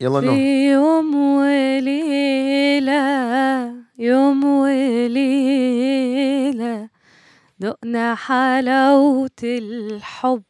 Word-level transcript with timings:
يلا 0.00 0.20
نور 0.20 0.34
في 0.34 0.70
يوم 0.70 1.14
وليلة 1.14 2.94
يوم 3.98 4.44
وليلة 4.44 5.28
دقنا 7.58 8.14
حلاوة 8.14 9.30
الحب. 9.42 10.42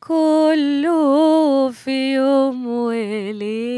كله 0.00 1.70
في 1.70 2.14
يوم 2.14 2.66
وليلة. 2.66 3.72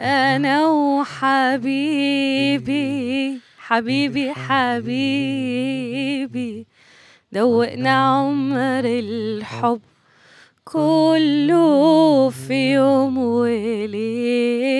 أنا 0.00 0.66
وحبيبي 0.66 2.20
حبيبي 3.58 4.32
حبيبي 4.34 5.06
دوقنا 7.32 7.90
عمر 7.90 8.84
الحب. 8.84 9.80
كله 10.72 12.30
في 12.30 12.72
يوم 12.72 13.18
وليلة. 13.18 14.70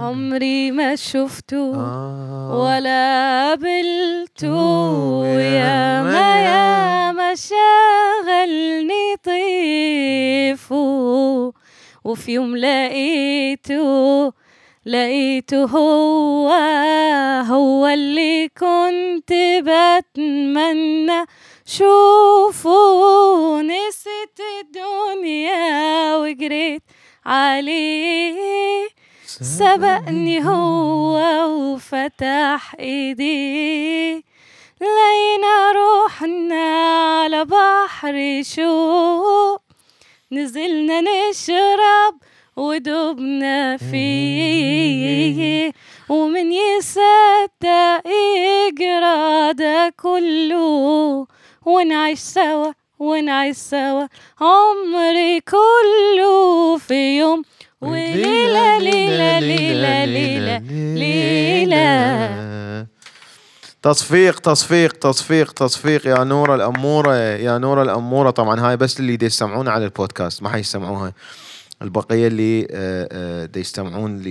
عمري 0.00 0.70
ما 0.70 0.96
شفته 0.96 1.74
آه. 1.74 2.64
ولا 2.64 3.48
قابلته. 3.48 5.26
يا 5.38 6.02
ما 6.02 6.44
يا 6.44 7.12
ما 7.12 7.34
شغلني 7.34 9.16
طيفه. 9.24 10.74
وفي 12.04 12.32
يوم 12.32 12.56
لقيته 12.56 14.32
لقيته 14.86 15.64
هو 15.64 16.50
هو 17.48 17.86
اللي 17.86 18.48
كنت 18.48 19.32
بتمنى. 19.60 21.24
شوفه 21.66 23.60
نسيت 23.62 24.38
الدنيا 24.60 26.16
وجريت 26.16 26.82
عليه 27.26 28.88
سبقني 29.26 30.44
هو 30.44 31.16
وفتح 31.48 32.74
ايديه 32.80 34.22
لقينا 34.80 35.72
روحنا 35.72 36.64
على 37.22 37.44
بحر 37.44 38.42
شوق 38.42 39.60
نزلنا 40.32 41.00
نشرب 41.00 42.14
ودوبنا 42.56 43.76
فيه. 43.76 45.72
ومن 46.08 46.52
يصدق 46.52 48.06
يجرى 48.06 49.52
ده 49.52 49.94
كله. 50.02 51.26
ونعيش 51.66 52.18
سوا 52.18 52.72
ونعيش 52.98 53.56
سوا 53.56 54.06
عمري 54.40 55.40
كله 55.40 56.78
في 56.78 57.18
يوم. 57.18 57.42
وليلة 57.80 58.78
ليلة 58.78 59.38
ليلة 59.38 60.04
ليلة 60.04 60.58
ليلة. 60.94 62.86
تصفيق 63.82 64.38
تصفيق 64.38 64.92
تصفيق 64.92 65.52
تصفيق 65.52 66.06
يا 66.06 66.24
نورة 66.24 66.54
الأمورة 66.54 67.14
يا 67.16 67.58
نورة 67.58 67.82
الأمورة. 67.82 68.30
طبعا 68.30 68.60
هاي 68.60 68.76
بس 68.76 69.00
اللي 69.00 69.16
دي 69.16 69.26
يستمعون 69.26 69.68
على 69.68 69.84
البودكاست 69.84 70.42
ما 70.42 70.48
حيسمعوها 70.48 71.12
البقية 71.82 72.26
اللي 72.26 72.66
آه، 72.70 73.08
آه، 73.12 73.46
دي 73.46 73.60
يستمعون 73.60 74.22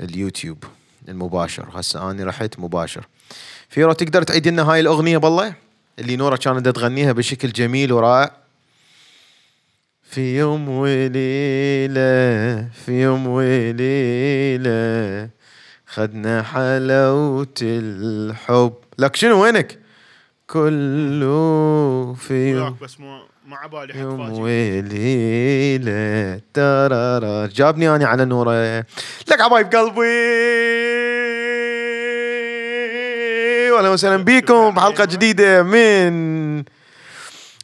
لليوتيوب 0.00 0.64
المباشر. 1.08 1.66
هسه 1.74 2.10
أنا 2.10 2.24
رحت 2.24 2.58
مباشر. 2.58 3.06
فيرو 3.68 3.92
تقدر 3.92 4.22
تعيد 4.22 4.48
لنا 4.48 4.62
هاي 4.72 4.80
الأغنية 4.80 5.18
بالله؟ 5.18 5.63
اللي 5.98 6.16
نورة 6.16 6.36
كانت 6.36 6.68
تغنيها 6.68 7.12
بشكل 7.12 7.52
جميل 7.52 7.92
ورائع. 7.92 8.30
في 10.02 10.38
يوم 10.38 10.68
وليلة 10.68 12.68
في 12.84 13.02
يوم 13.02 13.26
وليلة 13.26 15.28
خدنا 15.86 16.42
حلاوة 16.42 17.54
الحب. 17.62 18.72
لك 18.98 19.16
شنو؟ 19.16 19.42
وينك؟ 19.42 19.78
كله 20.46 22.14
في 22.14 22.50
يوم 22.50 22.76
بس 22.82 23.00
مو 23.00 23.20
ما 23.46 23.56
عبالي 23.56 24.00
يوم 24.00 24.32
وليلة. 24.32 26.40
ترارا 26.54 27.46
جابني 27.46 27.96
أنا 27.96 28.06
على 28.06 28.24
نورة. 28.24 28.78
لك 29.28 29.42
حبايب 29.42 29.66
قلبي. 29.66 30.00
وأهلا 33.74 33.88
وسهلا 33.88 34.16
بكم 34.16 34.70
بحلقة 34.70 35.04
جديدة 35.04 35.62
من 35.62 36.64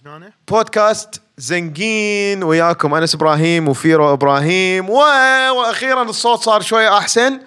هنا 0.07 0.33
بودكاست 0.49 1.21
زنقين 1.39 2.43
وياكم 2.43 2.95
أنس 2.95 3.15
إبراهيم 3.15 3.69
وفيرو 3.69 4.13
إبراهيم. 4.13 4.91
و... 4.91 4.99
وأخيرا 5.51 6.03
الصوت 6.03 6.41
صار 6.41 6.61
شوية 6.61 6.99
أحسن. 6.99 7.41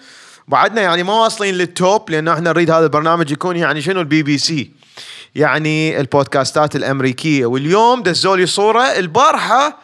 بعدنا 0.47 0.81
يعني 0.81 1.03
ما 1.03 1.13
واصلين 1.13 1.55
لل 1.55 1.77
top 1.77 2.09
لأن 2.09 2.27
إحنا 2.27 2.49
نريد 2.49 2.71
هذا 2.71 2.85
البرنامج 2.85 3.31
يكون 3.31 3.57
يعني 3.57 3.81
شنو؟ 3.81 3.99
البي 3.99 4.23
بي 4.23 4.37
سي 4.37 4.71
يعني 5.35 5.99
البودكاستات 5.99 6.75
الأمريكية. 6.75 7.45
واليوم 7.45 8.03
دزوا 8.03 8.37
لي 8.37 8.45
صوره 8.45 8.83
البارحة 8.83 9.77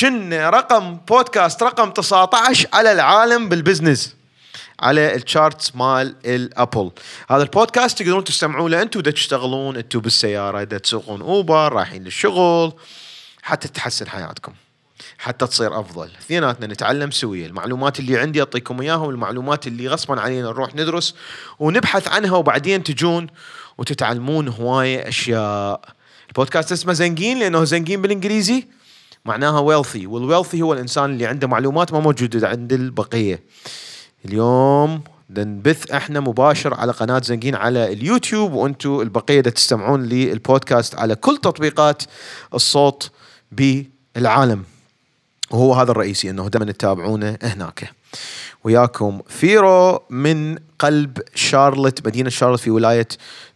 كنا 0.00 0.50
رقم 0.50 0.96
بودكاست 1.08 1.62
رقم 1.62 1.90
19 1.90 2.68
على 2.72 2.92
العالم 2.92 3.48
بال 3.48 3.62
business 3.62 4.19
على 4.80 5.14
ال 5.14 5.23
charts 5.23 5.76
مال 5.76 6.16
ال 6.24 6.33
Apple. 6.33 6.90
هذا 7.30 7.42
البودكاست 7.42 7.98
تقدرون 7.98 8.24
تستمعون 8.24 8.70
له 8.70 8.82
أنتم 8.82 9.00
تشتغلون 9.00 9.76
أنتم 9.76 10.00
بالسيارة 10.00 10.64
دا 10.64 10.78
تسوقون 10.78 11.20
أوبر 11.20 11.72
رايحين 11.72 12.04
للشغل 12.04 12.72
حتى 13.42 13.68
تحسن 13.68 14.08
حياتكم 14.08 14.52
حتى 15.18 15.46
تصير 15.46 15.80
أفضل. 15.80 16.10
اثنيناتنا 16.20 16.66
نتعلم 16.66 17.10
سويا 17.10 17.46
المعلومات 17.46 18.00
اللي 18.00 18.18
عندي 18.18 18.40
أعطيكم 18.40 18.80
اياها 18.80 18.96
والمعلومات 18.96 19.66
اللي 19.66 19.88
غصبا 19.88 20.20
علينا 20.20 20.42
نروح 20.42 20.74
ندرس 20.74 21.14
ونبحث 21.58 22.08
عنها 22.08 22.36
وبعدين 22.36 22.82
تجون 22.82 23.26
وتتعلمون 23.78 24.48
هواية 24.48 25.08
أشياء. 25.08 25.80
البودكاست 26.28 26.72
اسمه 26.72 26.92
زنقين 26.92 27.38
لأنه 27.38 27.64
زنقين 27.64 28.02
بالإنجليزي 28.02 28.64
معناها 29.24 29.60
wealthy 29.60 30.06
وال 30.06 30.18
wealthy 30.18 30.62
هو 30.62 30.72
الإنسان 30.72 31.04
اللي 31.04 31.26
عنده 31.26 31.48
معلومات 31.48 31.92
ما 31.92 32.00
موجودة 32.00 32.48
عند 32.48 32.72
البقية. 32.72 33.42
اليوم 34.24 35.02
نبث 35.30 35.90
إحنا 35.90 36.20
مباشر 36.20 36.74
على 36.74 36.92
قناة 36.92 37.20
زنقين 37.24 37.54
على 37.54 37.92
اليوتيوب 37.92 38.52
وأنتم 38.52 39.00
البقية 39.00 39.40
تستمعون 39.40 40.02
للبودكاست 40.02 40.94
على 40.94 41.14
كل 41.14 41.36
تطبيقات 41.36 42.02
الصوت 42.54 43.10
بالعالم. 43.52 44.64
وهو 45.50 45.74
هذا 45.74 45.90
الرئيسي 45.90 46.30
إنه 46.30 46.48
دائما 46.48 46.72
تتابعونه 46.72 47.38
هناك. 47.42 47.90
وياكم 48.64 49.20
فيرو 49.28 50.02
من 50.10 50.58
قلب 50.78 51.18
شارلت 51.34 52.06
مدينة 52.06 52.30
شارلت 52.30 52.60
في 52.60 52.70
ولاية 52.70 53.08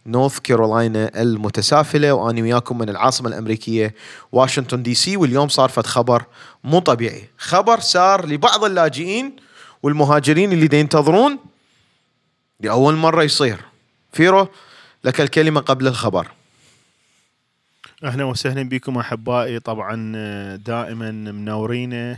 نورث 0.05 0.39
كارولاينا 0.39 1.21
المتسافلة. 1.21 2.13
وأنا 2.13 2.41
وياكم 2.41 2.77
من 2.77 2.89
العاصمة 2.89 3.29
الأمريكية 3.29 3.95
واشنطن 4.31 4.83
دي 4.83 4.93
سي. 4.93 5.17
واليوم 5.17 5.47
صار 5.49 5.69
فد 5.69 5.85
خبر 5.85 6.23
مو 6.63 6.79
طبيعي. 6.79 7.29
خبر 7.37 7.79
صار 7.79 8.25
لبعض 8.25 8.63
اللاجئين 8.63 9.35
والمهاجرين 9.85 10.51
اللي 10.51 10.79
ينتظرون 10.79 11.39
لأول 12.59 12.95
مرة 12.95 13.23
يصير. 13.23 13.59
فيرو 14.11 14.47
لك 15.03 15.21
الكلمة 15.21 15.61
قبل 15.61 15.87
الخبر. 15.87 16.27
أهلا 18.03 18.23
وسهلا 18.23 18.69
بكم 18.69 18.97
أحبائي. 18.97 19.59
طبعا 19.59 20.13
آه، 20.15 20.55
دائما 20.55 21.11
منورينا 21.11 22.17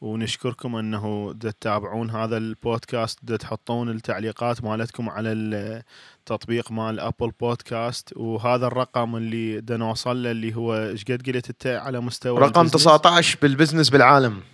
ونشكركم 0.00 0.76
أنه 0.76 1.32
تتابعون 1.40 2.10
هذا 2.10 2.36
البودكاست 2.36 3.32
تحطون 3.32 3.90
التعليقات 3.90 4.64
مالتكم 4.64 5.08
على 5.08 5.32
التطبيق 5.32 6.72
مال 6.72 7.00
أبل 7.00 7.32
بودكاست. 7.40 8.12
وهذا 8.16 8.66
الرقم 8.66 9.16
اللي 9.16 9.60
دا 9.60 9.76
نوصل 9.76 10.22
له 10.22 10.30
اللي 10.30 10.54
هو 10.54 10.74
إيش 10.74 11.04
قد 11.04 11.30
قلت 11.30 11.48
أنت 11.48 11.66
على 11.66 12.00
مستوى 12.00 12.38
رقم 12.38 12.60
البزنس؟ 12.60 12.82
19 12.82 13.38
بالبزنس 13.42 13.90
بالعالم. 13.90 14.53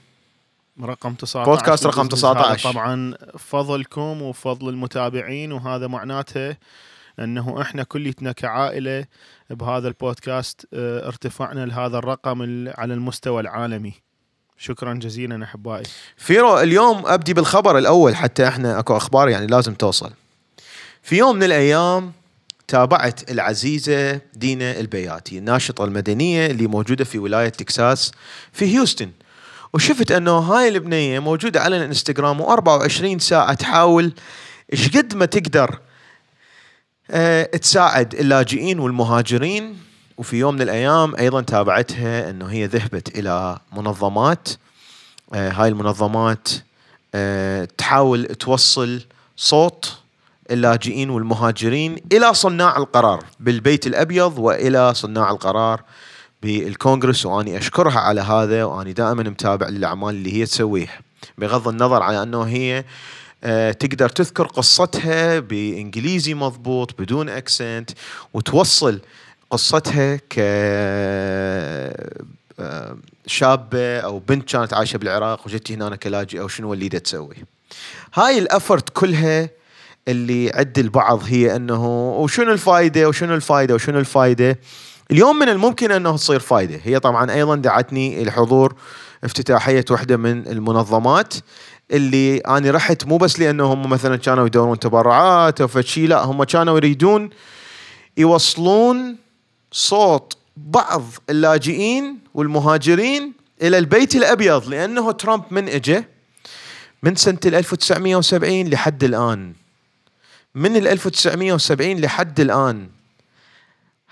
رقم 0.84 1.14
19 1.14 1.44
بودكاست 1.50 1.86
رقم 1.86 2.02
بال 2.02 2.06
business. 2.06 2.24
هذا 2.24 2.34
19. 2.54 2.72
طبعا 2.72 3.14
فضلكم 3.38 4.22
وفضل 4.22 4.68
المتابعين 4.68 5.52
وهذا 5.52 5.86
معناته 5.86 6.56
أنه 7.18 7.62
إحنا 7.62 7.82
كليتنا 7.82 8.32
كعائلة 8.32 9.04
بهذا 9.50 9.88
البودكاست 9.88 10.66
آه، 10.74 11.06
ارتفعنا 11.06 11.66
لهذا 11.66 11.98
الرقم 11.98 12.42
ال- 12.42 12.72
على 12.76 12.94
المستوى 12.94 13.40
العالمي 13.40 13.92
شكرا 14.58 14.94
جزيلا 14.94 15.44
أحبائي 15.44 15.82
فيرو 16.16 16.60
اليوم 16.60 17.06
أبدي 17.06 17.34
بالخبر 17.34 17.78
الأول 17.78 18.16
حتى 18.16 18.48
إحنا 18.48 18.78
أكو 18.78 18.96
أخبار 18.96 19.28
يعني 19.28 19.46
لازم 19.46 19.74
توصل. 19.74 20.10
في 21.02 21.16
يوم 21.18 21.36
من 21.36 21.42
الأيام 21.42 22.12
تابعت 22.68 23.30
العزيزة 23.30 24.20
دينا 24.34 24.80
البياتي 24.80 25.38
الناشطة 25.38 25.84
المدنية 25.84 26.46
اللي 26.46 26.66
موجودة 26.66 27.04
في 27.04 27.18
ولاية 27.18 27.48
تكساس 27.48 28.12
في 28.52 28.64
هيوستن. 28.76 29.10
وشفت 29.72 30.12
أنه 30.12 30.38
هاي 30.38 30.68
البنية 30.68 31.18
موجودة 31.18 31.60
على 31.60 31.76
الانستغرام 31.76 32.42
و24 32.42 33.18
ساعة 33.18 33.54
تحاول 33.54 34.12
إيش 34.72 34.96
قد 34.96 35.14
ما 35.14 35.26
تقدر 35.26 35.78
آه، 37.10 37.42
تساعد 37.42 38.14
اللاجئين 38.14 38.78
والمهاجرين. 38.78 39.90
وفي 40.20 40.36
يوم 40.36 40.54
من 40.54 40.62
الأيام 40.62 41.16
أيضا 41.16 41.40
تابعتها 41.40 42.30
أنه 42.30 42.46
هي 42.46 42.66
ذهبت 42.66 43.18
إلى 43.18 43.58
منظمات 43.72 44.48
آه، 45.34 45.50
هاي 45.50 45.68
المنظمات 45.68 46.48
آه، 47.14 47.68
تحاول 47.78 48.26
توصل 48.26 49.02
صوت 49.36 49.98
اللاجئين 50.50 51.10
والمهاجرين 51.10 51.96
إلى 52.12 52.34
صناع 52.34 52.76
القرار 52.76 53.24
بالبيت 53.40 53.86
الأبيض 53.86 54.38
وإلى 54.38 54.94
صناع 54.94 55.30
القرار 55.30 55.82
بالكونغرس 56.42 57.26
وأني 57.26 57.58
أشكرها 57.58 57.98
على 57.98 58.20
هذا 58.20 58.64
وأني 58.64 58.92
دائما 58.92 59.22
متابع 59.22 59.68
للأعمال 59.68 60.14
اللي 60.14 60.32
هي 60.32 60.46
تسويها 60.46 61.00
بغض 61.38 61.68
النظر 61.68 62.02
على 62.02 62.22
أنه 62.22 62.42
هي 62.42 62.84
آه، 63.44 63.72
تقدر 63.72 64.08
تذكر 64.08 64.46
قصتها 64.46 65.38
بإنجليزي 65.38 66.34
مضبوط 66.34 67.00
بدون 67.00 67.28
اكسنت 67.28 67.90
وتوصل 68.34 69.00
قصتها 69.50 70.16
ك 70.16 70.34
آه، 70.38 72.16
شابة 73.26 73.98
أو 73.98 74.18
بنت 74.18 74.52
كانت 74.52 74.74
عايشة 74.74 74.96
بالعراق 74.96 75.46
وجت 75.46 75.72
هنا 75.72 75.96
كلاجئه 75.96 76.40
وشنو 76.40 76.72
اللي 76.74 76.88
تسوي. 76.88 77.36
هاي 78.14 78.38
الأفرت 78.38 78.88
كلها 78.88 79.50
اللي 80.08 80.52
عند 80.54 80.78
البعض 80.78 81.22
هي 81.24 81.56
أنه 81.56 82.10
وشنو 82.10 82.52
الفائده 82.52 83.08
وشنو 83.08 83.34
الفائده 83.34 83.74
وشنو 83.74 83.98
الفائده 83.98 84.58
اليوم 85.12 85.38
من 85.38 85.48
الممكن 85.48 85.90
أنه 85.90 86.16
تصير 86.16 86.40
فائده 86.40 86.80
هي 86.84 87.00
طبعا 87.00 87.30
أيضا 87.30 87.56
دعتني 87.56 88.22
الحضور 88.22 88.74
افتتاحية 89.24 89.84
واحدة 89.90 90.16
من 90.16 90.46
المنظمات 90.46 91.34
اللي 91.90 92.38
أنا 92.38 92.70
رحت 92.70 93.04
مو 93.06 93.16
بس 93.16 93.40
لأنه 93.40 93.72
هم 93.72 93.90
مثلا 93.90 94.16
كانوا 94.16 94.46
يدورون 94.46 94.78
تبرعات 94.78 95.60
أو 95.60 95.68
فشي 95.68 96.06
لا 96.06 96.24
هم 96.24 96.44
كانوا 96.44 96.76
يريدون 96.76 97.30
يوصلون 98.16 99.16
صوت 99.72 100.36
بعض 100.56 101.02
اللاجئين 101.30 102.18
والمهاجرين 102.34 103.32
إلى 103.62 103.78
البيت 103.78 104.14
الأبيض 104.14 104.68
لأنه 104.68 105.12
ترامب 105.12 105.44
من 105.50 105.68
اجى 105.68 106.04
من 107.02 107.16
سنة 107.16 107.38
1970 107.46 108.68
لحد 108.68 109.04
الآن. 109.04 109.52
من 110.54 110.76
ال 110.76 110.88
1970 110.88 111.96
لحد 112.00 112.40
الآن. 112.40 112.88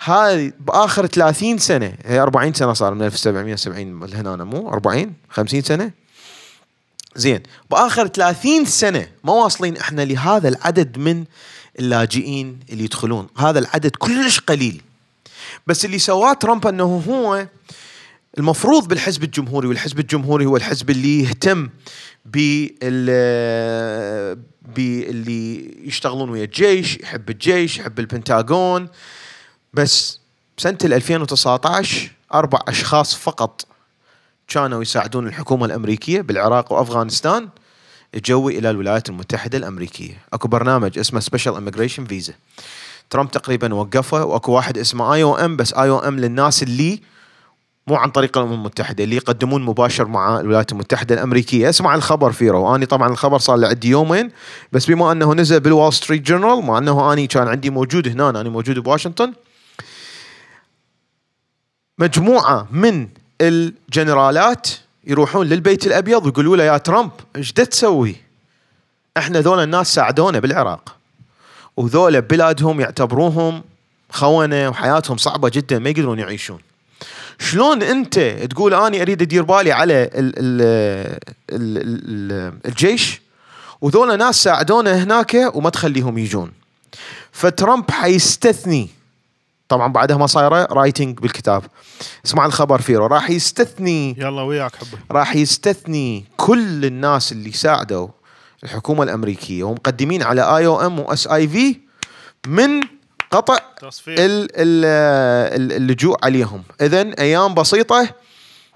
هاي 0.01 0.53
بآخر 0.61 1.07
30 1.07 1.59
سنة 1.59 1.95
هي 2.05 2.21
40 2.21 2.55
سنة 2.55 2.73
صار 2.73 2.95
من 2.95 3.03
1770 3.03 4.05
لهنا 4.07 4.45
مو 4.45 4.69
40 4.69 5.13
50 5.31 5.63
سنة؟ 5.63 5.91
زين 7.17 7.43
بآخر 7.71 8.07
30 8.07 8.65
سنة 8.65 9.09
ما 9.25 9.33
واصلين 9.33 9.77
إحنا 9.77 10.03
لهذا 10.03 10.49
العدد 10.49 10.99
من 10.99 11.25
اللاجئين 11.79 12.61
اللي 12.71 12.85
يدخلون. 12.85 13.27
هذا 13.37 13.59
العدد 13.59 13.91
كلش 13.97 14.41
قليل. 14.41 14.83
بس 15.67 15.85
اللي 15.85 15.99
سواه 15.99 16.33
ترامب 16.33 16.67
إنه 16.67 17.03
هو 17.09 17.47
المفروض 18.39 18.89
بالحزب 18.89 19.25
الجمهوري 19.25 19.69
والحزب 19.69 19.99
الجمهوري 19.99 20.47
هو 20.47 20.57
الحزب 20.57 20.91
اللي 20.91 21.23
يهتم 21.23 21.69
بال 22.25 23.07
باللي 24.77 25.75
يشتغلون 25.87 26.31
ويا 26.31 26.45
الجيش 26.45 26.97
يحب 26.97 27.31
الجيش 27.31 27.79
يحب 27.79 27.99
البنتاغون. 27.99 28.89
بس 29.75 30.21
سنة 30.57 30.79
2019 30.85 32.11
أربع 32.35 32.59
أشخاص 32.69 33.15
فقط 33.15 33.65
كانوا 34.49 34.83
يساعدون 34.83 35.27
الحكومة 35.27 35.67
الأمريكية 35.67 36.21
بالعراق 36.21 36.73
وأفغانستان 36.73 37.49
جوا 38.15 38.51
إلى 38.51 38.71
الولايات 38.71 39.09
المتحدة 39.09 39.59
الأمريكية. 39.59 40.19
أكو 40.33 40.49
برنامج 40.49 40.99
اسمه 40.99 41.21
special 41.21 41.57
immigration 41.57 42.05
visa 42.05 42.33
ترامب 43.11 43.31
تقريبا 43.31 43.75
وقفه 43.75 44.25
وأكو 44.25 44.53
واحد 44.53 44.79
اسمه 44.79 45.15
آي 45.15 45.23
أو 45.23 45.37
إم 45.37 45.57
بس 45.57 45.75
آي 45.75 45.89
أو 45.89 45.99
إم 45.99 46.19
للناس 46.19 46.63
اللي 46.63 47.01
مو 47.87 47.97
عن 47.97 48.11
طريق 48.11 48.39
الأمم 48.39 48.53
المتحدة 48.53 49.05
اللي 49.05 49.17
يقدمون 49.17 49.63
مباشر 49.63 50.09
مع 50.09 50.41
الولايات 50.41 50.73
المتحدة 50.73 51.15
الأمريكية. 51.15 51.69
اسمع 51.69 51.95
الخبر 51.95 52.33
فيرو 52.33 52.63
واني 52.73 52.87
طبعا 52.87 53.09
الخبر 53.09 53.39
صار 53.39 53.57
لي 53.57 53.67
عندي 53.67 53.89
يومين 53.89 54.31
بس 54.73 54.87
بما 54.87 55.13
أنه 55.13 55.35
نزل 55.35 55.61
بال 55.61 55.71
Wall 55.71 55.93
Street 55.93 56.23
Journal 56.23 56.65
مع 56.65 56.79
أنه 56.79 57.13
أني 57.13 57.27
كان 57.27 57.49
عندي 57.49 57.71
موجود 57.71 58.09
هنا 58.09 58.31
أنا 58.31 58.43
موجود 58.49 58.79
بواشنطن 58.79 59.33
مجموعة 61.99 62.67
من 62.71 63.09
الجنرالات 63.41 64.69
يروحون 65.05 65.47
للبيت 65.47 65.87
الأبيض 65.87 66.27
ويقولوا 66.27 66.57
له 66.57 66.65
يا 66.65 66.79
ترامب 66.79 67.11
إيش 67.37 67.53
تسوي؟ 67.53 68.17
إحنا 69.17 69.41
ذولا 69.41 69.65
الناس 69.65 69.95
ساعدونا 69.95 70.39
بالعراق 70.39 70.97
وذولا 71.77 72.21
بلادهم 72.21 72.81
يعتبروهم 72.81 73.63
خونة 74.11 74.69
وحياتهم 74.69 75.17
صعبة 75.17 75.49
جدا 75.49 75.79
ما 75.79 75.91
يقدرون 75.91 76.19
يعيشون. 76.19 76.59
شلون 77.39 77.83
أنت 77.83 78.19
تقول 78.51 78.75
اني 78.75 79.03
أريد 79.03 79.23
أدير 79.23 79.43
بالي 79.43 79.73
على 79.73 80.03
ال 80.03 80.11
ال 80.15 80.63
ال 81.51 81.79
ال 81.79 82.53
الجيش 82.67 83.21
وذولا 83.81 84.17
ناس 84.17 84.43
ساعدونا 84.43 85.03
هناك 85.03 85.51
وما 85.55 85.71
تخليهم 85.71 86.19
يجون. 86.19 86.53
فترامب 87.33 87.91
حيستثني 87.91 88.89
طبعا 89.69 89.93
بعدها 89.93 90.17
ما 90.17 90.27
صايرة 90.27 90.65
رايتنج 90.71 91.19
بالكتاب. 91.21 91.63
اسمع 92.27 92.47
الخبر 92.47 92.81
فيه 92.81 92.99
راح 92.99 93.31
يستثني 93.31 94.17
يلا 94.19 94.43
وياك 94.43 94.77
حبي. 94.77 94.99
راح 95.11 95.37
يستثني 95.37 96.25
كل 96.37 96.85
الناس 96.85 97.33
اللي 97.33 97.53
ساعدوا 97.53 98.09
الحكومة 98.65 99.03
الأمريكية 99.03 99.65
ومقدمين 99.65 100.23
على 100.23 100.57
آي 100.57 100.67
أو 100.67 100.87
إم 100.87 100.99
واس 101.01 101.27
آي 101.27 101.49
في 101.49 101.77
من 102.47 102.81
قطع 103.31 103.59
تصفيق. 103.81 104.15
ال- 104.21 104.49
ال- 104.55 105.73
اللجوء 105.73 106.17
عليهم. 106.25 106.63
اذا 106.81 107.11
أيام 107.19 107.55
بسيطة 107.55 108.09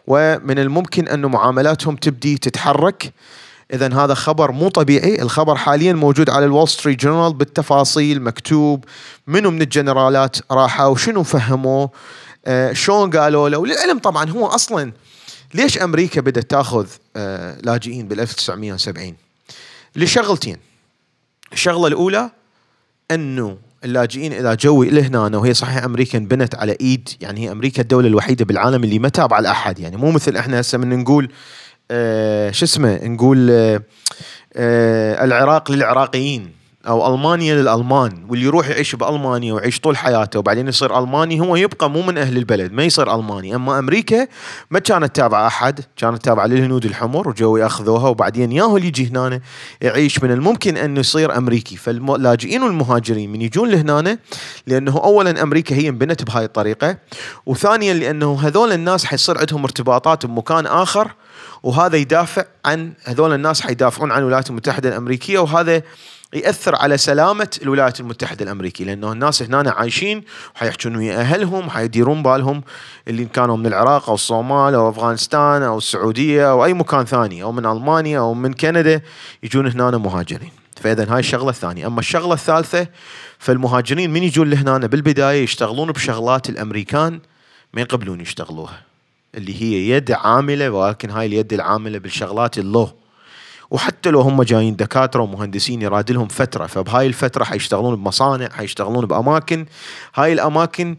ومن 0.07 0.59
الممكن 0.59 1.09
انه 1.09 1.29
معاملاتهم 1.29 1.97
تبدي 1.97 2.39
تتحرك. 2.39 3.13
اذا 3.73 3.95
هذا 3.95 4.15
خبر 4.15 4.53
مو 4.53 4.69
طبيعي. 4.69 5.23
الخبر 5.23 5.57
حاليا 5.57 5.93
موجود 5.93 6.31
على 6.31 6.45
الول 6.45 6.69
ستريت 6.69 7.01
جورنال 7.01 7.35
بالتفاصيل 7.35 8.23
مكتوب 8.23 8.85
منو 9.27 9.51
من 9.51 9.63
الجنرالات 9.63 10.37
راحوا 10.51 10.97
شنو 10.97 11.23
فهموا 11.23 11.89
آه 12.47 12.73
شلون 12.73 13.11
قالوا 13.11 13.49
له. 13.49 13.59
وللعلم 13.59 13.99
طبعا 13.99 14.31
هو 14.31 14.47
أصلا 14.47 14.93
ليش 15.55 15.79
أمريكا 15.79 16.21
بدأت 16.21 16.51
تأخذ 16.51 16.87
آه 17.17 17.59
لاجئين 17.63 18.09
بال 18.09 18.21
1970 18.21 19.15
لشغلتين. 19.97 20.57
الشغلة 21.53 21.87
الأولى 21.87 22.31
إنه 23.11 23.59
اللاجئين 23.85 24.33
إذا 24.33 24.55
جو 24.55 24.83
لهنا 24.83 25.39
وهي 25.39 25.55
صحيح 25.55 25.85
أمريكا 25.85 26.19
انبنت 26.19 26.55
على 26.55 26.77
إيد 26.81 27.09
يعني 27.21 27.41
هي 27.41 27.53
أمريكا 27.53 27.83
الدولة 27.83 28.09
الوحيدة 28.09 28.45
بالعالم 28.45 28.85
اللي 28.85 28.99
ما 28.99 29.09
تابعه 29.09 29.41
لأحد. 29.41 29.79
يعني 29.79 29.97
مو 29.97 30.11
مثل 30.11 30.37
إحنا 30.37 30.61
هسه 30.61 30.79
من 30.79 30.99
نقول 30.99 31.33
شو 32.53 32.65
اسمه 32.65 33.05
نقول 33.05 33.51
آه 33.51 33.83
آه 34.57 35.25
العراق 35.25 35.71
للعراقيين 35.71 36.63
أو 36.89 37.15
ألمانيا 37.15 37.55
للألمان 37.55 38.27
واللي 38.29 38.45
يروح 38.45 38.69
يعيش 38.69 38.95
بألمانيا 38.95 39.53
ويعيش 39.53 39.81
طول 39.81 39.97
حياته 39.97 40.39
وبعدين 40.39 40.69
يصير 40.69 40.99
ألماني 40.99 41.41
هو 41.41 41.57
يبقى 41.57 41.91
مو 41.91 42.03
من 42.03 42.19
أهل 42.19 42.37
البلد 42.37 42.73
ما 42.73 42.83
يصير 42.85 43.15
ألماني. 43.15 43.55
أما 43.55 43.79
أمريكا 43.79 44.27
ما 44.71 44.79
كانت 44.79 45.17
تابعة 45.17 45.47
أحد 45.47 45.81
كانت 45.97 46.25
تابعة 46.25 46.47
للهنود 46.47 46.85
الحمر 46.85 47.29
وجو 47.29 47.57
يأخذوها 47.57 48.09
وبعدين 48.09 48.53
ياهو 48.53 48.77
اللي 48.77 48.89
يجي 48.89 49.07
هنا 49.09 49.41
يعيش 49.81 50.23
من 50.23 50.31
الممكن 50.31 50.77
أنه 50.77 51.01
يصير 51.01 51.37
أمريكي. 51.37 51.77
فاللاجئين 51.77 52.63
والمهاجرين 52.63 53.33
من 53.33 53.43
يجون 53.43 53.69
لهنا 53.69 54.19
لأنه 54.67 54.99
اولا 55.05 55.43
أمريكا 55.43 55.75
هي 55.77 55.89
انبنت 55.89 56.25
بهاي 56.25 56.45
الطريقة 56.45 56.97
وثانيا 57.47 57.95
لأنه 57.95 58.39
هذول 58.41 58.73
الناس 58.73 59.05
حيصير 59.05 59.39
عندهم 59.39 59.65
ارتباطات 59.65 60.27
بمكان 60.27 60.67
آخر 60.67 61.13
وهذا 61.63 61.97
يدافع 61.97 62.45
عن 62.65 62.93
هذول 63.05 63.33
الناس 63.33 63.61
حيدافعون 63.61 64.13
عن 64.13 64.19
الولايات 64.19 64.51
المتحدة 64.51 64.89
الأمريكية 64.89 65.39
وهذا 65.39 65.83
يأثر 66.33 66.77
على 66.77 66.99
سلامة 66.99 67.49
الولايات 67.63 68.01
المتحدة 68.01 68.45
الأمريكية 68.45 68.85
لأنه 68.85 69.13
الناس 69.13 69.43
هنا 69.43 69.71
عايشين 69.71 70.25
وحيحجون 70.57 70.97
ويا 70.97 71.21
أهلهم 71.21 71.71
حيديرون 71.71 72.23
بالهم 72.23 72.63
اللي 73.09 73.25
كانوا 73.25 73.57
من 73.57 73.67
العراق 73.67 74.09
أو 74.09 74.15
الصومال 74.15 74.75
أو 74.75 74.89
أفغانستان 74.89 75.63
أو 75.63 75.79
السعودية 75.79 76.51
أو 76.51 76.65
أي 76.65 76.75
مكان 76.75 77.05
ثاني 77.05 77.43
أو 77.43 77.53
من 77.53 77.67
ألمانيا 77.67 78.19
أو 78.19 78.35
من 78.35 78.53
كندا 78.53 79.01
يجون 79.43 79.67
هنا 79.67 79.99
مهاجرين. 79.99 80.51
فاذا 80.77 81.13
هاي 81.15 81.21
الشغلة 81.21 81.51
الثانية. 81.51 81.87
أما 81.87 82.01
الشغلة 82.01 82.35
الثالثة 82.35 82.87
فالمهاجرين 83.39 84.11
من 84.13 84.23
يجون 84.23 84.51
لهنا 84.51 84.79
بالبداية 84.79 85.43
يشتغلون 85.43 85.93
بشغلات 85.93 86.49
الأمريكان 86.49 87.21
ما 87.75 87.81
يقبلون 87.81 88.21
يشتغلوها. 88.21 88.92
اللي 89.35 89.63
هي 89.63 89.91
يد 89.91 90.13
عاملة 90.13 90.71
ولكن 90.71 91.11
هاي 91.11 91.27
اليد 91.27 91.53
العاملة 91.53 91.99
بالشغلات 91.99 92.59
اللو 92.59 92.89
وحتى 93.71 94.11
لو 94.11 94.21
هم 94.21 94.43
جايين 94.43 94.77
دكاترة 94.77 95.23
ومهندسين 95.23 95.83
يراد 95.83 96.11
لهم 96.11 96.29
فترة 96.29 96.67
فبهاي 96.67 97.07
الفترة 97.07 97.45
حيشتغلون 97.45 97.97
بمصانع 97.97 98.49
حيشتغلون 98.49 99.07
بأماكن 99.07 99.67
هاي 100.15 100.33
الأماكن 100.33 100.97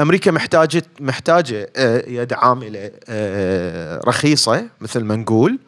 أمريكا 0.00 0.30
محتاجة 0.30 0.82
محتاجة 1.00 1.70
آه، 1.76 2.08
يد 2.08 2.32
عاملة 2.32 2.90
آه، 3.08 4.00
رخيصة 4.06 4.68
مثل 4.80 5.04
ما 5.04 5.16
نقول 5.16 5.58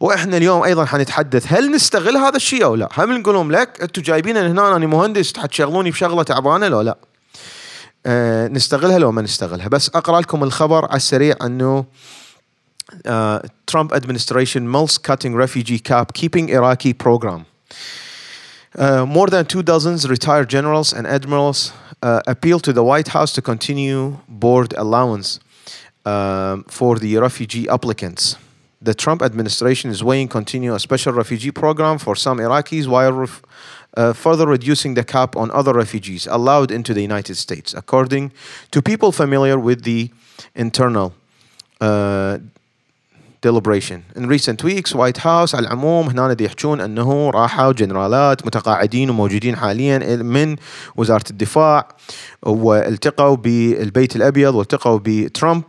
وإحنا 0.00 0.36
اليوم 0.36 0.62
أيضا 0.62 0.84
حنتحدث 0.84 1.52
هل 1.52 1.72
نستغل 1.72 2.16
هذا 2.16 2.36
الشيء 2.36 2.64
أو 2.64 2.74
لا؟ 2.74 2.88
هل 2.94 3.20
نقول 3.20 3.34
لهم 3.34 3.52
لك 3.52 3.82
أنتم 3.82 4.02
جايبين 4.02 4.36
هنا 4.36 4.76
أنا 4.76 4.86
مهندس 4.86 5.38
حتشغلوني 5.38 5.90
بشغلة 5.90 6.22
تعبانة 6.22 6.68
لو 6.68 6.80
لا؟ 6.80 6.96
آه 8.06 8.48
نستغلها 8.48 8.98
لو 8.98 9.12
ما 9.12 9.22
نستغلها 9.22 9.68
بس 9.68 9.88
اقرا 9.88 10.20
لكم 10.20 10.42
الخبر 10.42 10.84
على 10.84 10.96
السريع 10.96 11.36
انه 11.42 11.84
uh, 12.92 13.40
Trump 13.66 13.92
administration 13.92 14.68
mulls 14.68 14.98
cutting 14.98 15.34
refugee 15.34 15.78
cap, 15.78 16.12
keeping 16.12 16.48
Iraqi 16.48 16.92
program. 16.92 17.46
Uh, 18.78 19.04
more 19.04 19.26
than 19.26 19.44
two 19.46 19.62
dozens 19.62 20.08
retired 20.08 20.48
generals 20.48 20.92
and 20.92 21.06
admirals 21.06 21.72
uh, 22.02 22.20
appealed 22.26 22.62
to 22.64 22.72
the 22.72 22.84
White 22.84 23.08
House 23.08 23.32
to 23.32 23.42
continue 23.42 24.18
board 24.28 24.72
allowance 24.76 25.40
um, 26.06 26.64
for 26.68 26.98
the 26.98 27.16
refugee 27.18 27.68
applicants. 27.68 28.36
The 28.82 28.94
Trump 28.94 29.22
administration 29.22 29.90
is 29.90 30.02
weighing 30.02 30.28
continue 30.28 30.74
a 30.74 30.80
special 30.80 31.12
refugee 31.12 31.50
program 31.50 31.98
for 31.98 32.14
some 32.16 32.38
Iraqis 32.38 32.86
while 32.86 33.12
ref- 33.12 33.42
uh, 33.96 34.12
further 34.12 34.46
reducing 34.46 34.94
the 34.94 35.04
cap 35.04 35.36
on 35.36 35.50
other 35.50 35.72
refugees 35.72 36.26
allowed 36.26 36.70
into 36.70 36.94
the 36.94 37.02
United 37.02 37.36
States, 37.36 37.74
according 37.74 38.32
to 38.70 38.82
people 38.82 39.12
familiar 39.12 39.58
with 39.58 39.82
the 39.82 40.10
internal 40.54 41.12
uh, 41.80 42.38
deliberation. 43.40 44.04
In 44.16 44.28
recent 44.28 44.62
weeks, 44.62 44.94
White 44.94 45.18
House 45.18 45.54
على 45.54 45.66
العموم 45.66 46.08
هنا 46.08 46.36
يحجون 46.40 46.80
أنه 46.80 47.30
راحوا 47.30 47.72
جنرالات 47.72 48.46
متقاعدين 48.46 49.10
وموجودين 49.10 49.56
حاليا 49.56 50.16
من 50.16 50.56
وزارة 50.96 51.24
الدفاع 51.30 51.88
والتقوا 52.42 53.36
بالبيت 53.36 54.16
الأبيض 54.16 54.54
والتقوا 54.54 55.00
بترامب 55.04 55.62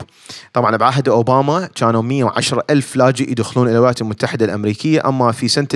طبعا 0.53 0.77
بعهد 0.77 1.09
أوباما 1.09 1.69
كانوا 1.75 2.01
110 2.01 2.63
ألف 2.69 2.95
لاجئ 2.95 3.31
يدخلون 3.31 3.67
إلى 3.67 3.75
الولايات 3.75 4.01
المتحدة 4.01 4.45
الأمريكية 4.45 5.07
أما 5.09 5.31
في 5.31 5.47
سنة 5.47 5.67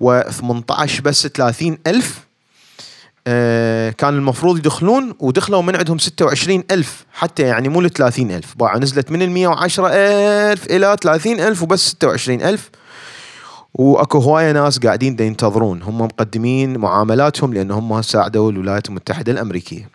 2018 0.00 1.02
بس 1.02 1.26
30 1.26 1.78
ألف 1.86 2.26
آه، 3.28 3.90
كان 3.90 4.14
المفروض 4.14 4.58
يدخلون 4.58 5.14
ودخلوا 5.20 5.62
من 5.62 5.76
عندهم 5.76 5.98
26 5.98 6.64
ألف 6.70 7.04
حتى 7.12 7.42
يعني 7.42 7.68
مو 7.68 7.80
ل 7.80 7.90
30 7.90 8.30
ألف 8.30 8.54
باع 8.56 8.78
نزلت 8.78 9.10
من 9.10 9.22
ال 9.22 9.30
110 9.30 9.88
ألف 9.92 10.66
إلى 10.66 10.96
30 11.02 11.40
ألف 11.40 11.62
وبس 11.62 11.88
26 11.88 12.42
ألف 12.42 12.70
وأكو 13.74 14.18
هواية 14.18 14.52
ناس 14.52 14.78
قاعدين 14.78 15.16
ينتظرون 15.20 15.82
هم 15.82 15.98
مقدمين 15.98 16.78
معاملاتهم 16.78 17.54
لأن 17.54 17.70
هم 17.70 18.02
ساعدوا 18.02 18.50
الولايات 18.50 18.88
المتحدة 18.88 19.32
الأمريكية. 19.32 19.88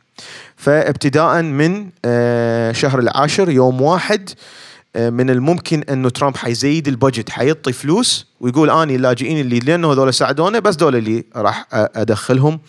فابتداء 0.56 1.42
من 1.42 1.90
آه، 2.06 2.72
شهر 2.72 3.00
العاشر 3.00 3.50
يوم 3.50 3.82
واحد 3.82 4.30
من 4.96 5.30
الممكن 5.30 5.84
إنه 5.90 6.10
ترامب 6.10 6.38
حيزيد 6.38 6.88
البجت 6.88 7.30
حيعطي 7.30 7.74
فلوس 7.74 8.28
ويقول 8.40 8.70
اني 8.70 8.96
اللاجئين 8.96 9.40
اللي 9.40 9.60
لأنه 9.60 9.92
هذول 9.92 10.14
ساعدونا 10.14 10.60
بس 10.60 10.76
دول 10.76 10.96
اللي 10.96 11.26
راح 11.36 11.68
أدخلهم 11.74 12.60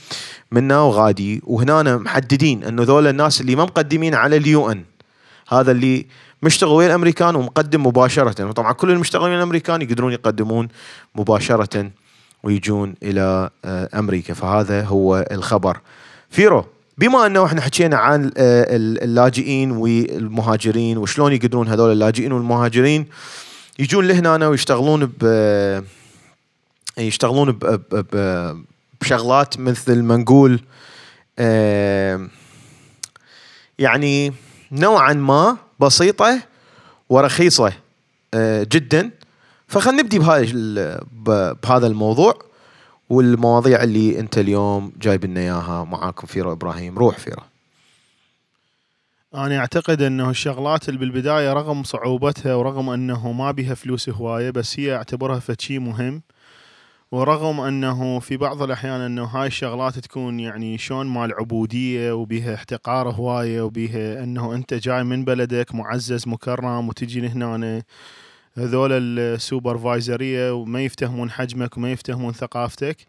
منا 0.52 0.80
وغادي. 0.80 1.40
وهنا 1.44 1.96
محددين 1.96 2.64
إنه 2.64 2.82
ذول 2.82 3.06
الناس 3.06 3.40
اللي 3.40 3.56
ما 3.56 3.64
مقدمين 3.64 4.14
على 4.14 4.36
ال 4.36 4.70
UN 4.70 4.84
هذا 5.48 5.70
اللي 5.70 6.06
مشتغل 6.42 6.70
ويا 6.70 6.86
الامريكان 6.86 7.36
ومقدم 7.36 7.86
مباشرة. 7.86 8.44
وطبعا 8.44 8.72
كل 8.72 8.90
المشتغلين 8.90 9.36
الأمريكان 9.36 9.82
يقدرون 9.82 10.12
يقدمون 10.12 10.68
مباشرة 11.14 11.90
ويجون 12.42 12.94
إلى 13.02 13.50
آه، 13.64 13.88
أمريكا. 13.94 14.34
فهذا 14.34 14.84
هو 14.84 15.26
الخبر. 15.30 15.80
فيرو. 16.30 16.66
بما 16.98 17.26
انه 17.26 17.46
إحنا 17.46 17.60
حكينا 17.60 17.96
عن 17.96 18.30
آه، 18.36 18.66
اللاجئين 18.76 19.70
والمهاجرين 19.70 20.98
وشلون 20.98 21.32
يقدرون 21.32 21.68
هذول 21.68 21.92
اللاجئين 21.92 22.32
والمهاجرين 22.32 23.06
يجون 23.78 24.08
لهنا 24.08 24.48
ويشتغلون 24.48 25.12
ب 25.20 25.24
يشتغلون 26.98 27.52
ب... 27.52 27.80
ب... 27.92 28.62
بشغلات 29.00 29.58
مثل 29.58 30.02
ما 30.02 30.16
نقول 30.16 30.60
آه، 31.38 32.28
يعني 33.78 34.32
نوعا 34.72 35.12
ما 35.12 35.56
بسيطة 35.80 36.40
ورخيصة 37.08 37.72
آه، 38.34 38.66
جدا. 38.72 39.10
فخلنا 39.68 40.02
نبدي 40.02 40.18
بهذا 41.62 41.86
الموضوع. 41.86 42.51
والمواضيع 43.10 43.82
اللي 43.82 44.20
انت 44.20 44.38
اليوم 44.38 44.92
جايب 45.00 45.24
لنا 45.24 45.40
إياها 45.40 45.84
معاكم 45.84 46.26
فيرو 46.26 46.52
إبراهيم. 46.52 46.98
روح 46.98 47.18
فيرو 47.18 47.42
أنا 49.34 49.58
أعتقد 49.58 50.02
أنه 50.02 50.30
الشغلات 50.30 50.88
اللي 50.88 51.00
بالبداية 51.00 51.52
رغم 51.52 51.82
صعوبتها 51.82 52.54
ورغم 52.54 52.90
أنه 52.90 53.32
ما 53.32 53.50
بها 53.50 53.74
فلوس 53.74 54.08
هواية 54.08 54.50
بس 54.50 54.80
هي 54.80 54.94
أعتبرها 54.96 55.38
فشي 55.38 55.78
مهم. 55.78 56.22
ورغم 57.12 57.60
أنه 57.60 58.20
في 58.20 58.36
بعض 58.36 58.62
الأحيان 58.62 59.00
أنه 59.00 59.24
هاي 59.24 59.46
الشغلات 59.46 59.98
تكون 59.98 60.40
يعني 60.40 60.78
شلون 60.78 61.06
مال 61.06 61.32
عبودية 61.32 62.12
وبيها 62.12 62.54
احتقار 62.54 63.08
هواية 63.10 63.62
وبيها 63.62 64.22
أنه 64.22 64.54
أنت 64.54 64.74
جاي 64.74 65.04
من 65.04 65.24
بلدك 65.24 65.74
معزز 65.74 66.28
مكرم 66.28 66.88
وتجي 66.88 67.20
لهنا 67.20 67.82
هذول 68.58 69.18
السوبرفايزرية 69.18 70.52
وما 70.54 70.84
يفتهمون 70.84 71.30
حجمك 71.30 71.76
وما 71.76 71.92
يفتهمون 71.92 72.32
ثقافتك. 72.32 73.06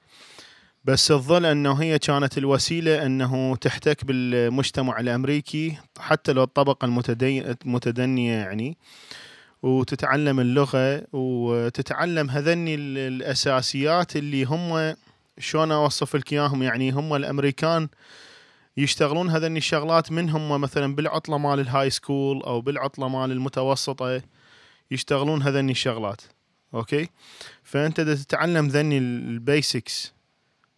بس 0.85 1.07
تظل 1.07 1.45
أنه 1.45 1.73
هي 1.73 1.99
كانت 1.99 2.37
الوسيلة 2.37 3.05
أنه 3.05 3.55
تحتك 3.55 4.05
بالمجتمع 4.05 4.99
الأمريكي 4.99 5.77
حتى 5.99 6.33
لو 6.33 6.43
الطبقة 6.43 6.85
المتدنية 7.65 8.33
يعني 8.33 8.77
وتتعلم 9.63 10.39
اللغة 10.39 11.03
وتتعلم 11.13 12.29
هذني 12.29 12.75
الأساسيات 12.75 14.15
اللي 14.15 14.43
هم 14.43 14.95
شلون 15.39 15.71
أوصف 15.71 16.15
لك 16.15 16.33
إياهم؟ 16.33 16.63
يعني 16.63 16.91
هم 16.91 17.15
الأمريكان 17.15 17.87
يشتغلون 18.77 19.29
هذني 19.29 19.57
الشغلات 19.57 20.11
من 20.11 20.29
هم 20.29 20.61
مثلا 20.61 20.95
بالعطلة 20.95 21.37
مال 21.37 21.59
ال 21.59 21.89
high 21.89 22.11
school 22.11 22.43
أو 22.43 22.61
بالعطلة 22.61 23.07
مال 23.07 23.31
المتوسطة. 23.31 24.21
يشتغلون 24.93 25.41
هذني 25.41 25.71
الشغلات 25.71 26.21
okay؟ 26.73 27.09
فأنت 27.63 28.01
تتعلم 28.01 28.67
ذني 28.67 28.97
ال 28.97 29.14
basics 29.14 30.13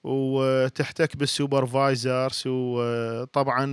وتحتك 0.03 1.17
بال 1.17 1.37
supervisors 1.37 2.43
وطبعا 2.45 3.65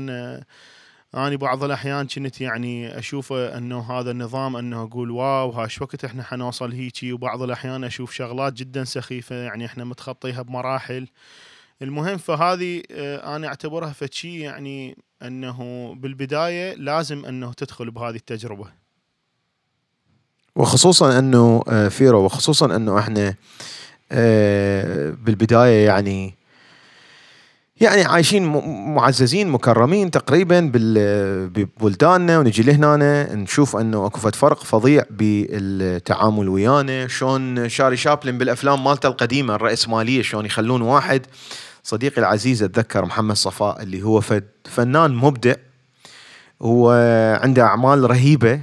اني 1.15 1.37
بعض 1.37 1.65
الأحيان 1.65 2.07
كنت 2.07 2.41
يعني 2.41 2.99
أشوف 2.99 3.33
إنه 3.33 3.93
هذا 3.93 4.11
النظام 4.11 4.57
إنه 4.57 4.83
أقول 4.83 5.11
واو 5.11 5.51
هاش 5.51 5.83
وقت 5.83 6.05
إحنا 6.05 6.23
حنوصل 6.23 6.73
هيجي 6.73 7.13
وبعض 7.13 7.43
الأحيان 7.43 7.85
أشوف 7.85 8.13
شغلات 8.13 8.53
جدا 8.53 8.85
سخيفة 8.85 9.37
يعني 9.37 9.67
إحنا 9.67 9.85
متخطيها 9.85 10.43
بمراحل. 10.43 11.09
المهم 11.83 12.17
فهذه 12.17 12.83
آه، 12.91 13.37
أنا 13.37 13.47
أعتبرها 13.47 13.93
فشي 13.93 14.41
يعني 14.41 14.99
إنه 15.23 15.95
بالبداية 15.95 16.75
لازم 16.75 17.27
إنه 17.27 17.53
تدخل 17.53 17.91
بهذه 17.91 18.17
التجربة. 18.17 18.82
وخصوصا 20.57 21.19
إنه 21.19 21.65
آه، 21.69 21.89
فيرو 21.89 22.25
وخصوصا 22.25 22.77
إنه 22.77 22.99
إحنا 22.99 23.35
آه، 24.13 25.11
بالبداية 25.25 25.87
يعني 25.87 26.35
يعني 27.81 28.05
عايشين 28.05 28.47
معززين 28.95 29.49
مكرمين 29.49 30.11
تقريبا 30.11 30.71
ببلداننا 31.55 32.39
ونجي 32.39 32.63
لهنا 32.63 33.35
نشوف 33.35 33.77
إنه 33.77 34.07
أكو 34.07 34.31
فرق 34.31 34.65
فظيع 34.65 35.05
بالتعامل 35.11 36.49
ويانا. 36.49 37.09
شلون 37.09 37.69
شاري 37.69 37.97
شابلن 37.97 38.39
بالأفلام 38.39 38.85
مالته 38.85 39.07
القديمة 39.07 39.55
الرأسمالية 39.55 40.23
شلون 40.23 40.47
يخلون 40.47 40.83
واحد. 40.83 41.27
صديقي 41.83 42.21
العزيز 42.21 42.63
أتذكر 42.63 43.05
محمد 43.05 43.37
صفاء 43.37 43.83
اللي 43.83 44.03
هو 44.03 44.21
فنان 44.65 45.15
مبدع. 45.15 45.55
وعنده 46.61 47.63
أعمال 47.63 48.11
رهيبة. 48.11 48.61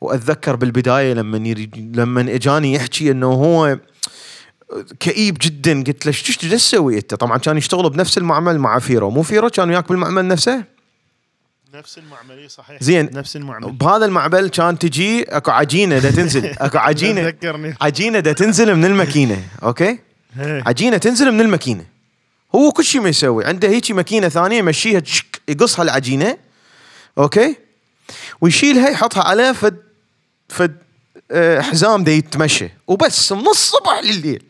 وأتذكر 0.00 0.56
بالبداية 0.56 1.12
لما 1.12 1.36
لما 1.76 2.20
إجاني 2.20 2.74
يحكي 2.74 3.10
إنه 3.10 3.26
هو 3.26 3.78
كئيب 5.00 5.36
جدا 5.40 5.84
قلت 5.84 6.06
له 6.06 6.12
إيش 6.12 6.36
تسوي 6.36 6.96
أنت؟ 6.96 7.14
طبعا 7.14 7.38
كانوا 7.38 7.58
يشتغلوا 7.58 7.90
بنفس 7.90 8.18
المعمل 8.18 8.58
مع 8.58 8.78
فيرو. 8.78 9.10
مو 9.10 9.22
فيرو؟ 9.22 9.50
كان 9.50 9.70
وياك 9.70 9.88
بالمعمل 9.88 10.28
نفسه؟ 10.28 10.64
نفس 11.74 11.98
المعمل 11.98 12.50
صحيح. 12.50 12.82
زين. 12.82 13.10
نفس 13.12 13.36
المعمل. 13.36 13.72
بهذا 13.72 14.04
المعمل 14.04 14.48
كان 14.48 14.78
تجي 14.78 15.22
أكو 15.22 15.50
عجينة 15.50 15.98
دا 15.98 16.10
تنزل. 16.10 16.46
أكو 16.58 16.78
عجينة. 16.78 17.34
عجينة 17.80 18.20
دا 18.20 18.32
تنزل 18.32 18.74
من 18.74 18.84
الماكينة. 18.84 19.42
okay؟ 19.62 19.98
عجينة 20.38 20.96
تنزل 20.96 21.32
من 21.32 21.40
الماكينة. 21.40 21.84
هو 22.54 22.72
كل 22.72 22.84
شيء 22.84 23.00
ما 23.00 23.08
يسوي. 23.08 23.44
عنده 23.44 23.68
هيجي 23.68 23.92
ماكينة 23.92 24.28
ثانية 24.28 24.58
يمشيها 24.58 25.02
يقصها 25.48 25.82
العجينة. 25.82 26.38
okay؟ 27.18 27.56
ويشيلها 28.40 28.88
يحطها 28.88 29.22
على 29.22 29.54
فد 29.54 29.85
فد 30.48 30.76
حزام 31.60 32.04
دا 32.04 32.12
يتمشى. 32.12 32.68
وبس 32.86 33.32
من 33.32 33.48
الصبح 33.48 34.00
لليل. 34.04 34.42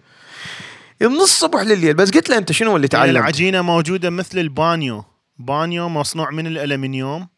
من 1.00 1.20
الصبح 1.20 1.60
لليل. 1.60 1.94
بس 1.94 2.10
قلت 2.10 2.28
له 2.28 2.38
أنت 2.38 2.52
شنو 2.52 2.76
اللي 2.76 2.88
تعلمت؟ 2.88 3.16
العجينة 3.16 3.62
موجودة 3.62 4.10
مثل 4.10 4.38
البانيو. 4.38 5.04
بانيو 5.38 5.88
مصنوع 5.88 6.30
من 6.30 6.46
الألمنيوم. 6.46 7.28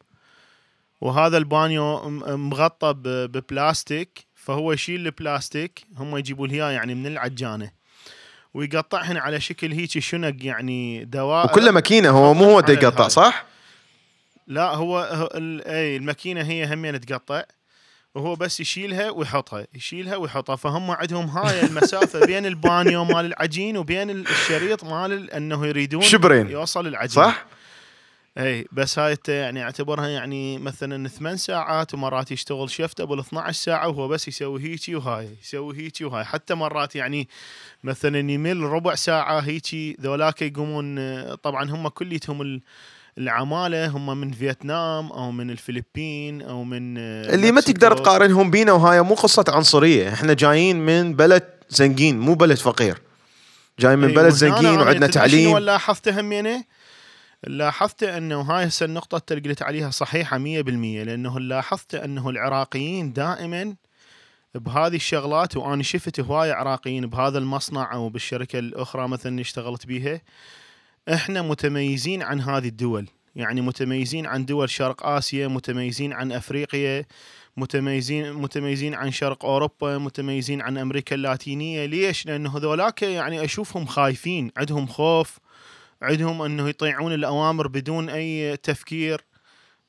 وهذا 1.00 1.36
البانيو 1.36 2.08
مغطى 2.36 2.94
ببلاستيك. 2.96 4.26
فهو 4.34 4.72
يشيل 4.72 5.06
البلاستيك. 5.06 5.80
هم 5.96 6.16
يجيبوا 6.16 6.46
لها 6.46 6.70
يعني 6.70 6.94
من 6.94 7.06
العجانة. 7.06 7.70
ويقطعهن 8.54 9.16
على 9.16 9.40
شكل 9.40 9.72
هيك 9.72 9.98
شنق 9.98 10.34
يعني 10.40 11.04
دواء. 11.04 11.46
وكله 11.46 11.70
ماكينة 11.70 12.10
هو 12.10 12.34
مو 12.34 12.44
هو 12.44 12.58
يقطع 12.68 13.08
صح؟ 13.08 13.44
لا 14.46 14.74
هو 14.74 15.00
اي 15.66 15.96
الماكينة 15.96 16.42
هي 16.42 16.74
همين 16.74 17.00
تقطع. 17.00 17.42
وهو 18.14 18.34
بس 18.34 18.60
يشيلها 18.60 19.10
ويحطها 19.10 19.66
يشيلها 19.74 20.16
ويحطها 20.16 20.56
فهم 20.56 20.90
عندهم 20.90 21.24
هاي 21.26 21.62
المسافة 21.66 22.26
بين 22.26 22.46
البانيو 22.46 23.04
مال 23.04 23.24
العجين 23.26 23.76
وبين 23.76 24.10
ال- 24.10 24.28
الشريط 24.28 24.84
مال 24.84 25.12
ال- 25.12 25.30
أنه 25.30 25.66
يريدون 25.66 26.02
شبرين. 26.02 26.50
يوصل 26.50 26.86
العجين 26.86 27.22
صح؟ 27.24 27.44
إي 28.38 28.66
بس 28.72 28.98
هاي 28.98 29.16
يعني 29.28 29.62
أعتبرها 29.62 30.08
يعني 30.08 30.58
مثلا 30.58 31.08
ثمان 31.08 31.36
ساعات 31.36 31.94
ومرات 31.94 32.32
يشتغل 32.32 32.70
شفت 32.70 33.00
أبو 33.00 33.20
12 33.20 33.52
ساعة 33.52 33.88
وهو 33.88 34.08
بس 34.08 34.28
يسوي 34.28 34.62
هيجي 34.62 34.94
وهاي 34.96 35.28
يسوي 35.42 35.76
هيجي 35.76 36.04
وهاي 36.04 36.24
حتى 36.24 36.54
مرات 36.54 36.96
يعني 36.96 37.28
مثلا 37.84 38.18
يمل 38.32 38.60
ربع 38.60 38.94
ساعة 38.94 39.40
هيجي 39.40 39.96
ذولاك 40.00 40.42
يقومون 40.42 40.98
طبعا 41.34 41.70
هم 41.70 41.88
كليتهم 41.88 42.42
ال- 42.42 42.60
العمالة 43.18 43.87
هم 43.87 44.20
من 44.20 44.32
فيتنام 44.32 45.12
أو 45.12 45.30
من 45.30 45.50
الفلبين 45.50 46.42
أو 46.42 46.64
من 46.64 46.98
آه، 46.98 47.34
اللي 47.34 47.52
ما 47.52 47.60
تقدر. 47.60 47.96
تقارنهم 47.96 48.50
بينا 48.50 48.72
وهاي 48.72 49.02
مو 49.02 49.14
قصة 49.14 49.44
عنصرية. 49.48 50.12
إحنا 50.12 50.32
جايين 50.32 50.76
من 50.87 51.14
بلد 51.16 51.44
زنقين 51.68 52.18
مو 52.18 52.34
بلد 52.34 52.58
فقير. 52.58 53.02
جاي 53.78 53.96
من 53.96 54.08
إي، 54.08 54.14
بلد 54.14 54.28
زنقين 54.28 54.66
وعندنا 54.66 55.06
تدري 55.06 55.12
شنو 55.12 55.22
تعليم. 55.22 55.58
لاحظته 55.58 56.20
همينه 56.20 56.64
لاحظت 57.46 58.02
إنه 58.02 58.40
هاي 58.40 58.66
هسه 58.66 58.87
النقطة 58.87 59.32
اللي 59.32 59.48
قلت 59.48 59.62
عليها 59.62 59.90
صحيحة 59.90 60.38
100% 60.38 61.04
لأنه 61.04 61.40
لاحظت 61.40 61.94
إنه 61.94 62.30
العراقيين 62.30 63.12
دائما 63.12 63.75
بهذه 64.54 64.96
الشغلات 64.96 65.56
وأنا 65.56 65.82
شفت 65.82 66.20
هواي 66.20 66.52
عراقيين 66.52 67.06
بهذا 67.06 67.38
المصنع 67.38 67.94
أو 67.94 68.08
بالشركة 68.08 68.58
الأخرى 68.58 69.08
مثلا 69.08 69.32
اللي 69.32 69.42
اشتغلت 69.42 69.87
بيها 69.87 70.20
إحنا 71.14 71.42
متميزين 71.42 72.22
عن 72.22 72.40
هذه 72.40 72.68
الدول. 72.68 73.06
يعني 73.36 73.60
متميزين 73.60 74.26
عن 74.26 74.44
دول 74.44 74.70
شرق 74.70 75.06
آسيا 75.06 75.48
متميزين 75.48 76.12
عن 76.12 76.32
أفريقيا 76.32 77.04
متميزين 77.56 78.32
متميزين 78.32 78.94
عن 78.94 79.10
شرق 79.10 79.44
أوروبا 79.44 79.98
متميزين 79.98 80.62
عن 80.62 80.78
أمريكا 80.78 81.14
اللاتينية. 81.14 81.86
ليش؟ 81.86 82.26
لأنه 82.26 82.56
هذولاك 82.56 83.02
يعني 83.02 83.44
أشوفهم 83.44 83.86
خايفين. 83.86 84.50
عندهم 84.56 84.86
خوف 84.86 85.38
عندهم 86.02 86.42
أنه 86.42 86.68
يطيعون 86.68 87.12
الأوامر 87.12 87.66
بدون 87.66 88.08
أي 88.08 88.56
تفكير. 88.56 89.24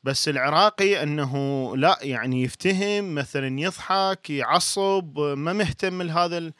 بس 0.03 0.29
العراقي 0.29 1.03
أنه 1.03 1.73
لا 1.77 1.99
يعني 2.01 2.43
يفتهم 2.43 3.15
مثلا 3.15 3.59
يضحك 3.59 4.29
يعصب 4.29 5.19
ما 5.19 5.53
مهتم 5.53 6.01
لهذا 6.01 6.51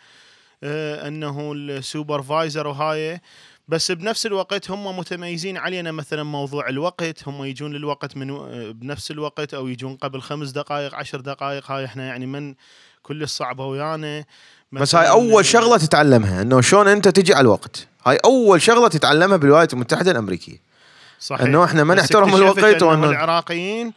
آه، 0.64 1.08
أنه 1.08 1.54
ال 1.54 1.64
supervisor 1.64 2.68
وهاي. 2.68 3.22
بس 3.70 3.92
بنفس 3.92 4.26
الوقت 4.26 4.72
هم 4.72 4.98
متميزين 4.98 5.58
علينا. 5.58 5.92
مثلا 5.92 6.24
موضوع 6.24 6.70
الوقت 6.70 7.28
هم 7.28 7.44
يجون 7.44 7.74
للوقت 7.74 8.18
من 8.18 8.28
بنفس 8.72 9.12
الوقت 9.12 9.54
أو 9.54 9.68
يجون 9.68 9.96
قبل 9.96 10.22
خمس 10.22 10.50
دقائق 10.50 10.96
عشر 10.96 11.22
دقائق. 11.22 11.72
هاي 11.72 11.86
إحنا 11.86 12.08
يعني 12.08 12.26
من 12.26 12.56
كل 13.04 13.24
الصعبة 13.24 13.66
ويانا. 13.66 14.26
بس 14.72 14.96
هاي 14.96 15.10
أول 15.10 15.46
شغلة 15.46 15.78
تتعلمها 15.78 16.42
إنه 16.42 16.62
شلون 16.62 16.88
أنت 16.88 17.08
تجي 17.08 17.34
على 17.34 17.42
الوقت. 17.42 17.88
هاي 18.06 18.18
أول 18.26 18.62
شغلة 18.62 18.88
تتعلمها 18.88 19.38
بالولايات 19.38 19.74
المتحدة 19.74 20.12
الأمريكية. 20.12 20.62
صحيح. 21.20 21.42
إنه 21.42 21.64
إحنا 21.64 21.84
ما 21.84 21.96
نحترم 21.96 22.36
الوقت 22.36 22.60
وإنه- 22.60 22.84
العراقيين 22.84 23.94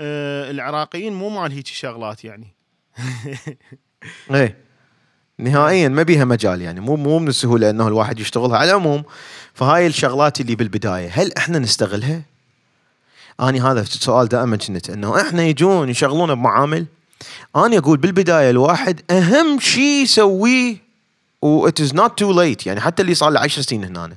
آه 0.00 0.50
العراقيين 0.50 1.12
مو 1.12 1.28
مال 1.28 1.52
هيك 1.52 1.66
شغلات 1.66 2.24
يعني. 2.24 2.54
إيه. 4.34 4.67
نهائيا 5.38 5.88
ما 5.88 6.02
بيها 6.02 6.24
مجال 6.24 6.62
يعني 6.62 6.80
مو 6.80 6.96
مو 6.96 7.18
من 7.18 7.28
السهوله 7.28 7.70
إنه 7.70 7.88
الواحد 7.88 8.20
يشتغلها. 8.20 8.58
على 8.58 8.70
العموم 8.70 9.02
فهاي 9.54 9.86
الشغلات 9.86 10.40
اللي 10.40 10.54
بالبداية 10.54 11.10
هل 11.12 11.32
إحنا 11.38 11.58
نستغلها؟ 11.58 12.22
أني 13.40 13.60
هذا 13.60 13.80
السؤال 13.80 14.28
دائما 14.28 14.56
كنت 14.56 14.90
إنه 14.90 15.20
إحنا 15.20 15.42
يجون 15.42 15.88
يشغلونا 15.88 16.34
بمعامل؟ 16.34 16.86
أنا 17.56 17.78
أقول 17.78 17.98
بالبداية 17.98 18.50
الواحد 18.50 19.00
أهم 19.10 19.60
شيء 19.60 20.02
يسويه 20.02 20.88
و 21.42 21.68
it 21.68 21.72
is 21.80 21.92
not 21.92 22.10
too 22.20 22.32
late 22.32 22.66
يعني 22.66 22.80
حتى 22.80 23.02
اللي 23.02 23.14
صار 23.14 23.30
له 23.30 23.40
10 23.40 23.62
سنين 23.62 23.84
هنا 23.84 24.16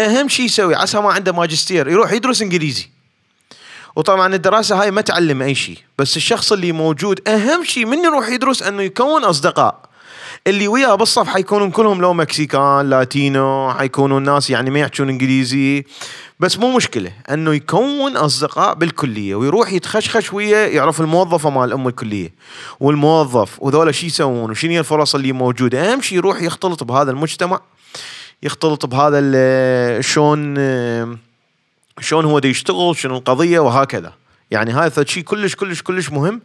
أهم 0.00 0.28
شيء 0.28 0.46
يسوي 0.46 0.74
عسى 0.74 1.00
ما 1.00 1.12
عنده 1.12 1.32
ماجستير 1.32 1.88
يروح 1.88 2.12
يدرس 2.12 2.42
إنجليزي. 2.42 2.88
وطبعا 3.96 4.34
الدراسة 4.34 4.82
هاي 4.82 4.90
ما 4.90 5.00
تعلم 5.00 5.42
أي 5.42 5.54
شيء 5.54 5.78
بس 5.98 6.16
الشخص 6.16 6.52
اللي 6.52 6.72
موجود 6.72 7.28
أهم 7.28 7.64
شيء 7.64 7.86
من 7.86 7.98
يروح 7.98 8.28
يدرس 8.28 8.62
إنه 8.62 8.82
يكون 8.82 9.24
أصدقاء. 9.24 9.89
اللي 10.50 10.68
وياه 10.68 10.94
بالصف 10.94 11.28
حيكونون 11.28 11.70
كلهم 11.70 12.00
لو 12.00 12.12
مكسيكان 12.12 12.90
لاتينو 12.90 13.72
حيكونوا 13.72 14.20
ناس 14.20 14.50
يعني 14.50 14.70
ما 14.70 14.80
يحجون 14.80 15.08
إنجليزي. 15.08 15.84
بس 16.40 16.58
مو 16.58 16.76
مشكلة 16.76 17.12
إنه 17.30 17.54
يكون 17.54 18.16
أصدقاء 18.16 18.74
بالكلية 18.74 19.34
ويروح 19.34 19.72
يتخشخش 19.72 20.32
وياه 20.32 20.66
يعرف 20.66 21.00
الموظفة 21.00 21.50
مال 21.50 21.72
أم 21.72 21.88
الكلية 21.88 22.32
والموظف 22.80 23.62
وذولا 23.62 23.92
شو 23.92 24.06
يسوون 24.06 24.50
وشنو 24.50 24.70
هي 24.70 24.78
الفرص 24.78 25.14
اللي 25.14 25.32
موجودة. 25.32 25.92
أهم 25.92 26.00
شيء 26.00 26.18
يروح 26.18 26.42
يختلط 26.42 26.84
بهذا 26.84 27.10
المجتمع 27.10 27.60
يختلط 28.42 28.86
بهذا 28.86 29.20
شلون 30.00 30.54
شلون 32.00 32.24
هو 32.24 32.38
دا 32.38 32.48
يشتغل 32.48 32.96
شنو 32.96 33.16
القضية 33.16 33.58
وهكذا. 33.60 34.12
يعني 34.50 34.72
هذا 34.72 35.04
شيء 35.04 35.22
كلش 35.22 35.54
كلش 35.54 35.82
كلش 35.82 36.10
مهم 36.10 36.40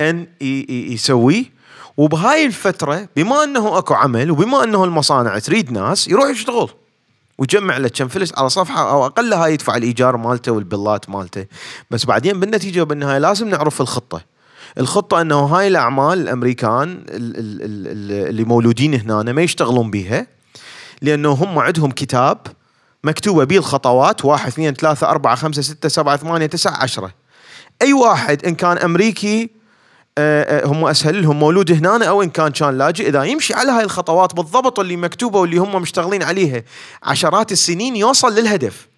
إن 0.00 0.26
يسويه. 0.70 1.55
وبهاي 1.96 2.46
الفترة 2.46 3.08
بما 3.16 3.44
أنه 3.44 3.78
أكو 3.78 3.94
عمل 3.94 4.30
وبما 4.30 4.64
أنه 4.64 4.84
المصانع 4.84 5.38
تريد 5.38 5.72
ناس 5.72 6.08
يروح 6.08 6.30
يشتغل. 6.30 6.68
ويجمع 7.38 7.76
له 7.76 7.88
كم 7.88 8.08
فلس 8.08 8.32
على 8.38 8.48
صفحة 8.48 8.90
أو 8.90 9.06
أقل 9.06 9.32
هاي 9.32 9.52
يدفع 9.54 9.76
الإيجار 9.76 10.16
مالته 10.16 10.52
والبلات 10.52 11.10
مالته. 11.10 11.46
بس 11.90 12.04
بعدين 12.04 12.40
بالنتيجة 12.40 12.80
وبالنهاية 12.80 13.18
لازم 13.18 13.48
نعرف 13.48 13.80
الخطة. 13.80 14.20
الخطة 14.78 15.20
أنه 15.20 15.38
هاي 15.44 15.68
الأعمال 15.68 16.18
الأمريكان 16.18 16.82
ال- 16.82 17.06
ال- 17.08 17.62
ال- 17.62 17.86
ال- 17.86 18.28
اللي 18.28 18.44
مولودين 18.44 18.94
هنا 18.94 19.32
ما 19.32 19.42
يشتغلون 19.42 19.90
بيها 19.90 20.26
لأنه 21.02 21.32
هم 21.32 21.58
عندهم 21.58 21.90
كتاب 21.90 22.38
مكتوبة 23.04 23.44
بيه 23.44 23.58
الخطوات 23.58 24.24
واحد 24.24 24.46
اثنين 24.46 24.74
ثلاثة 24.74 25.08
أربعة 25.10 25.34
خمسة 25.34 25.62
ستة 25.62 25.88
سبعة 25.88 26.16
ثمانية 26.16 26.46
تسعة 26.46 26.82
عشرة. 26.82 27.10
أي 27.82 27.92
واحد 27.92 28.44
إن 28.46 28.54
كان 28.54 28.78
أمريكي 28.78 29.50
هم 30.64 30.84
أسهل 30.86 31.22
لهم. 31.22 31.38
مولود 31.38 31.72
هنا 31.72 32.04
أو 32.04 32.22
إن 32.22 32.30
كان 32.30 32.52
كان 32.52 32.78
لاجئ 32.78 33.08
إذا 33.08 33.22
يمشي 33.24 33.54
على 33.54 33.72
هاي 33.72 33.84
الخطوات 33.84 34.34
بالضبط 34.34 34.80
اللي 34.80 34.96
مكتوبة 34.96 35.40
واللي 35.40 35.56
هم 35.56 35.82
مشتغلين 35.82 36.22
عليها 36.22 36.62
عشرات 37.02 37.52
السنين 37.52 37.96
يوصل 37.96 38.34
للهدف. 38.34 38.88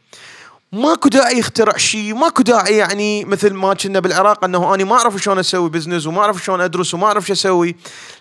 ماكو 0.72 1.08
داعي 1.08 1.38
يخترع 1.38 1.76
شيء 1.76 2.14
ماكو 2.14 2.42
داعي 2.42 2.76
يعني 2.76 3.24
مثل 3.24 3.54
ما 3.54 3.74
كنا 3.74 4.00
بالعراق 4.00 4.44
إنه 4.44 4.74
أنا 4.74 4.84
ما 4.84 4.94
أعرف 4.94 5.16
شلون 5.22 5.38
أسوي 5.38 5.70
business 5.70 6.06
وما 6.06 6.20
أعرف 6.20 6.44
شلون 6.44 6.60
أدرس 6.60 6.94
وما 6.94 7.06
أعرف 7.06 7.26
شو 7.26 7.32
أسوي. 7.32 7.76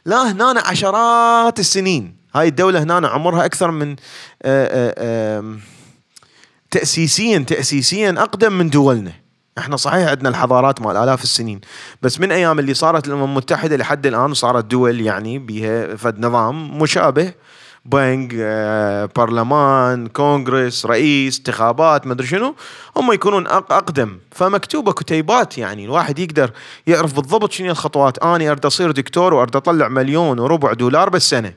لا 0.05 0.31
هنا 0.31 0.63
عشرات 0.65 1.59
السنين. 1.59 2.15
هاي 2.35 2.47
الدولة 2.47 2.83
هنا 2.83 3.07
عمرها 3.07 3.45
أكثر 3.45 3.71
من 3.71 3.91
آه، 3.91 3.95
آه، 4.43 5.39
آم، 5.39 5.59
تأسيسيا 6.71 7.39
تأسيسيا 7.39 8.15
أقدم 8.17 8.53
من 8.53 8.69
دولنا. 8.69 9.26
إحنا 9.57 9.75
صحيح 9.75 10.09
عندنا 10.09 10.29
الحضارات 10.29 10.81
مال 10.81 10.97
آلاف 10.97 11.23
السنين 11.23 11.61
بس 12.01 12.19
من 12.19 12.31
أيام 12.31 12.59
اللي 12.59 12.73
صارت 12.73 13.07
الأمم 13.07 13.23
المتحدة 13.23 13.77
لحد 13.77 14.05
الآن 14.05 14.31
وصارت 14.31 14.65
دول 14.65 15.01
يعني 15.01 15.39
بها 15.39 15.95
فد 15.95 16.19
نظام 16.19 16.77
مشابه 16.81 17.33
بنك 17.85 18.33
آه، 18.39 19.09
برلمان 19.15 20.07
كونغرس 20.07 20.85
رئيس 20.85 21.37
انتخابات 21.37 22.07
ما 22.07 22.13
أدري 22.13 22.27
شنو 22.27 22.55
هم 22.97 23.11
يكونون 23.11 23.47
أقدم. 23.47 24.17
فمكتوبة 24.31 24.91
كتيبات 24.91 25.57
يعني 25.57 25.85
الواحد 25.85 26.19
يقدر 26.19 26.51
يعرف 26.87 27.13
بالضبط 27.13 27.51
شنو 27.51 27.71
الخطوات. 27.71 28.17
اني 28.23 28.51
أريد 28.51 28.65
أصير 28.65 28.91
دكتور 28.91 29.33
وأريد 29.33 29.55
أطلع 29.55 29.87
مليون 29.87 30.39
وربع 30.39 30.73
دولار 30.73 31.09
بالسنة. 31.09 31.53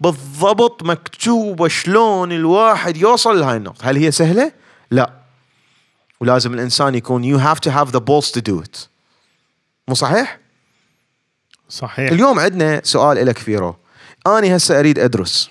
بالضبط 0.00 0.82
مكتوبة 0.82 1.68
شلون 1.68 2.32
الواحد 2.32 2.96
يوصل 2.96 3.40
لهاي 3.40 3.56
النقطة. 3.56 3.90
هل 3.90 3.96
هي 3.96 4.10
سهلة؟ 4.10 4.52
لا. 4.90 5.19
ولازم 6.20 6.54
الإنسان 6.54 6.94
يكون 6.94 7.22
you 7.24 7.38
have 7.42 7.58
to 7.60 7.70
have 7.70 7.92
the 7.92 8.00
balls 8.00 8.30
to 8.30 8.40
do 8.40 8.62
it. 8.64 8.88
مو 9.88 9.94
صحيح؟ 9.94 10.38
صحيح. 11.68 12.10
اليوم 12.12 12.38
عندنا 12.38 12.80
سؤال 12.84 13.26
لك 13.26 13.38
فيرو. 13.38 13.76
أني 14.26 14.56
هسه 14.56 14.78
أريد 14.78 14.98
أدرس. 14.98 15.50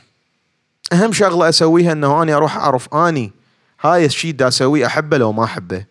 أهم 0.93 1.13
شغلة 1.13 1.49
أسويها 1.49 1.91
إنه 1.91 2.23
أني 2.23 2.33
أروح 2.33 2.57
أعرف 2.57 2.93
أني 2.93 3.31
هاي 3.81 4.05
الشيء 4.05 4.31
دا 4.31 4.47
أسويه 4.47 4.85
أحبه 4.85 5.17
لو 5.17 5.31
ما 5.31 5.43
أحبه. 5.43 5.85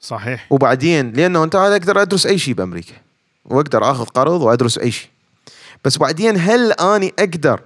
صحيح. 0.00 0.46
وبعدين 0.50 1.12
لأنه 1.12 1.44
أنت 1.44 1.56
هذا 1.56 1.76
أقدر 1.76 2.02
أدرس 2.02 2.26
أي 2.26 2.38
شيء 2.38 2.54
بأمريكا. 2.54 2.94
وأقدر 3.44 3.90
آخذ 3.90 4.04
قرض 4.04 4.40
وأدرس 4.40 4.78
أي 4.78 4.90
شيء. 4.90 5.08
بس 5.84 5.98
بعدين 5.98 6.36
هل 6.38 6.72
أني 6.72 7.14
أقدر 7.18 7.60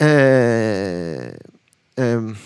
آه، 0.00 1.38
آم، 1.98 2.36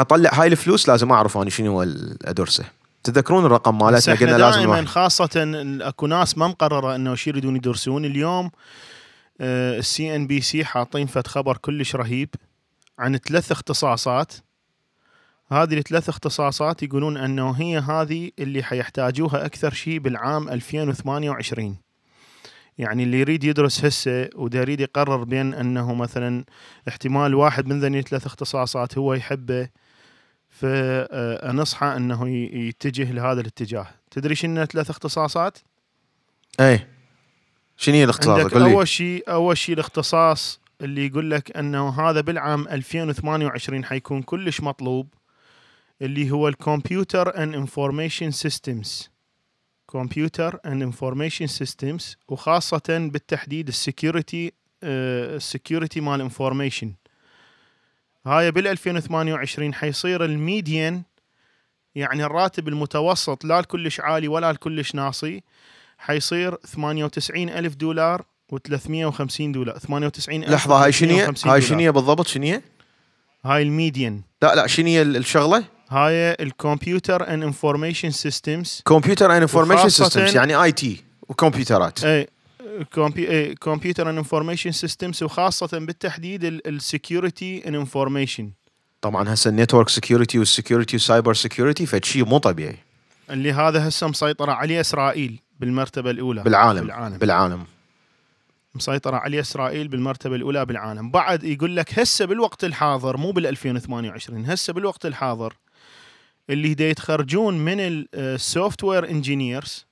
أطلع 0.00 0.30
هاي 0.34 0.46
الفلوس 0.46 0.88
لازم 0.88 1.12
اعرف 1.12 1.38
اني 1.38 1.50
شنو 1.50 1.82
ادرسه 2.24 2.64
تذكرون 3.04 3.44
الرقم 3.46 3.78
مالتنا؟ 3.78 4.14
قلنا 4.14 4.38
لازم 4.38 4.58
دائما 4.58 4.80
ال- 5.36 5.82
أكو 5.82 6.06
ناس 6.06 6.38
ما 6.38 6.48
مقررة 6.48 6.94
إنه 6.94 7.14
شو 7.14 7.30
يريدون 7.30 7.56
يدرسون. 7.56 8.04
اليوم 8.04 8.50
ال 9.40 10.16
CNBC 10.16 10.64
حاطين 10.64 11.06
فد 11.06 11.26
خبر 11.26 11.56
كلش 11.56 11.96
رهيب 11.96 12.28
عن 12.98 13.16
ثلاث 13.16 13.52
اختصاصات. 13.52 14.32
هذه 15.52 15.78
الثلاث 15.78 16.08
اختصاصات 16.08 16.82
يقولون 16.82 17.16
إنه 17.16 17.50
هي 17.50 17.78
هذه 17.78 18.30
اللي 18.38 18.62
حيحتاجوها 18.62 19.46
أكثر 19.46 19.72
شيء 19.74 19.98
بالعام 19.98 20.48
2028 20.48 21.76
يعني 22.78 23.02
اللي 23.02 23.20
يريد 23.20 23.44
يدرس 23.44 23.84
هسه 23.84 24.28
ودا 24.34 24.60
يريد 24.60 24.80
يقرر 24.80 25.24
بين 25.24 25.54
إنه 25.54 25.94
مثلا 25.94 26.44
احتمال 26.88 27.34
واحد 27.34 27.66
من 27.66 27.80
ذني 27.80 27.98
الثلاث 27.98 28.26
اختصاصات 28.26 28.98
هو 28.98 29.14
يحبه 29.14 29.68
فنصحه 30.60 31.96
أنه 31.96 32.28
يتجه 32.28 33.12
لهذا 33.12 33.40
الاتجاه. 33.40 33.86
تدري 34.10 34.34
شنو 34.34 34.64
ثلاث 34.64 34.90
اختصاصات 34.90 35.58
اي 36.60 36.86
شنو 37.76 37.94
هي 37.94 38.06
لي. 38.06 38.72
أول 38.74 38.88
شيء 38.88 39.24
أول 39.28 39.58
شيء 39.58 39.74
الاختصاص 39.74 40.60
اللي 40.80 41.06
يقول 41.06 41.30
لك 41.30 41.56
أنه 41.56 42.00
هذا 42.00 42.20
بالعام 42.20 42.68
2028 42.68 43.84
حيكون 43.84 44.22
كلش 44.22 44.60
مطلوب 44.60 45.14
اللي 46.02 46.30
هو 46.30 46.48
ال 46.48 46.58
computer 46.58 47.42
and 47.42 47.54
information 47.54 48.30
systems 48.30 49.10
computer 49.92 50.58
and 50.66 50.82
information 50.82 51.46
systems 51.46 52.16
وخاصة 52.28 53.08
بالتحديد 53.12 53.68
ال 53.68 53.77
security 53.77 54.52
ال 54.82 54.95
security 54.95 56.00
مال 56.00 56.20
information 56.20 56.92
هاي 58.26 58.50
بال 58.50 58.66
2028 58.66 59.74
حيصير 59.74 60.24
ال 60.24 60.35
median 60.35 61.02
يعني 61.94 62.24
الراتب 62.24 62.68
المتوسط 62.68 63.44
لا 63.44 63.60
الكلش 63.60 64.00
عالي 64.00 64.28
ولا 64.28 64.50
الكلش 64.50 64.94
ناصي 64.94 65.42
حيصير 65.98 66.54
98 66.66 67.48
ألف 67.48 67.74
دولار 67.74 68.24
و350 68.54 69.40
دولار 69.40 69.78
98 69.78 70.42
ألف 70.44 70.50
لحظة 70.52 70.84
هاي؟ 70.84 70.92
350 70.92 71.50
هاي 71.50 71.86
هي 71.86 71.92
بالضبط 71.92 72.36
هي؟ 72.36 72.62
هاي 73.44 73.62
ال 73.62 73.71
median 73.71 74.22
لا 74.42 74.54
لا 74.54 74.66
شنو 74.66 74.86
هي 74.86 75.02
ال- 75.02 75.16
الشغلة؟ 75.16 75.64
هاي 75.90 76.32
ال 76.40 76.50
computer 76.50 77.34
and 77.34 77.42
information 77.42 78.10
systems 78.10 78.82
computer 78.86 79.32
and 79.32 79.40
information 79.40 79.88
systems 79.88 80.36
يعني 80.36 80.62
IT 80.62 81.04
وكمبيوترات 81.28 82.04
اي 82.04 82.28
computer 83.60 84.10
information 84.10 84.72
systems 84.72 85.22
وخاصة 85.22 85.78
بالتحديد 85.78 86.44
ال 86.44 86.58
security 86.58 87.68
information 87.68 88.50
طبعا 89.00 89.34
هسه 89.34 89.48
ال 89.48 89.53
network 89.53 89.88
security 89.88 90.38
وال 90.38 90.50
security 90.50 90.96
وال 90.96 91.07
cyber 91.07 91.34
security 91.34 91.86
فد 91.86 92.04
شيء 92.04 92.24
مو 92.24 92.38
طبيعي. 92.38 92.76
اللي 93.30 93.52
هذا 93.52 93.88
هسه 93.88 94.08
مسيطرة 94.08 94.52
عليه 94.52 94.80
إسرائيل 94.80 95.40
بالمرتبة 95.60 96.10
الأولى. 96.10 96.42
بالعالم 96.42 96.80
بالعالم. 96.80 97.18
بالعالم. 97.18 97.64
مسيطرة 98.74 99.16
عليه 99.16 99.40
إسرائيل 99.40 99.88
بالمرتبة 99.88 100.36
الأولى 100.36 100.64
بالعالم. 100.64 101.10
بعد 101.10 101.44
يقول 101.44 101.76
لك 101.76 101.98
هسه 101.98 102.24
بالوقت 102.24 102.64
الحاضر 102.64 103.16
مو 103.16 103.30
بال 103.30 103.46
2028 103.46 104.46
هسه 104.46 104.72
بالوقت 104.72 105.06
الحاضر 105.06 105.56
اللي 106.50 106.74
دا 106.74 106.90
يتخرجون 106.90 107.58
من 107.58 107.76
ال 108.14 108.84
software 108.84 109.10
engineers 109.10 109.86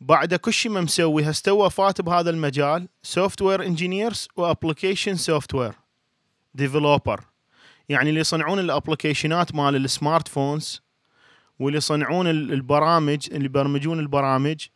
بعد 0.00 0.34
كل 0.34 0.52
شيء 0.52 0.72
ما 0.72 0.80
مسوي 0.80 1.30
هستوى 1.30 1.70
فات 1.70 2.00
بهذا 2.00 2.30
المجال 2.30 2.88
software 3.02 3.62
engineers 3.66 4.28
و 4.36 4.43
application 4.43 5.16
software 5.16 5.72
developer 6.54 7.20
يعني 7.88 8.08
اللي 8.10 8.20
يصنعون 8.20 8.58
ال 8.58 8.65
application 8.65 9.47
ات 9.47 9.54
مال 9.54 9.76
ال 9.76 10.28
smartphones 10.28 10.80
واللي 11.58 11.76
يصنعون 11.78 12.26
ال- 12.26 12.52
البرامج 12.52 13.26
اللي 13.32 13.44
يبرمجون 13.44 13.98
البرامج 14.00 14.66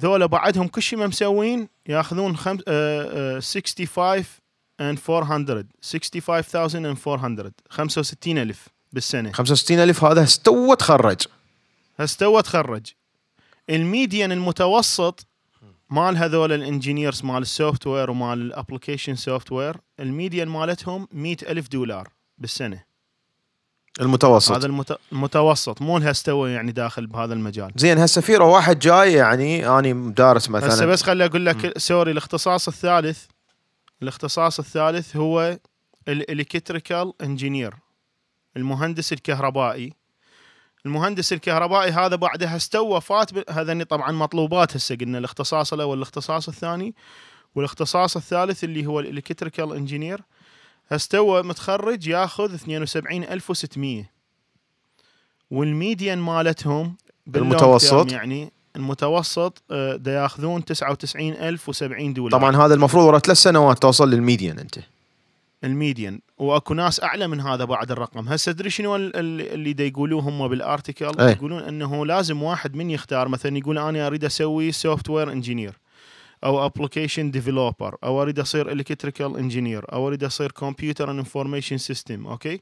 ذولا 0.00 0.26
بعدهم 0.26 0.68
كل 0.68 0.82
شيء 0.82 0.98
ما 0.98 1.06
مسوين 1.06 1.68
ياخذون 1.88 2.36
خم... 2.36 2.58
آه، 2.68 3.36
آه، 3.36 3.40
65 3.40 4.24
and 4.80 5.10
400 5.10 5.64
65400 5.80 7.52
65000 7.70 8.68
بالسنة. 8.92 9.32
65000 9.32 10.04
هذا 10.04 10.22
استوى 10.22 10.76
تخرج. 10.76 11.22
هستوى 11.98 12.42
تخرج. 12.42 12.86
ال 13.70 13.79
median 13.79 14.32
المتوسط 14.32 15.26
مال 15.90 16.16
هذول 16.16 16.52
ال 16.52 16.59
engineers 16.59 17.24
مال 17.24 17.42
ال 17.42 17.86
software 17.86 18.10
ومال 18.10 18.40
ال 18.40 18.46
application 18.46 19.14
software 19.14 19.76
ال 20.00 20.07
median 20.07 20.48
مالتهم 20.48 21.08
100 21.12 21.36
ألف 21.42 21.68
دولار 21.68 22.08
بالسنة. 22.38 22.84
المتوسط. 24.00 24.52
هذا 24.52 24.66
المت... 24.66 24.98
المتوسط. 25.12 25.82
مو 25.82 25.98
هستوى 25.98 26.50
يعني 26.50 26.72
داخل 26.72 27.06
بهذا 27.06 27.34
المجال. 27.34 27.72
زين 27.76 27.98
هسه 27.98 28.20
في 28.20 28.36
واحد 28.36 28.78
جاي 28.78 29.12
يعني 29.12 29.68
أني 29.78 30.10
دارس 30.12 30.42
هسه 30.42 30.52
مثلا 30.52 30.86
بس 30.86 31.02
خلي 31.02 31.24
أقول 31.24 31.46
لك 31.46 31.78
sorry 31.78 32.12
الاختصاص 32.12 32.68
الثالث 32.68 33.24
الاختصاص 34.02 34.58
الثالث 34.58 35.16
هو 35.16 35.58
ال 36.08 36.17
electrical 36.17 37.12
engineer 37.22 37.74
المهندس 38.56 39.12
الكهربائي. 39.12 39.92
المهندس 40.86 41.32
الكهربائي 41.32 41.90
هذا 41.90 42.16
بعدها 42.16 42.56
استوى 42.56 43.00
فات 43.00 43.34
ب- 43.34 43.44
هذني 43.50 43.84
طبعا 43.84 44.12
مطلوبات 44.12 44.76
هسه 44.76 44.94
قلنا 44.96 45.18
الاختصاص 45.18 45.72
الأول 45.72 45.96
الاختصاص 45.96 46.48
الثاني 46.48 46.94
والاختصاص 47.54 48.16
الثالث 48.16 48.64
اللي 48.64 48.86
هو 48.86 49.00
ال 49.00 49.07
electrical 49.07 49.72
engineer 49.72 50.20
استوى 50.92 51.42
متخرج 51.42 52.06
ياخذ 52.06 52.54
72600 52.54 54.04
وال 55.50 55.67
median 55.67 56.18
مالتهم 56.18 56.96
المتوسط؟ 57.36 58.12
يعني 58.12 58.52
المتوسط 58.76 59.62
آه، 59.70 59.96
دا 59.96 60.12
ياخذون 60.22 60.64
99070 60.64 62.14
دولار. 62.14 62.40
طبعا 62.40 62.56
هذا 62.66 62.74
المفروض 62.74 63.04
ورا 63.04 63.18
ثلاث 63.18 63.36
سنوات 63.36 63.82
توصل 63.82 64.10
لل 64.10 64.22
median 64.22 64.58
أنت. 64.58 64.78
ال 65.64 65.71
median. 65.71 66.20
واكو 66.42 66.74
ناس 66.74 67.02
اعلى 67.02 67.26
من 67.28 67.40
هذا 67.40 67.64
بعد 67.64 67.90
الرقم. 67.90 68.28
هسه 68.28 68.52
تدري 68.52 68.70
شنو 68.70 68.96
ال- 68.96 69.16
ال- 69.16 69.52
اللي 69.54 69.72
دا 69.72 69.84
يقولوه 69.84 70.22
هم 70.22 70.48
بال 70.48 70.64
article 70.64 71.20
أي. 71.20 71.32
يقولون 71.32 71.62
إنه 71.62 72.06
لازم 72.06 72.42
واحد 72.42 72.74
من 72.74 72.90
يختار. 72.90 73.28
مثلا 73.28 73.58
يقول 73.58 73.78
أنا 73.78 74.06
أريد 74.06 74.24
أسوي 74.24 74.72
software 74.72 75.32
engineer 75.32 75.78
أو 76.44 76.66
application 76.66 77.30
developer 77.30 77.96
أو 78.04 78.22
أريد 78.22 78.38
أصير 78.38 78.72
electrical 78.72 79.36
engineer 79.36 79.92
أو 79.92 80.08
أريد 80.08 80.24
أصير 80.24 80.52
computer 80.52 81.10
and 81.10 81.18
information 81.18 81.78
system 81.78 82.26
okay؟ 82.26 82.60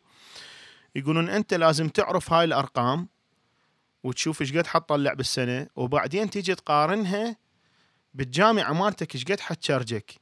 يقولون 0.96 1.28
أنت 1.28 1.54
لازم 1.54 1.88
تعرف 1.88 2.32
هاي 2.32 2.44
الأرقام 2.44 3.08
وتشوف 4.04 4.40
إيش 4.40 4.56
قد 4.56 4.66
حتطلع 4.66 5.12
بالسنه 5.12 5.66
وبعدين 5.76 6.30
تيجي 6.30 6.54
تقارنها 6.54 7.36
بالجامعة 8.14 8.72
مالتك 8.72 9.14
إيش 9.14 9.24
قد 9.24 9.40
حت 9.40 9.55
charge 9.55 9.99
ك. 9.99 10.14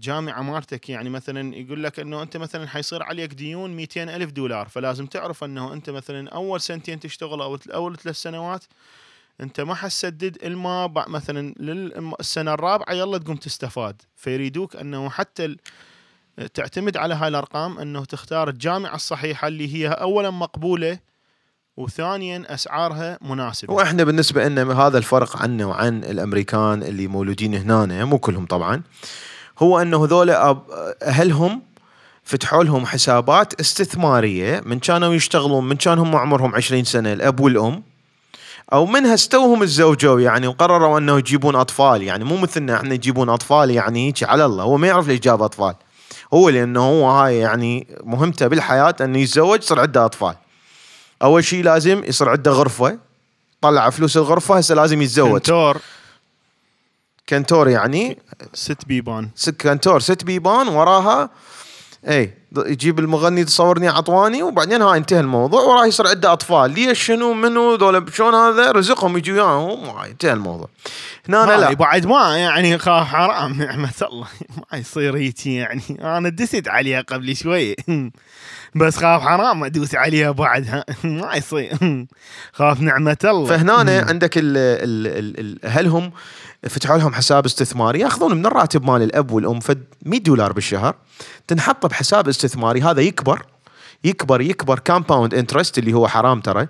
جامعة 0.00 0.42
مالتك 0.42 0.88
يعني 0.88 1.10
مثلا 1.10 1.54
يقول 1.56 1.84
لك 1.84 2.00
إنه 2.00 2.22
أنت 2.22 2.36
مثلا 2.36 2.68
حيصير 2.68 3.02
عليك 3.02 3.34
ديون 3.34 3.76
200 3.76 4.02
ألف 4.16 4.30
دولار 4.30 4.68
فلازم 4.68 5.06
تعرف 5.06 5.44
إنه 5.44 5.72
أنت 5.72 5.90
مثلا 5.90 6.28
أول 6.30 6.60
سنتين 6.60 7.00
تشتغل 7.00 7.40
أو 7.42 7.58
أول 7.74 7.96
ثلاث 7.96 8.16
سنوات 8.16 8.64
أنت 9.40 9.60
ما 9.60 9.74
حتسدد 9.74 10.38
بع- 10.86 11.08
مثلا 11.08 11.54
للسنه 11.60 12.54
الرابعة 12.54 12.92
يلا 12.94 13.18
تقوم 13.18 13.36
تستفاد 13.36 14.02
فيريدوك 14.16 14.76
إنه 14.76 15.10
حتى 15.10 15.56
تعتمد 16.54 16.96
على 16.96 17.14
هاي 17.14 17.28
الارقام 17.28 17.78
إنه 17.78 18.04
تختار 18.04 18.48
الجامعة 18.48 18.94
الصحيحة 18.94 19.48
اللي 19.48 19.74
هي 19.74 19.88
اولا 19.88 20.30
مقبولة 20.30 20.98
وثانيا 21.76 22.54
أسعارها 22.54 23.18
مناسبة. 23.22 23.72
وإحنا 23.74 24.04
بالنسبة 24.04 24.48
لنا 24.48 24.64
هذا 24.86 24.98
الفرق 24.98 25.36
عنا 25.42 25.66
وعن 25.66 26.04
الأمريكان 26.04 26.82
اللي 26.82 27.06
مولودين 27.06 27.54
هنا 27.54 28.04
مو 28.04 28.18
كلهم 28.18 28.46
طبعا. 28.46 28.82
هو 29.58 29.82
أنه 29.82 30.04
هذول 30.04 30.30
أهلهم 31.02 31.62
فتحوا 32.24 32.64
لهم 32.64 32.86
حسابات 32.86 33.60
استثمارية 33.60 34.62
من 34.64 34.78
كانوا 34.78 35.14
يشتغلون 35.14 35.68
من 35.68 35.76
كان 35.76 35.98
هم 35.98 36.16
عمرهم 36.16 36.54
20 36.54 36.84
سنة 36.84 37.12
الأب 37.12 37.40
والأم. 37.40 37.82
أو 38.72 38.86
منها 38.86 39.14
استوهم 39.14 39.64
تزوجوا 39.64 40.20
يعني 40.20 40.46
وقرروا 40.46 40.98
أنه 40.98 41.18
يجيبون 41.18 41.56
أطفال. 41.56 42.02
يعني 42.02 42.24
مو 42.24 42.36
مثلنا 42.36 42.76
إحنا 42.76 42.94
يجيبون 42.94 43.28
أطفال 43.28 43.70
يعني 43.70 44.06
هيك 44.06 44.22
على 44.22 44.44
الله. 44.44 44.64
هو 44.64 44.76
ما 44.76 44.86
يعرف 44.86 45.08
ليش 45.08 45.20
جاب 45.20 45.42
أطفال. 45.42 45.74
هو 46.34 46.48
لأنه 46.48 46.80
هو 46.80 47.10
هاي 47.10 47.38
يعني 47.38 47.86
مهمته 48.04 48.46
بالحياة 48.46 48.94
إنه 49.00 49.18
يتزوج 49.18 49.58
يصير 49.58 49.80
عنده 49.80 50.04
أطفال. 50.04 50.34
أول 51.22 51.44
شيء 51.44 51.64
لازم 51.64 52.04
يصير 52.04 52.28
عنده 52.28 52.50
غرفة. 52.50 52.98
طلع 53.60 53.90
فلوس 53.90 54.16
الغرفة 54.16 54.56
هسه 54.56 54.74
لازم 54.74 55.02
يتزوج. 55.02 55.40
كنتور 57.28 57.68
يعني. 57.68 58.18
ست 58.54 58.86
بيبان. 58.86 59.28
ست 59.34 59.60
كنتور 59.60 60.00
ست 60.00 60.24
بيبان 60.24 60.68
وراها 60.68 61.30
اي 62.08 62.34
يجيب 62.56 62.98
المغني 62.98 63.44
تصورني 63.44 63.88
عطواني 63.88 64.42
وبعدين 64.42 64.82
هاي 64.82 64.98
انتهى 64.98 65.20
الموضوع 65.20 65.62
وراه 65.62 65.86
يصير 65.86 66.06
عنده 66.06 66.32
أطفال. 66.32 66.70
ليش 66.70 67.02
شنو 67.02 67.32
منو 67.32 67.74
ذولا 67.74 68.06
شلون 68.12 68.34
هذا؟ 68.34 68.72
رزقهم 68.72 69.16
يجوا 69.16 69.34
وياهم 69.34 69.98
انتهى 69.98 70.32
الموضوع. 70.32 70.68
هنا 71.28 71.44
أنا 71.44 71.52
لا 71.52 71.72
بعد 71.72 72.06
ما 72.06 72.36
يعني 72.36 72.78
حرام 72.78 73.52
نعمة 73.62 73.90
الله. 74.02 74.26
ما 74.72 74.78
يصير 74.78 75.16
هيك 75.16 75.46
يعني. 75.46 75.82
أنا 76.00 76.28
دست 76.28 76.68
عليها 76.68 77.00
قبل 77.00 77.36
شوي. 77.36 77.76
بس 78.74 78.96
خاف 78.96 79.22
حرام 79.22 79.64
أدوس 79.64 79.94
عليها 79.94 80.30
بعدها. 80.30 80.84
ما 81.04 81.34
يصير. 81.34 82.06
خاف 82.52 82.80
نعمة 82.80 83.16
الله. 83.24 83.46
فهنا 83.46 84.04
عندك 84.08 84.38
ال 84.38 84.56
ال 84.56 85.06
ال 85.06 85.40
ال 85.40 85.64
اهلهم 85.64 86.12
فتحوا 86.68 86.98
لهم 86.98 87.14
حساب 87.14 87.44
استثماري. 87.44 88.00
ياخذون 88.00 88.34
من 88.34 88.46
الراتب 88.46 88.84
مال 88.84 89.02
الأب 89.02 89.30
والأم 89.30 89.60
فد 89.60 89.84
100 90.02 90.20
دولار 90.20 90.52
بالشهر. 90.52 90.94
تنحط 91.46 91.86
بحساب 91.86 92.28
استثماري. 92.28 92.82
هذا 92.82 93.00
يكبر 93.00 93.42
يكبر 94.04 94.40
يكبر 94.40 94.78
compound 94.78 95.34
interest 95.34 95.78
اللي 95.78 95.92
هو 95.92 96.08
حرام 96.08 96.40
ترى 96.40 96.68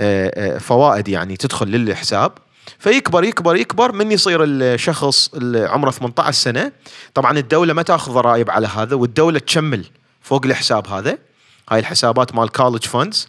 آه، 0.00 0.56
آه، 0.56 0.58
فوائد 0.58 1.08
يعني 1.08 1.36
تدخل 1.36 1.66
للحساب. 1.66 2.32
فيكبر 2.78 3.24
يكبر 3.24 3.56
يكبر. 3.56 3.92
من 3.92 4.12
يصير 4.12 4.44
الشخص 4.44 5.34
اللي 5.34 5.66
عمره 5.66 5.90
18 5.90 6.32
سنة؟ 6.32 6.72
طبعا 7.14 7.38
الدولة 7.38 7.72
ما 7.72 7.82
تأخذ 7.82 8.12
ضرائب 8.12 8.50
على 8.50 8.66
هذا 8.66 8.96
والدولة 8.96 9.38
تشمل 9.38 9.84
فوق 10.22 10.46
الحساب 10.46 10.88
هذا. 10.88 11.18
هاي 11.70 11.80
الحسابات 11.80 12.34
مال 12.34 12.52
college 12.52 12.84
funds 12.84 13.28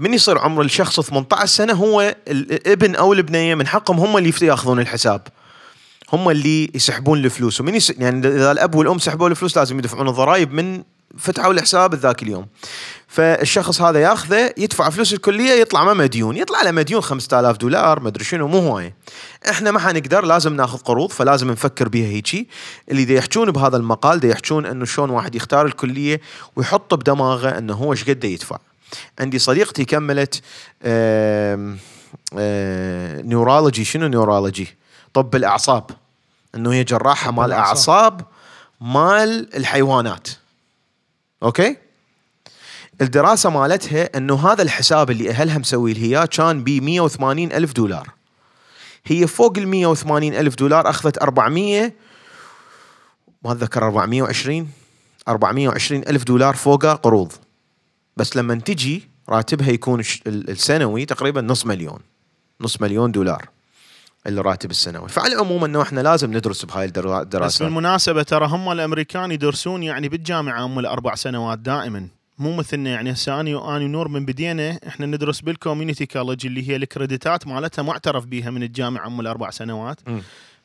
من 0.00 0.14
يصير 0.14 0.38
عمر 0.38 0.62
الشخص 0.62 1.00
18 1.00 1.46
سنة 1.46 1.72
هو 1.72 2.14
الابن 2.28 2.94
أو 2.94 3.12
البنية 3.12 3.54
من 3.54 3.66
حقهم 3.66 4.00
هم 4.00 4.16
اللي 4.16 4.32
يأخذون 4.42 4.80
الحساب. 4.80 5.22
هم 6.12 6.30
اللي 6.30 6.70
يسحبون 6.74 7.24
الفلوس. 7.24 7.60
ومن 7.60 7.74
يس... 7.74 7.90
يعني 7.90 8.28
إذا 8.28 8.52
الأب 8.52 8.74
والأم 8.74 8.98
سحبوا 8.98 9.28
الفلوس 9.28 9.58
لازم 9.58 9.78
يدفعون 9.78 10.08
الضرائب 10.08 10.52
من 10.52 10.82
فتحوا 11.18 11.52
الحساب 11.52 11.94
ذاك 11.94 12.22
اليوم. 12.22 12.46
فالشخص 13.08 13.80
هذا 13.80 14.00
ياخذه 14.00 14.54
يدفع 14.56 14.90
فلوس 14.90 15.12
الكلية 15.12 15.52
يطلع 15.52 15.84
ما 15.84 15.94
مديون. 15.94 16.36
يطلع 16.36 16.62
له 16.62 16.70
مديون 16.70 17.00
5000 17.00 17.56
دولار 17.56 18.00
ما 18.00 18.08
أدري 18.08 18.24
شنو 18.24 18.48
مو 18.48 18.58
هوايه 18.58 18.94
إحنا 19.48 19.70
ما 19.70 19.78
حنقدر 19.78 20.24
لازم 20.24 20.56
ناخذ 20.56 20.78
قروض 20.78 21.10
فلازم 21.10 21.50
نفكر 21.50 21.88
بها 21.88 22.06
هيجي 22.06 22.48
اللي 22.90 23.04
دي 23.04 23.14
يحجون 23.14 23.50
بهذا 23.50 23.76
المقال 23.76 24.20
دي 24.20 24.28
يحجون 24.28 24.66
إنه 24.66 24.84
شلون 24.84 25.10
واحد 25.10 25.34
يختار 25.34 25.66
الكلية 25.66 26.20
ويحط 26.56 26.94
بدماغه 26.94 27.58
إنه 27.58 27.74
هو 27.74 27.92
إيش 27.92 28.04
قد 28.04 28.24
يدفع. 28.24 28.58
عندي 29.20 29.38
صديقتي 29.38 29.84
كملت 29.84 30.42
neurology 33.26 33.84
شنو 33.84 34.06
neurology 34.06 34.76
طب 35.14 35.34
الاعصاب 35.36 35.90
إنه 36.54 36.72
هي 36.72 36.84
جراحة 36.84 37.30
مال 37.30 37.52
أعصاب 37.52 38.20
مال 38.80 39.56
الحيوانات. 39.56 40.28
أوكي؟ 41.44 41.76
الدراسة 43.00 43.50
مالتها 43.50 44.16
إنه 44.16 44.48
هذا 44.48 44.62
الحساب 44.62 45.10
اللي 45.10 45.30
أهلها 45.30 45.58
مسوي 45.58 45.92
لها 45.92 46.04
اياه 46.04 46.26
كان 46.26 46.64
ب 46.64 46.68
180 46.68 47.52
ألف 47.52 47.72
دولار. 47.72 48.10
هي 49.06 49.26
فوق 49.26 49.58
ال 49.58 49.68
180 49.68 50.34
ألف 50.34 50.54
دولار 50.54 50.90
أخذت 50.90 51.18
400 51.18 51.92
ما 53.44 53.52
أتذكر 53.52 53.86
420 53.86 54.70
420 55.28 56.02
ألف 56.08 56.24
دولار 56.24 56.54
فوقه 56.54 56.92
قروض. 56.92 57.32
بس 58.16 58.36
لما 58.36 58.54
تجي 58.54 59.08
راتبها 59.28 59.70
يكون 59.70 60.02
السنوي 60.26 61.06
تقريبا 61.06 61.40
نص 61.40 61.66
مليون 61.66 61.98
نص 62.60 62.80
مليون 62.80 63.12
دولار. 63.12 63.48
الراتب 64.26 64.70
السنوي. 64.70 65.08
فعلى 65.08 65.34
العموم 65.34 65.64
إنه 65.64 65.82
إحنا 65.82 66.00
لازم 66.00 66.36
ندرس 66.36 66.64
بهاي 66.64 66.84
الدراسات 66.84 67.36
بس 67.36 67.62
بالمناسبة 67.62 68.22
ترى 68.22 68.46
هم 68.46 68.72
الأمريكان 68.72 69.30
يدرسون 69.30 69.82
يعني 69.82 70.08
بالجامعة 70.08 70.66
هم 70.66 70.78
الأربع 70.78 71.14
سنوات 71.14 71.58
دائما. 71.58 72.08
مو 72.38 72.56
مثلنا 72.56 72.90
يعني 72.90 73.12
هسه 73.12 73.40
أنا 73.40 73.76
أنا 73.76 73.84
ونور 73.84 74.08
من 74.08 74.24
بدينا 74.24 74.78
إحنا 74.88 75.06
ندرس 75.06 75.40
بال 75.40 75.52
community 75.52 76.06
college 76.06 76.46
اللي 76.46 76.68
هي 76.68 76.76
ال 76.76 76.85
credit 76.85 77.37
ات 77.37 77.46
مالتها 77.46 77.82
معترف 77.82 78.24
بها 78.24 78.50
من 78.50 78.62
الجامعة 78.62 79.06
ام 79.06 79.20
الأربع 79.20 79.50
سنوات. 79.50 80.08
م. 80.08 80.20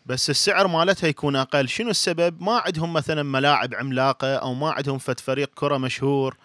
بس 0.06 0.30
السعر 0.30 0.68
مالتها 0.68 1.08
يكون 1.08 1.36
أقل. 1.36 1.70
شنو 1.70 1.90
السبب؟ 1.90 2.42
ما 2.42 2.62
عندهم 2.66 2.94
مثلا 2.94 3.24
ملاعب 3.24 3.76
عملاقة 3.76 4.36
أو 4.36 4.54
ما 4.54 4.72
عندهم 4.72 4.98
فد 4.98 5.20
فريق 5.20 5.50
كرة 5.56 5.78
مشهور 5.78 6.36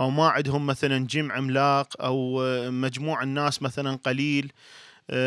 أو 0.00 0.10
ما 0.10 0.28
عندهم 0.28 0.66
مثلا 0.66 1.06
جيم 1.06 1.32
عملاق 1.32 1.88
أو 2.00 2.42
مجموع 2.70 3.22
الناس 3.22 3.62
مثلا 3.62 3.98
قليل. 4.04 4.52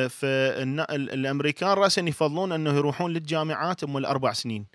فالامريكان 0.10 1.70
راسا 1.70 2.02
يفضلون 2.02 2.52
أنه 2.52 2.74
يروحون 2.74 3.14
للجامعات 3.14 3.84
أم 3.84 3.98
الأربع 3.98 4.34
سنين. 4.34 4.66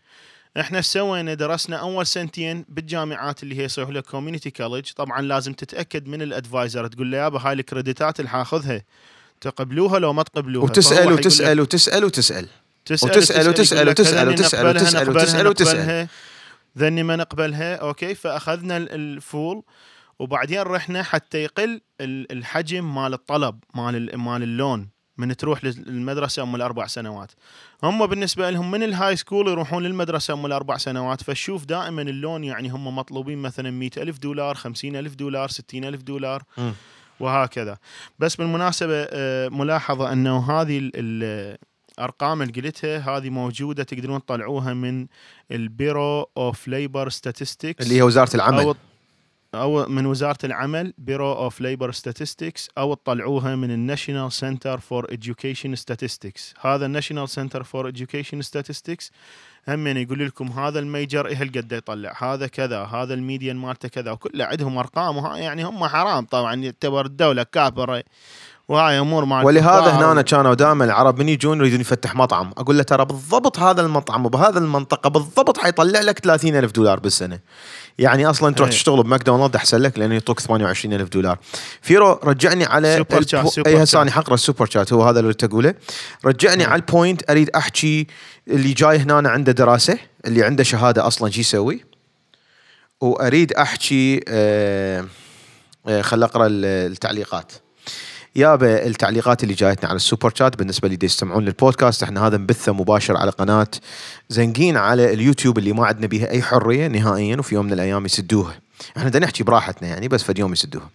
إحنا 0.61 0.81
سوينا 0.81 1.35
درسنا 1.35 1.77
أول 1.77 2.07
سنتين 2.07 2.65
بالجامعات 2.69 3.43
اللي 3.43 3.59
هي 3.59 3.65
يسوي 3.65 3.93
لك 3.93 4.05
community 4.05 4.51
college 4.51 4.91
طبعا 4.97 5.23
لازم 5.23 5.53
تتأكد 5.53 6.09
من 6.09 6.23
ال 6.23 6.31
advisor 6.31 6.87
تقول 6.87 7.11
له 7.11 7.19
يابا 7.19 7.39
هاي 7.39 7.53
الكريديتات 7.53 8.21
اللي 8.21 8.31
حاخذها. 8.31 8.83
تقبلوها 9.41 9.99
لو 9.99 10.13
ما 10.13 10.23
تقبلوها. 10.23 10.65
وتسأل 10.65 11.13
وتسأل 11.13 11.61
وتسأل 11.61 12.05
وتسأل. 12.05 12.49
تسأل 12.85 13.09
وتسأل 13.11 13.49
وتسأل 13.49 13.89
وتسأل 13.89 14.29
وتسأل 14.29 14.67
وتسأل 14.67 15.09
وتسأل 15.09 15.47
وتسأل. 15.47 16.09
ذني 16.79 17.03
ما 17.03 17.17
نقبلها. 17.17 17.77
okay 17.77 18.15
فأخذنا 18.15 18.77
ال 18.77 18.91
full. 18.91 19.63
وبعدين 20.21 20.63
رحنا 20.63 21.03
حتى 21.03 21.39
يقل 21.39 21.81
الحجم 22.01 22.95
مال 22.95 23.15
الطلب 23.15 23.59
مال 23.75 24.19
مال 24.19 24.43
ال 24.43 24.52
loan 24.52 24.89
من 25.19 25.37
تروح 25.37 25.65
للمدرسة 25.65 26.43
أم 26.43 26.55
الأربع 26.55 26.87
سنوات. 26.87 27.33
هم 27.83 28.07
بالنسبة 28.07 28.51
لهم 28.51 28.71
من 28.71 28.83
ال 28.83 29.17
high 29.17 29.30
school 29.30 29.49
يروحون 29.49 29.83
للمدرسة 29.83 30.35
أم 30.35 30.47
الأربع 30.47 30.77
سنوات 30.77 31.23
فشوف 31.23 31.65
دائما 31.65 32.03
ال 32.03 32.11
loan 32.11 32.45
يعني 32.45 32.69
هم 32.69 32.97
مطلوبين 32.97 33.39
مثلا 33.39 33.71
مئة 33.71 34.03
ألف 34.03 34.19
دولار 34.19 34.55
خمسين 34.55 34.97
ألف 34.97 35.15
دولار 35.15 35.49
ستين 35.49 35.85
ألف 35.85 36.03
دولار 36.03 36.43
م. 36.59 36.71
وهكذا. 37.21 37.79
بس 38.19 38.37
بالمناسبة 38.37 39.07
آه، 39.11 39.49
ملاحظة 39.49 40.13
انه 40.13 40.51
هذه 40.51 40.91
الأرقام 40.95 42.43
اللي 42.43 42.61
قلتها 42.61 42.99
هذه 42.99 43.31
موجودة 43.31 43.83
تقدرون 43.83 44.25
تطلعوها 44.25 44.75
من 44.75 45.07
ال 45.51 45.62
Bureau 45.62 46.31
of 46.37 46.69
Labor 46.69 47.09
Statistics 47.09 47.85
اللي 47.85 47.97
هي 47.97 48.03
وزارة 48.03 48.37
العمل. 48.37 48.61
أو 48.61 48.75
أو 49.55 49.87
من 49.87 50.07
وزارة 50.07 50.39
العمل 50.45 50.93
Bureau 50.99 51.33
of 51.33 51.61
Labor 51.61 51.93
Statistics 51.93 52.69
أو 52.79 52.95
تطلعوها 52.95 53.57
من 53.57 53.71
ال 53.71 53.78
National 53.78 54.33
Center 54.33 54.81
for 54.81 55.07
Education 55.13 55.75
Statistics 55.75 56.55
هذا 56.61 56.87
ال 56.87 56.92
National 56.92 57.29
Center 57.29 57.63
for 57.63 57.89
Education 57.89 58.43
Statistics 58.43 59.13
هم 59.69 59.87
يعني 59.87 60.03
يقول 60.03 60.27
لكم 60.27 60.49
هذا 60.49 60.79
ال 60.79 60.87
major 60.87 61.27
إيه 61.27 61.39
قد 61.39 61.73
يطلع؟ 61.73 62.15
هذا 62.19 62.47
كذا 62.47 62.79
هذا 62.83 63.15
ال 63.15 63.21
median 63.21 63.57
مالته 63.57 63.89
كذا. 63.89 64.11
وكله 64.11 64.45
عندهم 64.45 64.79
أرقام 64.79 65.37
يعني 65.37 65.65
هم 65.65 65.87
حرام 65.87 66.25
طبعا 66.25 66.55
يعتبر 66.55 67.07
الدولة 67.07 67.43
كابره 67.43 68.03
وهاي 68.69 68.99
أمور 68.99 69.25
مع 69.25 69.43
ولهذا 69.43 69.91
هنا 69.91 70.23
كانوا 70.23 70.55
دائما 70.55 70.85
العرب 70.85 71.19
من 71.19 71.29
يجون 71.29 71.59
يريدون 71.59 71.81
يفتح 71.81 72.15
مطعم. 72.15 72.51
أقول 72.59 72.77
له 72.77 72.83
ترى 72.83 73.05
بالضبط 73.05 73.59
هذا 73.59 73.83
المطعم 73.83 74.27
وبهذا 74.27 74.59
المنطقة 74.59 75.11
بالضبط 75.11 75.59
حيطلع 75.59 76.01
لك 76.01 76.19
30 76.19 76.57
ألف 76.57 76.73
دولار 76.73 77.01
بالسنة. 77.01 77.39
يعني 77.99 78.27
أصلا 78.27 78.55
تروح 78.55 78.69
إيه. 78.69 78.77
تشتغل 78.77 79.03
بماكدونالد 79.03 79.57
أحسن 79.57 79.79
لك 79.79 79.99
لأنه 79.99 80.15
يعطوك 80.15 80.41
28 80.41 80.95
ألف 80.95 81.09
دولار. 81.09 81.39
فيرو 81.83 82.13
رجعني 82.25 82.65
على 82.65 82.97
super 82.97 83.23
chat 83.27 83.47
super 83.47 83.69
اي 83.69 83.83
هسه 83.83 84.03
أنا 84.03 84.11
حقرا 84.11 84.35
ال 84.35 84.40
super 84.40 84.67
chat 84.67 84.93
هو 84.93 85.05
هذا 85.05 85.21
اللي 85.21 85.35
تقوله. 85.35 85.75
رجعني 86.25 86.65
على 86.65 86.81
ال 86.81 86.89
point 86.89 87.31
أريد 87.31 87.51
أحكي 87.51 88.07
اللي 88.49 88.73
جاي 88.73 88.99
هنا 88.99 89.29
عنده 89.29 89.53
دراسة 89.53 89.99
اللي 90.27 90.45
عنده 90.45 90.65
شهادة 90.65 91.07
أصلا 91.07 91.31
شو 91.31 91.41
يسوي. 91.41 91.85
وأريد 93.01 93.53
أحكي 93.53 94.21
آه 94.29 95.05
آه 95.89 96.03
خل 96.03 96.23
أقرأ 96.23 96.47
التعليقات. 96.51 97.53
يابا 98.37 98.87
التعليقات 98.87 99.43
اللي 99.43 99.55
جايتنا 99.55 99.89
على 99.89 99.97
ال 99.97 100.03
super 100.03 100.33
chat 100.35 100.57
بالنسبة 100.59 100.87
اللي 100.87 100.99
يستمعون 101.03 101.45
للبودكاست 101.45 102.03
إحنا 102.03 102.27
هذا 102.27 102.37
نبثه 102.37 102.73
مباشر 102.73 103.17
على 103.17 103.31
قناة 103.31 103.69
زنقين 104.29 104.77
على 104.77 105.13
اليوتيوب 105.13 105.59
اللي 105.59 105.73
ما 105.73 105.87
عندنا 105.87 106.07
بها 106.07 106.31
أي 106.31 106.43
حرية 106.43 106.87
نهائيا 106.89 107.37
وفي 107.37 107.55
يوم 107.55 107.67
من 107.67 107.73
الأيام 107.73 108.05
يسدوها. 108.05 108.61
إحنا 108.97 109.09
بدنا 109.09 109.27
نحكي 109.27 109.45
براحتنا 109.45 109.89
يعني 109.89 110.09
بس 110.09 110.23
في 110.23 110.35
يوم 110.39 110.53
يسدوها. 110.53 110.91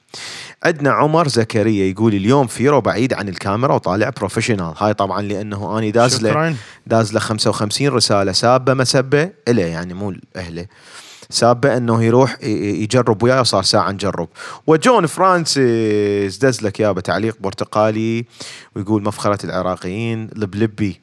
عندنا 0.63 0.91
عمر 0.91 1.27
زكريا 1.27 1.85
يقول 1.85 2.13
اليوم 2.13 2.47
فيرو 2.47 2.81
بعيد 2.81 3.13
عن 3.13 3.29
الكاميرا 3.29 3.73
وطالع 3.73 4.09
professional 4.09 4.73
هاي 4.77 4.93
طبعا 4.93 5.21
لأنه 5.21 5.77
أني 5.77 5.91
داز 5.91 6.23
له 6.23 6.55
داز 6.87 7.13
له 7.13 7.19
55 7.19 7.87
رسالة 7.87 8.31
سابة 8.31 8.73
مسبة 8.73 9.29
اله 9.47 9.63
يعني 9.63 9.93
مو 9.93 10.13
اهله 10.35 10.65
سابه 11.29 11.77
إنه 11.77 12.03
يروح 12.03 12.43
يجرب 12.43 13.23
وياه 13.23 13.43
صار 13.43 13.63
ساعة 13.63 13.91
نجرب. 13.91 14.27
وجون 14.67 15.05
فرانسيس 15.05 16.37
دز 16.37 16.61
لك 16.61 16.79
يابا 16.79 17.01
تعليق 17.01 17.37
برتقالي 17.39 18.25
ويقول 18.75 19.03
مفخرة 19.03 19.45
العراقيين 19.45 20.29
لبلبي 20.35 21.01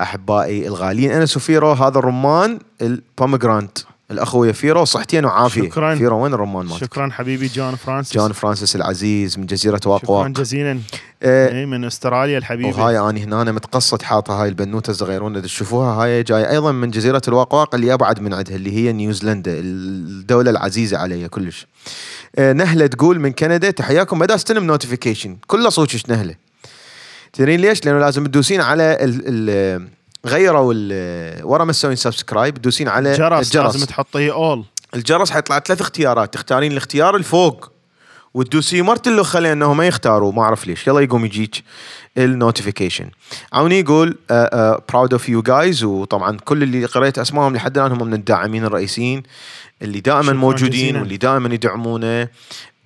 أحبائي 0.00 0.66
الغاليين. 0.66 1.12
أنا 1.12 1.26
سفيرو 1.26 1.72
هذا 1.72 1.98
الرمان 1.98 2.58
ال 2.82 2.90
pomegranate 2.90 3.78
الاخويه 4.10 4.52
فيرو 4.52 4.84
صحتين 4.84 5.24
وعافية. 5.24 5.62
شكرا. 5.62 5.94
فيرو 5.94 6.22
وين 6.24 6.34
الرمان 6.34 6.66
مالك؟ 6.66 6.80
شكرا 6.80 7.10
حبيبي 7.10 7.46
جون 7.46 7.74
فرانسيس. 7.74 8.14
جون 8.14 8.32
فرانسيس 8.32 8.76
العزيز 8.76 9.38
من 9.38 9.46
جزيرة 9.46 9.80
واق 9.86 10.10
واق 10.10 10.28
شكرا 10.28 10.42
جزيلا. 10.42 10.80
آه 11.22 11.64
من 11.64 11.84
أستراليا 11.84 12.38
الحبيبي. 12.38 12.68
وهاي 12.68 12.98
اني 12.98 13.24
هنا 13.24 13.42
أنا 13.42 13.52
متقصد 13.52 14.02
حاطة 14.02 14.42
هاي 14.42 14.48
البنوتة 14.48 14.90
الصغيرون 14.90 15.36
اللي 15.36 15.48
تشوفوها 15.48 16.04
هاي 16.04 16.22
جاي 16.22 16.50
أيضا 16.50 16.72
من 16.72 16.90
جزيرة 16.90 17.22
الواق 17.28 17.54
واق 17.54 17.74
اللي 17.74 17.94
أبعد 17.94 18.20
من 18.20 18.34
عندها 18.34 18.56
اللي 18.56 18.76
هي 18.76 18.92
نيوزيلندا 18.92 19.52
الدولة 19.52 20.50
العزيزة 20.50 20.98
علي 20.98 21.28
كلش. 21.28 21.66
آه 22.36 22.52
نهلة 22.52 22.86
تقول 22.86 23.20
من 23.20 23.32
كندا 23.32 23.70
تحياكم. 23.70 24.18
بدأ 24.18 24.34
استلم 24.34 24.64
notification 24.64 25.36
كله 25.46 25.68
صوتش 25.68 26.08
نهلة. 26.08 26.34
تدرين 27.32 27.60
ليش؟ 27.60 27.86
لأنه 27.86 27.98
لازم 27.98 28.26
تدوسين 28.26 28.60
على 28.60 28.98
ال 29.00 29.22
ال 29.26 29.88
غيروا 30.26 30.74
ورا 31.42 31.64
ما 31.64 31.72
تسوين 31.72 31.96
subscribe 31.96 32.54
تدوسين 32.54 32.88
على 32.88 33.12
الجرس, 33.12 33.46
الجرس. 33.46 33.74
لازم 33.74 33.86
تحطيه 33.86 34.32
اول 34.32 34.64
الجرس 34.94 35.30
حيطلع 35.30 35.58
ثلاث 35.58 35.80
اختيارات 35.80 36.34
تختارين 36.34 36.72
الاختيار 36.72 37.16
الفوق 37.16 37.72
وتدوسي 38.34 38.82
مرة 38.82 39.06
لخه 39.06 39.38
لأنه 39.40 39.74
ما 39.74 39.86
يختاروا 39.86 40.32
ما 40.32 40.42
أعرف 40.42 40.66
ليش. 40.66 40.86
يلا 40.86 41.00
يقوم 41.00 41.24
يجيك 41.24 41.62
ال 42.18 42.25
notification 42.25 43.10
عوني 43.52 43.80
يقول 43.80 44.16
proud 44.88 45.12
of 45.12 45.28
you 45.28 45.42
guys 45.42 45.84
وطبعا 45.84 46.36
كل 46.44 46.62
اللي 46.62 46.84
قريت 46.84 47.18
أسمائهم 47.18 47.56
لحد 47.56 47.78
الآن 47.78 47.92
هم 47.92 48.06
من 48.06 48.14
الداعمين 48.14 48.64
الرئيسيين 48.64 49.22
اللي 49.82 50.00
دائما 50.00 50.32
موجودين. 50.32 50.96
واللي 50.96 51.16
دائما 51.16 51.54
يدعمونه. 51.54 52.28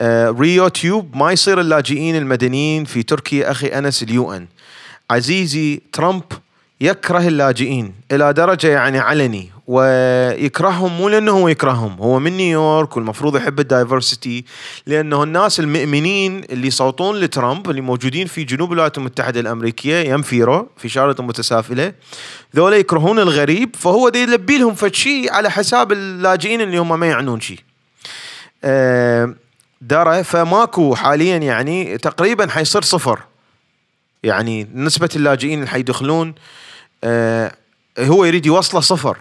آه، 0.01 0.31
ريو 0.31 0.69
تيوب 0.69 1.17
ما 1.17 1.33
يصير 1.33 1.61
اللاجئين 1.61 2.17
المدنيين 2.17 2.85
في 2.85 3.03
تركيا 3.03 3.51
أخي 3.51 3.67
أنس 3.67 4.03
ال 4.03 4.33
UN. 4.33 4.47
عزيزي 5.11 5.81
ترامب 5.93 6.23
يكره 6.81 7.29
اللاجئين 7.29 7.95
إلى 8.13 8.33
درجة 8.33 8.69
يعني 8.69 8.99
علني 8.99 9.51
ويكرههم 9.67 10.97
مو 10.97 11.09
لأنه 11.09 11.33
هو 11.33 11.49
يكرههم 11.49 11.97
هو 12.01 12.19
من 12.19 12.37
نيويورك 12.37 12.97
والمفروض 12.97 13.37
يحب 13.37 13.61
ال 13.61 13.69
diversity 13.69 14.45
لأنه 14.87 15.23
الناس 15.23 15.61
المؤمنين 15.61 16.45
اللي 16.51 16.67
يصوتون 16.67 17.17
لترامب 17.17 17.71
اللي 17.71 17.81
موجودين 17.81 18.27
في 18.27 18.45
جنوب 18.45 18.73
الولايات 18.73 18.99
المتحدة 18.99 19.41
الأمريكية 19.41 20.11
ينفيرو 20.13 20.69
في 20.77 20.89
شارة 20.89 21.23
متسافلة 21.23 21.93
ذولا 22.57 22.77
يكرهون 22.77 23.19
الغريب 23.19 23.77
فهو 23.77 24.09
دي 24.09 24.23
يلبي 24.23 24.59
لهم 24.59 24.75
فد 24.75 24.95
شيء 24.95 25.33
على 25.33 25.51
حساب 25.51 25.93
اللاجئين 25.93 26.61
اللي 26.61 26.79
هم 26.79 27.01
ما 27.01 27.07
يعنون 27.07 27.41
شيء 27.41 27.59
آه، 28.65 29.35
درى 29.81 30.25
فماكو 30.25 30.95
حاليا 30.95 31.37
يعني 31.37 31.99
تقريبا 31.99 32.51
حيصير 32.51 32.83
صفر. 32.83 33.21
يعني 34.23 34.69
نسبة 34.75 35.09
اللاجئين 35.17 35.59
اللي 35.59 35.71
حيدخلون 35.71 36.35
هو 37.99 38.25
يريد 38.25 38.47
يوصله 38.47 38.81
صفر. 38.81 39.19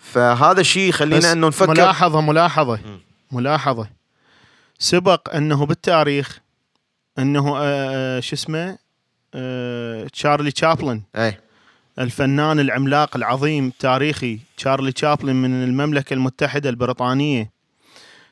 فهذا 0.00 0.60
الشيء 0.60 0.88
يخلينا 0.88 1.32
إنه 1.32 1.48
نفكر 1.48 1.70
ملاحظة 1.70 2.20
ملاحظة 2.20 2.80
ملاحظة. 3.32 3.88
سبق 4.78 5.34
إنه 5.34 5.66
بالتاريخ 5.66 6.38
إنه 7.18 7.54
آه 7.58 8.20
شو 8.20 8.36
اسمه؟ 8.36 8.78
آه 9.34 10.06
تشارلي 10.06 10.50
تشابلن. 10.50 11.02
اي 11.16 11.40
الفنان 11.98 12.60
العملاق 12.60 13.16
العظيم 13.16 13.66
التاريخي 13.66 14.38
تشارلي 14.56 14.92
تشابلن 14.92 15.36
من 15.36 15.64
المملكة 15.64 16.14
المتحدة 16.14 16.70
البريطانية. 16.70 17.50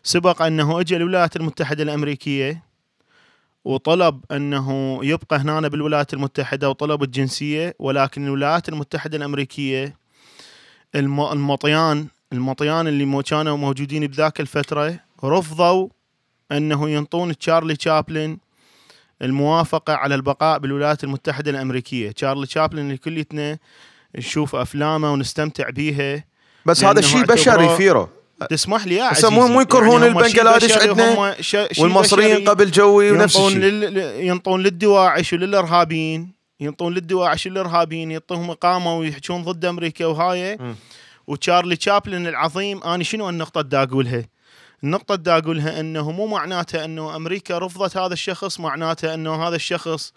سبق 0.02 0.42
أنه 0.42 0.80
أجى 0.80 0.96
الولايات 0.96 1.36
المتحدة 1.36 1.82
الأمريكية 1.82 2.62
وطلب 3.64 4.20
أنه 4.32 4.98
يبقى 5.04 5.36
هنا 5.38 5.68
بالولايات 5.68 6.14
المتحدة 6.14 6.70
وطلب 6.70 7.02
الجنسية 7.02 7.74
ولكن 7.78 8.24
الولايات 8.26 8.68
المتحدة 8.68 9.16
الأمريكية 9.16 9.96
الم- 10.94 11.32
المطيان 11.32 12.06
المطيان 12.32 12.88
اللي 12.88 13.22
كانوا 13.22 13.56
موجودين 13.56 14.06
بذاك 14.06 14.40
الفترة 14.40 15.00
رفضوا 15.24 15.88
أنه 16.52 16.90
ينطون 16.90 17.38
تشارلي 17.38 17.76
تشابلن 17.76 18.38
الموافقة 19.22 19.92
على 19.94 20.14
البقاء 20.14 20.58
بالولايات 20.58 21.04
المتحدة 21.04 21.50
الأمريكية. 21.50 22.10
تشارلي 22.10 22.46
تشابلن 22.46 22.78
اللي 22.78 22.96
كليتنا 22.96 23.58
نشوف 24.16 24.54
أفلامه 24.56 25.12
ونستمتع 25.12 25.70
بيها. 25.70 26.24
بس 26.66 26.84
هذا 26.84 27.00
شيء 27.00 27.24
بشري 27.34 27.76
فيرو 27.76 28.08
تسمح 28.50 28.86
لي 28.86 28.94
يا 28.94 29.04
عزيزي. 29.04 29.28
مو- 29.34 29.48
مو 29.48 29.60
يكرهون 29.60 30.00
شيء 30.00 30.08
البنغلاديش 30.10 30.72
عندنا؟ 30.78 31.36
والمصريين 31.78 32.48
قبل 32.48 32.70
جوي 32.70 33.10
ونفس 33.10 33.34
ينطون 33.36 33.52
الشيء. 33.52 33.62
لل... 33.70 33.96
ينطون 34.26 34.62
للدواعش 34.62 35.32
وللإرهابيين 35.32 36.32
ينطون 36.60 36.94
للدواعش 36.94 37.46
والارهابيين 37.46 38.10
يعطوهم 38.10 38.50
إقامة 38.50 38.98
ويحجون 38.98 39.42
ضد 39.42 39.64
أمريكا 39.64 40.06
وهاي. 40.06 40.58
وتشارلي 41.26 41.76
تشابلن 41.76 42.26
العظيم 42.26 42.82
أنا 42.82 43.04
شنو 43.04 43.28
النقطة 43.28 43.58
اللي 43.60 43.70
دا 43.70 43.82
اقولها؟ 43.82 44.24
النقطة 44.84 45.14
دا 45.14 45.38
اقولها 45.38 45.80
إنه 45.80 46.10
مو 46.10 46.26
معناته 46.26 46.84
إنه 46.84 47.16
أمريكا 47.16 47.58
رفضت 47.58 47.96
هذا 47.96 48.12
الشخص 48.12 48.60
معناته 48.60 49.14
إنه 49.14 49.48
هذا 49.48 49.56
الشخص 49.56 50.12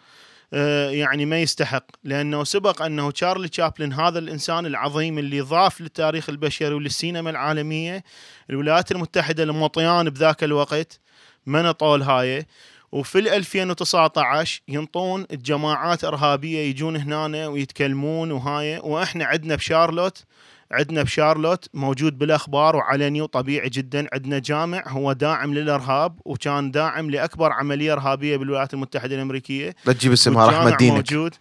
يعني 0.52 1.26
ما 1.26 1.42
يستحق 1.42 1.86
لأنه 2.04 2.44
سبق 2.44 2.82
أنه 2.82 3.12
تشارلي 3.12 3.48
تشابلن 3.48 3.94
هذا 3.94 4.20
الإنسان 4.20 4.66
العظيم 4.66 5.20
اللي 5.20 5.42
ضاف 5.42 5.82
للتاريخ 5.82 6.30
البشري 6.30 6.74
وللسينما 6.74 7.30
العالمية 7.30 8.04
الولايات 8.50 8.92
المتحدة 8.92 9.44
المطيان 9.44 10.10
بذاك 10.10 10.44
الوقت 10.44 11.00
من 11.46 11.72
طول 11.72 12.02
هاي. 12.02 12.46
وفي 12.92 13.20
ال 13.20 13.30
2019 13.30 14.62
ينطون 14.68 15.26
الجماعات 15.32 16.04
إرهابية 16.04 16.60
يجون 16.60 16.96
هنا 16.98 17.48
ويتكلمون 17.48 18.32
وهاي 18.32 18.78
وإحنا 18.78 19.26
عندنا 19.26 19.56
بشارلوت 19.56 20.24
عندنا 20.72 21.04
بشارلوت 21.04 21.70
موجود 21.74 22.18
بالأخبار 22.18 22.76
وعلني 22.76 23.22
وطبيعي 23.22 23.70
جدا. 23.70 24.08
عندنا 24.14 24.40
جامع 24.40 24.84
هو 24.88 25.14
داعم 25.14 25.54
للإرهاب 25.54 26.20
وكان 26.26 26.72
داعم 26.72 27.10
لأكبر 27.10 27.52
عملية 27.52 27.94
إرهابية 27.94 28.38
بالولايات 28.38 28.74
المتحدة 28.74 29.16
الأمريكية. 29.16 29.76
لا 29.86 29.94
تجيب 29.94 30.12
اسمها 30.12 30.48
رحمة 30.48 30.78
دينك 30.78 30.94
موجود. 30.94 31.36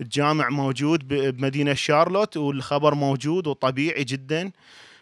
الجامع 0.00 0.48
موجود 0.48 1.08
بمدينة 1.08 1.74
شارلوت 1.74 2.36
والخبر 2.36 2.94
موجود 2.94 3.46
وطبيعي 3.46 4.04
جدا. 4.04 4.50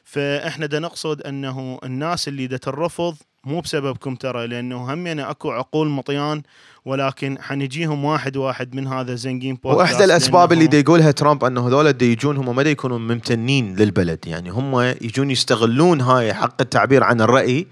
فإحنا 0.04 0.66
دا 0.66 0.78
نقصد 0.78 1.22
إنه 1.22 1.78
الناس 1.84 2.28
اللي 2.28 2.46
دا 2.46 2.56
ترفض 2.56 3.16
مو 3.46 3.60
بسببكم 3.60 4.14
ترى 4.14 4.46
لأنه 4.46 4.92
همنا 4.92 5.30
أكو 5.30 5.50
عقول 5.50 5.88
مطيان 5.88 6.42
ولكن 6.84 7.38
حنجيهم 7.40 8.04
واحد 8.04 8.36
واحد 8.36 8.74
من 8.74 8.86
هذا 8.86 9.14
زنجين 9.14 9.54
بودكاست 9.54 9.80
وإحدى 9.80 10.04
الأسباب 10.04 10.52
اللي 10.52 10.66
دي 10.66 10.80
يقولها 10.80 11.10
ترامب 11.10 11.44
أنه 11.44 11.68
هذول 11.68 11.92
دي 11.92 12.12
يجون 12.12 12.36
هم 12.36 12.56
ما 12.56 12.62
دي 12.62 12.70
يكونون 12.70 13.08
ممتنين 13.08 13.76
للبلد. 13.76 14.18
يعني 14.26 14.50
هم 14.50 14.80
يجون 14.80 15.30
يستغلون 15.30 16.00
هاي 16.00 16.34
حق 16.34 16.60
التعبير 16.60 17.04
عن 17.04 17.20
الرأي 17.20 17.66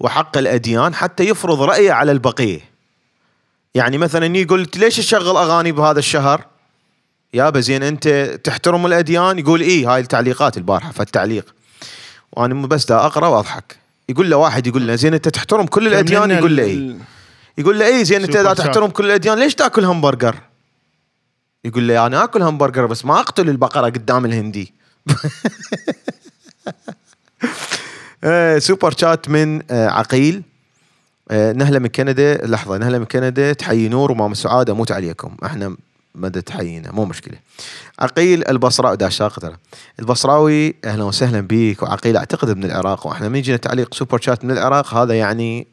وحق 0.00 0.38
الأديان 0.38 0.94
حتى 0.94 1.24
يفرض 1.24 1.62
رايه 1.62 1.92
على 1.92 2.12
البقية. 2.12 2.60
يعني 3.74 3.98
مثلا 3.98 4.36
يقول 4.36 4.68
ليش 4.76 4.96
تشغل 4.96 5.36
أغاني 5.36 5.72
بهذا 5.72 5.98
الشهر؟ 5.98 6.44
يابا 7.34 7.60
زين 7.60 7.82
أنت 7.82 8.08
تحترم 8.44 8.86
الأديان؟ 8.86 9.38
يقول 9.38 9.60
إيه 9.60 9.94
هاي 9.94 10.00
التعليقات 10.00 10.56
البارحة 10.56 10.92
فالتعليق 10.92 11.54
وأنا 12.32 12.66
بس 12.66 12.86
دا 12.86 13.06
أقرأ 13.06 13.26
وأضحك. 13.26 13.87
يقول 14.08 14.30
له 14.30 14.36
واحد 14.36 14.66
يقول 14.66 14.86
له 14.86 14.94
زين 14.94 15.14
انت 15.14 15.28
تحترم 15.28 15.66
كل 15.66 15.86
الأديان 15.88 16.30
يقول 16.30 16.56
له 16.56 16.64
ال- 16.64 16.98
يقول 17.58 17.78
له 17.78 17.86
إيه 17.86 18.02
زين 18.02 18.22
انت 18.22 18.36
إذا. 18.36 18.54
تحترم 18.54 18.90
كل 18.90 19.04
الأديان 19.06 19.38
ليش 19.38 19.54
تأكل 19.54 19.84
همبرجر؟ 19.84 20.36
يقول 21.64 21.82
لي 21.82 22.06
أنا 22.06 22.24
أكل 22.24 22.42
همبرجر 22.42 22.86
بس 22.86 23.04
ما 23.04 23.20
أقتل 23.20 23.48
البقرة 23.48 23.86
قدام 23.86 24.24
الهندي. 24.24 24.72
super 28.58 28.94
chat 28.98 29.28
من 29.28 29.62
آه، 29.70 29.88
عقيل 29.88 30.42
آه، 31.30 31.52
نهلة 31.52 31.78
من 31.78 31.86
كندا 31.88 32.46
لحظة 32.46 32.76
نهلة 32.78 32.98
من 32.98 33.04
كندا 33.04 33.52
تحيي 33.52 33.88
نور 33.88 34.12
وماما 34.12 34.34
سعادة 34.34 34.72
أموت 34.72 34.92
عليكم 34.92 35.36
إحنا 35.44 35.76
مدى 36.14 36.40
تحيينا. 36.40 36.92
مو 36.92 37.04
مشكلة. 37.04 37.36
عقيل 37.98 38.48
البصراوي 38.48 38.96
داشاق 38.96 39.38
ترى. 39.38 39.56
البصراوي 40.00 40.74
أهلا 40.84 41.04
وسهلا 41.04 41.40
بيك 41.40 41.82
وعقيل 41.82 42.16
أعتقد 42.16 42.56
من 42.56 42.64
العراق. 42.64 43.06
وإحنا 43.06 43.28
من 43.28 43.36
يجينا 43.36 43.56
تعليق 43.56 43.94
سوبر 43.94 44.20
شات 44.20 44.44
من 44.44 44.50
العراق 44.50 44.94
هذا 44.94 45.14
يعني 45.14 45.66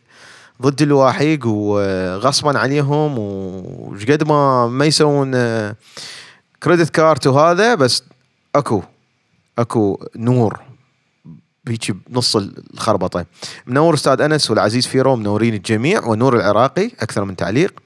ضد 0.62 0.82
الواحيق 0.82 1.48
وغصبا 1.48 2.60
عليهم. 2.60 3.20
وش 3.20 4.06
قد 4.06 4.24
ما 4.24 4.68
ما 4.68 4.86
يسوون 4.86 5.32
credit 6.64 6.90
card 6.90 7.28
وهذا 7.28 7.76
بس 7.76 8.04
أكو 8.56 8.84
أكو 9.60 10.06
نور 10.16 10.60
هيك 11.68 11.92
بنص 11.92 12.36
الخربطة. 12.36 13.26
منور 13.68 13.94
أستاذ 13.94 14.22
أنس 14.22 14.52
والعزيز 14.52 14.88
فيرو 14.88 15.16
منورين 15.16 15.54
الجميع. 15.54 16.06
والنور 16.06 16.36
العراقي 16.36 16.92
أكثر 17.00 17.26
من 17.26 17.36
تعليق. 17.36 17.80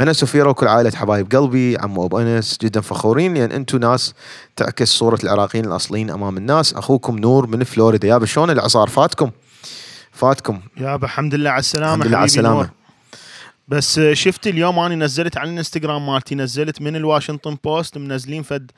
انس 0.00 0.22
وفيرو 0.22 0.50
وكل 0.50 0.68
عائله 0.68 0.90
حبايب 0.90 1.36
قلبي 1.36 1.76
عمو 1.78 2.06
أبو 2.06 2.18
أنس 2.18 2.58
جدا 2.62 2.80
فخورين 2.80 3.34
لأن 3.34 3.52
أنتم 3.52 3.78
ناس 3.78 4.14
تعكس 4.56 4.88
صورة 4.88 5.18
العراقيين 5.24 5.64
الأصليين 5.64 6.10
أمام 6.10 6.36
الناس. 6.36 6.74
أخوكم 6.74 7.18
نور 7.18 7.46
من 7.46 7.64
فلوريدا. 7.64 8.08
يا 8.08 8.24
شلون 8.24 8.50
الاعصار 8.50 8.88
فاتكم؟ 8.88 9.30
فاتكم. 10.12 10.60
يابا 10.76 11.04
الحمد 11.04 11.34
لله 11.34 11.50
على 11.50 11.60
السلامة 11.60 12.04
الحمد 12.04 12.36
لله 12.38 12.48
على. 12.48 12.56
نور. 12.56 12.68
بس 13.68 13.98
آه، 13.98 14.14
شفت 14.14 14.46
اليوم 14.46 14.78
أنا 14.78 14.94
نزلت 14.94 15.36
على 15.36 15.50
الإنستغرام 15.50 16.06
مالتي 16.06 16.34
نزلت 16.34 16.82
من 16.82 16.96
الواشنطن 16.96 17.56
بوست 17.64 17.98
منزلين 17.98 18.42
فد 18.42 18.70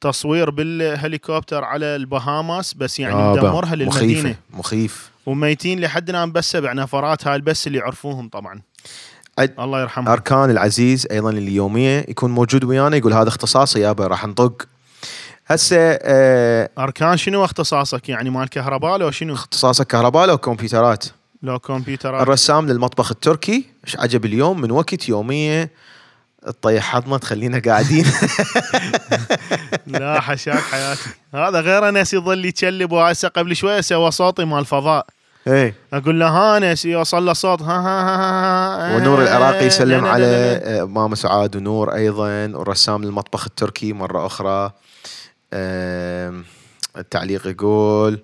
تصوير 0.00 0.50
بالهليكوبتر 0.50 1.64
على 1.64 1.86
البهاماس 1.86 2.74
بس 2.74 3.00
يعني 3.00 3.20
يابا، 3.20 3.42
مدمرها 3.42 3.74
للمدينة. 3.74 4.20
مخيفة 4.20 4.36
مخيف. 4.50 5.10
وميتين 5.26 5.80
لحد 5.80 6.10
الآن 6.10 6.32
بس 6.32 6.50
سبع 6.50 6.72
نفرات 6.72 7.26
هاي 7.26 7.40
بس 7.40 7.66
اللي 7.66 7.78
يعرفوهم 7.78 8.28
طبعا. 8.28 8.60
الله 9.38 9.80
يرحمه. 9.80 10.12
أركان 10.12 10.50
العزيز 10.50 11.06
أيضا 11.10 11.30
اليوميه 11.30 12.06
يكون 12.08 12.30
موجود 12.30 12.64
ويانا 12.64 12.96
يقول 12.96 13.12
هذا 13.12 13.28
اختصاصي 13.28 13.80
يابا 13.80 14.06
راح 14.06 14.26
نطق 14.26 14.68
هسه 15.46 15.76
آه 16.02 16.70
أركان 16.78 17.16
شنو 17.16 17.44
اختصاصك؟ 17.44 18.08
يعني 18.08 18.30
مال 18.30 18.48
كهرباء 18.48 18.98
لو 18.98 19.10
شنو؟ 19.10 19.34
اختصاصك 19.34 19.86
كهرباء 19.86 20.26
لو 20.26 20.38
كمبيوترات. 20.38 21.04
لو 21.42 21.58
كمبيوتر 21.58 22.22
الرسام 22.22 22.68
للمطبخ 22.68 23.10
التركي 23.10 23.64
إيش 23.86 23.96
عجب 23.96 24.24
اليوم؟ 24.24 24.60
من 24.60 24.70
وقت 24.70 25.08
يوميه 25.08 25.70
تطيح 26.46 26.84
حظنا 26.84 27.18
تخلينا 27.18 27.62
قاعدين. 27.66 28.04
لا 29.86 30.20
حشاك 30.20 30.58
حياتي. 30.58 31.10
هذا 31.34 31.60
غير 31.60 31.88
انس 31.88 32.14
يظل 32.14 32.44
يتشلب 32.44 32.92
وهسه 32.92 33.28
قبل 33.28 33.56
شوية 33.56 33.80
سوى 33.80 34.10
صوتي 34.10 34.44
مال 34.44 34.66
فضاء. 34.66 35.06
إيه. 35.50 35.74
أقول 35.92 36.20
له 36.20 36.28
هانس 36.28 36.84
يوصل 36.84 37.26
له 37.26 37.32
صوت. 37.32 37.62
ها 37.62 37.78
ها 37.78 38.02
ها, 38.06 38.92
ها 38.92 38.96
ونور 38.96 39.22
العراقي 39.22 39.66
يسلم 39.66 40.04
على. 40.04 40.26
آه، 40.64 40.84
ماما 40.84 41.14
سعاد 41.16 41.56
ونور 41.56 41.94
أيضا 41.94 42.52
ورسام 42.54 43.02
المطبخ 43.02 43.44
التركي 43.46 43.92
مرة 43.92 44.26
أخرى. 44.26 44.72
آم، 45.52 46.44
التعليق 46.98 47.46
يقول 47.46 48.20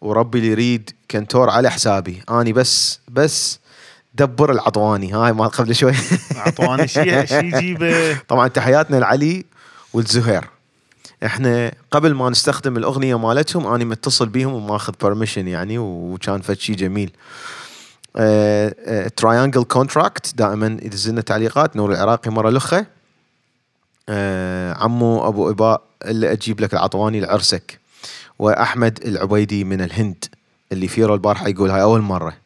وربي 0.00 0.38
اللي 0.38 0.50
يريد 0.50 0.90
كنتور 1.10 1.50
على 1.50 1.70
حسابي. 1.70 2.22
آني 2.30 2.52
بس 2.52 3.00
بس 3.08 3.60
دبر 4.14 4.52
العطواني. 4.52 5.12
هاي 5.12 5.32
ما 5.32 5.46
قبل 5.46 5.74
شوي. 5.74 5.92
اعطواني 6.36 6.88
شيء 6.88 7.24
شيء 7.24 7.56
يجيبه. 7.56 8.14
طبعا 8.28 8.48
تحياتنا 8.48 8.96
لعلي 8.96 9.44
والزهير. 9.92 10.44
إحنا 11.24 11.72
قبل 11.90 12.14
ما 12.14 12.30
نستخدم 12.30 12.76
الأغنية 12.76 13.18
مالتهم 13.18 13.66
أني 13.66 13.84
متصل 13.84 14.28
بيهم 14.28 14.52
وماخذ 14.52 14.92
permission 15.00 15.48
يعني 15.48 15.78
وكان 15.78 16.40
فد 16.40 16.58
شيء 16.58 16.76
جميل. 16.76 17.10
Triangle 19.16 19.64
Contract 19.64 20.36
دائما 20.36 20.66
يدز 20.82 21.10
لنا 21.10 21.20
تعليقات 21.20 21.76
نور 21.76 21.92
العراقي 21.92 22.30
مرة 22.30 22.50
لخة. 22.50 22.86
آه، 24.08 24.74
عمو 24.74 25.28
أبو 25.28 25.50
إباء 25.50 25.82
اللي 26.04 26.32
أجيب 26.32 26.60
لك 26.60 26.74
العطواني 26.74 27.20
لعرسك. 27.20 27.78
وأحمد 28.38 28.98
العبيدي 29.04 29.64
من 29.64 29.80
الهند 29.80 30.24
اللي 30.72 30.88
فيرو 30.88 31.14
البارحة 31.14 31.48
يقول 31.48 31.70
هاي 31.70 31.82
أول 31.82 32.00
مرة. 32.00 32.36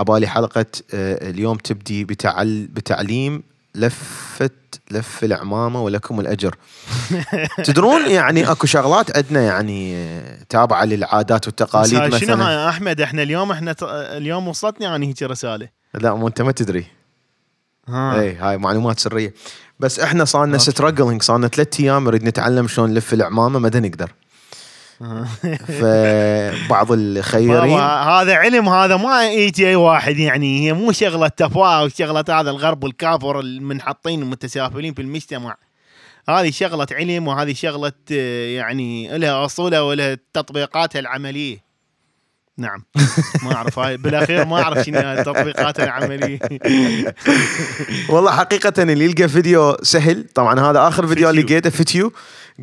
عبالي 0.00 0.26
حلقة 0.26 0.66
آه، 0.94 1.30
اليوم 1.30 1.56
تبدي 1.56 2.04
بتعل 2.04 2.66
بتعليم 2.66 3.42
لفه 3.74 4.50
لف 4.90 5.24
العمامة 5.24 5.82
ولكم 5.82 6.20
الأجر. 6.20 6.54
تدرون 7.64 8.10
يعني 8.10 8.50
أكو 8.50 8.66
شغلات 8.66 9.16
عندنا 9.16 9.40
يعني 9.42 10.06
تابعة 10.48 10.84
للعادات 10.84 11.46
والتقاليد 11.46 11.88
شنو 11.90 12.06
مثلا. 12.06 12.48
هاي 12.48 12.54
يا 12.54 12.68
أحمد؟ 12.68 13.00
إحنا 13.00 13.22
اليوم 13.22 13.52
إحنا 13.52 13.72
ت- 13.72 13.82
اليوم 13.82 14.48
وصلتني 14.48 14.86
يعني 14.86 15.06
هيك 15.08 15.22
رسالة. 15.22 15.68
لا 15.94 16.14
مو 16.14 16.28
أنت 16.28 16.42
ما 16.42 16.52
تدري. 16.52 16.86
ها. 17.88 18.20
اي 18.20 18.34
هاي 18.34 18.58
معلومات 18.58 19.00
سرية. 19.00 19.34
بس 19.80 20.00
إحنا 20.00 20.24
صار 20.24 20.44
لنا 20.44 20.52
okay. 20.54 20.70
struggling 20.70 21.22
صار 21.22 21.38
لنا 21.38 21.48
ثلاث 21.48 21.80
أيام 21.80 22.04
نريد 22.04 22.24
نتعلم 22.24 22.68
شلون 22.68 22.90
نلف 22.90 23.12
العمامة 23.12 23.58
ما 23.58 23.70
نقدر. 23.74 24.10
فبعض 25.80 26.92
الخيرين 26.92 27.78
هذا 27.78 28.34
علم 28.34 28.68
هذا 28.68 28.96
ما 28.96 29.32
يجي 29.32 29.68
اي 29.68 29.76
واحد 29.76 30.16
يعني 30.16 30.66
هي 30.66 30.72
مو 30.72 30.92
شغلة 30.92 31.28
تفاهة 31.28 31.84
وشغله 31.84 32.24
هذا 32.28 32.50
الغرب 32.50 32.84
والكافر 32.84 33.40
المنحطين 33.40 34.22
المتسافلين 34.22 34.94
في 34.94 35.02
المجتمع. 35.02 35.56
هذه 36.28 36.50
شغلة 36.50 36.86
علم 36.92 37.28
وهذه 37.28 37.52
شغلة 37.52 37.92
يعني 38.56 39.18
لها 39.18 39.44
أصولها 39.44 39.80
ولها 39.80 40.18
تطبيقاتها 40.32 40.98
العملية. 40.98 41.72
نعم. 42.58 42.84
ما 43.42 43.54
أعرف 43.54 43.78
هاي 43.78 43.96
بالأخير 43.96 44.44
ما 44.44 44.62
أعرف 44.62 44.86
شنو 44.86 44.98
التطبيقات 44.98 45.80
العملية. 45.80 46.38
والله 48.12 48.30
حقيقة 48.36 48.82
اللي 48.82 49.04
يلقى 49.04 49.28
فيديو 49.28 49.76
سهل 49.82 50.26
طبعا 50.34 50.60
هذا 50.60 50.88
آخر 50.88 51.06
فيديو. 51.06 51.30
لقيته 51.30 51.70
فيديو 51.70 52.12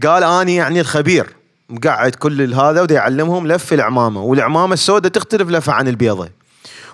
قال 0.03 0.23
أني 0.23 0.55
يعني 0.55 0.79
الخبير. 0.81 1.38
مقعد 1.69 2.15
كل 2.15 2.53
هذا 2.53 2.81
ودي 2.81 2.93
يعلمهم 2.93 3.47
لف 3.47 3.73
العمامة 3.73 4.21
والعمامة 4.23 4.73
السوداء 4.73 5.11
تختلف 5.11 5.49
لفة 5.49 5.73
عن 5.73 5.87
البيضة. 5.87 6.29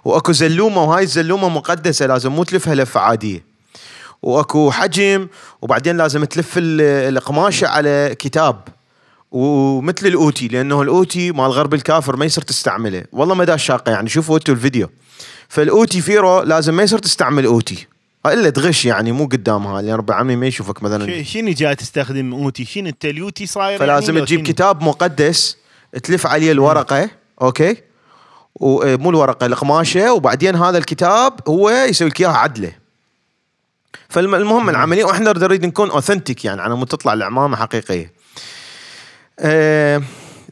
وأكو 0.05 0.31
زلومة 0.31 0.83
وهاي 0.83 1.03
الزلومة 1.03 1.49
مقدسة 1.49 2.05
لازم 2.05 2.31
مو 2.31 2.43
تلفها 2.43 2.75
لفة 2.75 2.99
عادية. 2.99 3.43
وأكو 4.21 4.71
حجم 4.71 5.27
وبعدين 5.61 5.97
لازم 5.97 6.25
تلف 6.25 6.57
ال- 6.57 7.15
القماشة 7.17 7.67
على 7.67 8.15
كتاب. 8.19 8.61
ومثل 9.31 10.07
الأوتي 10.07 10.47
لأنه 10.47 10.81
الأوتي 10.81 11.31
مال 11.31 11.51
غرب 11.51 11.73
الكافر 11.73 12.15
ما 12.15 12.25
يصير 12.25 12.43
تستعمله. 12.43 13.03
والله 13.11 13.35
ما 13.35 13.43
دا 13.43 13.57
شاقة 13.57 13.91
يعني 13.91 14.09
شوفوا 14.09 14.37
أنتوا 14.37 14.53
الفيديو. 14.53 14.89
فالأوتي 15.49 16.01
فيرو 16.01 16.41
لازم 16.41 16.73
ما 16.73 16.83
يصير 16.83 16.99
تستعمل 16.99 17.45
أوتي. 17.45 17.87
إلا 18.33 18.49
تغش 18.49 18.85
يعني 18.85 19.11
مو 19.11 19.25
قدامها 19.25 19.81
لأن 19.81 19.95
رب 19.95 20.11
عمي 20.11 20.35
ما 20.35 20.47
يشوفك 20.47 20.83
مثلا 20.83 21.23
شنو 21.23 21.51
جاي 21.51 21.75
تستخدم 21.75 22.33
اوتي 22.33 22.65
شنو 22.65 22.89
انت 22.89 23.05
اليوتي 23.05 23.45
صاير 23.45 23.79
فلازم 23.79 24.07
يعني 24.07 24.19
لو 24.19 24.25
تجيب؟ 24.25 24.43
كتاب 24.43 24.83
مقدس 24.83 25.57
تلف 26.03 26.27
عليه 26.27 26.51
الورقة 26.51 27.09
okay 27.41 27.77
ومو 28.55 29.09
الورقة 29.09 29.45
القماشة 29.45 30.13
وبعدين 30.13 30.55
هذا 30.55 30.77
الكتاب 30.77 31.33
هو 31.47 31.69
يسوي 31.69 32.07
لك 32.07 32.21
إياها 32.21 32.37
عدلة 32.37 32.71
فالمهم 34.09 34.69
العملية 34.69 35.05
وإحنا 35.05 35.31
نريد 35.31 35.65
نكون 35.65 35.89
authentic 35.89 36.45
يعني 36.45 36.61
على 36.61 36.75
مود 36.75 36.87
تطلع 36.87 37.13
العمامه 37.13 37.57
حقيقية. 37.57 38.13
آه 39.39 40.01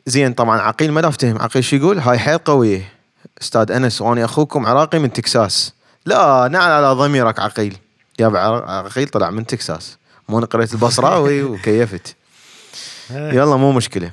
زين 0.05 0.33
طبعا 0.33 0.61
عقيل 0.61 0.91
ما 0.91 1.07
افتهم 1.07 1.41
عقيل 1.41 1.63
شو 1.63 1.75
يقول؟ 1.75 1.99
هاي 1.99 2.19
حيل 2.19 2.37
قوية 2.37 2.93
أستاذ 3.41 3.71
أنس 3.71 4.01
وأنا 4.01 4.25
أخوكم 4.25 4.65
عراقي 4.65 4.99
من 4.99 5.13
تكساس. 5.13 5.73
لا 6.05 6.47
نعل 6.51 6.71
على 6.71 6.93
ضميرك 6.93 7.39
عقيل. 7.39 7.77
يا 8.19 8.27
عقيل 8.27 9.07
طلع 9.07 9.29
من 9.29 9.45
تكساس. 9.45 9.97
مو 10.29 10.37
أنا 10.37 10.45
قريت 10.45 10.73
البصراوي 10.73 11.43
وكيفت. 11.51 12.15
يلا 13.09 13.55
مو 13.55 13.71
مشكلة. 13.71 14.11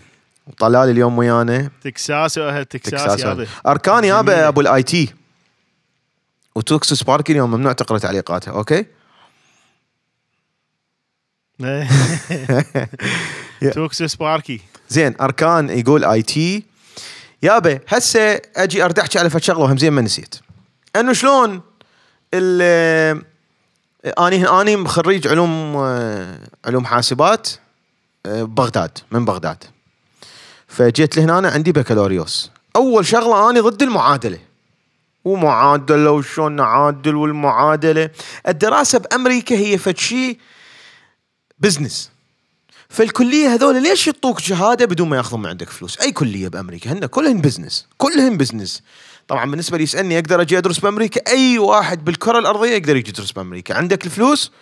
طلال 0.59 0.91
اليوم 0.91 1.19
ويانا. 1.19 1.71
تكساس 1.85 2.39
واهل 2.39 2.65
تكساس, 2.65 3.05
تكساس. 3.05 3.49
أركان 3.67 4.05
يابا. 4.05 4.49
أبو 4.49 4.61
ال 4.61 4.83
IT. 4.83 5.15
وتوكس 6.55 6.93
سبارك 6.95 7.31
اليوم 7.31 7.51
ممنوع 7.51 7.73
تقرأ 7.73 7.99
تعليقاته 7.99 8.51
okay؟ 8.51 8.87
توكس 13.75 14.03
سباركي. 14.03 14.61
زين 14.89 15.15
أركان 15.21 15.69
يقول 15.79 16.05
IT. 16.05 16.65
يابا 17.43 17.81
هسه 17.89 18.41
أجي 18.57 18.85
اريد 18.85 18.99
احكي 18.99 19.19
على 19.19 19.31
فد 19.31 19.43
شغلة 19.43 19.61
وهم 19.61 19.79
زين 19.79 19.93
ما 19.93 20.03
نسيت. 20.03 20.35
انه 20.97 21.13
شلون؟ 21.13 21.61
آني 22.35 23.23
آني 24.49 24.89
خريج 24.89 25.29
علوم 25.29 25.77
علوم 26.65 26.85
حاسبات 26.85 27.49
بغداد 28.27 28.99
من 29.11 29.25
بغداد. 29.25 29.65
فجيت 30.69 31.17
لهنا 31.17 31.49
عندي 31.49 31.73
بكالوريوس. 31.73 32.51
أول 32.77 33.07
شغلة 33.07 33.51
آني 33.51 33.61
ضد 33.61 33.83
المعادلة. 33.83 34.39
ومعادلة 35.25 36.11
وشلون 36.11 36.57
نعادل 36.57 37.17
والمعادلة. 37.17 38.11
الدراسة 38.49 38.99
بأمريكا 38.99 39.55
هي 39.57 39.79
فد 39.79 39.99
شيء 39.99 40.39
business 41.59 42.11
فالكلية 42.89 43.55
هذول 43.55 43.83
ليش 43.83 44.07
يعطوك 44.07 44.39
شهادة 44.39 44.87
بدون 44.87 45.09
ما 45.09 45.17
يأخذون 45.17 45.43
من 45.43 45.49
عندك 45.49 45.71
فلوس؟ 45.71 46.01
أي 46.01 46.13
كلية 46.13 46.49
بأمريكا؟ 46.49 46.93
هن 46.93 47.07
كلهن 47.07 47.41
business، 47.41 47.87
كلهن 47.99 48.37
business. 48.37 48.83
طبعا 49.29 49.51
بالنسبة 49.51 49.77
لي 49.77 49.83
يسألني 49.83 50.19
أقدر 50.19 50.41
أجي 50.41 50.59
أدرس 50.59 50.79
بأمريكا؟ 50.79 51.31
أي 51.31 51.59
واحد 51.59 52.05
بالكرة 52.05 52.39
الأرضية 52.39 52.71
يقدر 52.71 52.97
يجي 52.97 53.11
يدرس 53.11 53.33
بأمريكا، 53.33 53.75
عندك 53.75 54.07
الفلوس؟ 54.07 54.53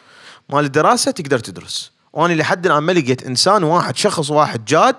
مال 0.49 0.65
الدراسة 0.65 1.11
تقدر 1.11 1.39
تدرس. 1.39 1.93
وأنا 2.13 2.33
لحد 2.33 2.67
الآن 2.67 2.79
ما 2.79 2.93
لقيت 2.93 3.23
إنسان 3.23 3.65
واحد 3.65 3.97
شخص 3.97 4.31
واحد 4.31 4.65
جاد 4.65 4.97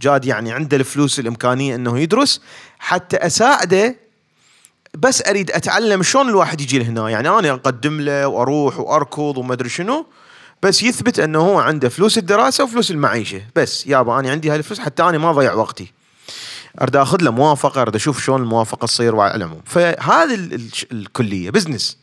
جاد 0.00 0.24
يعني 0.24 0.52
عنده 0.52 0.76
الفلوس 0.76 1.18
الإمكانية 1.18 1.74
إنه 1.74 1.98
يدرس. 1.98 2.40
حتى 2.78 3.16
أساعده 3.16 3.96
بس 4.94 5.22
أريد 5.28 5.50
أتعلم 5.50 6.02
شلون 6.02 6.28
الواحد 6.28 6.60
يجي 6.60 6.78
لهنا. 6.78 7.10
يعني 7.10 7.28
أنا 7.28 7.50
أقدم 7.50 8.00
له 8.00 8.28
وأروح 8.28 8.80
وأركض 8.80 9.38
وما 9.38 9.52
أدري 9.52 9.68
شنو 9.68 10.06
بس 10.62 10.82
يثبت 10.82 11.18
إنه 11.18 11.38
هو 11.38 11.58
عنده 11.58 11.88
فلوس 11.88 12.18
الدراسة 12.18 12.64
وفلوس 12.64 12.90
المعيشة. 12.90 13.42
بس 13.56 13.86
يابا 13.86 14.18
أنا 14.18 14.30
عندي 14.30 14.50
هاي 14.50 14.56
الفلوس 14.56 14.80
حتى 14.80 15.02
أنا 15.02 15.18
ما 15.18 15.30
اضيع 15.30 15.54
وقتي. 15.54 15.92
أريد 16.82 16.96
أخذ 16.96 17.22
له 17.22 17.30
موافقة 17.30 17.82
أريد 17.82 17.94
أشوف 17.94 18.24
شلون 18.24 18.42
الموافقة 18.42 18.86
تصير 18.86 19.14
وعلى 19.14 19.34
العموم 19.34 19.60
فهذه 19.64 20.34
ال- 20.34 20.54
ال- 20.54 20.70
الكلية 20.92 21.50
business 21.50 21.98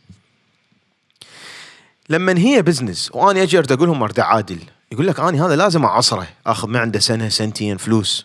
لما 2.10 2.38
هي 2.38 2.62
business 2.62 3.10
وأنا 3.14 3.44
أجي 3.44 3.58
أريد 3.58 3.72
أقول 3.72 3.88
لهم 3.88 4.04
أريد 4.04 4.20
أعادل. 4.20 4.60
يقول 4.92 5.08
لك 5.08 5.20
أنا 5.20 5.46
هذا 5.46 5.56
لازم 5.56 5.86
أعصره 5.86 6.28
أخذ 6.48 6.68
ما 6.68 6.80
عنده 6.80 7.00
سنة 7.00 7.30
سنتين 7.30 7.78
فلوس. 7.78 8.24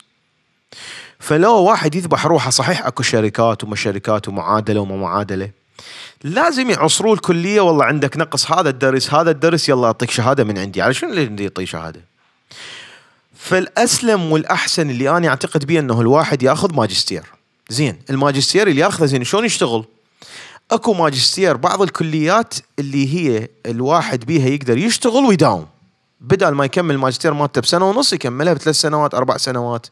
فلو 1.18 1.54
واحد 1.62 1.94
يذبح 1.94 2.26
روحه 2.26 2.50
صحيح 2.50 2.86
أكو 2.86 3.02
شركات 3.02 3.64
وما 3.64 3.76
شركات 3.76 4.28
ومعادلة 4.28 4.80
وما 4.80 4.96
معادلة. 4.96 5.50
لازم 6.24 6.70
يعصروا 6.70 7.14
الكلية 7.14 7.60
والله 7.60 7.84
عندك 7.84 8.16
نقص 8.16 8.50
هذا 8.52 8.70
الدرس 8.70 9.14
هذا 9.14 9.30
الدرس 9.30 9.68
يلا 9.68 9.86
أعطيك 9.86 10.10
شهادة 10.10 10.44
من 10.44 10.58
عندي. 10.58 10.82
على 10.82 10.94
شنو 10.94 11.10
اللي 11.12 11.44
يعطي 11.44 11.66
شهادة؟ 11.66 12.00
فالأسلم 13.38 14.32
والأحسن 14.32 14.90
اللي 14.90 15.10
أنا 15.10 15.28
أعتقد 15.28 15.64
به 15.64 15.78
إنه 15.78 16.00
الواحد 16.00 16.42
يأخذ 16.42 16.74
ماجستير. 16.74 17.24
زين 17.68 17.98
الماجستير 18.10 18.68
اللي 18.68 18.80
يأخذه 18.80 19.06
زين 19.06 19.24
شلون 19.24 19.44
يشتغل؟ 19.44 19.84
أكو 20.70 20.94
ماجستير 20.94 21.56
بعض 21.56 21.82
الكليات 21.82 22.54
اللي 22.78 23.14
هي 23.14 23.48
الواحد 23.66 24.24
بيها 24.24 24.48
يقدر 24.48 24.78
يشتغل 24.78 25.24
ويداوم. 25.24 25.66
بدل 26.20 26.50
ما 26.50 26.64
يكمل 26.64 26.94
الماجستير 26.94 27.34
مالته 27.34 27.60
بسنة 27.60 27.90
ونص 27.90 28.12
يكملها 28.12 28.52
بثلاث 28.52 28.76
سنوات 28.76 29.14
أربع 29.14 29.36
سنوات 29.36 29.86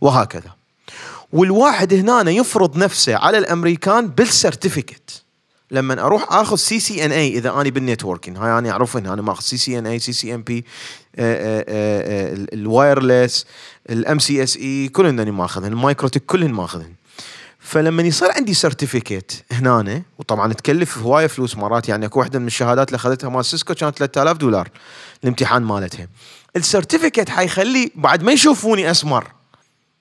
وهكذا. 0.00 0.50
والواحد 1.32 1.94
هنا 1.94 2.30
يفرض 2.30 2.76
نفسه 2.76 3.16
على 3.16 3.38
الأمريكان 3.38 4.08
بال 4.08 4.25
certificate 4.25 5.22
لما 5.70 6.02
أروح 6.02 6.32
آخذ 6.32 6.56
CCNA 6.56 7.28
إذا 7.28 7.60
اني 7.60 7.70
بال 7.70 7.81
networking 7.81 8.38
هاي 8.38 8.58
أنا 8.58 8.70
اعرفهم 8.70 9.06
أنا 9.06 9.22
ماخذ 9.22 9.42
سي 9.42 9.56
سي 9.56 9.78
ان 9.78 9.86
اي 9.86 9.98
سي 9.98 10.12
سي 10.12 10.34
ام 10.34 10.42
بي 10.42 10.64
الوايرلس 12.52 13.46
الام 13.90 14.18
سي 14.18 14.42
اس 14.42 14.56
إي 14.56 14.88
كلهن 14.88 15.20
اني 15.20 15.30
ماخذهن 15.30 15.72
ال 15.72 15.78
MikroTik 15.78 16.26
كلهن 16.26 16.52
ماخذهن. 16.52 16.92
فلما 17.58 18.02
يصير 18.02 18.32
عندي 18.32 18.54
certificate 18.54 19.44
هنا 19.52 20.02
وطبعا 20.18 20.52
تكلف 20.52 20.98
هواية 20.98 21.26
فلوس 21.26 21.56
مرات 21.56 21.88
يعني 21.88 22.06
أكو 22.06 22.18
واحدة 22.20 22.38
من 22.38 22.46
الشهادات 22.46 22.88
اللي 22.88 22.96
أخذتها 22.96 23.30
مال 23.30 23.44
Cisco 23.44 23.74
كانت 23.74 23.98
3000 23.98 24.36
دولار 24.36 24.68
الامتحان 25.24 25.62
مالتها. 25.62 26.08
ال 26.56 26.62
certificate 26.62 27.28
حيخلي 27.28 27.90
بعد 27.94 28.22
ما 28.22 28.32
يشوفوني 28.32 28.90
أسمر 28.90 29.32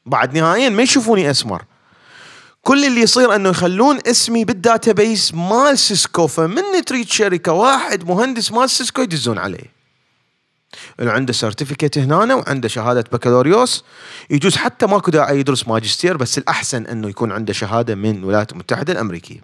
بعد 0.06 0.38
نهائيا 0.38 0.70
ما 0.70 0.84
يشوفوني 0.84 1.32
أسمر. 1.32 1.64
كل 2.62 2.86
اللي 2.86 3.02
يصير 3.02 3.36
إنه 3.36 3.50
يخلون 3.50 4.00
اسمي 4.08 4.46
بال 4.46 4.63
database 4.63 5.34
مال 5.34 5.78
Cisco 5.80 6.28
فمن 6.28 6.86
تريد 6.86 7.10
شركة 7.10 7.52
واحد 7.52 8.08
مهندس 8.08 8.52
مال 8.52 8.70
Cisco 8.70 9.02
يدزون 9.02 9.38
عليه. 9.38 9.73
اللي 11.00 11.12
عنده 11.12 11.34
certificate 11.34 11.98
هنا 11.98 12.36
وعنده 12.36 12.68
شهادة 12.68 13.06
بكالوريوس. 13.12 13.84
يجوز 14.30 14.56
حتى 14.56 14.86
ماكو 14.86 15.12
داعي 15.12 15.40
يدرس 15.40 15.68
ماجستير 15.68 16.18
بس 16.18 16.38
الأحسن 16.38 16.86
إنه 16.86 17.10
يكون 17.10 17.32
عنده 17.32 17.54
شهادة 17.54 17.96
من 17.96 18.18
الولايات 18.18 18.52
المتحدة 18.52 18.94
الأمريكية. 18.94 19.40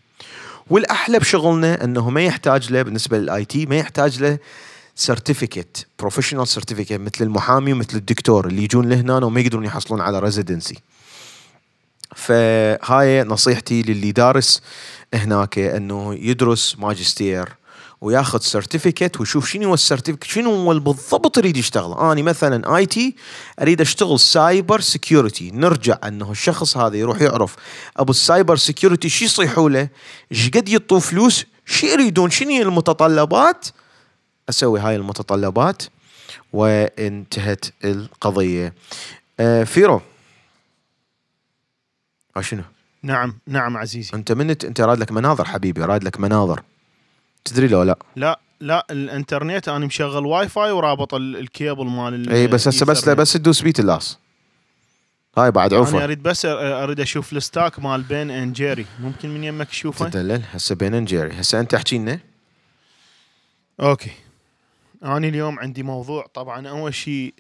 والأحلى 0.70 1.20
بشغلنا 1.20 1.84
إنه 1.84 2.10
ما 2.10 2.22
يحتاج 2.22 2.74
له 2.74 2.82
بالنسبة 2.82 3.18
لل 3.18 3.46
IT 3.46 3.66
ما 3.66 3.78
يحتاج 3.78 4.22
له 4.22 4.38
certificate 4.96 5.88
professional 6.00 6.48
certificate 6.48 6.94
مثل 6.94 7.24
المحامي 7.26 7.74
ومثل 7.74 7.98
الدكتور 7.98 8.48
اللي 8.48 8.64
يجون 8.64 8.90
لهنا 8.90 9.26
وما 9.26 9.42
يقدرون 9.42 9.66
يحصلون 9.66 10.02
على 10.02 10.20
residency 10.20 10.78
فهاي 12.16 13.24
نصيحتي 13.24 13.82
للي 13.82 14.12
دارس 14.12 14.62
هناك 15.14 15.60
إنه 15.60 16.16
يدرس 16.16 16.76
ماجستير 16.80 17.50
وياخذ 18.02 18.40
certificate 18.40 19.20
ويشوف 19.20 19.50
شنو 19.50 19.68
هو 19.68 19.74
ال 19.74 19.78
certificate 19.78 20.24
شنو 20.24 20.56
هو 20.56 20.80
بالضبط 20.80 21.38
يريد 21.38 21.58
يشتغل. 21.58 21.94
أنا 21.94 22.22
مثلا 22.22 22.78
IT 22.78 23.16
أريد 23.62 23.82
أشتغل 23.82 24.20
cyber 24.20 24.82
security 24.82 25.52
نرجع 25.52 25.98
أنه 26.04 26.32
الشخص 26.32 26.78
هذا 26.78 26.98
يروح 26.98 27.22
يعرف 27.22 27.56
أبو 27.98 28.12
ال 28.12 28.19
cyber 28.19 28.56
security 28.56 29.10
شو 29.10 29.26
يصيحوا 29.26 29.70
له؟ 29.70 29.90
إيش 30.32 30.50
قد 30.50 30.70
يطوا 30.70 31.00
فلوس؟ 31.00 31.46
شو 31.66 31.88
يريدون؟ 31.88 32.30
شنو 32.30 32.62
المتطلبات؟ 32.62 33.68
أسوي 34.50 34.80
هاي 34.80 34.96
المتطلبات 34.96 35.84
وانتهت 36.54 37.66
القضية. 37.86 38.74
آه 39.40 39.64
فيرو. 39.64 40.02
آه 42.38 42.42
شنو؟ 42.42 42.64
نعم 43.04 43.38
نعم 43.48 43.78
عزيزي. 43.78 44.12
أنت 44.14 44.32
من 44.32 44.50
أنت 44.50 44.82
راد 44.82 45.00
لك 45.00 45.12
مناظر 45.12 45.46
حبيبي 45.46 45.82
راد 45.82 46.04
لك 46.04 46.20
مناظر. 46.20 46.62
تدري 47.46 47.68
لو 47.68 47.84
لا؟ 47.84 48.00
لا 48.16 48.40
لا 48.60 48.86
الانترنت 48.92 49.70
أنا 49.70 49.86
مشغل 49.86 50.26
واي 50.26 50.50
فاي 50.50 50.72
ورابط 50.72 51.14
ال- 51.14 51.38
الكيبل 51.38 51.86
مال 51.86 52.30
اي 52.30 52.48
بس 52.48 52.68
هسه 52.68 52.86
بس. 52.86 53.10
بس 53.10 53.34
تدوس 53.34 53.62
بيت 53.62 53.80
اللاس 53.80 54.18
هاي 55.38 55.52
بعد 55.52 55.74
أنا 55.74 55.80
عوفة. 55.86 56.04
أريد 56.04 56.24
بس 56.24 56.46
أريد 56.46 57.00
أشوف 57.00 57.34
الستاك 57.34 57.80
مال 57.80 58.02
بين 58.02 58.32
ان 58.32 58.54
جيري 58.54 58.86
ممكن 59.02 59.30
من 59.30 59.44
يمك 59.44 59.68
تشوفه؟ 59.68 60.10
تدلل 60.10 60.42
هسه 60.52 60.76
بين 60.76 61.06
جيري 61.06 61.32
هسه 61.32 61.60
أنت 61.60 61.74
احكي 61.74 61.98
لنا. 61.98 62.20
أوكي. 63.80 64.12
أنا 65.04 65.28
اليوم 65.28 65.60
عندي 65.60 65.84
موضوع 65.84 66.26
طبعا 66.34 66.68
أول 66.68 66.94
شيء 66.94 67.34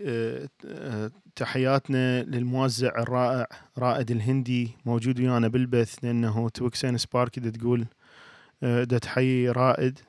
تحياتنا 1.35 2.23
للموزع 2.23 2.89
الرائع 2.97 3.47
رائد 3.77 4.11
الهندي 4.11 4.71
موجود 4.85 5.19
ويانا 5.19 5.47
بالبث 5.47 5.95
لأنه 6.03 6.49
توكسين 6.49 6.97
سبارك 6.97 7.39
تقول 7.39 7.85
آه، 8.63 8.83
دا 8.83 8.97
تحيي 8.97 9.49
رائد. 9.49 9.99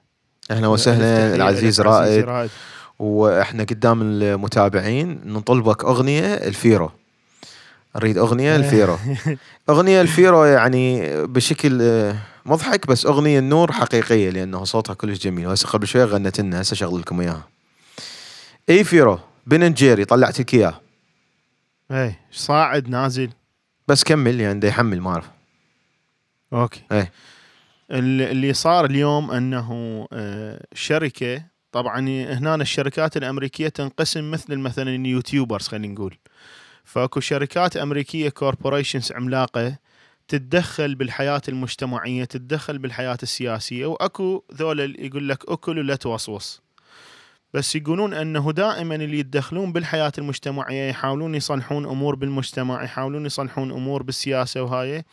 أهلا 0.51 0.67
وسهلا 0.67 1.35
العزيز 1.35 1.81
رائد. 1.81 2.25
رائد. 2.25 2.51
وإحنا 2.99 3.63
قدام 3.63 4.03
المتابعين 4.03 5.21
نطلبك 5.25 5.85
أغنية 5.85 6.35
الفيرو. 6.35 6.91
نريد 7.97 8.19
أغنية 8.19 8.57
الفيرو. 8.57 8.99
أغنية 9.71 10.01
الفيرو 10.01 10.45
يعني 10.45 11.03
بشكل 11.27 11.79
آه، 11.83 12.17
مضحك 12.47 12.87
بس 12.87 13.07
أغنية 13.07 13.39
النور 13.39 13.73
حقيقية 13.73 14.31
لأنه 14.31 14.65
صوتها 14.65 14.95
كلش 14.95 15.19
جميل. 15.19 15.47
وهسه 15.47 15.69
قبل 15.69 15.87
شوي 15.87 16.05
غنت 16.05 16.41
لنا 16.41 16.61
هسه 16.61 16.77
شغل 16.77 17.01
لكم 17.01 17.21
إياها. 17.21 17.49
إي 18.71 18.85
فيرو 18.85 19.19
Ben 19.47 19.73
Jerry 19.73 20.05
طلعت 20.05 20.41
لك 20.41 20.55
اياه 20.55 20.81
اي 21.91 22.15
صاعد 22.33 22.89
نازل؟ 22.89 23.31
بس 23.89 24.05
كمل 24.05 24.41
يعني 24.41 24.67
يحمل 24.67 25.01
ما 25.01 25.11
أعرف. 25.11 25.31
okay. 26.53 26.83
إيه. 26.93 27.13
ال- 27.91 28.23
اللي 28.23 28.53
صار 28.53 28.85
اليوم 28.85 29.31
أنه 29.31 30.07
آه، 30.13 30.67
شركة 30.75 31.43
طبعا 31.73 32.01
هنا 32.09 32.55
الشركات 32.55 33.17
الأمريكية 33.17 33.69
تنقسم 33.69 34.31
مثل 34.31 34.57
مثلا 34.57 34.91
ال 34.95 35.02
YouTubers 35.02 35.69
خلينا 35.69 35.95
نقول. 35.95 36.17
فاكو 36.85 37.21
شركات 37.21 37.77
أمريكية 37.77 38.29
corporations 38.29 39.13
عملاقة 39.13 39.77
تتدخل 40.29 40.95
بالحياة 40.95 41.43
المجتمعية 41.49 42.25
تتدخل 42.25 42.79
بالحياة 42.79 43.19
السياسية 43.23 43.87
وأكو 43.87 44.43
ذولا 44.55 44.95
يقول 44.99 45.29
لك 45.29 45.45
أكل 45.49 45.79
ولا 45.79 45.97
توصوص 45.97 46.63
بس 47.55 47.77
يقولون 47.77 48.15
أنه 48.15 48.53
دائما 48.53 48.95
اللي 48.95 49.19
يتدخلون 49.19 49.73
بالحياة 49.73 50.13
المجتمعية 50.19 50.89
يحاولون 50.91 51.35
يصلحون 51.35 51.85
أمور 51.87 52.15
بالمجتمع 52.15 52.83
يحاولون 52.85 53.27
يصلحون 53.27 53.71
أمور 53.71 54.03
بالسياسة 54.03 54.63
وهاي. 54.63 55.05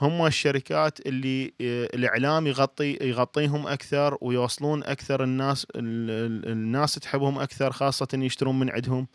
هم 0.00 0.26
الشركات 0.26 1.06
اللي 1.06 1.44
آه، 1.60 1.88
الإعلام 1.94 2.46
يغطي 2.46 2.98
يغطيهم 3.00 3.66
أكثر 3.66 4.18
ويوصلون 4.20 4.82
أكثر 4.82 5.24
الناس 5.24 5.64
ال- 5.76 6.10
ال- 6.46 6.52
الناس 6.52 6.94
تحبهم 6.94 7.38
أكثر 7.38 7.72
خاصة 7.72 8.08
يشترون 8.14 8.58
من 8.58 8.70
عندهم. 8.70 9.06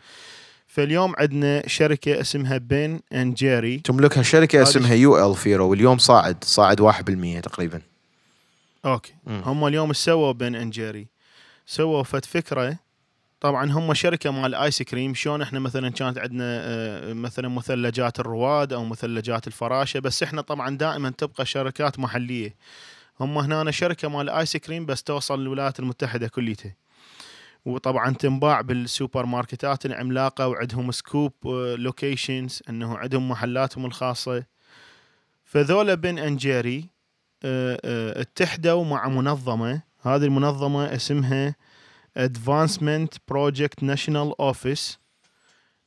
فاليوم 0.67 1.13
عندنا 1.17 1.67
شركة 1.67 2.21
اسمها 2.21 2.57
Ben 2.57 2.99
and 3.13 3.33
Jerry. 3.33 3.77
تملكها 3.77 4.23
شركة 4.23 4.61
اسمها 4.61 4.93
UL 4.93 5.35
فيرو 5.37 5.69
واليوم 5.69 5.97
صاعد 5.97 6.43
صاعد 6.43 6.81
1% 6.81 7.39
تقريبا. 7.39 7.81
أوكي. 8.85 9.13
مم. 9.27 9.41
هم 9.45 9.67
اليوم 9.67 9.93
سووا 9.93 10.31
Ben 10.31 10.55
and 10.55 10.69
Jerry. 10.69 11.07
سووا 11.65 12.03
فد 12.03 12.25
فكرة 12.25 12.77
طبعا 13.41 13.71
هم 13.71 13.93
شركة 13.93 14.31
مال 14.31 14.55
آيس 14.55 14.81
كريم. 14.81 15.13
شلون 15.13 15.41
إحنا 15.41 15.59
مثلا 15.59 15.89
كانت 15.89 16.17
عندنا 16.17 16.43
آه، 16.43 17.13
مثلا 17.13 17.47
مثلجات 17.47 18.19
الرواد 18.19 18.73
أو 18.73 18.85
مثلجات 18.85 19.47
الفراشة 19.47 19.99
بس 19.99 20.23
إحنا 20.23 20.41
طبعا 20.41 20.77
دائما 20.77 21.09
تبقى 21.09 21.45
شركات 21.45 21.99
محلية. 21.99 22.55
هم 23.19 23.37
هنا 23.37 23.71
شركة 23.71 24.09
مال 24.09 24.29
آيس 24.29 24.57
كريم 24.57 24.85
بس 24.85 25.03
توصل 25.03 25.41
للولايات 25.41 25.79
المتحدة 25.79 26.27
كليتها. 26.27 26.75
وطبعا 27.65 28.13
تنباع 28.13 28.61
بالسوبر 28.61 29.25
ماركتات 29.25 29.85
العملاقه 29.85 30.47
وعندهم 30.47 30.91
scoop 30.91 31.33
locations 31.77 32.61
إنه 32.69 32.97
عندهم 32.97 33.29
محلاتهم 33.29 33.85
الخاصة. 33.85 34.43
فذولا 35.45 35.93
Ben 35.93 36.19
and 36.19 36.37
Jerry 36.37 36.89
آه، 37.43 37.79
آه، 37.85 38.21
اتحدوا 38.21 38.85
مع 38.85 39.07
منظمة. 39.07 39.81
هذه 40.01 40.23
المنظمة 40.23 40.95
اسمها 40.95 41.55
Advancement 42.17 43.13
Project 43.27 43.83
National 43.83 44.33
Office 44.39 44.99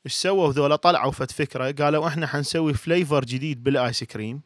إيش 0.06 0.14
سووا 0.14 0.52
ذولا 0.52 0.76
طلعوا 0.76 1.12
فد 1.12 1.30
فكرة. 1.30 1.70
قالوا 1.70 2.08
إحنا 2.08 2.26
حنسوي 2.26 2.74
flavor 2.74 3.24
جديد 3.24 3.62
بالآيس 3.64 4.04
كريم. 4.04 4.40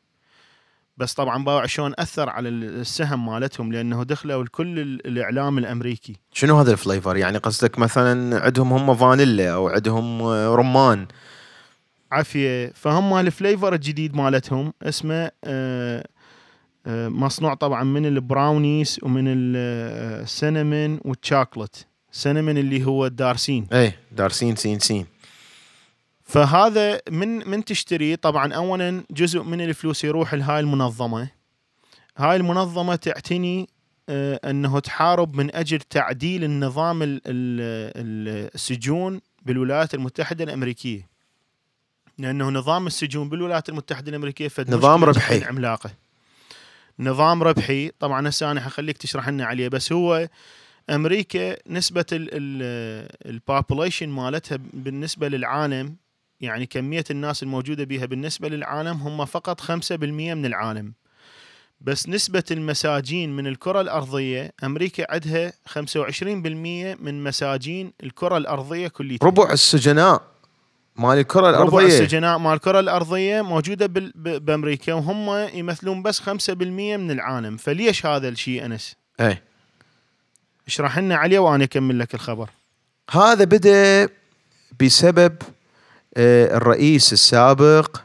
بس 0.97 1.15
طبعا 1.15 1.45
باوع 1.45 1.67
شلون 1.67 1.95
أثر 1.99 2.29
على 2.29 2.49
السهم 2.49 3.27
مالتهم 3.27 3.73
لأنه 3.73 4.03
دخلوا 4.03 4.43
الكل 4.43 4.79
ال- 4.79 5.07
الإعلام 5.07 5.59
الأمريكي. 5.59 6.17
شنو 6.33 6.59
هذا 6.61 6.73
ال 6.73 6.79
flavor 6.79 7.17
يعني 7.17 7.39
قصدك 7.39 7.79
مثلا 7.79 8.41
عندهم 8.45 8.73
هم 8.73 8.95
فانيلا 8.95 9.55
أو 9.55 9.69
عندهم 9.69 10.23
رمان. 10.27 11.07
عافية. 12.13 12.73
فهم 12.75 13.15
ال 13.15 13.23
flavor 13.23 13.75
الجديد 13.75 14.15
مالتهم 14.17 14.73
اسمه 14.83 15.31
آه، 15.45 16.05
مصنوع 16.89 17.55
طبعا 17.55 17.85
من 17.85 18.07
البراونيز 18.07 18.99
ومن 19.03 19.25
ال 19.29 19.48
cinnamon 19.48 21.01
والشوكولات 21.05 21.77
cinnamon 22.13 22.59
اللي 22.59 22.85
هو 22.85 23.07
الدارسين 23.07 23.67
إيه 23.73 23.99
دارسين 24.13 24.57
سين 24.57 24.79
سين. 24.79 25.07
فهذا 26.25 27.01
من 27.11 27.49
من 27.51 27.65
تشتري 27.65 28.17
طبعا 28.17 28.53
اولا 28.53 29.03
جزء 29.11 29.43
من 29.43 29.61
الفلوس 29.61 30.05
يروح 30.05 30.35
لهاي 30.35 30.61
المنظمة. 30.61 31.29
هاي 32.17 32.37
المنظمة 32.37 32.95
تعتني 32.97 33.69
آه، 34.11 34.41
أنه 34.51 34.79
تحارب 34.79 35.35
من 35.37 35.55
أجل 35.57 35.79
تعديل 35.81 36.45
النظام 36.45 37.03
ال- 37.03 37.21
ال- 37.27 38.51
السجون 38.55 39.21
بالولايات 39.43 39.95
المتحدة 39.95 40.45
الأمريكية. 40.45 41.07
لأنه 42.19 42.49
نظام 42.51 42.87
السجون 42.87 43.29
بالولايات 43.29 43.69
المتحدة 43.69 44.11
الأمريكية 44.11 44.49
فد 44.49 44.75
نظام 44.75 45.05
ربحي. 45.05 45.45
عملاقة. 45.45 45.91
نظام 47.01 47.43
ربحي. 47.43 47.91
طبعا 48.01 48.29
هسه 48.29 48.51
أنا 48.51 48.61
حخليك 48.61 48.97
تشرح 48.99 49.29
لنا 49.29 49.45
عليه 49.45 49.69
بس 49.69 49.93
هو 49.93 50.29
أمريكا 50.91 51.57
نسبة 51.71 52.05
البوبوليشن 52.13 54.09
مالتها 54.09 54.59
بالنسبة 54.73 55.29
للعالم 55.29 55.97
يعني 56.41 56.67
كمية 56.67 57.05
الناس 57.11 57.43
الموجودة 57.43 57.85
بها 57.85 58.07
بالنسبة 58.07 58.49
للعالم 58.49 58.97
هم 58.97 59.25
فقط 59.25 59.61
5% 59.61 59.65
من 60.03 60.47
العالم. 60.47 60.93
بس 61.81 62.09
نسبة 62.09 62.45
المساجين 62.51 63.37
من 63.37 63.47
الكرة 63.47 63.81
الأرضية 63.81 64.53
أمريكا 64.65 65.13
عندها 65.13 65.53
25% 65.67 66.97
من 67.03 67.25
مساجين 67.25 67.93
الكرة 68.03 68.37
الأرضية 68.37 68.89
كلها 68.89 69.19
ربع 69.23 69.53
السجناء. 69.53 70.23
مال 70.99 71.19
الكرة 71.19 71.41
ربع 71.41 71.51
الأرضية. 71.51 71.87
السجناء 71.87 72.39
مال 72.39 72.53
الكرة 72.53 72.81
الأرضية 72.81 73.43
موجودة 73.43 73.87
بأمريكا 74.15 74.93
وهم 74.93 75.49
يمثلون 75.55 76.03
بس 76.03 76.21
5% 76.21 76.97
من 76.97 77.11
العالم. 77.11 77.57
فليش 77.57 78.07
هذا 78.07 78.29
الشيء 78.29 78.65
أنس؟ 78.65 78.97
اي 79.21 79.43
اشرح 80.67 80.99
لنا 80.99 81.17
عليه 81.17 81.39
وأنا 81.39 81.65
أكمل 81.65 81.99
لك 81.99 82.15
الخبر. 82.15 82.51
هذا 83.11 83.45
بدأ 83.45 84.09
بسبب 84.81 85.37
آه، 86.17 86.57
الرئيس 86.57 87.13
السابق 87.13 87.97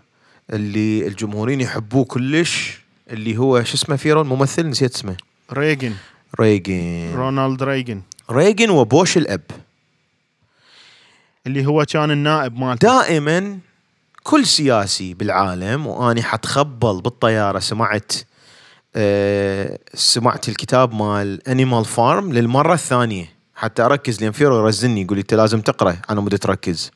اللي 0.54 1.08
الجمهوريين 1.08 1.62
يحبوه 1.62 2.06
كلش 2.06 2.80
اللي 3.12 3.38
هو 3.38 3.64
شو 3.64 3.74
اسمه 3.74 3.96
فيرو 3.96 4.22
الممثل 4.22 4.70
نسيت 4.70 4.96
اسمه. 4.96 5.18
ريغن. 5.54 5.94
ريغن. 6.40 7.14
رونالد 7.16 7.64
ريغن. 7.64 8.02
ريغن 8.32 8.70
وبوش 8.70 9.18
الأب. 9.18 9.42
اللي 11.48 11.66
هو 11.66 11.86
كان 11.86 12.12
النائب 12.12 12.60
مالته 12.60 12.88
دائما 12.88 13.60
كل 14.24 14.46
سياسي 14.46 15.14
بالعالم 15.14 15.88
وأني 15.88 16.24
حتخبل 16.24 17.02
بالطيارة 17.02 17.60
سمعت 17.60 18.12
آه 18.96 19.80
سمعت 19.94 20.50
الكتاب 20.50 20.94
مال 20.94 21.48
Animal 21.48 21.86
Farm 21.86 22.34
للمرة 22.34 22.74
الثانية. 22.74 23.34
حتى 23.56 23.82
أركز 23.82 24.22
لأن 24.22 24.32
فيرو 24.32 24.58
يرزني 24.58 25.02
يقول 25.02 25.18
أنت 25.18 25.34
لازم 25.34 25.62
تقرأ 25.62 25.98
أنا 26.10 26.22
مدة 26.22 26.38
تركز. 26.38 26.92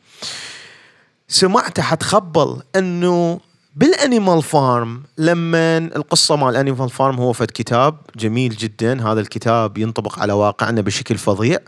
سمعت 1.28 1.80
حتخبل 1.80 2.62
إنه 2.76 3.39
بال 3.76 3.93
Animal 3.93 4.43
Farm 4.43 5.04
لما 5.18 5.78
القصة 5.78 6.36
مال 6.36 6.56
Animal 6.56 6.89
Farm 6.89 7.16
هو 7.16 7.34
فد 7.34 7.52
كتاب 7.54 7.98
جميل 8.16 8.56
جدا. 8.56 9.12
هذا 9.12 9.20
الكتاب 9.20 9.78
ينطبق 9.78 10.20
على 10.20 10.34
واقعنا 10.34 10.82
بشكل 10.82 11.18
فظيع. 11.18 11.60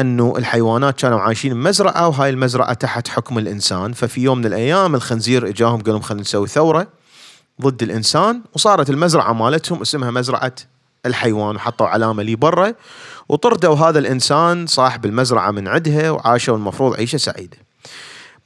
أنه 0.00 0.34
الحيوانات 0.36 1.00
كانوا 1.00 1.20
عايشين 1.20 1.54
بمزرعة 1.54 2.08
وهاي 2.08 2.30
المزرعة 2.30 2.72
تحت 2.72 3.08
حكم 3.08 3.38
الإنسان 3.38 3.92
ففي 3.92 4.20
يوم 4.20 4.38
من 4.38 4.46
الأيام 4.46 4.94
الخنزير 4.94 5.48
إجاهم 5.48 5.80
قال 5.80 5.92
لهم 5.92 6.00
خلينا 6.00 6.22
نسوي 6.22 6.48
ثورة 6.48 6.88
ضد 7.62 7.82
الإنسان 7.82 8.42
وصارت 8.54 8.90
المزرعة 8.90 9.32
مالتهم 9.32 9.80
اسمها 9.80 10.10
مزرعة 10.10 10.52
الحيوان 11.06 11.56
وحطوا 11.56 11.86
علامة 11.86 12.22
لي 12.22 12.36
برا 12.36 12.74
وطردوا 13.28 13.74
هذا 13.74 13.98
الإنسان 13.98 14.66
صاحب 14.66 15.04
المزرعة 15.04 15.50
من 15.50 15.68
عندها 15.68 16.10
وعاشوا 16.10 16.56
المفروض 16.56 16.94
عيشة 16.96 17.16
سعيدة. 17.16 17.56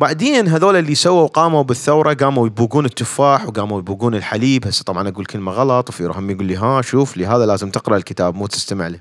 بعدين 0.00 0.48
هذول 0.48 0.76
اللي 0.76 0.94
سووا 0.94 1.26
قاموا 1.26 1.62
بالثورة 1.62 2.14
قاموا 2.14 2.46
يبوقون 2.46 2.84
التفاح 2.84 3.46
وقاموا 3.46 3.78
يبوقون 3.78 4.14
الحليب 4.14 4.66
هسه 4.66 4.84
طبعا 4.84 5.08
أقول 5.08 5.24
كلمة 5.24 5.52
غلط 5.52 5.88
وفي 5.88 6.02
يقول 6.02 6.44
لي 6.44 6.56
ها 6.56 6.82
شوف 6.82 7.16
لهذا 7.16 7.46
لازم 7.46 7.70
تقرأ 7.70 7.96
الكتاب 7.96 8.34
مو 8.34 8.46
تستمع 8.46 8.86
له. 8.86 9.00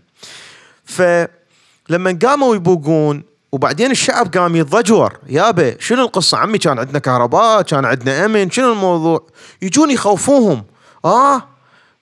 فلما 1.90 2.20
قاموا 2.26 2.56
يبوقون 2.56 3.24
وبعدين 3.52 3.92
الشعب 3.92 4.38
قام 4.38 4.56
يتضجور. 4.56 5.20
يابا 5.30 5.76
شنو 5.80 6.06
القصة؟ 6.06 6.38
عمي 6.38 6.58
كان 6.58 6.80
عندنا 6.80 7.00
كهرباء 7.00 7.62
كان 7.62 7.86
عندنا 7.86 8.26
أمن 8.26 8.52
شنو 8.52 8.72
الموضوع؟ 8.72 9.28
يجون 9.62 9.92
يخوفوهم. 9.92 10.64
آه 11.06 11.42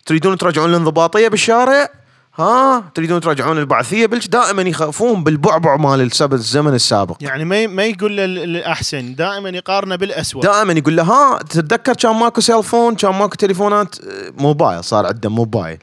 تريدون 0.06 0.38
ترجعون 0.38 0.70
الانضباطيه 0.70 1.28
بالشارع؟ 1.28 1.90
ها 2.36 2.84
تريدون 2.96 3.22
ترجعون 3.22 3.58
البعثيه 3.58 4.06
بالش 4.06 4.28
دائما 4.28 4.62
يخافون 4.62 5.24
بالبعبع 5.24 5.76
مال 5.76 6.12
الزمن 6.34 6.74
السابق. 6.74 7.18
يعني 7.22 7.46
ما 7.46 7.68
ما 7.68 7.84
يقول 7.84 8.18
له 8.18 8.26
الاحسن 8.26 9.16
دائما 9.16 9.50
يقارنه 9.50 9.96
بالاسوء 9.96 10.44
دائما 10.44 10.74
يقول 10.74 10.98
له 10.98 11.04
ها 11.04 11.38
تتذكر 11.38 11.94
كان 11.94 12.16
ماكو 12.16 12.42
cellphone 12.42 12.96
كان 12.96 13.12
ماكو 13.12 13.36
تليفونات؟ 13.36 13.96
آه، 14.00 14.34
موبايل 14.38 14.84
صار 14.84 15.06
عنده 15.06 15.30
موبايل. 15.30 15.78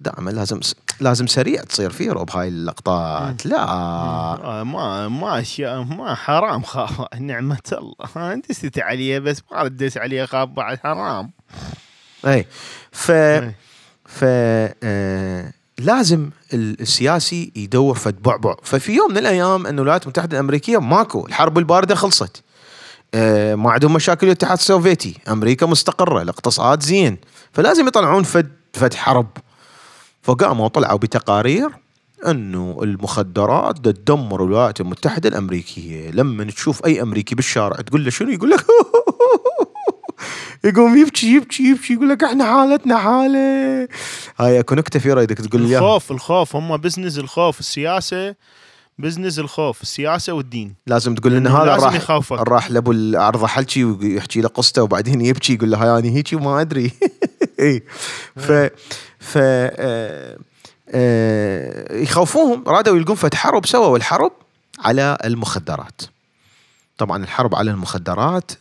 دائما 0.00 0.30
لازم 0.30 0.60
لازم 1.00 1.26
سريع 1.26 1.62
تصير 1.62 1.90
فيرو 1.90 2.24
بهاي 2.24 2.48
اللقطات. 2.48 3.46
لا. 3.46 3.62
آه 3.68 4.62
ما 4.62 5.08
ما 5.08 5.40
اشياء 5.40 5.82
ما 5.82 6.14
حرام 6.14 6.62
خاف 6.62 7.00
نعمة 7.20 7.58
الله. 7.72 8.32
أنت 8.32 8.48
دست 8.48 8.78
عليه 8.78 9.18
بس 9.18 9.42
ما 9.52 9.62
رديت 9.62 9.96
عليه 9.98 10.24
خاف 10.24 10.48
بعد 10.48 10.78
حرام. 10.78 11.30
أي. 12.26 12.46
ف. 12.92 13.12
ف 14.06 14.24
آه 14.24 15.52
لازم 15.78 16.30
ال- 16.54 16.80
السياسي 16.80 17.52
يدور 17.56 17.94
فد 17.94 18.22
بعبع. 18.22 18.54
ففي 18.62 18.92
يوم 18.92 19.10
من 19.10 19.18
الأيام 19.18 19.66
إن 19.66 19.74
الولايات 19.78 20.02
المتحدة 20.02 20.36
الأمريكية 20.38 20.78
ماكو 20.80 21.26
الحرب 21.26 21.58
الباردة 21.58 21.94
خلصت. 21.94 22.42
آه 23.14 23.54
ما 23.54 23.70
عندهم 23.70 23.92
مشاكل 23.92 24.26
الاتحاد 24.26 24.58
السوفيتي. 24.58 25.18
أمريكا 25.28 25.66
مستقرة 25.66 26.22
الاقتصاد 26.22 26.82
زين. 26.82 27.18
فلازم 27.52 27.86
يطلعون 27.88 28.22
فد 28.22 28.48
فد 28.72 28.94
حرب. 28.94 29.26
فقاموا 30.28 30.68
طلعوا 30.68 30.98
بتقارير 30.98 31.70
أنه 32.26 32.80
المخدرات 32.82 33.76
تدمر 33.84 34.44
الولايات 34.44 34.80
المتحدة 34.80 35.28
الأمريكية. 35.28 36.10
لما 36.10 36.44
تشوف 36.44 36.86
أي 36.86 37.02
أمريكي 37.02 37.34
بالشارع 37.34 37.76
تقول 37.76 38.04
له 38.04 38.10
شنو؟ 38.10 38.30
يقول 38.30 38.50
لك 38.50 38.64
يقوم 40.64 40.96
يبكي 40.98 41.34
يبكي 41.34 41.62
يبكي 41.62 41.92
يقول 41.92 42.08
لك 42.08 42.24
إحنا 42.24 42.44
حالتنا 42.44 42.98
حالة. 42.98 43.88
هاي 44.38 44.60
أكو 44.60 44.74
نكتة 44.74 45.00
في 45.00 45.12
رايدك 45.12 45.38
تقول 45.38 45.62
لي. 45.62 45.78
الخوف 45.78 46.10
الخوف. 46.10 46.56
هم 46.56 46.76
business 46.76 47.18
الخوف. 47.18 47.60
السياسة 47.60 48.34
business 48.98 49.38
الخوف. 49.38 49.82
السياسة 49.82 50.32
والدين. 50.32 50.74
لازم 50.86 51.14
تقول 51.14 51.32
لنا 51.32 51.48
لأنه 51.48 51.62
هذا 51.62 51.76
راح 51.76 51.94
يخوفك. 51.94 52.38
راح 52.38 52.70
لأبو 52.70 52.92
العرضه 52.92 53.46
حلشي 53.46 53.84
ويحكي 53.84 54.40
له 54.40 54.48
قصته 54.48 54.82
وبعدين 54.82 55.20
يبكي 55.20 55.54
يقول 55.54 55.70
له 55.70 55.78
هاي 55.78 55.98
أنا 55.98 56.16
هيجي 56.16 56.36
وما 56.36 56.60
أدري. 56.60 56.92
اي 57.60 57.82
ف 58.36 58.52
ف 59.20 59.38
آه، 59.38 60.38
آه، 60.90 61.96
يخوفوهم 61.96 62.64
رادوا 62.66 62.96
يلقون 62.96 63.16
فد 63.16 63.34
حرب 63.34 63.66
سووا 63.66 63.96
الحرب 63.96 64.32
على 64.78 65.18
المخدرات. 65.24 66.02
طبعا 66.98 67.24
الحرب 67.24 67.54
على 67.54 67.70
المخدرات 67.70 68.52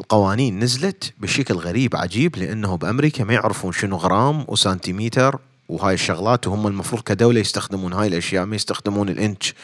القوانين 0.00 0.58
نزلت 0.58 1.12
بشكل 1.18 1.54
غريب 1.54 1.96
عجيب 1.96 2.36
لأنه 2.36 2.76
بأمريكا 2.76 3.24
ما 3.24 3.34
يعرفون 3.34 3.72
شنو 3.72 3.96
غرام 3.96 4.44
وسنتيمتر 4.48 5.38
وهاي 5.68 5.94
الشغلات 5.94 6.46
وهم 6.46 6.66
المفروض 6.66 7.02
كدولة 7.02 7.40
يستخدمون 7.40 7.92
هاي 7.92 8.06
الأشياء 8.06 8.44
ما 8.44 8.56
يستخدمون 8.56 9.08
الإنش 9.08 9.54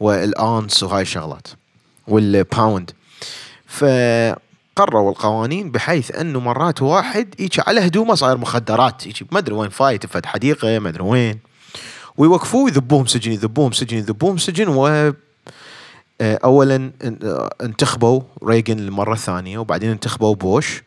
والآنس 0.00 0.82
وهاي 0.82 1.02
الشغلات 1.02 1.48
وال 2.08 2.31
pound 2.31 2.90
فقرروا 4.76 5.10
القوانين 5.10 5.70
بحيث 5.70 6.10
أنه 6.10 6.40
مرات 6.40 6.82
واحد 6.82 7.34
يجي 7.38 7.62
على 7.66 7.86
هدومه 7.86 8.14
صاير 8.14 8.36
مخدرات. 8.36 9.06
يجي 9.06 9.26
ما 9.32 9.38
أدري 9.38 9.54
وين 9.54 9.70
فايت 9.70 10.06
فد 10.06 10.26
حديقة 10.26 10.78
ما 10.78 10.88
أدري 10.88 11.02
وين. 11.02 11.38
ويوقفوه 12.16 12.68
يذبوهم 12.68 13.06
سجن 13.06 13.32
يذبوهم 13.32 13.72
سجن 13.72 13.96
يذبوهم 13.96 14.38
سجن 14.38 14.68
و 14.68 14.86
آه، 16.20 16.38
اولا 16.44 16.92
آه، 17.02 17.50
انتخبوا 17.62 18.20
ريغن 18.44 18.78
المره 18.78 19.12
الثانية 19.12 19.58
وبعدين 19.58 19.90
انتخبوا 19.90 20.34
بوش. 20.34 20.82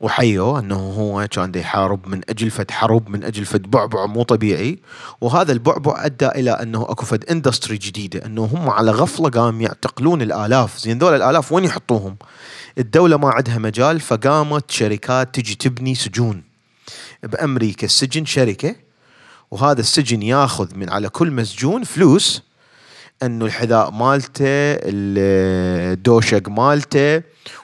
وحيوا 0.00 0.58
أنه 0.58 0.76
هو 0.76 1.28
كان 1.30 1.52
يحارب 1.54 2.08
من 2.08 2.20
أجل 2.28 2.50
فد 2.50 2.70
حرب 2.70 3.08
من 3.08 3.24
أجل 3.24 3.44
فد 3.44 3.62
بعبع 3.62 4.06
مو 4.06 4.22
طبيعي. 4.22 4.78
وهذا 5.20 5.52
البعبع 5.52 6.04
أدى 6.04 6.28
إلى 6.28 6.50
أنه 6.50 6.82
أكو 6.82 7.06
فد 7.06 7.24
اندستري 7.30 7.76
جديدة 7.76 8.26
أنه 8.26 8.44
هم 8.44 8.70
على 8.70 8.90
غفلة 8.90 9.28
قام 9.28 9.60
يعتقلون 9.60 10.22
الآلاف. 10.22 10.78
زين 10.78 10.98
ذول 10.98 11.14
الآلاف 11.14 11.52
وين 11.52 11.64
يحطوهم؟ 11.64 12.16
الدولة 12.78 13.16
ما 13.16 13.30
عندها 13.30 13.58
مجال 13.58 14.00
فقامت 14.00 14.70
شركات 14.70 15.34
تجي 15.34 15.54
تبني 15.54 15.94
سجون. 15.94 16.42
بأمريكا 17.22 17.84
السجن 17.84 18.24
شركة 18.24 18.76
وهذا 19.50 19.80
السجن 19.80 20.22
ياخذ 20.22 20.76
من 20.76 20.90
على 20.90 21.08
كل 21.08 21.30
مسجون 21.30 21.84
فلوس 21.84 22.42
انه 23.22 23.44
الحذاء 23.44 23.90
مالته 23.90 24.76
الدوشق 24.82 26.48
مالته 26.48 27.22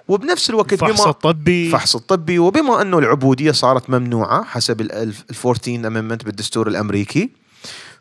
وبنفس 0.08 0.50
الوقت 0.50 0.72
الفحص 0.72 1.00
بما 1.00 1.10
الطبي. 1.10 1.66
الفحص 1.66 1.96
الطبي 1.96 2.38
وبما 2.38 2.82
انه 2.82 2.98
العبودية 2.98 3.52
صارت 3.52 3.90
ممنوعة 3.90 4.44
حسب 4.44 4.80
ال 4.80 5.14
14 5.44 5.74
امندمنت 5.86 6.24
بالدستور 6.24 6.68
الأمريكي 6.68 7.30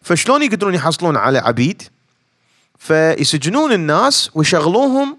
فشلون 0.01 0.43
يقدرون 0.43 0.73
يحصلون 0.73 1.17
على 1.17 1.39
عبيد؟ 1.39 1.81
فيسجنون 2.77 3.71
الناس 3.71 4.29
ويشغلوهم 4.33 5.17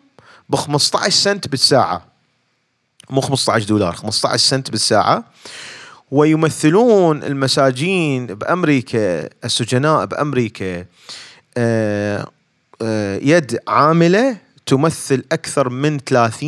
ب 0.49 0.57
15 0.57 1.11
سنت 1.11 1.49
بالساعة. 1.49 2.07
مو 3.11 3.20
15 3.20 3.66
دولار 3.66 3.93
15 3.93 4.37
سنت 4.37 4.70
بالساعة. 4.70 5.24
ويمثلون 6.11 7.22
المساجين 7.22 8.26
بأمريكا 8.26 9.28
السجناء 9.45 10.07
بأمريكا. 10.07 10.85
يد 13.23 13.59
عاملة 13.69 14.37
تمثل 14.67 15.25
أكثر 15.33 15.69
من 15.69 15.99
30% 15.99 16.43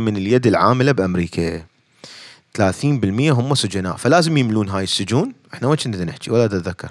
من 0.00 0.16
اليد 0.16 0.46
العاملة 0.46 0.92
بأمريكا. 0.92 1.62
30% 2.58 2.62
هم 3.32 3.54
سجناء 3.54 3.96
فلازم 3.96 4.36
يملون 4.36 4.68
هاي 4.68 4.84
السجون. 4.84 5.32
إحنا 5.54 5.68
وين 5.68 5.76
كنا 5.76 6.04
نحكي؟ 6.04 6.30
ولا 6.30 6.44
اتذكر 6.44 6.90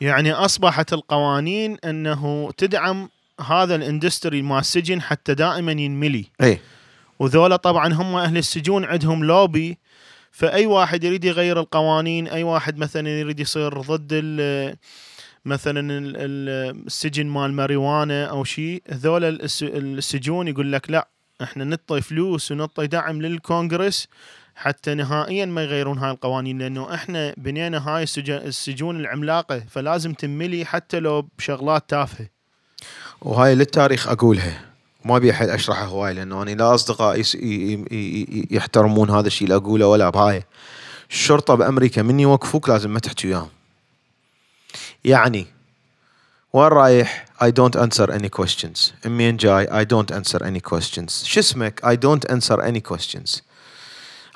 يعني 0.00 0.32
أصبحت 0.32 0.92
القوانين 0.92 1.76
أنه 1.84 2.50
تدعم 2.56 3.08
هذا 3.46 3.74
الإندستري 3.74 4.42
مال 4.42 4.58
السجن 4.58 5.02
حتى 5.02 5.34
دائما 5.34 5.72
ينملي. 5.72 6.24
إي. 6.42 6.58
وذولا 7.18 7.56
طبعا 7.56 7.92
هم 7.92 8.16
أهل 8.16 8.36
السجون 8.36 8.84
عندهم 8.84 9.24
لوبي 9.24 9.78
فأي 10.32 10.66
واحد 10.66 11.04
يريد 11.04 11.24
يغير 11.24 11.60
القوانين 11.60 12.28
أي 12.28 12.42
واحد 12.42 12.78
مثلا 12.78 13.08
يريد 13.08 13.40
يصير 13.40 13.80
ضد 13.80 14.08
ال- 14.12 14.76
مثلا 15.46 15.80
ال- 15.98 16.16
ال- 16.16 16.76
السجن 16.86 17.26
مال 17.26 17.52
ماريوانا 17.52 18.24
أو 18.26 18.44
شيء 18.44 18.82
هذول 18.88 19.24
الس- 19.24 19.62
السجون 19.62 20.48
يقول 20.48 20.72
لك 20.72 20.90
لا 20.90 21.08
إحنا 21.42 21.64
نعطي 21.64 22.00
فلوس 22.00 22.52
ونعطي 22.52 22.86
دعم 22.86 23.22
للكونغرس 23.22 24.08
حتى 24.56 24.94
نهائيا 24.94 25.46
ما 25.46 25.62
يغيرون 25.62 25.98
هاي 25.98 26.10
القوانين 26.10 26.58
لأنه 26.58 26.94
إحنا 26.94 27.34
بنينا 27.36 27.88
هاي 27.88 28.02
السج- 28.02 28.30
السجون 28.30 29.00
العملاقة 29.00 29.62
فلازم 29.70 30.12
تملي 30.12 30.64
حتى 30.64 31.00
لو 31.00 31.28
بشغلات 31.38 31.90
تافهة. 31.90 32.26
وهاي 33.22 33.54
للتاريخ 33.54 34.08
أقولها. 34.08 34.60
ما 35.04 35.16
أبي 35.16 35.30
أحد 35.30 35.48
أشرحها 35.48 35.84
هواي 35.84 36.14
لأنه 36.14 36.42
أنا 36.42 36.50
لا 36.50 36.76
ي- 37.92 38.46
يحترمون 38.50 39.10
هذا 39.10 39.26
الشيء 39.26 39.44
اللي 39.48 39.56
أقوله 39.56 39.86
ولا 39.86 40.10
بهاي. 40.10 40.42
الشرطة 41.10 41.54
بأمريكا 41.54 42.02
من 42.02 42.20
يوقفوك 42.20 42.68
لازم 42.68 42.90
ما 42.90 42.98
تحكي 43.00 43.28
وياهم. 43.28 43.48
يعني. 45.06 45.46
وين 46.52 46.68
رايح؟ 46.68 47.26
I 47.40 47.46
don't 47.46 47.76
answer 47.76 48.10
any 48.10 48.28
questions. 48.28 49.06
منين 49.06 49.36
جاي 49.36 49.66
I 49.66 49.84
don't 49.84 50.14
answer 50.14 50.38
any 50.38 50.60
questions. 50.74 51.24
شو 51.24 51.40
اسمك؟ 51.40 51.80
I 51.84 51.96
don't 51.96 52.32
answer 52.32 52.60
any 52.62 52.80
questions. 52.80 53.40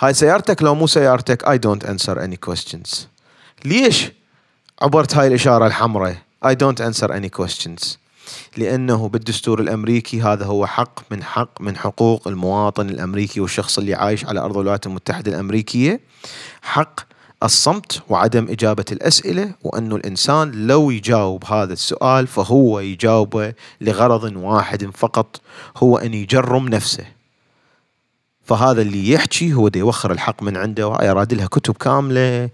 هاي 0.00 0.14
سيارتك؟ 0.14 0.62
لو 0.62 0.74
مو 0.74 0.86
سيارتك 0.86 1.44
I 1.44 1.58
don't 1.58 1.86
answer 1.86 2.18
any 2.18 2.50
questions. 2.50 2.98
ليش 3.64 4.12
عبرت 4.82 5.14
هاي 5.14 5.26
الإشارة 5.26 5.66
الحمراء؟ 5.66 6.16
I 6.44 6.54
don't 6.54 6.80
answer 6.80 7.08
any 7.08 7.40
questions. 7.40 7.96
لأنه 8.56 9.08
بالدستور 9.08 9.60
الأمريكي 9.60 10.22
هذا 10.22 10.44
هو 10.44 10.66
حق 10.66 11.00
من 11.10 11.22
حق 11.22 11.60
من 11.60 11.76
حقوق 11.76 12.28
المواطن 12.28 12.88
الأمريكي 12.88 13.40
والشخص 13.40 13.78
اللي 13.78 13.94
عايش 13.94 14.24
على 14.24 14.40
أرض 14.40 14.56
الولايات 14.56 14.86
المتحدة 14.86 15.32
الأمريكية. 15.32 16.00
حق 16.62 17.00
الصمت 17.43 18.03
وعدم 18.09 18.49
إجابة 18.51 18.84
الأسئلة 18.93 19.53
وأنه 19.62 19.97
الإنسان 19.97 20.66
لو 20.66 20.91
يجاوب 20.91 21.45
هذا 21.45 21.72
السؤال 21.72 22.26
فهو 22.26 22.80
يجاوبه 22.80 23.55
لغرض 23.80 24.36
واحد 24.36 24.91
فقط 24.95 25.41
هو 25.76 25.99
أن 25.99 26.14
يجرم 26.14 26.68
نفسه. 26.68 27.05
فهذا 28.45 28.82
اللي 28.82 29.11
يحكي 29.11 29.53
هو 29.55 29.68
دي 29.68 29.78
يوخر 29.78 30.12
الحق 30.12 30.43
من 30.43 30.57
عنده 30.57 30.88
وهاي 30.88 31.11
أراد 31.11 31.34
لها 31.34 31.47
كتب 31.47 31.76
كاملة. 31.76 32.51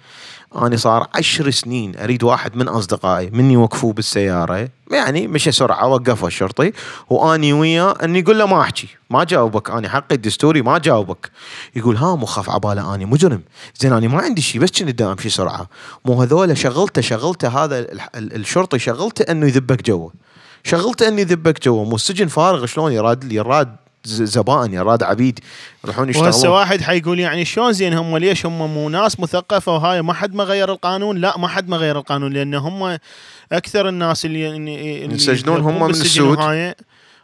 أنا 0.56 0.76
صار 0.76 1.06
عشر 1.14 1.50
سنين 1.50 1.96
أريد 1.96 2.22
واحد 2.22 2.56
من 2.56 2.68
أصدقائي 2.68 3.30
من 3.30 3.50
يوقفوه 3.50 3.92
بالسيارة. 3.92 4.68
يعني 4.90 5.26
مشى 5.26 5.52
سرعة 5.52 5.86
وقفه 5.88 6.26
الشرطي 6.26 6.72
وأني 7.10 7.52
وياه 7.52 7.94
أني 8.02 8.18
يقول 8.18 8.38
له 8.38 8.46
ما 8.46 8.60
أحكي 8.60 8.88
ما 9.10 9.24
جاوبك 9.24 9.70
أنا 9.70 9.88
حقي 9.88 10.14
الدستوري 10.14 10.62
ما 10.62 10.78
جاوبك. 10.78 11.30
يقول 11.76 11.96
ها 11.96 12.16
مو 12.16 12.26
خاف 12.26 12.50
عبالة 12.50 12.94
أني 12.94 13.04
مجرم. 13.04 13.42
زين 13.80 13.92
أنا 13.92 14.08
ما 14.08 14.18
عندي 14.22 14.42
شيء 14.42 14.60
بس 14.60 14.82
كنت 14.82 15.02
امشي 15.02 15.28
سرعة. 15.28 15.68
مو 16.04 16.22
هذول 16.22 16.58
شغلته 16.58 17.02
شغلته 17.02 17.48
هذا 17.48 17.78
ال- 17.78 18.00
ال- 18.14 18.34
الشرطي 18.34 18.78
شغلته 18.78 19.22
أنه 19.22 19.46
يذبك 19.46 19.86
جوا 19.86 20.10
شغلته 20.64 21.08
أنه 21.08 21.20
يذبك 21.20 21.64
جوا 21.64 21.84
مو 21.84 21.94
السجن 21.94 22.26
فارغ 22.26 22.66
شلون 22.66 22.92
يراد 22.92 23.32
يراد 23.32 23.76
زبائن 24.06 24.72
يراد 24.72 25.02
عبيد. 25.02 25.40
يروحون 25.84 26.08
وهسه 26.08 26.28
يشتغلون 26.28 26.58
واحد 26.58 26.80
حيقول 26.80 27.18
يعني 27.18 27.44
شلون 27.44 27.72
زين 27.72 27.94
هم؟ 27.94 28.16
ليش 28.16 28.46
هم 28.46 28.74
مو 28.74 28.88
ناس 28.88 29.20
مثقفة 29.20 29.74
وهاي 29.74 30.02
ما 30.02 30.14
حد 30.14 30.34
ما 30.34 30.44
غير 30.44 30.72
القانون؟ 30.72 31.18
لا 31.18 31.38
ما 31.38 31.48
حد 31.48 31.68
ما 31.68 31.76
غير 31.76 31.98
القانون 31.98 32.32
لأن 32.32 32.54
هم 32.54 32.98
أكثر 33.52 33.88
الناس 33.88 34.24
اللي 34.24 34.56
اللي 34.56 35.04
ينسجنون 35.04 35.60
هم 35.60 35.82
من 35.82 35.90
السود. 35.90 36.38
وهاي 36.38 36.74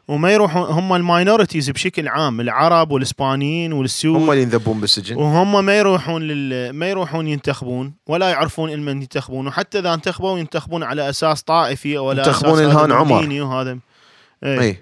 وما 0.09 0.33
يروحون 0.33 0.63
هم 0.63 0.95
ال 0.95 1.02
minorities 1.02 1.71
بشكل 1.71 2.09
عام 2.09 2.41
العرب 2.41 2.91
والإسبانيين 2.91 3.73
والسود. 3.73 4.17
هم 4.17 4.31
اللي 4.31 4.43
ينذبون 4.43 4.81
بالسجن. 4.81 5.17
وهم 5.17 5.65
ما 5.65 5.79
يروحون 5.79 6.23
لل... 6.23 6.73
ما 6.73 6.91
يروحون 6.91 7.29
ينتخبون 7.29 7.93
ولا 8.07 8.29
يعرفون 8.29 8.81
من 8.81 9.03
ينتخبون. 9.03 9.47
وحتى 9.47 9.79
إذا 9.79 9.95
انتخبوا 9.95 10.39
ينتخبون 10.39 10.83
على 10.83 11.09
أساس 11.09 11.43
طائفي 11.43 11.99
ولا 11.99 12.27
ينتخبون 12.27 12.65
هذا 12.65 12.95
عمر. 12.95 13.43
وهذا. 13.43 13.79
اي 14.45 14.79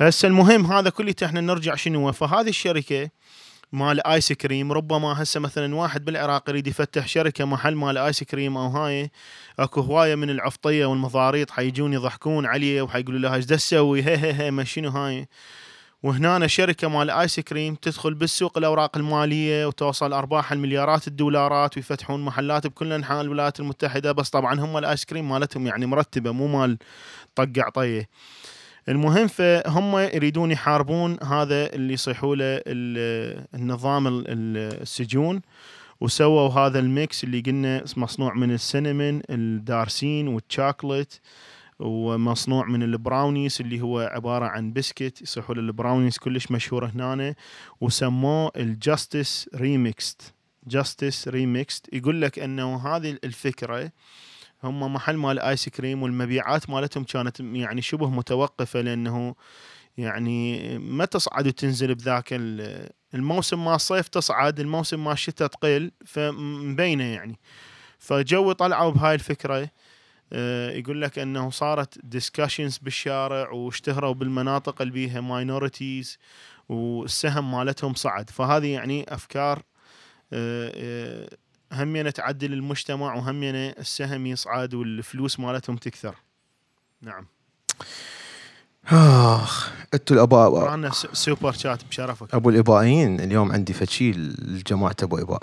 هسه 0.00 0.28
المهم 0.28 0.72
هذا 0.72 0.90
كله 0.90 1.14
إحنا 1.24 1.40
نرجع 1.40 1.74
شنو؟ 1.74 2.12
فهذه 2.12 2.48
الشركة 2.48 3.10
مال 3.72 4.06
ايس 4.06 4.32
كريم 4.32 4.72
ربما 4.72 5.22
هسه 5.22 5.40
مثلا 5.40 5.74
واحد 5.74 6.04
بالعراق 6.04 6.50
يريد 6.50 6.66
يفتح 6.66 7.08
شركة 7.08 7.44
محل 7.44 7.74
مال 7.74 7.98
ايس 7.98 8.24
كريم 8.24 8.56
أو 8.56 8.66
هاي 8.66 9.10
أكو 9.58 9.80
هواية 9.80 10.14
من 10.14 10.30
العفطية 10.30 10.86
والمضاريط 10.86 11.50
حيجون 11.50 11.92
يضحكون 11.92 12.46
عليه 12.46 12.82
وحيقولوا 12.82 13.20
له 13.20 13.34
إيش 13.34 13.46
تسوي؟ 13.46 14.02
هي 14.02 14.16
هي 14.16 14.32
هي 14.32 14.50
ما 14.50 14.64
شنو 14.64 14.88
هاي؟ 14.88 15.28
وهنا 16.02 16.46
شركة 16.46 16.88
مال 16.88 17.10
ايس 17.10 17.40
كريم 17.40 17.74
تدخل 17.74 18.14
بالسوق 18.14 18.58
الأوراق 18.58 18.96
المالية 18.96 19.66
وتوصل 19.66 20.12
أرباح 20.12 20.52
المليارات 20.52 21.08
الدولارات 21.08 21.76
ويفتحون 21.76 22.24
محلات 22.24 22.66
بكل 22.66 22.92
أنحاء 22.92 23.20
الولايات 23.20 23.60
المتحدة 23.60 24.12
بس 24.12 24.30
طبعا 24.30 24.60
هم 24.60 24.78
الايس 24.78 25.04
كريم 25.04 25.28
مالتهم 25.28 25.66
يعني 25.66 25.86
مرتبة 25.86 26.30
مو 26.30 26.46
مال 26.46 26.78
طق 27.34 27.52
عطيه 27.58 28.08
المهم 28.88 29.26
فهم 29.26 29.98
يريدون 29.98 30.50
يحاربون 30.50 31.16
هذا 31.22 31.72
اللي 31.74 31.92
يصيحوا 31.94 32.36
له 32.36 32.44
ال- 32.44 33.46
النظام 33.54 34.06
ال- 34.06 34.24
ال- 34.28 34.80
السجون 34.82 35.40
وسووا 36.00 36.48
هذا 36.48 36.78
ال 36.78 36.89
mix 36.89 37.24
اللي 37.24 37.40
قلنا 37.40 37.84
مصنوع 37.96 38.34
من 38.34 38.50
ال 38.50 38.58
cinnamon 38.58 39.22
الدارسين 39.30 40.28
والشوكولات 40.28 41.14
ومصنوع 41.78 42.66
من 42.66 42.82
البراونيز 42.82 43.58
اللي 43.60 43.80
هو 43.80 44.00
عبارة 44.00 44.44
عن 44.46 44.72
بسكت 44.72 45.22
يصيحوا 45.22 45.54
البراونيز 45.54 46.18
كلش 46.18 46.50
مشهورة 46.50 46.86
هنا 46.94 47.34
وسموه 47.80 48.52
ال 48.56 48.67
Justice 48.67 49.48
Remixed 49.54 50.34
Justice 50.66 51.28
Remixed 51.28 51.88
يقول 51.92 52.22
لك 52.22 52.38
إنه 52.38 52.76
هذه 52.88 53.18
الفكرة 53.24 53.90
هم 54.64 54.92
محل 54.92 55.16
مال 55.16 55.38
ايس 55.38 55.68
كريم 55.68 56.02
والمبيعات 56.02 56.70
مالتهم 56.70 57.04
كانت 57.04 57.40
يعني 57.40 57.82
شبه 57.82 58.10
متوقفة 58.10 58.80
لأنه 58.80 59.34
يعني 59.98 60.78
ما 60.78 61.04
تصعد 61.04 61.46
وتنزل 61.46 61.94
بذاك 61.94 62.28
ال- 62.32 62.90
الموسم 63.14 63.64
مال 63.64 63.74
الصيف 63.74 64.08
تصعد 64.08 64.60
الموسم 64.60 65.04
مال 65.04 65.12
الشتاء 65.12 65.48
تقل 65.48 65.90
فمبينة 66.06 67.04
يعني. 67.04 67.38
فجو 67.98 68.52
طلعوا 68.52 68.90
بهاي 68.90 69.14
الفكرة 69.14 69.68
آه، 70.32 70.70
يقول 70.70 71.02
لك 71.02 71.18
إنه 71.18 71.50
صارت 71.50 71.98
discussions 72.04 72.78
بالشارع 72.78 73.50
واشتهروا 73.50 74.12
بالمناطق 74.14 74.82
اللي 74.82 74.92
بيها 74.92 75.20
minorities 75.20 76.18
والسهم 76.68 77.50
مالتهم 77.52 77.94
صعد. 77.94 78.30
فهذه 78.30 78.66
يعني 78.66 79.14
أفكار 79.14 79.62
آه، 80.32 80.72
آه، 80.74 81.28
همينة 81.72 82.10
تعدل 82.10 82.52
المجتمع 82.52 83.14
وهمينة 83.14 83.68
السهم 83.78 84.26
يصعد 84.26 84.74
والفلوس 84.74 85.40
مالتهم 85.40 85.76
تكثر. 85.76 86.14
نعم. 87.02 87.26
آخ 88.88 89.70
أنتوا 89.94 90.16
الأباء 90.16 90.90
س- 90.90 91.06
super 91.12 91.52
chat 91.52 91.84
بشرفك. 91.84 92.34
أبو 92.34 92.50
الابائيين 92.50 93.20
اليوم 93.20 93.52
عندي 93.52 93.72
فشي 93.72 94.12
لجماعه 94.12 94.96
أبو 95.02 95.18
إباء. 95.18 95.42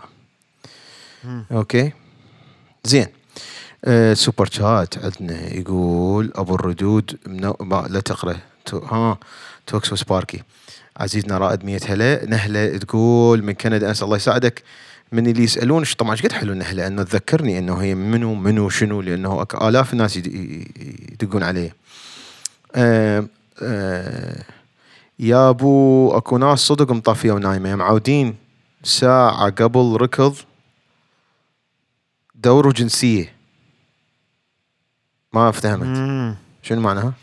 أوكي. 1.52 1.92
زين. 2.84 3.08
آه 3.86 4.14
سوبر 4.14 4.46
شات 4.46 4.98
عندنا 4.98 5.54
يقول 5.54 6.32
أبو 6.36 6.56
الردود 6.56 7.20
منو... 7.26 7.56
ما 7.60 7.86
لا 7.90 8.00
تقرأ. 8.00 8.38
تو... 8.66 8.78
ها 8.78 9.18
توكس 9.68 9.94
وسباركي 9.94 10.44
عزيزنا 10.98 11.38
رائد 11.38 11.66
مية 11.66 11.80
هلا. 11.86 12.26
نهلة 12.26 12.78
تقول 12.78 13.44
من 13.44 13.54
كندا 13.54 13.92
أسأل 13.92 14.06
الله 14.06 14.18
يساعدك. 14.18 14.64
من 15.16 15.28
اللي 15.28 15.44
يسالون 15.44 15.84
طبعا 15.98 16.12
إيش 16.12 16.24
قد 16.24 16.32
حلو 16.32 16.54
نهله 16.54 16.88
إنه 16.88 17.04
تذكرني 17.04 17.60
إنه 17.60 17.76
هي 17.78 17.96
منو 17.96 18.36
منو 18.36 18.70
شنو؟ 18.70 19.02
لأنه 19.02 19.46
آلاف 19.62 19.94
الناس 19.94 20.18
يدقون 20.18 21.44
علي 21.44 21.72
آه 22.76 23.28
آه 23.62 24.44
يا 25.20 25.50
أبو 25.50 26.12
أكو 26.18 26.38
ناس 26.38 26.60
صدق 26.60 26.92
مطفيه 26.92 27.32
ونايمة. 27.32 27.76
معودين 27.76 28.36
ساعة 28.84 29.50
قبل 29.50 29.98
ركض 30.02 30.36
دوروا 32.36 32.72
جنسية. 32.72 33.36
ما 35.34 35.50
افتهمت. 35.50 36.38
شنو 36.64 36.82
معناها؟ 36.82 37.14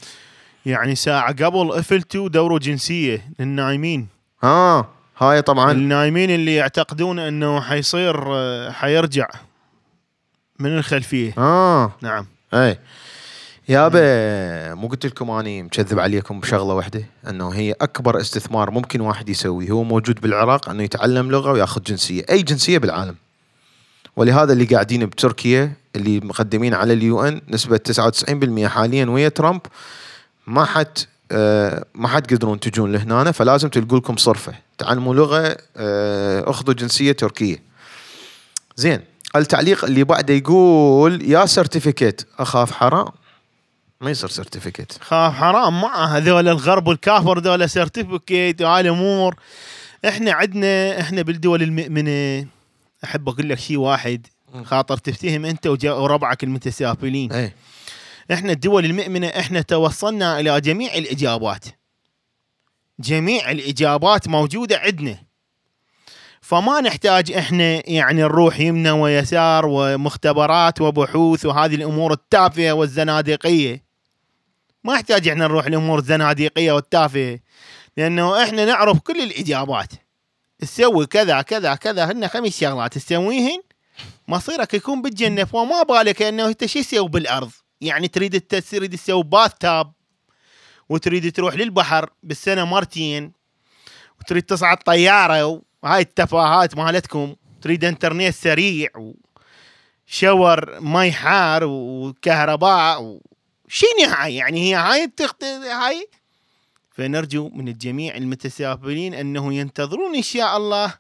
يعني 0.66 0.95
ساعة 0.95 1.32
قبل 1.32 1.72
افلتوا 1.72 2.28
دوروا 2.28 2.59
جنسية 2.59 3.28
للنايمين. 3.38 4.07
ها 4.43 4.88
هاي 5.19 5.43
طبعا. 5.43 5.73
النايمين 5.73 6.31
اللي 6.31 6.55
يعتقدون 6.55 7.19
إنه 7.19 7.61
حيصير 7.61 8.25
آه، 8.27 8.71
حيرجع 8.71 9.29
من 10.59 10.79
الخلفية. 10.79 11.35
آه. 11.39 11.93
نعم. 12.03 12.27
اي 12.55 12.79
يابا 13.69 14.75
مو 14.75 14.89
قلت 14.89 15.07
لكم 15.07 15.31
أني 15.31 15.63
مكذب 15.63 15.99
عليكم 15.99 16.41
بشغلة 16.41 16.75
واحدة؟ 16.75 17.05
إنه 17.29 17.49
هي 17.49 17.73
أكبر 17.73 18.21
استثمار 18.21 18.71
ممكن 18.71 19.01
واحد 19.01 19.29
يسويه 19.29 19.71
هو 19.71 19.83
موجود 19.85 20.21
بالعراق 20.21 20.69
إنه 20.69 20.83
يتعلم 20.83 21.31
لغة 21.31 21.53
ويأخذ 21.53 21.83
جنسية. 21.83 22.25
أي 22.31 22.43
جنسية 22.43 22.79
بالعالم. 22.79 23.17
ولهذا 24.17 24.53
اللي 24.53 24.65
قاعدين 24.65 25.07
بتركيا 25.07 25.73
اللي 25.97 26.21
مقدمين 26.21 26.75
على 26.75 26.93
ال 26.93 27.22
UN 27.22 27.41
نسبة 27.49 27.77
99% 27.77 28.67
حاليا 28.67 29.07
ويا 29.07 29.29
ترامب 29.29 29.61
ما 30.47 30.65
حد 30.65 30.99
ما 31.95 32.09
حد 32.09 32.33
يقدرون 32.33 32.61
تجون 32.61 32.93
لهنا 32.93 33.33
فلازم 33.33 33.68
تلقوا 33.68 33.99
لكم 33.99 34.16
صرفة. 34.16 34.55
تعلموا 34.78 35.14
لغة 35.14 35.57
آه 35.76 36.51
أخذوا 36.51 36.74
جنسية 36.74 37.12
تركية. 37.12 37.62
زين 38.76 39.01
التعليق 39.37 39.85
اللي 39.85 40.05
بعده 40.05 40.35
يقول 40.35 41.30
يا 41.30 41.47
certificate. 41.47 42.22
أخاف 42.39 42.72
حرام؟ 42.72 43.09
ما 44.01 44.11
يصير 44.11 44.28
certificate 44.28 44.99
خاف 45.01 45.35
حرام. 45.35 45.80
معه 45.80 46.07
هذول 46.07 46.49
الغرب 46.49 46.87
والكافر 46.87 47.39
ذولا 47.39 47.66
certificate 47.66 48.62
وهاي 48.62 48.80
الأمور. 48.80 49.37
إحنا 50.09 50.33
عندنا 50.33 51.01
إحنا 51.01 51.22
بالدول 51.22 51.62
المؤمنة. 51.62 52.47
أحب 53.05 53.28
أقول 53.28 53.49
لك 53.49 53.59
شيء 53.59 53.76
واحد. 53.76 54.26
خاطر 54.64 54.97
تفتهم 54.97 55.45
أنت 55.45 55.66
وربعك 55.85 56.45
المتسافلين 56.45 57.33
اي 57.33 57.53
إحنا 58.33 58.53
الدول 58.53 58.85
المؤمنة 58.85 59.27
إحنا 59.27 59.62
توصلنا 59.62 60.41
إلى 60.41 60.61
جميع 60.61 60.95
الإجابات. 60.95 61.64
جميع 63.01 63.51
الإجابات 63.51 64.29
موجودة 64.29 64.79
عندنا. 64.79 65.18
فما 66.41 66.81
نحتاج 66.81 67.33
إحنا 67.33 67.91
يعني 67.91 68.23
نروح 68.23 68.61
يمنى 68.61 68.91
ويسار 68.91 69.66
ومختبرات 69.66 70.81
وبحوث 70.81 71.47
وهذه 71.47 71.75
الأمور 71.75 72.12
التافهة 72.12 72.73
والزنادقية. 72.73 73.85
ما 74.85 74.95
يحتاج 74.95 75.29
إحنا 75.29 75.47
نروح 75.47 75.66
الأمور 75.66 75.99
الزنادقيه 75.99 76.73
والتافهة 76.73 77.39
لأنه 77.97 78.43
إحنا 78.43 78.64
نعرف 78.64 78.99
كل 78.99 79.23
الإجابات. 79.23 79.93
تسوي 80.59 81.07
كذا 81.07 81.43
كذا 81.43 81.75
كذا 81.75 82.05
هن 82.05 82.29
خمس 82.29 82.61
شغلات 82.61 82.99
تسويهن 82.99 83.62
مصيرك 84.29 84.75
يكون 84.75 85.03
بالجنة 85.03 85.45
فما 85.45 85.83
بالك 85.83 86.23
إنه 86.23 86.49
انت 86.49 86.66
شو 86.66 86.81
تسوي 86.81 87.09
بالأرض. 87.09 87.51
يعني 87.83 88.09
تريد 88.09 88.41
تريد 88.41 88.97
تسوي 88.97 89.22
باث 89.22 89.53
تاب 89.61 89.93
وتريد 90.89 91.33
تروح 91.33 91.55
للبحر 91.55 92.11
بالسنة 92.22 92.64
مرتين 92.64 93.33
وتريد 94.20 94.43
تصعد 94.43 94.76
طيارة 94.76 95.62
وهاي 95.83 96.01
التفاهات 96.01 96.76
مالتكم 96.76 97.35
تريد 97.62 97.85
انترنت 97.85 98.35
سريع 98.35 98.89
وشور 100.09 100.80
مي 100.80 101.12
حار 101.12 101.64
وكهرباء. 101.64 103.20
شنو 103.68 103.89
هاي 104.09 104.35
يعني 104.35 104.61
هي 104.61 104.74
هاي 104.74 105.05
التخت... 105.05 105.45
هاي 105.45 106.09
فنرجو 106.91 107.49
من 107.49 107.68
الجميع 107.68 108.16
المتسافلين 108.16 109.14
أنه 109.14 109.55
ينتظرون 109.55 110.16
إن 110.16 110.22
شاء 110.22 110.57
الله 110.57 110.95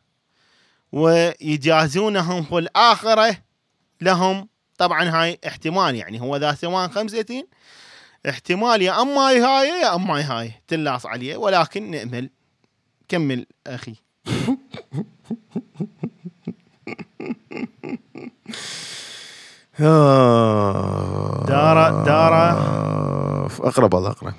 ويجازونهم 0.92 2.42
في 2.42 2.58
الآخرة 2.58 3.36
لهم 4.00 4.48
طبعا 4.78 5.04
هاي 5.08 5.38
احتمال 5.46 5.94
يعني 5.94 6.20
هو 6.20 6.36
ذا 6.36 6.54
سواء 6.54 6.88
خمسة 6.88 7.44
احتمال 8.28 8.82
يا 8.82 9.02
اما 9.02 9.20
هاي 9.20 9.68
يا 9.68 9.94
اما 9.94 10.38
هاي 10.40 10.52
تلاص 10.68 11.06
عليه. 11.06 11.36
ولكن 11.36 11.90
نأمل 11.90 12.30
كمل 13.08 13.46
أخي. 13.66 13.94
دارة- 21.46 22.04
دارة. 22.06 22.50
أقرب 23.68 23.94
الله 23.94 24.10
اقرا 24.10 24.34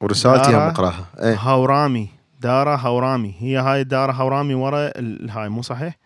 ورسالتي. 0.00 0.50
هم 0.50 0.54
أقراها. 0.60 1.06
إيه. 1.22 1.36
هورامي 1.36 2.08
دارة 2.40 2.76
هورامي 2.76 3.34
هي 3.38 3.56
هاي 3.56 3.84
دارة 3.84 4.12
هورامي 4.12 4.54
ورا 4.54 4.86
ال- 4.98 5.30
هاي 5.30 5.48
مو 5.48 5.62
صحيح؟ 5.62 5.96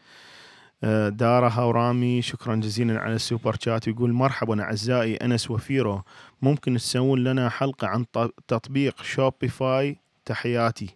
آه، 0.84 1.08
دارة 1.08 1.48
هورامي 1.48 2.22
شكرا 2.22 2.54
جزيلا 2.56 3.00
على 3.00 3.14
ال 3.14 3.21
super 3.21 3.56
chat 3.64 3.88
يقول 3.88 4.12
مرحبا 4.12 4.62
أعزائي 4.62 5.16
أنس 5.16 5.50
وفيرو. 5.50 6.02
ممكن 6.42 6.76
تسوون 6.76 7.24
لنا 7.24 7.48
حلقة 7.48 7.86
عن 7.86 8.04
تطبيق 8.48 9.02
Shopify 9.02 9.96
تحياتي. 10.24 10.88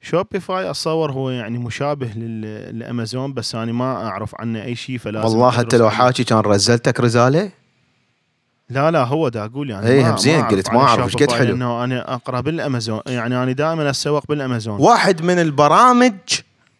Shopify 0.00 0.70
اتصور 0.70 1.12
هو 1.12 1.30
يعني 1.30 1.58
مشابه 1.58 2.06
لل- 2.16 2.78
لAmazon 2.78 3.32
بس 3.34 3.54
أنا 3.54 3.72
ما 3.72 4.06
أعرف 4.08 4.34
عنه 4.40 4.62
أي 4.62 4.74
شيء 4.74 4.98
فلازم 4.98 5.24
والله 5.28 5.50
حتى 5.50 5.76
لو. 5.76 5.90
حاكي 5.90 6.24
كان 6.24 6.38
رزلتك 6.38 7.00
رساله 7.00 7.50
لا 8.70 8.90
لا 8.90 9.04
هو 9.04 9.28
دا 9.28 9.44
أقول 9.44 9.70
يعني. 9.70 10.10
هم 10.10 10.16
زين، 10.16 10.44
قلت 10.44 10.70
ما 10.72 10.80
عن 10.80 10.86
أعرف، 10.86 11.04
إيش 11.04 11.16
قد 11.16 11.32
حلو. 11.32 11.48
لأنه 11.48 11.84
أنا 11.84 12.14
اقرا 12.14 12.40
بالأمازون 12.40 13.00
يعني 13.06 13.42
أنا 13.42 13.52
دائما 13.52 13.90
اسوق 13.90 14.26
بالأمازون. 14.28 14.80
واحد 14.80 15.22
من 15.22 15.38
البرامج 15.38 16.12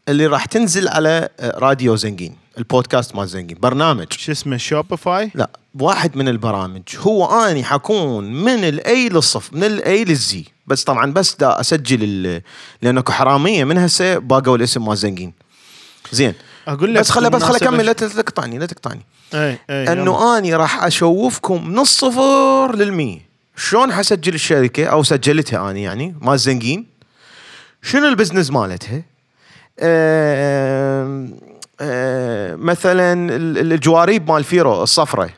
اللي 0.09 0.27
راح 0.27 0.45
تنزل 0.45 0.89
على 0.89 1.29
آه، 1.41 1.59
راديو 1.59 1.97
زنقين 1.97 2.37
البودكاست 2.59 3.15
مال 3.15 3.29
زنقين 3.29 3.59
برنامج. 3.61 4.13
شو 4.13 4.33
اسمه؟ 4.33 4.57
شوبيفاي 4.57 5.31
لا 5.35 5.51
واحد 5.81 6.17
من 6.17 6.29
البرامج. 6.29 6.83
هو 6.99 7.27
اني 7.47 7.65
حكون 7.65 8.33
من 8.33 8.65
الأي 8.65 9.09
للصف 9.09 9.53
من 9.53 9.65
الأي 9.65 10.05
للزي. 10.05 10.45
بس 10.67 10.85
طبعا 10.85 11.13
بس 11.13 11.35
دا 11.35 11.61
أسجل 11.61 12.41
لأنه 12.83 13.05
حرامية 13.09 13.65
من 13.65 13.79
هسه 13.79 14.19
باقوا 14.19 14.57
الاسم 14.57 14.87
مال 14.87 14.97
زنقين 14.97 15.33
زين. 16.13 16.35
أقول 16.69 16.95
لك 16.95 17.01
بس 17.01 17.11
خله 17.11 17.29
بس 17.29 17.43
خله 17.43 17.59
بالمناسبة- 17.59 17.63
أكمل 17.63 17.87
لا 17.87 17.93
تقطعني 17.93 18.59
لا 18.59 18.67
تقطعني. 18.67 19.01
اي 19.35 19.59
أي. 19.71 19.93
إنه 19.93 20.39
اني 20.39 20.55
راح 20.55 20.85
أشوفكم 20.85 21.69
من 21.69 21.79
الصفر 21.79 22.75
للمية. 22.77 23.21
شلون 23.57 23.93
حسجل 23.93 24.35
الشركة 24.35 24.85
أو 24.85 25.03
سجلتها 25.03 25.71
اني 25.71 25.83
يعني 25.83 26.15
مال 26.21 26.39
زنقين 26.39 26.87
شنو 27.83 28.09
ال 28.09 28.13
business 28.13 28.51
مالتها؟ 28.51 29.03
مثلا 32.57 33.13
ال- 33.37 33.73
الجواريب 33.73 34.31
مال 34.31 34.45
فيرو 34.45 34.83
الصفرة 34.83 35.31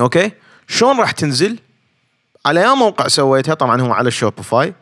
okay؟ 0.00 0.30
شلون 0.68 1.00
راح 1.00 1.10
تنزل؟ 1.10 1.58
على 2.46 2.60
يا 2.60 2.74
موقع 2.74 3.08
سويتها؟ 3.08 3.54
طبعا 3.54 3.80
هو 3.80 3.92
على 3.92 4.08
ال 4.08 4.16
Shopify 4.16 4.74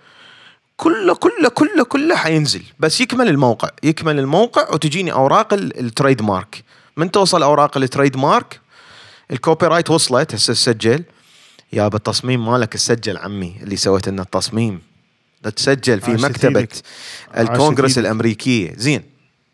كله 0.76 1.14
كله 1.14 1.48
كله 1.48 1.84
كله 1.84 2.16
حينزل. 2.16 2.62
بس 2.78 3.00
يكمل 3.00 3.28
الموقع. 3.28 3.68
يكمل 3.82 4.18
الموقع 4.18 4.70
وتجيني 4.74 5.12
أوراق 5.12 5.52
ال- 5.54 5.80
ال 5.80 6.22
trademark 6.22 6.64
من 6.96 7.10
توصل 7.10 7.42
أوراق 7.42 7.76
ال 7.76 8.16
trademark 8.16 8.60
ال 9.30 9.66
copyright 9.66 9.90
وصلت. 9.90 10.34
هسه 10.34 10.52
تسجل 10.52 11.02
يا 11.72 11.88
بالتصميم 11.88 12.46
مالك 12.50 12.72
تسجل 12.72 13.16
عمي 13.16 13.56
اللي 13.62 13.76
سويت 13.76 14.08
لنا 14.08 14.22
التصميم. 14.22 14.80
تسجل 15.48 16.00
في. 16.00 16.10
عاشت 16.10 16.84
الكونغرس. 17.38 17.98
الأمريكية. 17.98 18.74
زين. 18.76 19.02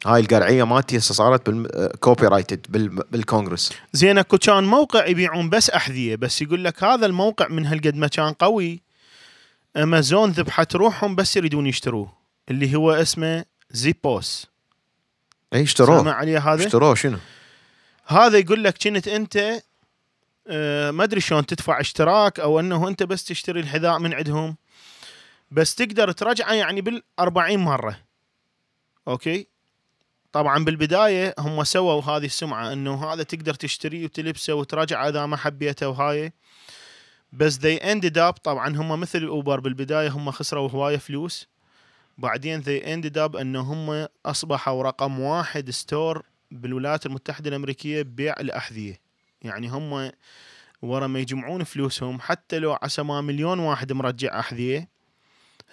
هاي 0.06 0.20
القرعية 0.20 0.64
مالتي 0.64 0.98
هسه 0.98 1.14
صارت 1.14 1.50
بال 1.50 2.26
copyrighted 2.26 2.66
بالكونغرس. 3.10 3.72
زين 3.92 4.18
أكو 4.18 4.38
كان 4.38 4.64
موقع 4.64 5.06
يبيعون 5.06 5.50
بس 5.50 5.70
أحذية 5.70 6.16
بس 6.16 6.42
يقول 6.42 6.64
لك 6.64 6.84
هذا 6.84 7.06
الموقع 7.06 7.48
من 7.48 7.66
هالقد 7.66 7.94
ما 7.94 8.06
كان 8.06 8.32
قوي. 8.32 8.88
امازون 9.76 10.30
ذبحت 10.30 10.76
روحهم 10.76 11.14
بس 11.14 11.36
يريدون 11.36 11.66
يشتروه 11.66 12.12
اللي 12.50 12.76
هو 12.76 12.92
اسمه 12.92 13.44
Zappos 13.70 14.46
اي 15.54 15.62
اشتروه. 15.62 16.02
سمع 16.02 16.12
عليه 16.12 16.38
هذا؟ 16.38 16.66
اشتروه 16.66 16.94
شنو؟ 16.94 17.18
هذا 18.06 18.38
يقول 18.38 18.64
لك 18.64 18.78
كنت 18.78 19.08
أنت 19.08 19.62
آه، 20.50 20.90
ما 20.90 21.04
أدري 21.04 21.20
شلون 21.20 21.46
تدفع 21.46 21.80
اشتراك 21.80 22.40
أو 22.40 22.60
أنه 22.60 22.88
أنت 22.88 23.02
بس 23.02 23.24
تشتري 23.24 23.60
الحذاء 23.60 23.98
من 23.98 24.14
عندهم. 24.14 24.56
بس 25.50 25.74
تقدر 25.74 26.12
ترجعه 26.12 26.52
يعني 26.52 26.80
بال 26.80 27.02
40 27.18 27.58
مرة. 27.58 28.00
okay؟ 29.08 29.46
طبعا 30.32 30.64
بالبداية 30.64 31.34
هم 31.38 31.64
سووا 31.64 32.02
هذه 32.02 32.24
السمعة 32.24 32.72
إنه 32.72 33.04
هذا 33.04 33.22
تقدر 33.22 33.54
تشتريه 33.54 34.04
وتلبسه 34.04 34.54
وتراجعه 34.54 35.08
إذا 35.08 35.26
ما 35.26 35.36
حبيته 35.36 35.88
وهاي. 35.88 36.32
بس 37.32 37.58
they 37.58 37.80
ended 37.80 38.16
up 38.16 38.38
طبعا 38.42 38.76
هم 38.76 39.00
مثل 39.00 39.24
Uber 39.24 39.60
بالبداية 39.60 40.08
هم 40.08 40.30
خسروا 40.30 40.70
هواية 40.70 40.96
فلوس. 40.96 41.48
بعدين 42.18 42.62
they 42.62 42.82
ended 42.82 43.16
up 43.16 43.36
انه 43.36 43.60
هم 43.60 44.08
أصبحوا 44.26 44.82
رقم 44.82 45.20
واحد 45.20 45.70
store 45.70 46.22
بالولايات 46.50 47.06
المتحدة 47.06 47.50
الأمريكية 47.50 48.02
ببيع 48.02 48.34
الأحذية. 48.40 49.00
يعني 49.42 49.68
هم 49.68 50.12
ورا 50.82 51.06
ما 51.06 51.18
يجمعون 51.18 51.64
فلوسهم 51.64 52.20
حتى 52.20 52.58
لو 52.58 52.78
عسى 52.82 53.02
ما 53.02 53.20
مليون 53.20 53.58
واحد 53.58 53.92
مرجع 53.92 54.40
أحذية 54.40 54.97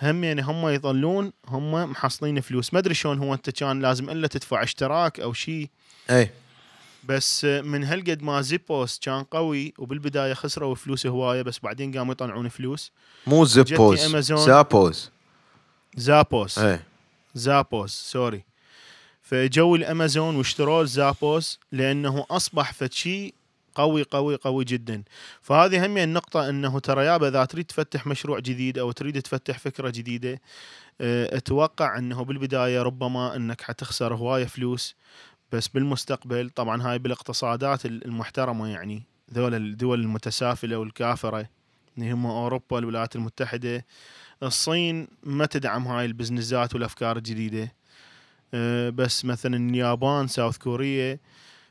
هم 0.02 0.24
يعني 0.24 0.41
هم 0.41 0.68
يظلون 0.68 1.32
هم 1.48 1.91
محصلين 1.91 2.41
فلوس. 2.41 2.74
ما 2.74 2.80
أدري 2.80 2.93
شلون 2.93 3.20
هو 3.20 3.34
أنت 3.34 3.50
كان 3.50 3.82
لازم 3.82 4.10
إلا 4.10 4.28
تدفع 4.28 4.64
اشتراك 4.64 5.20
أو 5.20 5.34
شيء 5.34 5.70
إي. 6.10 6.30
بس 7.04 7.46
من 7.46 7.84
هالقد 7.84 8.24
ما 8.24 8.41
Zappos 8.41 9.00
كان 9.00 9.24
قوي 9.24 9.74
وبالبداية 9.78 10.34
خسروا 10.34 10.76
فلوس 10.76 11.08
هواية 11.08 11.41
بس 11.41 11.60
بعدين 11.60 11.98
قاموا 11.98 12.14
يطلعون 12.14 12.50
فلوس. 12.50 12.91
مو 13.28 13.46
Amazon. 14.06 14.38
Zappos 14.38 15.12
Zappos 15.96 16.60
إي. 16.60 16.80
Zappos 17.36 17.91
sorry. 17.91 18.43
فجو 19.22 19.76
الأمازون 19.76 20.36
واشتروا 20.36 20.84
Zappos 20.84 21.60
لأنه 21.72 22.26
أصبح 22.30 22.74
فد 22.74 22.91
شيء 22.91 23.34
قوي 23.76 24.04
قوي 24.04 24.36
قوي 24.36 24.66
جدا. 24.66 25.04
فهذه 25.42 25.86
هم 25.86 25.98
النقطة 25.98 26.50
أنه 26.50 26.80
ترى 26.80 27.06
يابا 27.06 27.28
إذا 27.28 27.46
تريد 27.46 27.66
تفتح 27.66 28.08
مشروع 28.08 28.40
جديد 28.40 28.78
أو 28.78 28.92
تريد 28.92 29.22
تفتح 29.22 29.60
فكرة 29.60 29.90
جديدة 29.90 30.42
آه، 31.02 31.38
أتوقع 31.38 31.98
أنه 31.98 32.24
بالبداية 32.24 32.82
ربما 32.82 33.36
أنك 33.36 33.62
حتخسر 33.62 34.16
هواية 34.16 34.46
فلوس 34.46 34.96
بس 35.52 35.68
بالمستقبل 35.68 36.50
طبعا 36.50 36.82
هاي 36.84 37.00
بالاقتصادات 37.00 37.86
المحترمة 37.86 38.68
يعني 38.68 39.04
ذول 39.34 39.56
الدول 39.56 40.02
المتسافلة 40.02 40.78
والكافرة 40.78 41.50
اللي 41.98 42.12
هم 42.12 42.26
أوروبا 42.26 42.80
الولايات 42.80 43.16
المتحدة 43.16 43.86
الصين 44.44 45.08
ما 45.24 45.46
تدعم 45.46 45.88
هاي 45.88 46.06
البزنسات 46.06 46.74
والأفكار 46.74 47.18
الجديدة. 47.18 47.74
أه، 48.54 48.90
بس 48.90 49.26
مثلا 49.26 49.70
اليابان 49.70 50.28
ساوث 50.28 50.58
كوريا 50.58 51.20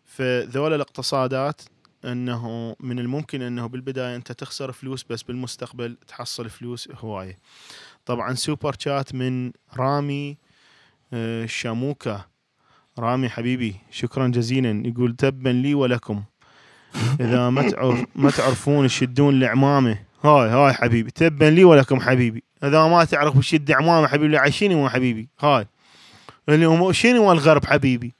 فذول 0.05 0.75
الاقتصادات 0.75 1.63
انه 2.05 2.77
من 2.81 2.99
الممكن 2.99 3.43
انه 3.43 3.67
بالبداية 3.67 4.17
انت 4.17 4.33
تخسر 4.33 4.73
فلوس 4.73 5.05
بس 5.11 5.23
بالمستقبل 5.23 5.97
تحصل 6.09 6.51
فلوس 6.51 6.89
هواية. 6.99 7.39
طبعا 8.07 8.35
سوبر 8.35 8.75
شات 8.79 9.15
من 9.15 9.53
رامي 9.77 10.37
آه، 11.13 11.47
شاموكا. 11.47 12.25
رامي 12.99 13.29
حبيبي 13.29 13.77
شكرا 13.91 14.29
جزيلا. 14.29 14.89
يقول 14.89 15.17
تبا 15.17 15.49
لي 15.49 15.75
ولكم. 15.75 16.23
إذا 17.21 17.51
ما 17.51 17.71
تعرف 17.71 18.05
ما 18.15 18.31
تعرفون 18.31 18.87
تشدون 18.87 19.35
العمامه 19.35 19.99
هاي 20.25 20.49
هاي 20.49 20.73
حبيبي. 20.73 21.11
تبا 21.11 21.45
لي 21.45 21.65
ولكم 21.65 22.01
حبيبي. 22.01 22.45
إذا 22.65 22.89
ما 22.89 23.05
تعرف 23.05 23.37
وشد 23.37 23.73
عمامة 23.73 24.07
حبيبي 24.07 24.39
عايشيني 24.39 24.75
مو 24.75 24.89
حبيبي. 24.89 25.29
هاي. 25.41 25.67
اللي 26.49 26.67
هو 26.67 26.93
شنو 26.93 27.33
الغرب 27.33 27.65
حبيبي؟ 27.65 28.15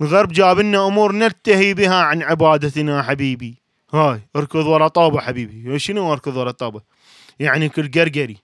الغرب 0.00 0.32
جاب 0.32 0.58
لنا 0.58 0.86
أمور 0.86 1.12
نلتهي 1.12 1.74
بها 1.74 1.94
عن 1.94 2.22
عبادتنا 2.22 3.02
حبيبي. 3.02 3.62
هاي 3.92 4.20
اركض 4.36 4.66
ورا 4.66 4.88
طوبه 4.88 5.20
حبيبي. 5.20 5.78
شنو 5.78 6.12
اركض 6.12 6.36
ورا 6.36 6.50
طوبه 6.50 6.80
يعني 7.38 7.68
كل 7.68 7.90
قرقري. 7.90 8.36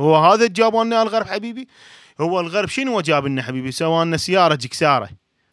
هو 0.00 0.16
هذا 0.16 0.46
جابوا 0.46 0.84
لنا 0.84 1.02
الغرب 1.02 1.26
حبيبي؟ 1.26 1.68
هو 2.20 2.40
الغرب 2.40 2.68
شنو 2.68 3.00
جاب 3.00 3.26
لنا 3.26 3.42
حبيبي؟ 3.42 3.70
سوى 3.72 4.04
لنا 4.04 4.16
سيارة 4.16 4.54
جكسارة. 4.54 5.08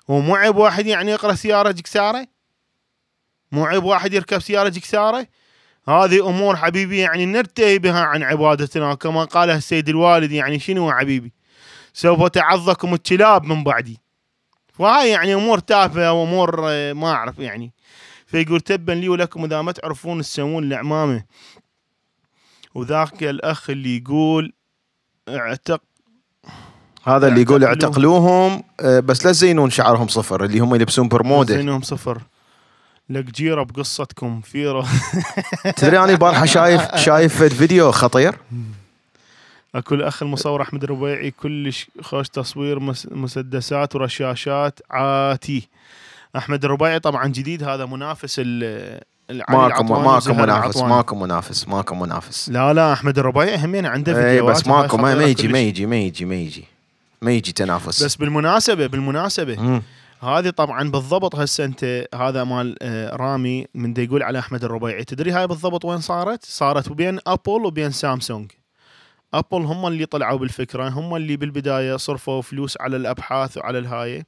هو 0.10 0.20
مو 0.20 0.36
عيب 0.36 0.56
واحد 0.56 0.86
يعني 0.86 1.12
يقرأ 1.12 1.34
سيارة 1.34 1.72
جكسارة؟ 1.72 2.28
مو 3.52 3.66
عيب 3.66 3.84
واحد 3.84 4.14
يركب 4.14 4.39
سيارة 4.39 4.70
جكسارة؟ 4.70 5.28
هذه 5.88 6.30
أمور 6.30 6.56
حبيبي 6.56 6.97
يعني 6.97 7.26
نرتهي 7.26 7.80
بها 7.80 8.02
عن 8.02 8.24
عبادتنا. 8.24 8.93
كما 8.93 9.24
قال 9.24 9.49
السيد 9.49 9.89
الوالد 9.89 10.32
يعني 10.32 10.60
شنو 10.60 10.91
حبيبي؟ 10.91 11.34
سوف 11.93 12.28
تعظكم 12.28 12.93
الكلاب 12.93 13.43
من 13.43 13.64
بعدي. 13.64 14.01
وهاي 14.80 15.09
يعني 15.09 15.34
أمور 15.34 15.59
تافهة 15.59 16.13
وأمور 16.13 16.61
آه، 16.69 16.93
ما 16.93 17.11
أعرف 17.11 17.39
يعني. 17.39 17.74
فيقول 18.26 18.61
تبا 18.61 18.91
لي 18.91 19.09
ولكم 19.09 19.45
إذا 19.45 19.61
ما 19.61 19.72
تعرفون 19.72 20.22
تسوون 20.22 20.63
العمامة. 20.63 21.24
وذاك 22.76 23.24
الأخ 23.24 23.69
اللي 23.69 23.97
يقول 23.97 24.53
اعتق 25.30 25.82
هذا 27.03 27.28
اللي 27.28 27.41
يقول 27.41 27.63
اعتقلوهم. 27.63 28.63
آه، 28.82 28.99
بس 28.99 29.26
لا 29.26 29.32
تزينون 29.32 29.69
شعرهم 29.69 30.07
صفر 30.07 30.45
اللي 30.45 30.59
هم 30.59 30.76
يلبسون 30.76 31.07
برمودة. 31.07 31.55
زينهم 31.55 31.82
صفر. 31.82 32.22
لك 33.09 33.26
جيرة 33.26 33.63
بقصتكم 33.63 34.41
فيرو 34.41 34.84
تدري 35.78 35.99
أنا 35.99 36.11
البارحه 36.11 36.45
شايف 36.45 36.95
شايف 36.95 37.43
فيديو 37.43 37.91
خطير؟ 37.91 38.36
اكو 39.76 39.95
الاخ 39.95 40.24
المصور 40.24 40.61
أحمد 40.61 40.84
الربيعي 40.84 41.32
كلش 41.32 41.88
خوش 42.01 42.30
تصوير 42.30 42.80
مس- 42.80 43.07
مسدسات 43.11 43.95
ورشاشات 43.95 44.80
عاتي 44.91 45.67
أحمد 46.36 46.65
الربيعي 46.65 46.99
طبعا 46.99 47.28
جديد 47.28 47.63
هذا 47.63 47.86
منافس 47.86 48.36
ال 48.45 48.99
ماكو 49.49 49.84
ماكو 49.84 50.34
منافس. 50.34 50.78
ماكو 50.78 51.15
منافس 51.15 51.67
ماكو 51.67 51.95
منافس 51.95 52.49
لا 52.49 52.74
لا 52.74 52.93
أحمد 52.93 53.19
الربيعي 53.19 53.65
همين 53.65 53.86
عنده 53.86 54.11
اي 54.11 54.24
فيديوهات 54.24 54.55
بس 54.55 54.67
ماكو 54.67 54.97
ما, 54.97 55.11
يجي 55.13 55.47
ما. 55.47 55.59
يجي 55.59 55.86
ما 55.86 55.97
يجي 55.97 56.26
ما 56.26 56.36
يجي 56.36 56.63
ما 57.22 57.32
يجي 57.32 57.51
تنافس 57.51 58.03
بس 58.03 58.15
بالمناسبة 58.15 58.88
بالمناسبة 58.88 59.55
مم. 59.61 59.82
هذه 60.22 60.49
طبعا 60.49 60.89
بالضبط 60.91 61.36
هسه 61.36 61.65
أنت 61.65 62.07
هذا 62.15 62.43
مال 62.43 62.76
آه، 62.82 63.15
رامي 63.15 63.67
من 63.76 63.93
دا 63.93 64.01
يقول 64.01 64.24
على 64.24 64.39
أحمد 64.39 64.63
الربيعي 64.63 65.03
تدري 65.03 65.32
هاي 65.32 65.47
بالضبط 65.47 65.86
وين 65.86 66.01
صارت؟ 66.01 66.45
صارت 66.45 66.89
بين 66.89 67.19
Apple 67.28 67.66
وبين 67.65 67.91
Samsung 67.91 68.52
Apple 69.34 69.62
هم 69.62 69.88
اللي 69.88 70.06
طلعوا 70.06 70.40
بالفكرة 70.40 70.90
هم 70.90 71.16
اللي 71.16 71.38
بالبداية 71.38 71.96
صرفوا 71.96 72.42
فلوس 72.42 72.78
على 72.82 72.98
الأبحاث 72.98 73.58
وعلى 73.58 73.80
الهاي. 73.80 74.26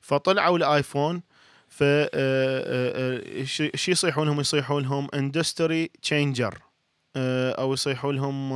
فطلعوا 0.00 0.58
ال 0.58 0.67
iPhone 0.67 1.22
ف 1.68 1.82
آه، 1.82 2.08
آه، 2.14 3.22
آه، 3.40 3.44
شي 3.74 3.90
يصيحون 3.90 4.26
لهم؟ 4.26 4.40
يصيحون 4.40 4.82
لهم 4.82 5.08
industry 5.14 5.90
changer 6.02 6.58
أو 7.16 7.72
يصيحوا 7.72 8.12
لهم 8.12 8.50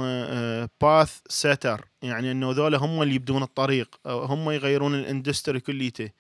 path 0.80 1.20
setter 1.28 1.84
يعني 2.02 2.30
إنه 2.30 2.52
ذولا 2.52 2.78
هم 2.78 3.02
اللي 3.02 3.14
يبدون 3.14 3.42
الطريق 3.42 3.96
أو 4.06 4.24
هم 4.24 4.50
يغيرون 4.50 4.94
ال 4.94 5.02
industry 5.02 5.60
كليته 5.60 6.10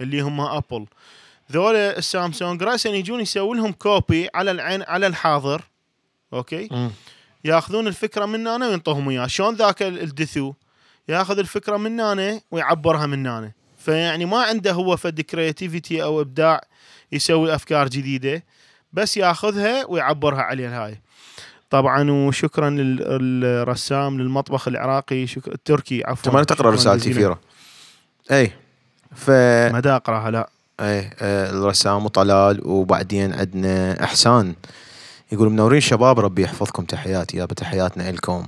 اللي 0.00 0.20
هم 0.20 0.40
Apple. 0.40 0.86
ذولا 1.52 1.98
السامسونج 1.98 2.62
راسا 2.62 2.90
يجون 2.90 3.20
يسوون 3.20 3.56
لهم 3.56 3.72
copy 3.72 4.28
على 4.34 4.50
العين 4.50 4.82
على 4.82 5.06
الحاضر 5.06 5.62
okay. 6.32 6.90
ياخذون 7.46 7.86
الفكرة 7.86 8.26
من 8.26 8.46
أنا 8.46 8.68
وينطوهم 8.68 9.08
اياها 9.08 9.26
شلون 9.26 9.54
ذاك 9.54 9.82
ال- 9.82 10.02
الدثو 10.02 10.52
ياخذ 11.08 11.38
الفكرة 11.38 11.76
من 11.76 12.00
أنا 12.00 12.40
ويعبرها 12.50 13.06
من 13.06 13.26
أنا. 13.26 13.52
فيعني 13.78 14.24
ما 14.24 14.42
عنده 14.42 14.72
هو 14.72 14.96
فد 14.96 15.20
creativity 15.20 16.02
أو 16.02 16.20
إبداع 16.20 16.60
يسوي 17.12 17.54
أفكار 17.54 17.88
جديدة 17.88 18.44
بس 18.92 19.16
ياخذها 19.16 19.84
ويعبرها 19.86 20.42
عليها 20.42 20.86
هاي. 20.86 21.00
طبعا 21.70 22.10
وشكرا 22.10 22.70
للرسام 22.70 24.20
للمطبخ 24.20 24.68
العراقي 24.68 25.26
شكرا 25.26 25.54
التركي 25.54 26.02
عفوا. 26.04 26.26
أنت 26.26 26.36
ما 26.36 26.44
تقرأ 26.44 26.70
رسالتي. 26.70 27.12
فيرا 27.14 27.38
اي 28.30 28.52
ف 29.14 29.30
ما 29.72 29.80
دا 29.80 29.96
أقرأها 29.96 30.30
لا. 30.30 30.50
اي 30.80 31.10
آه، 31.20 31.50
الرسام 31.50 32.04
وطلال 32.04 32.60
وبعدين 32.66 33.32
عندنا 33.34 34.04
إحسان. 34.04 34.54
يقول 35.32 35.50
منورين 35.50 35.80
شباب 35.80 36.20
ربي 36.20 36.42
يحفظكم 36.42 36.84
تحياتي 36.84 37.36
يابا 37.36 37.54
تحياتنا 37.54 38.10
لكم 38.10 38.46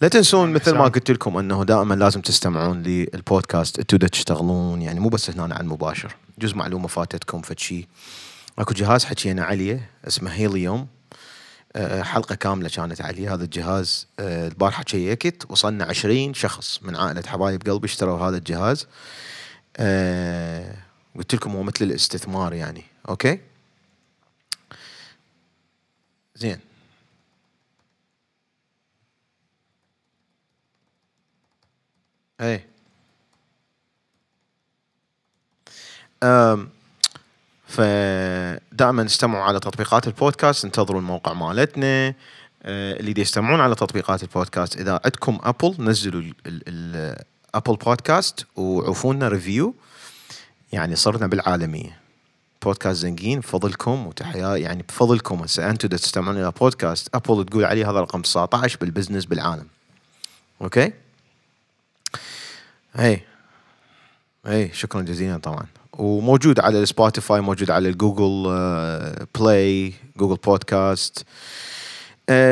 لا 0.00 0.08
تنسون 0.08 0.52
مثل 0.52 0.74
ما. 0.74 0.84
قلت 0.84 1.10
لكم 1.10 1.36
أنه 1.36 1.64
دائما 1.64 1.94
لازم 1.94 2.20
تستمعون 2.20 2.82
للبودكاست 2.82 3.78
أنتوا 3.78 3.98
تشتغلون 3.98 4.82
يعني 4.82 5.00
مو 5.00 5.08
بس 5.08 5.30
هنا 5.30 5.54
على 5.54 5.60
المباشر 5.60 6.16
جزء 6.38 6.56
معلومة 6.56 6.88
فاتتكم 6.88 7.42
فد 7.42 7.58
شيء 7.58 7.86
أكو 8.58 8.74
جهاز 8.74 9.04
حكينا 9.04 9.44
عليه 9.44 9.90
اسمه 10.06 10.30
هيليوم 10.30 10.86
آه، 11.76 12.02
حلقة 12.02 12.34
كاملة 12.34 12.68
كانت 12.68 13.00
عليه. 13.00 13.34
هذا 13.34 13.44
الجهاز 13.44 14.06
آه، 14.20 14.48
البارحه 14.48 14.84
شيكت 14.86 15.50
وصلنا 15.50 15.84
20 15.84 16.34
شخص 16.34 16.80
من 16.82 16.96
عائلة 16.96 17.22
حبايب 17.26 17.62
قلبي 17.62 17.86
اشتروا 17.86 18.28
هذا 18.28 18.36
الجهاز. 18.36 18.86
آه، 19.76 20.74
قلت 21.16 21.34
لكم 21.34 21.50
هو 21.56 21.62
مثل 21.62 21.84
الاستثمار 21.84 22.54
يعني. 22.54 22.84
أوكي؟ 23.08 23.38
زين. 26.36 26.60
اي 32.40 32.64
أم 36.22 36.68
فدائما 37.66 39.04
استمعوا 39.04 39.44
على 39.44 39.60
تطبيقات 39.60 40.06
البودكاست 40.06 40.64
انتظروا 40.64 41.00
الموقع 41.00 41.32
مالتنا. 41.32 42.14
أه، 42.62 43.00
اللي 43.00 43.12
دي 43.12 43.20
يستمعون 43.20 43.60
على 43.60 43.74
تطبيقات 43.74 44.22
البودكاست 44.22 44.76
إذا 44.76 45.00
عندكم 45.04 45.38
Apple 45.42 45.76
نزلوا 45.78 46.22
ال 46.46 46.68
Apple 46.68 47.76
Podcast 47.76 48.46
وعوفونا 48.56 49.28
review 49.28 49.74
يعني 50.72 50.96
صرنا 50.96 51.26
بالعالمية. 51.26 52.05
بودكاست 52.62 53.00
زنكين 53.00 53.40
بفضلكم 53.40 54.06
وتحيا 54.06 54.56
يعني 54.56 54.82
بفضلكم 54.82 55.42
هسه 55.42 55.70
أنتم 55.70 55.88
تستمعون 55.88 56.36
إلى 56.36 56.52
بودكاست 56.60 57.14
Apple 57.14 57.44
تقول 57.44 57.64
عليه 57.64 57.90
هذا 57.90 58.00
رقم 58.00 58.22
19 58.22 58.78
بال 58.80 58.89
business 58.89 59.24
بالعالم. 59.24 59.66
أوكي؟ 60.62 60.92
هي 62.94 63.20
اي 64.46 64.70
شكرا 64.72 65.02
جزيلا 65.02 65.38
طبعا. 65.38 65.66
وموجود 65.92 66.60
على 66.60 66.78
ال 66.78 66.86
Spotify 66.86 67.40
موجود 67.40 67.70
على 67.70 67.88
ال 67.88 67.96
Google 67.96 68.42
Play 69.34 69.92
Google 70.16 70.36
Podcast 70.36 71.24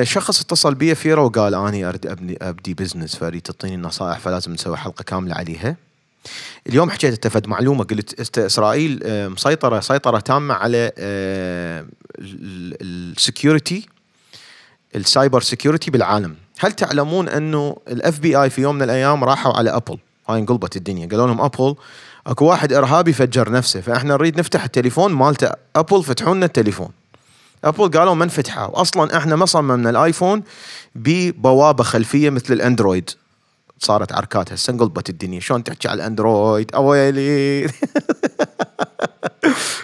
شخص 0.03 0.41
اتصل 0.41 0.75
بي 0.75 0.95
فيرا 0.95 1.23
وقال 1.23 1.55
أني 1.55 1.89
أريد 1.89 2.07
ابني 2.07 2.39
أبدي 2.43 2.75
business 2.75 3.17
فأريد 3.17 3.43
تعطيني 3.43 3.75
النصائح 3.75 4.19
فلازم 4.19 4.53
نسوي 4.53 4.77
حلقة 4.77 5.03
كاملة 5.03 5.35
عليها. 5.35 5.77
اليوم 6.66 6.91
حكيت 6.91 7.12
استفد 7.12 7.49
معلومة 7.49 7.85
قلت 7.85 8.39
إسرائيل 8.39 9.01
آه، 9.05 9.29
مسيطره 9.29 9.81
سيطرة 9.81 10.20
تامة 10.20 10.55
على 10.55 10.93
ال 12.81 12.92
security 12.92 13.87
ال 14.97 15.04
cyber 15.04 15.41
security 15.41 15.91
بالعالم. 15.91 16.37
هل 16.59 16.72
تعلمون 16.72 17.29
أنه 17.29 17.77
ال 17.89 18.19
FBI 18.21 18.51
في 18.51 18.62
يوم 18.62 18.75
من 18.75 18.83
الأيام 18.83 19.25
راحوا 19.25 19.53
على 19.53 19.70
Apple؟ 19.71 19.99
هاي 20.29 20.39
انقلبت 20.39 20.77
الدنيا. 20.77 21.07
قالوا 21.07 21.27
لهم 21.27 21.41
Apple 21.41 21.75
أكو 22.27 22.45
واحد 22.45 22.72
إرهابي 22.72 23.12
فجر 23.12 23.51
نفسه 23.51 23.81
فإحنا 23.81 24.14
نريد 24.14 24.39
نفتح 24.39 24.64
التليفون 24.64 25.12
مالته 25.12 25.51
Apple 25.77 26.03
فتحوا 26.03 26.35
لنا 26.35 26.47
التليفون. 26.47 26.89
Apple 27.65 27.91
قالوا 27.91 28.14
ما 28.14 28.25
نفتحه. 28.25 28.70
واصلا 28.70 29.16
إحنا 29.16 29.37
ما 29.37 29.47
صممنا 29.47 29.91
ال 29.91 29.98
iPhone 29.98 30.43
ببوابة 30.95 31.85
خلفية 31.85 32.31
مثل 32.31 32.55
ال 32.55 32.61
Android. 32.61 33.11
صارت 33.79 34.12
عركات 34.12 34.53
هسه 34.53 34.70
انقلبت 34.70 35.11
الدنيا. 35.11 35.41
شلون 35.41 35.64
تحكي 35.64 35.89
على 35.89 35.97
ال 35.97 36.05
Android؟ 36.05 36.75
اويلي 36.75 37.61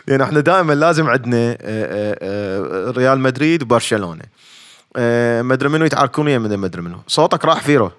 يعني 0.09 0.23
إحنا 0.23 0.41
دائما 0.41 0.73
لازم 0.73 1.09
عندنا 1.09 1.51
آه، 1.51 1.57
آه، 1.61 2.89
آه، 2.89 2.91
ريال 2.91 3.21
مدريد 3.21 3.63
وبرشلونة. 3.63 4.25
آه، 4.97 5.43
مدري 5.43 5.69
منو 5.69 5.85
يتعاركون 5.85 6.27
ويا 6.27 6.39
مدري 6.39 6.57
مدري 6.57 6.83
منو. 6.83 7.03
صوتك 7.07 7.45
راح 7.45 7.63
فيرو. 7.63 7.91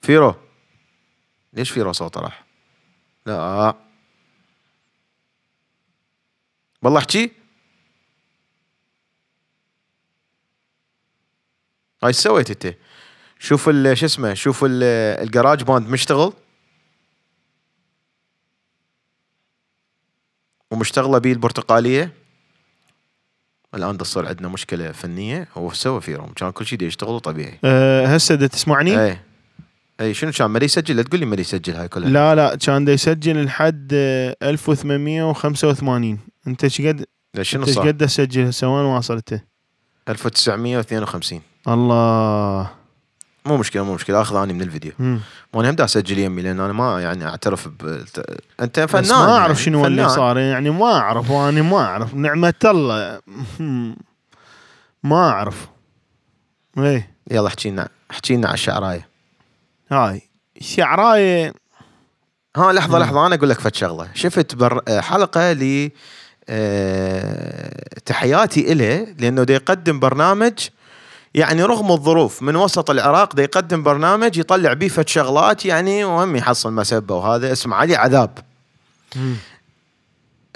فيرو. 0.00 0.34
ليش 1.52 1.70
فيرو 1.70 1.92
صوته 1.92 2.20
راح؟ 2.20 2.44
لا. 3.26 3.74
والله 6.82 6.98
احكي. 6.98 7.30
هاي 12.02 12.12
سويت 12.12 12.50
أنت؟ 12.50 12.76
شوف 13.38 13.68
ال- 13.68 13.98
شو 13.98 14.06
اسمه 14.06 14.34
شوف 14.34 14.64
ال- 14.64 14.82
الجراج 15.26 15.62
باند 15.62 15.88
مشتغل؟ 15.88 16.32
ومشتغلة 20.70 21.18
بيه 21.18 21.32
البرتقالية؟ 21.32 22.12
الآن 23.74 23.98
تصير 23.98 24.26
عندنا 24.28 24.48
مشكلة 24.48 24.92
فنية 24.92 25.48
هو 25.56 25.72
سوى 25.72 26.00
فيهم؟ 26.00 26.32
كان 26.32 26.50
كل 26.50 26.66
شيء 26.66 26.82
يشتغل 26.82 27.20
طبيعي. 27.20 27.58
أه 27.64 28.06
هسه 28.06 28.34
دا 28.34 28.46
تسمعني؟ 28.46 29.00
اي 29.04 29.18
اي 30.00 30.14
شنو 30.14 30.32
كان؟ 30.32 30.50
مري 30.50 30.64
يسجل؟ 30.64 30.96
لا 30.96 31.02
تقول 31.02 31.20
لي 31.20 31.26
مري 31.26 31.40
يسجل 31.40 31.76
هاي 31.76 31.88
كلها. 31.88 32.08
لا 32.10 32.34
لا 32.34 32.56
كان 32.56 32.84
دا 32.84 32.92
يسجل 32.92 33.44
لحد 33.44 33.90
آه، 33.94 34.36
1885 34.42 36.18
أنت 36.46 36.64
إيش 36.64 36.80
قد 36.80 37.04
لا 37.34 37.42
شنو 37.42 37.60
أنت 37.60 37.68
إيش 37.68 37.76
صار؟ 37.76 37.86
قد 37.88 37.98
تسجل 37.98 38.46
هسه 38.46 38.68
وين 38.68 38.84
واصلت؟ 38.84 39.44
1952 40.08 41.40
الله. 41.68 42.77
مو 43.48 43.56
مشكلة 43.56 43.84
مو 43.84 43.94
مشكلة. 43.94 44.20
آخذ 44.20 44.36
أني 44.36 44.52
من 44.52 44.62
الفيديو. 44.62 44.92
مم. 44.98 45.20
مو 45.54 45.60
أنا 45.60 45.70
هم 45.70 45.74
دا 45.74 45.84
اسجل 45.84 46.18
يمي 46.18 46.42
لأن 46.42 46.60
أنا 46.60 46.72
ما 46.72 47.02
يعني 47.02 47.26
أعترف 47.28 47.68
ب 47.68 48.04
أنت 48.60 48.80
فنان 48.80 49.02
بس 49.02 49.10
ما 49.10 49.36
أعرف 49.38 49.58
يعني، 49.58 49.64
شنو 49.64 49.86
اللي. 49.86 50.08
صار. 50.08 50.38
يعني 50.38 50.70
ما 50.70 50.92
أعرف 50.92 51.30
وأنا 51.30 51.62
ما 51.62 51.78
أعرف. 51.78 52.14
نعمة 52.14 52.54
الله. 52.64 53.20
ما 55.02 55.30
أعرف. 55.30 55.68
إيه. 56.78 57.10
يلا 57.30 57.48
احكي 57.48 57.70
لنا 57.70 57.88
احكي 58.10 58.36
لنا 58.36 58.46
على 58.46 58.54
الشعراية. 58.54 59.08
هاي. 59.92 60.22
شعراية. 60.60 61.52
ها 62.56 62.72
لحظة 62.72 62.98
مم. 62.98 63.04
لحظة. 63.04 63.26
أنا 63.26 63.34
أقول 63.34 63.48
لك 63.48 63.60
فد 63.60 63.74
شغلة. 63.74 64.08
شفت 64.14 64.54
بر... 64.54 65.00
حلقة 65.00 65.52
ل 65.52 65.90
آه، 66.50 67.84
تحياتي 68.06 68.72
إله 68.72 69.14
لأنه 69.18 69.42
دا 69.42 69.54
يقدم 69.54 70.00
برنامج 70.00 70.68
يعني 71.34 71.62
رغم 71.62 71.92
الظروف 71.92 72.42
من 72.42 72.56
وسط 72.56 72.90
العراق 72.90 73.34
دا 73.34 73.42
يقدم 73.42 73.82
برنامج 73.82 74.38
يطلع 74.38 74.72
بيه 74.72 74.88
فد 74.88 75.08
شغلات 75.08 75.66
يعني 75.66 76.04
وهم 76.04 76.36
يحصل 76.36 76.72
مسبة 76.72 77.14
وهذا. 77.14 77.52
اسمه 77.52 77.76
علي 77.76 77.96
عذاب. 77.96 78.38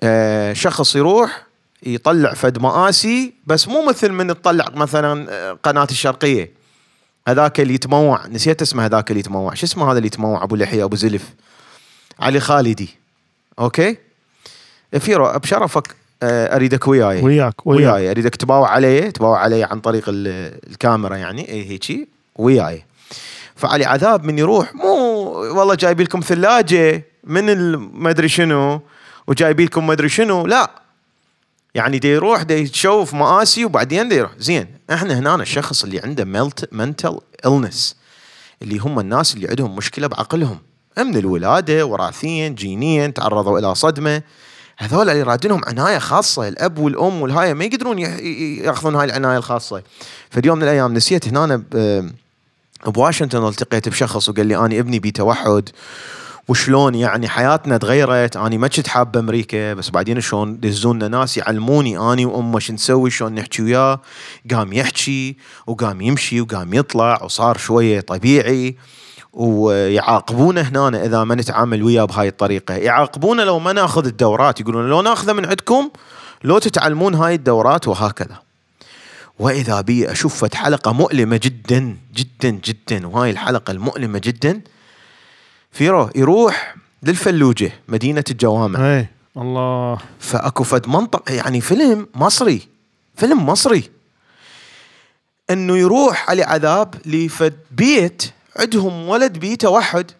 آه، 0.00 0.52
شخص 0.52 0.96
يروح 0.96 1.46
يطلع 1.82 2.34
فد 2.34 2.58
مآسي 2.58 3.34
بس 3.46 3.68
مو 3.68 3.86
مثل 3.86 4.12
من 4.12 4.28
تطلع 4.28 4.68
مثلا 4.74 5.26
آه، 5.30 5.58
قناة 5.62 5.88
الشرقية. 5.90 6.52
هذاك 7.28 7.60
اللي 7.60 7.74
يتموع. 7.74 8.26
نسيت 8.26 8.62
اسمه 8.62 8.84
هذاك 8.84 9.10
اللي 9.10 9.20
يتموع. 9.20 9.54
شو 9.54 9.66
اسمه 9.66 9.90
هذا 9.90 9.96
اللي 9.96 10.06
يتموع؟ 10.06 10.44
أبو 10.44 10.56
لحية 10.56 10.84
أبو 10.84 10.96
زلف. 10.96 11.22
علي 12.20 12.40
خالدي. 12.40 12.88
أوكي؟ 13.58 13.96
فيرو 15.00 15.38
بشرفك 15.38 16.01
أريدك 16.22 16.88
وياي. 16.88 17.22
وياك 17.22 17.66
وياك. 17.66 17.80
وياي. 17.94 18.10
أريدك 18.10 18.36
تباوع 18.36 18.68
علي 18.70 19.12
تباوع 19.12 19.38
علي 19.38 19.64
عن 19.64 19.80
طريق 19.80 20.04
ال- 20.08 20.58
الكاميرا 20.70 21.16
يعني 21.16 21.48
اي 21.48 21.70
هيجي 21.70 22.08
وياي. 22.36 22.84
فعلي 23.56 23.84
عذاب 23.84 24.24
من 24.24 24.38
يروح 24.38 24.74
مو 24.74 24.88
والله 25.58 25.74
جايبي 25.74 26.04
لكم 26.04 26.20
ثلاجة 26.20 27.04
من 27.24 27.50
المدري 27.50 28.28
شنو 28.28 28.80
وجايبي 29.26 29.64
لكم 29.64 29.86
مدري 29.86 30.08
شنو. 30.08 30.46
لا. 30.46 30.70
يعني 31.74 31.98
دي 31.98 32.08
يروح 32.08 32.42
دي 32.42 32.54
يشوف 32.54 33.14
مآسي 33.14 33.64
وبعدين 33.64 34.08
دي 34.08 34.14
يروح. 34.14 34.30
زين 34.38 34.66
إحنا 34.92 35.18
هنا 35.18 35.34
الشخص 35.34 35.84
اللي 35.84 36.00
عنده 36.00 36.24
mental 36.72 37.18
illness 37.46 37.94
اللي 38.62 38.78
هم 38.78 38.98
الناس 39.00 39.34
اللي 39.34 39.48
عندهم 39.48 39.76
مشكلة 39.76 40.06
بعقلهم. 40.06 40.58
من 40.98 41.16
الولادة 41.16 41.86
وراثيا 41.86 42.48
جينيا 42.48 43.06
تعرضوا 43.06 43.58
إلى 43.58 43.74
صدمة. 43.74 44.22
هذول 44.82 45.10
اللي 45.10 45.22
رادينهم 45.22 45.60
عناية 45.66 45.98
خاصة 45.98 46.48
الأب 46.48 46.78
والأم 46.78 47.22
والهاي 47.22 47.54
ما 47.54 47.64
يقدرون 47.64 47.98
يأخذون 47.98 48.94
هاي 48.94 49.04
العناية 49.04 49.38
الخاصة. 49.38 49.82
ففي 50.30 50.46
يوم 50.48 50.58
من 50.58 50.64
الأيام 50.64 50.94
نسيت 50.94 51.28
هنا 51.28 51.62
بواشنطن 52.86 53.48
التقيت 53.48 53.88
بشخص 53.88 54.28
وقال 54.28 54.46
لي 54.46 54.56
اني 54.56 54.80
ابني 54.80 54.98
بتوحد. 54.98 55.68
وشلون 56.48 56.94
يعني 56.94 57.28
حياتنا 57.28 57.76
تغيرت؟ 57.78 58.36
اني 58.36 58.58
ما 58.58 58.68
كنت 58.68 58.88
حاب 58.88 59.16
أمريكا 59.16 59.74
بس 59.74 59.90
بعدين 59.90 60.20
شلون 60.20 60.60
دزونا 60.60 61.08
ناس 61.08 61.36
يعلموني 61.36 62.12
اني 62.12 62.26
وأمه 62.26 62.58
شو 62.58 62.72
نسوي 62.72 63.10
شلون 63.10 63.34
نحكي 63.34 63.62
وياه. 63.62 64.00
قام 64.50 64.72
يحكي 64.72 65.36
وقام 65.66 66.00
يمشي 66.00 66.40
وقام 66.40 66.74
يطلع 66.74 67.22
وصار 67.22 67.58
شوية 67.58 68.00
طبيعي. 68.00 68.76
ويعاقبونا 69.32 70.60
هنا 70.60 71.04
إذا 71.04 71.24
ما 71.24 71.34
نتعامل 71.34 71.82
وياه 71.82 72.04
بهاي 72.04 72.28
الطريقة. 72.28 72.74
يعاقبونا 72.74 73.42
لو 73.42 73.58
ما 73.58 73.72
ناخذ 73.72 74.06
الدورات 74.06 74.60
يقولون 74.60 74.88
لو 74.88 75.02
ناخذه 75.02 75.32
من 75.32 75.44
عندكم 75.46 75.90
لو 76.44 76.58
تتعلمون 76.58 77.14
هاي 77.14 77.34
الدورات 77.34 77.88
وهكذا. 77.88 78.42
وإذا 79.38 79.80
بي 79.80 80.12
أشوف 80.12 80.54
حلقة 80.54 80.92
مؤلمة 80.92 81.40
جدا 81.42 81.96
جدا 82.14 82.50
جدا 82.50 83.06
وهاي 83.06 83.30
الحلقة 83.30 83.70
المؤلمة 83.70 84.18
جدا 84.24 84.60
فيرو 85.72 86.10
يروح 86.14 86.76
للفلوجة 87.02 87.72
مدينة 87.88 88.24
الجوامع. 88.30 88.86
إيه 88.86 89.10
الله. 89.36 89.98
فأكو 90.20 90.64
فد 90.64 90.88
منطقه 90.88 91.34
يعني 91.34 91.60
فيلم 91.60 92.06
مصري 92.14 92.68
فيلم 93.16 93.46
مصري. 93.46 93.90
إنه 95.50 95.76
يروح 95.76 96.30
علي 96.30 96.42
عذاب 96.42 96.94
لفد 97.06 97.54
بيت 97.70 98.22
عندهم 98.56 99.08
ولد 99.08 99.38
بيه 99.38 99.54
توحد 99.54 100.10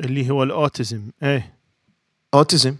اللي 0.00 0.30
هو 0.30 0.42
الأوتيزم. 0.42 1.02
إيه. 1.22 1.52
أوتيزم. 2.34 2.76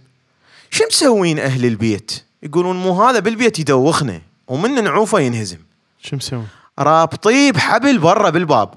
شو 0.69 0.83
مسوين 0.87 1.39
أهل 1.39 1.65
البيت؟ 1.65 2.23
يقولون 2.43 2.75
مو 2.75 3.03
هذا 3.03 3.19
بالبيت 3.19 3.59
يدوخنا 3.59 4.21
ومن 4.47 4.83
نعوفه 4.83 5.19
ينهزم. 5.19 5.57
شو 6.01 6.15
مسوي؟ 6.15 6.43
رابطيه 6.79 7.51
بحبل 7.51 7.99
برا 7.99 8.29
بالباب. 8.29 8.73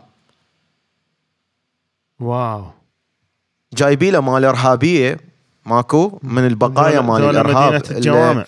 واو. 2.20 2.70
جايبي 3.74 4.10
له 4.10 4.20
مال 4.20 4.44
إرهابية 4.44 5.20
ماكو؟ 5.66 6.18
من 6.22 6.46
البقايا 6.46 7.00
مال 7.00 7.22
الإرهاب. 7.22 7.74
مدينة 7.74 7.98
الجوامع. 7.98 8.44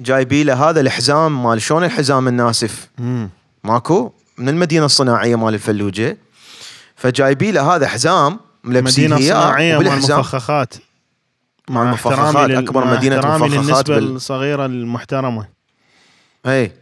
جايبي 0.00 0.44
له 0.44 0.70
هذا 0.70 0.80
الحزام 0.80 1.42
مال 1.42 1.62
شلون 1.62 1.84
الحزام 1.84 2.28
الناسف؟ 2.28 2.88
مم. 2.98 3.30
ماكو؟ 3.64 4.12
من 4.38 4.48
المدينة 4.48 4.84
الصناعية 4.84 5.36
مال 5.36 5.54
الفلوجة. 5.54 6.16
فجايبي 7.04 7.52
له 7.52 7.74
هذا 7.74 7.88
حزام 7.88 8.40
ملبسين 8.64 9.12
وبالحزام 9.12 10.20
مفخخات 10.20 10.74
مع 11.70 11.82
المفخخات. 11.82 12.18
احترامي 12.18 12.52
لل- 12.52 12.58
أكبر 12.58 12.84
مع 12.84 12.92
مدينة 12.92 13.16
مفخخات 13.18 13.90
بال... 13.90 14.16
الصغيرة 14.16 14.66
المحترمة. 14.66 15.48
اي 16.46 16.72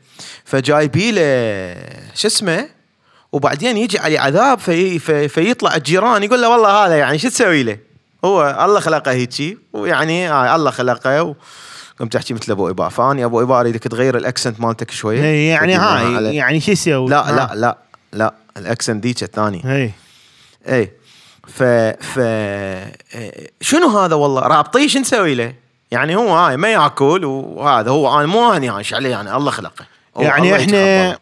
فجايبي 0.44 1.12
له 1.12 1.22
شو 2.14 2.28
اسمه؟ 2.28 2.68
وبعدين 3.32 3.76
يجي 3.76 3.98
عليه 3.98 4.20
عذاب 4.20 4.58
في 4.58 4.98
في 4.98 5.28
فيطلع 5.28 5.74
الجيران 5.76 6.22
يقول 6.22 6.42
له 6.42 6.48
والله 6.48 6.86
هذا 6.86 6.96
يعني 6.96 7.18
شو 7.18 7.28
تسوي 7.28 7.62
له؟ 7.62 7.78
هو 8.24 8.64
الله 8.64 8.80
خلقه 8.80 9.10
هيجي 9.10 9.58
ويعني 9.72 10.30
آه 10.30 10.56
الله 10.56 10.70
خلقه 10.70 11.22
و... 11.22 11.34
قمت 12.01 12.12
تحكي 12.12 12.34
مثل 12.34 12.52
أبو 12.52 12.70
ابا 12.70 12.88
فأني 12.88 13.24
أبو 13.24 13.42
ابا 13.42 13.60
أريدك 13.60 13.82
تغير 13.82 14.16
الأكسنت 14.16 14.60
مالتك 14.60 14.90
شوية 14.90 15.22
إيه 15.24 15.51
يعني 15.51 15.74
هاي 15.74 16.36
يعني 16.36 16.60
شو 16.60 16.72
يسوي؟ 16.72 17.10
لا 17.10 17.28
ها. 17.30 17.32
لا 17.32 17.55
لا 17.55 17.78
لا 18.12 18.34
الأكسنت 18.56 19.05
ذيك 19.05 19.22
الثاني 19.22 19.62
إيه. 19.64 20.01
اي 20.68 20.93
ف 21.48 21.62
ف 22.02 22.18
شنو 23.60 23.98
هذا 23.98 24.14
والله؟ 24.14 24.40
رابطيه 24.40 24.89
شو 24.89 24.98
نسوي 24.98 25.34
له؟ 25.34 25.55
يعني 25.90 26.16
هو 26.16 26.36
هاي 26.36 26.56
ما 26.56 26.72
ياكل 26.72 27.24
وهذا 27.24 27.90
هو. 27.90 28.18
أنا 28.20 28.26
مو 28.26 28.52
اني 28.52 28.68
عايش 28.68 28.94
عليه 28.94 29.10
يعني 29.10 29.36
الله 29.36 29.51
خلقه. 29.51 29.86
يعني 30.16 30.56
إحنا. 30.56 31.18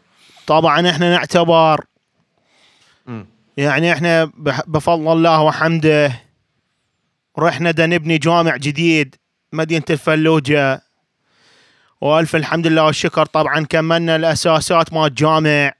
طبعا 0.47 0.91
إحنا 0.91 1.11
نعتبر. 1.11 1.85
يعني 3.57 3.93
إحنا 3.93 4.31
بفضل 4.67 5.12
الله 5.12 5.43
وحمده 5.43 6.12
رحنا 7.39 7.71
دا 7.71 7.87
نبني 7.87 8.19
جامع 8.19 8.57
جديد 8.57 9.17
مدينة 9.53 9.85
الفلوجة. 9.91 10.83
وألف 12.01 12.37
الحمد 12.37 12.67
لله 12.67 12.85
والشكر. 12.85 13.27
طبعا 13.27 13.65
كملنا 13.65 14.17
الأساسات 14.17 14.93
مال 14.93 15.07
الجامع 15.07 15.73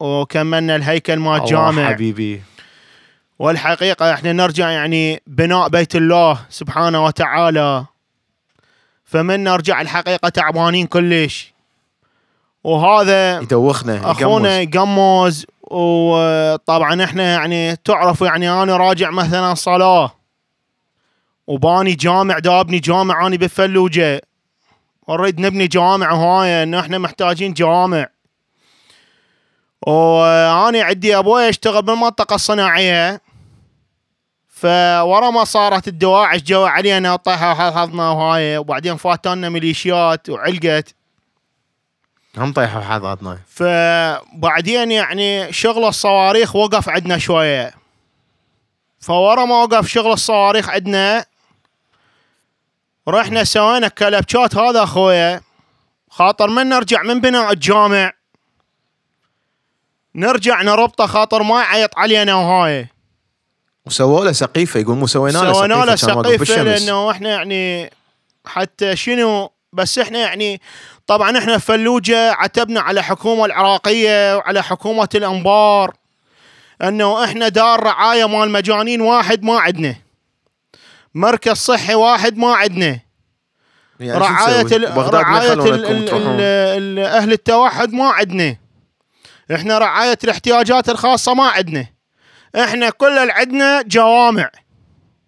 وكملنا 0.00 0.76
الهيكل 0.76 1.16
مال 1.16 1.40
الجامع. 1.40 1.88
حبيبي. 1.88 2.42
والحقيقة 3.38 4.14
إحنا 4.14 4.32
نرجع 4.32 4.70
يعني 4.70 5.22
بناء 5.26 5.68
بيت 5.68 5.96
الله 5.96 6.40
سبحانه 6.48 7.04
وتعالى. 7.04 7.84
فمن 9.04 9.44
نرجع 9.44 9.80
الحقيقة 9.80 10.28
تعبانين 10.28 10.86
كلش. 10.86 11.52
وهذا 12.64 13.40
يدوخنا 13.40 14.10
أخونا. 14.10 14.60
يقمز 14.60 15.46
وطبعا 15.62 17.04
إحنا 17.04 17.34
يعني 17.34 17.76
تعرفوا 17.76 18.26
يعني 18.26 18.50
أنا 18.50 18.76
راجع 18.76 19.10
مثلا 19.10 19.54
صلاة 19.54 20.14
وباني 21.46 21.94
جامع 21.94 22.38
دابني 22.38 22.78
جامع 22.78 23.26
اني 23.26 23.36
بالفلوجه 23.36 24.22
ونريد 25.08 25.40
نبني 25.40 25.66
جامع 25.66 26.14
هاي 26.14 26.62
انه 26.62 26.80
إحنا 26.80 26.98
محتاجين 26.98 27.52
جامع. 27.52 28.06
وأنا 29.86 30.82
عندي 30.82 31.18
أبوي 31.18 31.42
يشتغل 31.42 31.82
بالمنطقة 31.82 32.34
الصناعية. 32.34 33.25
فورا 34.56 35.30
ما 35.30 35.44
صارت 35.44 35.88
الدواعش 35.88 36.40
جو 36.42 36.64
علينا 36.64 37.12
وطيحوا 37.12 37.70
حظنا 37.70 38.10
وهاي 38.10 38.58
وبعدين 38.58 38.96
فاتونا 38.96 39.48
ميليشيات 39.48 40.30
وعلقت. 40.30 40.94
هم 42.36 42.52
طيحوا 42.52 42.80
حظاتنا 42.80 43.38
فبعدين 43.48 44.90
يعني 44.92 45.52
شغل 45.52 45.84
الصواريخ 45.84 46.56
وقف 46.56 46.88
عندنا 46.88 47.18
شوية. 47.18 47.74
فورا 49.00 49.44
ما 49.44 49.62
وقف 49.62 49.88
شغل 49.88 50.12
الصواريخ 50.12 50.68
عندنا 50.68 51.24
رحنا 53.08 53.44
سوينا 53.44 53.88
كلبشات 53.88 54.56
هذا 54.56 54.82
أخويا. 54.82 55.40
خاطر 56.10 56.50
من 56.50 56.68
نرجع 56.68 57.02
من 57.02 57.20
بناء 57.20 57.52
الجامع. 57.52 58.12
نرجع 60.14 60.62
نربطه 60.62 61.06
خاطر 61.06 61.42
ما 61.42 61.60
يعيط 61.60 61.98
علينا 61.98 62.34
وهاي. 62.34 62.95
وسووا 63.86 64.24
له 64.24 64.32
سقيفة 64.32 64.80
يقول 64.80 64.96
مو 64.96 65.06
سوينا 65.06 65.38
له 65.38 65.52
سوينا 65.52 65.74
له 65.74 65.96
سقيفة. 65.96 66.44
لأنه 66.62 67.10
إحنا 67.10 67.28
يعني 67.28 67.90
حتى 68.46 68.96
شنو 68.96 69.50
بس 69.72 69.98
إحنا 69.98 70.18
يعني 70.18 70.60
طبعا 71.06 71.38
إحنا 71.38 71.58
في 71.58 71.66
فلوجه 71.66 72.32
عتبنا 72.32 72.80
على 72.80 73.00
الحكومة 73.00 73.44
العراقية 73.44 74.36
وعلى 74.36 74.62
حكومة 74.62 75.08
الأنبار 75.14 75.94
إنه 76.82 77.24
إحنا 77.24 77.48
دار 77.48 77.82
رعاية 77.82 78.24
مال 78.28 78.50
مجانين 78.50 79.00
واحد 79.00 79.42
ما 79.42 79.58
عندنا 79.60 79.94
مركز 81.14 81.52
صحي 81.56 81.94
واحد 81.94 82.36
ما 82.36 82.54
عندنا 82.54 83.00
يعني 84.00 84.18
رعايه 84.20 84.62
نسوي؟ 84.62 84.76
ال- 84.78 84.92
بغداد 84.92 85.14
ما 85.14 85.20
رعاية 85.20 85.52
ال- 85.52 85.58
يخلونكم 85.58 85.92
ال- 85.92 86.04
تروحون. 86.08 86.26
ال- 86.34 86.40
ال- 86.40 86.98
أهل 86.98 87.32
التوحد 87.32 87.92
ما 87.92 88.08
عندنا 88.10 88.56
إحنا 89.54 89.78
رعاية 89.78 90.18
الاحتياجات 90.24 90.88
الخاصة 90.88 91.34
ما 91.34 91.44
عندنا 91.48 91.86
إحنا 92.56 92.90
كل 92.90 93.30
عندنا 93.30 93.82
جوامع. 93.82 94.50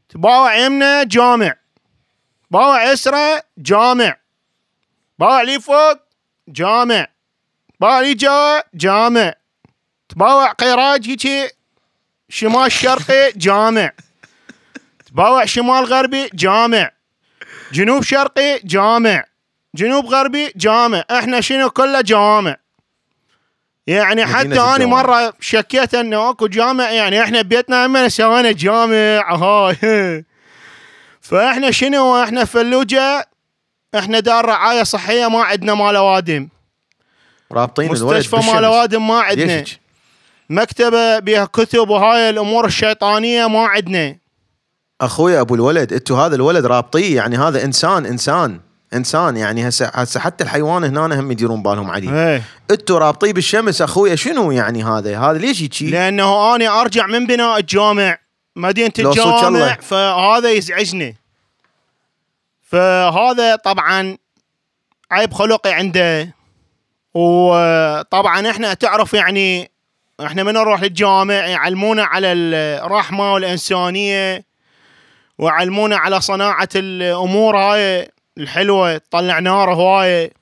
تباوع 0.09 0.56
يمنا 0.56 1.02
جامع. 1.02 1.55
باوع 2.50 2.84
يسرى 2.84 3.40
جامع. 3.59 4.16
باوع 5.18 5.42
لي 5.42 5.60
فوق 5.60 5.96
جامع. 6.48 7.06
باوع 7.80 8.00
لي 8.00 8.14
جوا 8.14 8.60
جامع. 8.74 9.34
تباوع 10.09 10.52
قيراج 10.52 11.09
هيجي 11.09 11.48
شمال 12.28 12.72
شرقي 12.72 13.32
جامع. 13.36 13.92
تباوع 15.06 15.44
شمال 15.44 15.84
غربي 15.84 16.30
جامع. 16.34 16.90
جنوب 17.72 18.02
شرقي 18.02 18.59
جامع. 18.64 19.24
جنوب 19.74 20.06
غربي 20.06 20.52
جامع. 20.56 21.05
إحنا 21.10 21.40
شنو 21.40 21.70
كله 21.70 22.00
جوامع 22.00 22.56
يعني 23.89 24.27
حتى 24.27 24.60
أنا. 24.60 24.86
مرة 24.86 25.32
شكيت 25.40 25.94
إنه 25.94 26.31
أكو 26.31 26.47
جامع 26.47 26.90
يعني 26.90 27.23
إحنا 27.23 27.43
بيتنا 27.43 27.86
هم 27.86 28.09
سوينا 28.09 28.52
جامع 28.52 29.35
هاي 29.35 30.24
فإحنا 31.28 31.70
شنو 31.70 32.23
إحنا 32.23 32.44
فلوجه 32.44 33.28
إحنا 33.94 34.20
دار 34.20 34.44
رعاية 34.44 34.82
صحية 34.82 35.28
ما 35.28 35.43
عندنا 35.43 35.74
مال 35.74 35.97
أوادم 35.97 36.48
رابطين 37.52 37.93
مستشفى 37.93 38.36
مال. 38.36 38.65
أوادم 38.65 39.09
ما 39.09 39.20
عندنا؟ 39.20 39.65
مكتبة 40.51 41.19
بها 41.19 41.44
كتب 41.44 41.90
وهاي 41.90 42.31
الأمور 42.31 42.66
الشيطانية 42.66 43.47
ما 43.47 43.66
عندنا 43.66 44.16
أخوي 45.01 45.40
أبو 45.40 45.55
الولد 45.55 45.93
أنتوا 45.93 46.19
هذا 46.19 46.35
الولد 46.35 46.66
رابطيه 46.66 47.16
يعني 47.16 47.36
هذا 47.36 47.65
إنسان 47.65 48.06
إنسان 48.06 48.60
انسان 48.94 49.36
يعني 49.36 49.69
هسه 49.69 49.86
هسه 49.86 50.20
حتى 50.20 50.44
الحيوان 50.44 50.85
هنا 50.85 51.20
هم 51.20 51.31
يديرون 51.31 51.62
بالهم 51.62 51.90
عليه 51.90 52.43
أنتوا 52.70 52.98
رابطيه 52.98 53.32
بالشمس 53.32 53.82
اخويا 53.82 54.16
شنو 54.16 54.51
يعني 54.51 54.85
هذا؟ 54.85 55.19
هذا 55.19 55.39
ليش 55.39 55.60
يجي 55.60 55.90
لأنه 55.90 56.55
أنا 56.55 56.81
أرجع 56.81 57.06
من 57.06 57.27
بناء 57.27 57.59
الجامع. 57.59 58.19
مدينه 58.56 58.93
الله. 58.98 59.74
فهذا 59.74 60.51
يزعجني. 60.51 61.16
فهذا 62.62 63.56
طبعا 63.56 64.16
عيب 65.10 65.35
خلقي 65.35 65.73
عنده. 65.73 66.35
وطبعا 67.15 68.51
إحنا 68.51 68.74
تعرف 68.74 69.15
يعني 69.15 69.70
إحنا 70.20 70.43
من 70.43 70.52
نروح 70.52 70.82
للجامع؟ 70.82 71.35
يعلمونا 71.35 72.05
على 72.05 72.32
الرحمة 72.32 73.35
والإنسانية 73.35 74.44
ويعلمونا 75.39 75.97
على 75.97 76.20
صناعة 76.20 76.69
الأمور 76.74 77.56
هاي. 77.56 78.10
الحلوة 78.39 78.97
تطلع 78.97 79.39
نار 79.39 79.74
هواية. 79.74 80.32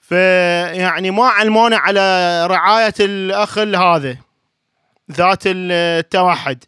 فيعني 0.00 1.10
ما 1.10 1.24
علمونا 1.24 1.76
على 1.76 2.46
رعاية 2.46 2.94
الأخ 3.00 3.58
هذا 3.58 4.16
ذات 5.12 5.42
التوحد. 5.46 6.64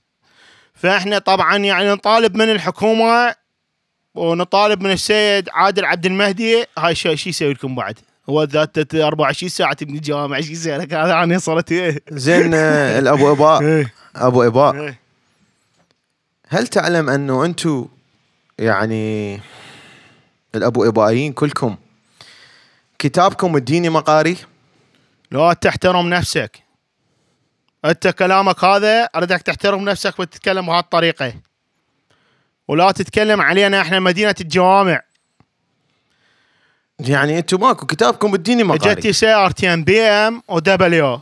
فإحنا 0.74 1.18
طبعا 1.18 1.56
يعني 1.56 1.88
نطالب 1.88 2.36
من 2.36 2.50
الحكومة 2.50 3.34
ونطالب 4.14 4.82
من 4.82 4.90
السيد 4.90 5.48
عادل 5.52 5.84
عبد 5.84 6.06
المهدي. 6.06 6.64
هاي 6.78 6.94
شو 6.94 7.14
شو 7.14 7.28
يسوي 7.28 7.52
لكم 7.52 7.74
بعد؟ 7.74 7.98
هو 8.28 8.42
ذات 8.42 8.94
24 8.94 9.48
ساعه 9.48 9.72
تبني 9.72 9.98
جامع 9.98 10.40
شو 10.40 10.52
يسوي 10.52 10.76
لك 10.76 10.94
هذا؟ 10.94 11.22
أنا 11.22 11.38
صرت 11.38 11.72
إيه. 11.72 11.98
زين 12.10 12.54
آه، 12.54 12.98
الأبو 12.98 13.32
إباء. 13.32 13.62
إيه. 13.64 13.92
أبو 14.16 14.42
إباء. 14.42 14.74
إيه. 14.74 14.98
هل 16.48 16.66
تعلم 16.66 17.10
أنه 17.10 17.44
أنتم 17.44 17.86
يعني 18.58 19.40
الابو 20.54 20.88
ابائيين 20.88 21.32
كلكم. 21.32 21.76
كتابكم 22.98 23.56
الديني 23.56 23.88
مقاري؟ 23.88 24.36
لا 25.30 25.52
تحترم 25.52 26.08
نفسك. 26.08 26.62
أنت 27.84 28.08
كلامك 28.08 28.64
هذا 28.64 29.04
اريدك 29.04 29.42
تحترم 29.42 29.88
نفسك 29.88 30.18
وتتكلم 30.18 30.66
بهالطريقه 30.66 31.34
ولا 32.68 32.92
تتكلم 32.92 33.40
علينا 33.40 33.80
إحنا 33.80 34.00
مدينة 34.00 34.34
الجوامع. 34.40 35.02
يعني 36.98 37.38
أنتم 37.38 37.60
ماكو 37.60 37.86
كتابكم 37.86 38.34
الديني 38.34 38.64
مقاري؟ 38.64 38.92
اجتي 38.92 39.12
سيارتين 39.12 39.84
بي 39.84 40.00
إم 40.00 40.42
ودبليو 40.48 41.20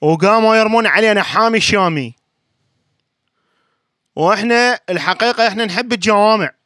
وقاموا 0.00 0.56
يرمون 0.56 0.86
علينا 0.86 1.22
حامي 1.22 1.60
شامي. 1.60 2.14
وإحنا 4.16 4.80
الحقيقة 4.90 5.48
إحنا 5.48 5.64
نحب 5.64 5.92
الجوامع. 5.92 6.57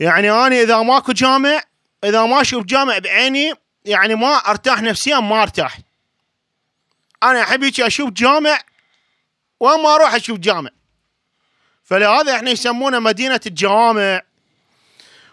يعني 0.00 0.30
أنا 0.30 0.60
إذا 0.60 0.82
ماكو 0.82 1.12
جامع 1.12 1.60
إذا 2.04 2.26
ما 2.26 2.40
أشوف 2.40 2.64
جامع 2.64 2.98
بعيني 2.98 3.52
يعني 3.84 4.14
ما 4.14 4.34
أرتاح 4.34 4.82
نفسيا 4.82 5.20
ما 5.20 5.42
أرتاح. 5.42 5.78
أنا 7.22 7.42
أحب 7.42 7.64
أشوف 7.64 8.10
جامع 8.10 8.58
وما 9.60 9.94
أروح 9.94 10.14
أشوف 10.14 10.38
جامع. 10.38 10.70
فلهذا 11.84 12.36
إحنا 12.36 12.50
يسمونا 12.50 12.98
مدينة 12.98 13.40
الجوامع. 13.46 14.22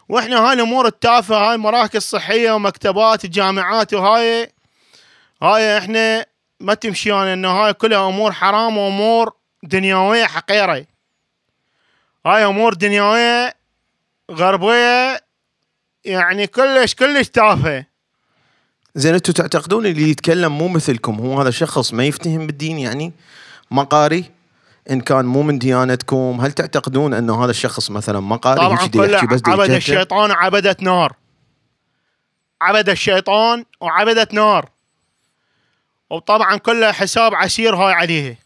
وإحنا 0.09 0.39
هاي 0.39 0.53
الأمور 0.53 0.87
التافهة 0.87 1.51
هاي 1.51 1.57
مراكز 1.57 2.01
صحيه 2.01 2.51
ومكتبات 2.51 3.25
وجامعات 3.25 3.93
وهاي. 3.93 4.51
هاي 5.41 5.77
إحنا 5.77 6.25
ما 6.59 6.73
تمشي 6.73 7.09
يعني 7.09 7.33
إنه 7.33 7.49
هاي 7.51 7.73
كلها 7.73 8.07
أمور 8.09 8.31
حرام 8.31 8.77
وأمور 8.77 9.33
دنيوية 9.63 10.25
حقيرة. 10.25 10.85
هاي 12.25 12.45
أمور 12.45 12.73
دنيوية 12.73 13.60
غربيه 14.31 15.21
يعني 16.05 16.47
كلش 16.47 16.95
كلش 16.95 17.27
تافهة. 17.29 17.85
زين 18.95 19.13
أنتم 19.13 19.33
تعتقدون 19.33 19.85
اللي 19.85 20.09
يتكلم 20.09 20.57
مو 20.57 20.67
مثلكم 20.67 21.15
هو 21.19 21.41
هذا 21.41 21.49
شخص 21.49 21.93
ما 21.93 22.05
يفتهم 22.05 22.47
بالدين 22.47 22.79
يعني 22.79 23.13
مقاري؟ 23.71 24.31
إن 24.89 25.01
كان 25.01 25.25
مو 25.25 25.41
من 25.41 25.59
ديانتكم 25.59 26.41
هل 26.41 26.51
تعتقدون 26.51 27.13
إنه 27.13 27.43
هذا 27.43 27.51
الشخص 27.51 27.91
مثلا 27.91 28.19
مقاري؟ 28.19 28.59
طبعا 28.59 28.73
يحكي 28.73 29.27
بس 29.27 29.41
دي 29.41 29.51
عبد؟ 29.51 29.71
الشيطان 29.71 30.31
وعبدة 30.31 30.77
نار. 30.81 31.15
عبد 32.61 32.89
الشيطان 32.89 33.65
وعبدة 33.81 34.27
نار. 34.33 34.69
وطبعا 36.09 36.57
كله 36.57 36.91
حساب 36.91 37.35
عسير 37.35 37.75
هاي 37.75 37.93
عليه. 37.93 38.37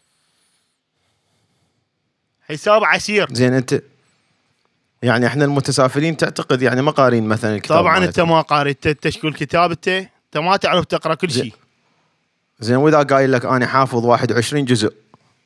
حساب 2.50 2.84
عسير. 2.84 3.28
زين 3.32 3.54
انت 3.54 3.82
يعني 5.06 5.28
إحنا 5.28 5.46
المتسافرين 5.46 6.18
تعتقد 6.18 6.62
يعني 6.62 6.82
ما 6.82 6.92
قارين 6.92 7.24
مثلا 7.28 7.56
الكتاب 7.56 7.78
طبعا 7.78 8.06
أنت. 8.06 8.20
ما 8.20 8.42
قاري 8.42 8.72
أنت 8.72 8.88
أنت 8.88 9.10
شكون 9.10 9.32
كتاب 9.34 9.72
أنت 9.72 9.88
انت 9.88 10.38
ما 10.38 10.58
تعرف 10.58 10.86
تقرأ 10.86 11.16
كل. 11.16 11.32
شيء. 11.32 11.54
زين 12.60 12.76
وإذا 12.76 13.04
قايل 13.04 13.32
لك 13.32 13.46
أنا 13.46 13.68
حافظ 13.68 14.06
21 14.06 14.66
جزء 14.66 14.94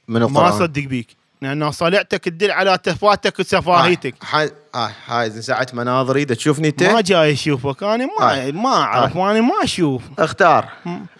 من 0.07 0.19
ما 0.19 0.27
القرآن. 0.27 0.47
اصدق 0.47 0.81
بيك 0.83 1.07
لأن 1.41 1.71
صلعتك 1.71 2.23
تدل 2.23 2.51
على 2.51 2.77
تفاتك 2.83 3.39
وسفاهيتك. 3.39 4.15
هاي 4.31 4.51
هاي 4.75 4.91
هاي 5.07 5.29
زين 5.29 5.41
ساعة 5.41 5.67
مناظري 5.73 6.21
إذا 6.23 6.35
تشوفني 6.35 6.67
انت 6.67 6.83
ما 6.83 7.01
جاي 7.01 7.33
أشوفك 7.33 7.83
أنا 7.83 8.05
ما 8.19 8.47
آه. 8.47 8.51
ما 8.51 8.69
أعرف 8.69 9.17
أنا 9.17 9.41
ما 9.41 9.53
أشوف. 9.63 10.01
اختار. 10.19 10.69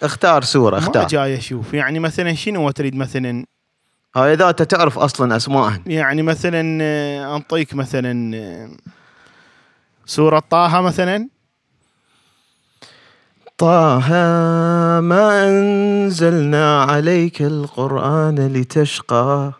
اختار 0.03 0.43
سورة 0.43 0.79
ما 0.79 0.83
اختار. 0.83 1.07
جاي 1.07 1.37
أشوف. 1.37 1.73
يعني 1.73 1.99
مثلا 1.99 2.33
شنو 2.33 2.71
تريد 2.71 2.95
مثلا 2.95 3.45
هاي 4.15 4.33
إذا 4.33 4.49
أنت 4.49 4.61
تعرف 4.61 4.99
أصلا 4.99 5.35
اسمائهن 5.35 5.81
يعني 5.85 6.21
مثلا 6.21 6.79
آه، 6.81 7.35
أنطيك 7.35 7.73
مثلا 7.73 8.35
آه، 8.35 8.69
سورة 10.05 10.43
طه 10.49 10.81
مثلا. 10.81 11.27
طه 13.57 14.09
ما 14.99 15.47
أنزلنا 15.47 16.83
عليك 16.83 17.41
القرآن 17.41 18.47
لتشقى 18.47 19.51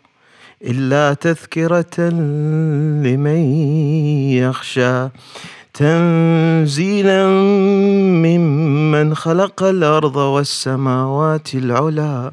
إلا 0.62 1.14
تذكرة 1.14 2.08
لمن 3.04 3.42
يخشى 4.32 5.08
تنزيلا 5.74 7.26
ممن 8.26 9.14
خلق 9.14 9.62
الأرض 9.62 10.16
والسماوات 10.16 11.54
العلى. 11.54 12.32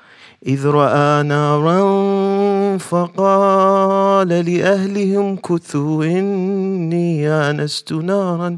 إذ 0.47 0.67
رأى 0.67 1.23
نارا 1.23 2.77
فقال 2.77 4.27
لأهلهم 4.27 5.35
كثوا 5.35 6.05
إني 6.05 7.29
آنست 7.29 7.93
نارا 7.93 8.57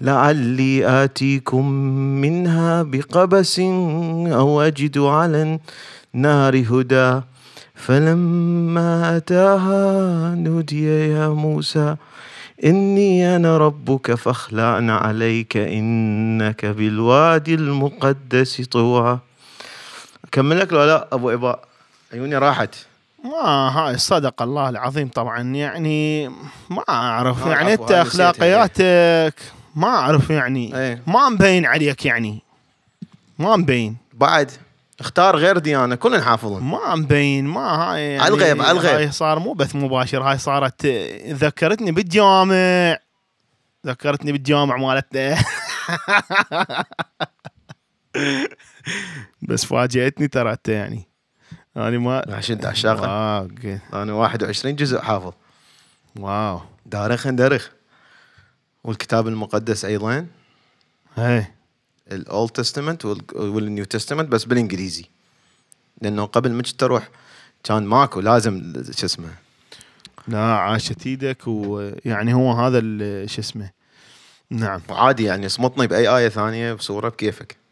لعلي 0.00 1.04
آتيكم 1.04 1.70
منها 2.20 2.82
بقبس 2.82 3.60
أو 4.40 4.60
أجد 4.60 4.98
على 4.98 5.58
النار 6.14 6.64
هدى. 6.70 7.20
فلما 7.74 9.16
أتاها 9.16 10.34
نودي 10.34 10.84
يا 11.10 11.28
موسى 11.28 11.96
إني 12.64 13.36
أنا 13.36 13.58
ربك 13.58 14.14
فاخلعن 14.14 14.90
عليك 14.90 15.56
إنك 15.56 16.66
بالوادي 16.66 17.54
المقدس 17.54 18.60
طوى 18.60 19.18
أكمل 20.34 20.60
لك 20.60 20.72
ولا 20.72 20.86
لا 20.86 21.08
أبو 21.12 21.30
إباء 21.30 21.64
عيوني 22.12 22.36
راحت. 22.36 22.74
ما 23.24 23.48
هاي 23.68 23.98
صدق 23.98 24.42
الله 24.42 24.68
العظيم 24.68 25.08
طبعا. 25.08 25.40
يعني 25.40 26.28
ما 26.70 26.82
أعرف 26.88 27.46
ما 27.46 27.52
يعني 27.52 27.72
أنت 27.72 27.90
أخلاقياتك 27.90 29.34
ما 29.74 29.88
أعرف 29.88 30.30
يعني. 30.30 30.78
إيه. 30.78 31.02
ما 31.06 31.28
مبين 31.28 31.66
عليك 31.66 32.06
يعني. 32.06 32.42
ما 33.38 33.56
مبين. 33.56 33.96
بعد 34.12 34.50
اختار 35.00 35.36
غير 35.36 35.58
ديانة 35.58 35.94
كلنا 35.94 36.22
حافظون 36.22 36.62
ما 36.62 36.94
مبين 36.94 37.44
ما 37.44 37.60
هاي 37.60 38.02
يعني 38.02 38.22
على 38.22 38.34
الغيب، 38.34 38.62
على 38.62 38.70
الغيب. 38.70 38.94
هاي 38.94 39.12
صار 39.12 39.38
مو 39.38 39.52
بث 39.52 39.76
مباشر 39.76 40.22
هاي 40.22 40.38
صارت 40.38 40.86
ذكرتني 41.28 41.92
بالجامع. 41.92 42.96
ذكرتني 43.86 44.32
بالجامع 44.32 44.76
مالت 44.76 45.06
بس 49.48 49.64
فاجأتني 49.64 50.28
ترى 50.28 50.52
انت 50.52 50.68
يعني. 50.68 51.08
أنا 51.76 51.98
ما 51.98 52.24
عشان 52.28 52.56
انت 52.56 52.66
عشاقة 52.66 53.06
آه، 53.06 53.40
أوكي. 53.40 53.78
أنا 53.92 54.12
21 54.12 54.76
جزء 54.76 55.00
حافظ. 55.00 55.32
wow. 56.16 56.60
دارخ 56.86 57.28
درخ 57.28 57.70
والكتاب 58.84 59.28
المقدس 59.28 59.84
أيضا. 59.84 60.26
هي 61.16 61.46
ال 62.12 62.22
Old 62.22 62.50
Testament 62.50 63.04
وال 63.34 63.54
New 63.54 63.84
Testament 63.84 64.28
بس 64.28 64.44
بالإنجليزي. 64.44 65.04
لأنه 66.02 66.24
قبل 66.24 66.52
ما 66.52 66.62
تروح 66.62 67.08
كان 67.64 67.86
ماكو 67.86 68.20
لازم 68.20 68.72
شو 68.90 69.06
اسمه. 69.06 69.34
لا 70.28 70.38
عاشت 70.38 71.06
إيدك 71.06 71.46
ويعني 71.46 72.34
هو 72.34 72.52
هذا 72.52 72.80
شو 73.26 73.40
اسمه. 73.40 73.70
نعم. 74.50 74.80
عادي 74.88 75.24
يعني 75.24 75.48
صمتني 75.48 75.86
بأي 75.86 76.16
آية 76.16 76.28
ثانية 76.28 76.72
بصورة 76.72 77.08
بكيفك. 77.08 77.63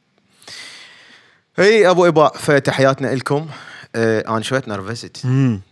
اي 1.59 1.91
أبو 1.91 2.07
إباء 2.07 2.37
فتحياتنا 2.37 3.15
لكم 3.15 3.49
آه 3.95 4.25
أنا 4.29 4.41
شوية 4.43 4.63
نرفزت. 4.67 5.25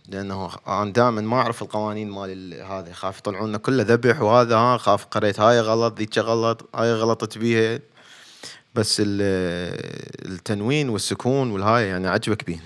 لأنه 0.07 0.51
أنا 0.67 0.91
دائما 0.93 1.21
ما 1.21 1.37
أعرف 1.37 1.61
القوانين 1.61 2.09
مال 2.11 2.29
ال- 2.29 2.61
هذا 2.71 2.93
خاف 2.93 3.17
يطلعون 3.19 3.49
لنا 3.49 3.57
كله 3.57 3.83
ذبح 3.83 4.21
وهذا 4.21 4.55
ها 4.55 4.77
خاف 4.77 5.05
قريت 5.05 5.39
هاي 5.39 5.59
غلط 5.59 5.97
ذيك 5.97 6.17
غلط 6.17 6.69
هاي 6.75 6.93
غلطت 6.93 7.37
بيها. 7.37 7.79
بس 8.75 8.97
ال- 9.05 10.31
التنوين 10.31 10.89
والسكون 10.89 11.51
والهاي 11.51 11.87
يعني 11.87 12.07
عجبك 12.07 12.45
بيهن 12.45 12.59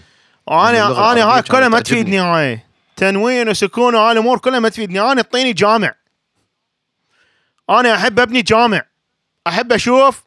أنا 0.51 0.69
أنا 0.69 0.87
العربية 0.87 1.23
هاي 1.25 1.41
كلها 1.41 1.67
ما. 1.67 1.79
تفيدني 1.79 2.19
هاي. 2.19 2.59
تنوين 2.95 3.49
وسكون 3.49 3.95
وهاي 3.95 4.11
الأمور 4.11 4.37
كلها 4.37 4.59
ما 4.59 4.69
تفيدني. 4.69 4.99
أنا 5.01 5.21
اعطيني 5.21 5.53
جامع. 5.53 5.95
أنا 7.69 7.95
أحب 7.95 8.19
أبني 8.19 8.41
جامع. 8.41 8.81
أحب 9.47 9.73
أشوف 9.73 10.23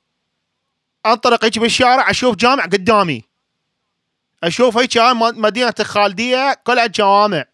انطلق 1.13 1.45
هيك 1.45 1.59
بالشارع 1.59 2.11
أشوف 2.11 2.37
جامع 2.37 2.65
قدامي. 2.65 3.25
أشوف 4.45 4.77
هيك 4.79 4.99
هاي 4.99 5.15
م- 5.15 5.43
مدينة 5.43 5.75
الخالدية 5.81 6.55
كلها 6.65 6.87
جوامع. 6.87 7.45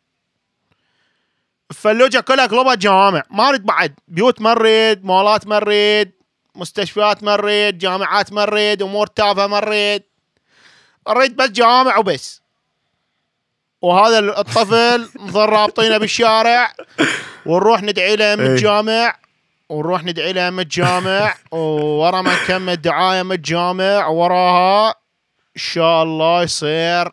الفلوجه 1.70 2.20
كلها 2.20 2.46
قلبها 2.46 2.74
جوامع. 2.74 3.22
ما 3.30 3.48
أريد 3.48 3.62
بعد. 3.62 3.94
بيوت 4.08 4.40
ما 4.40 4.54
نريد 4.54 5.04
مولات 5.04 5.46
ما 5.46 5.58
نريد 5.58 6.12
مستشفيات 6.54 7.22
ما 7.22 7.36
نريد 7.36 7.78
جامعات 7.78 8.32
ما 8.32 8.44
نريد 8.46 8.82
أمور 8.82 9.06
تافهة 9.06 9.46
ما 9.46 9.60
نريد 9.60 10.02
أريد 11.08 11.36
بس 11.36 11.48
جوامع 11.50 11.96
وبس. 11.98 12.40
وهذا 13.82 14.18
الطفل 14.18 15.08
نظل 15.16 15.48
رابطينه 15.48 15.98
بالشارع. 15.98 16.72
ونروح 17.46 17.82
ندعي 17.82 18.16
له 18.16 18.34
من 18.36 18.44
إيه. 18.44 18.50
الجامع. 18.54 19.16
ونروح 19.68 20.04
ندعي 20.04 20.32
له 20.32 20.50
من 20.50 20.60
الجامع 20.60 21.34
وورا 21.50 22.22
ما 22.22 22.34
نكمل 22.42 22.76
دعايه 22.76 23.22
من 23.22 23.32
الجامع 23.32 24.06
وراها 24.06 24.88
إن 25.56 25.60
شاء 25.60 26.02
الله 26.02 26.42
يصير 26.42 27.12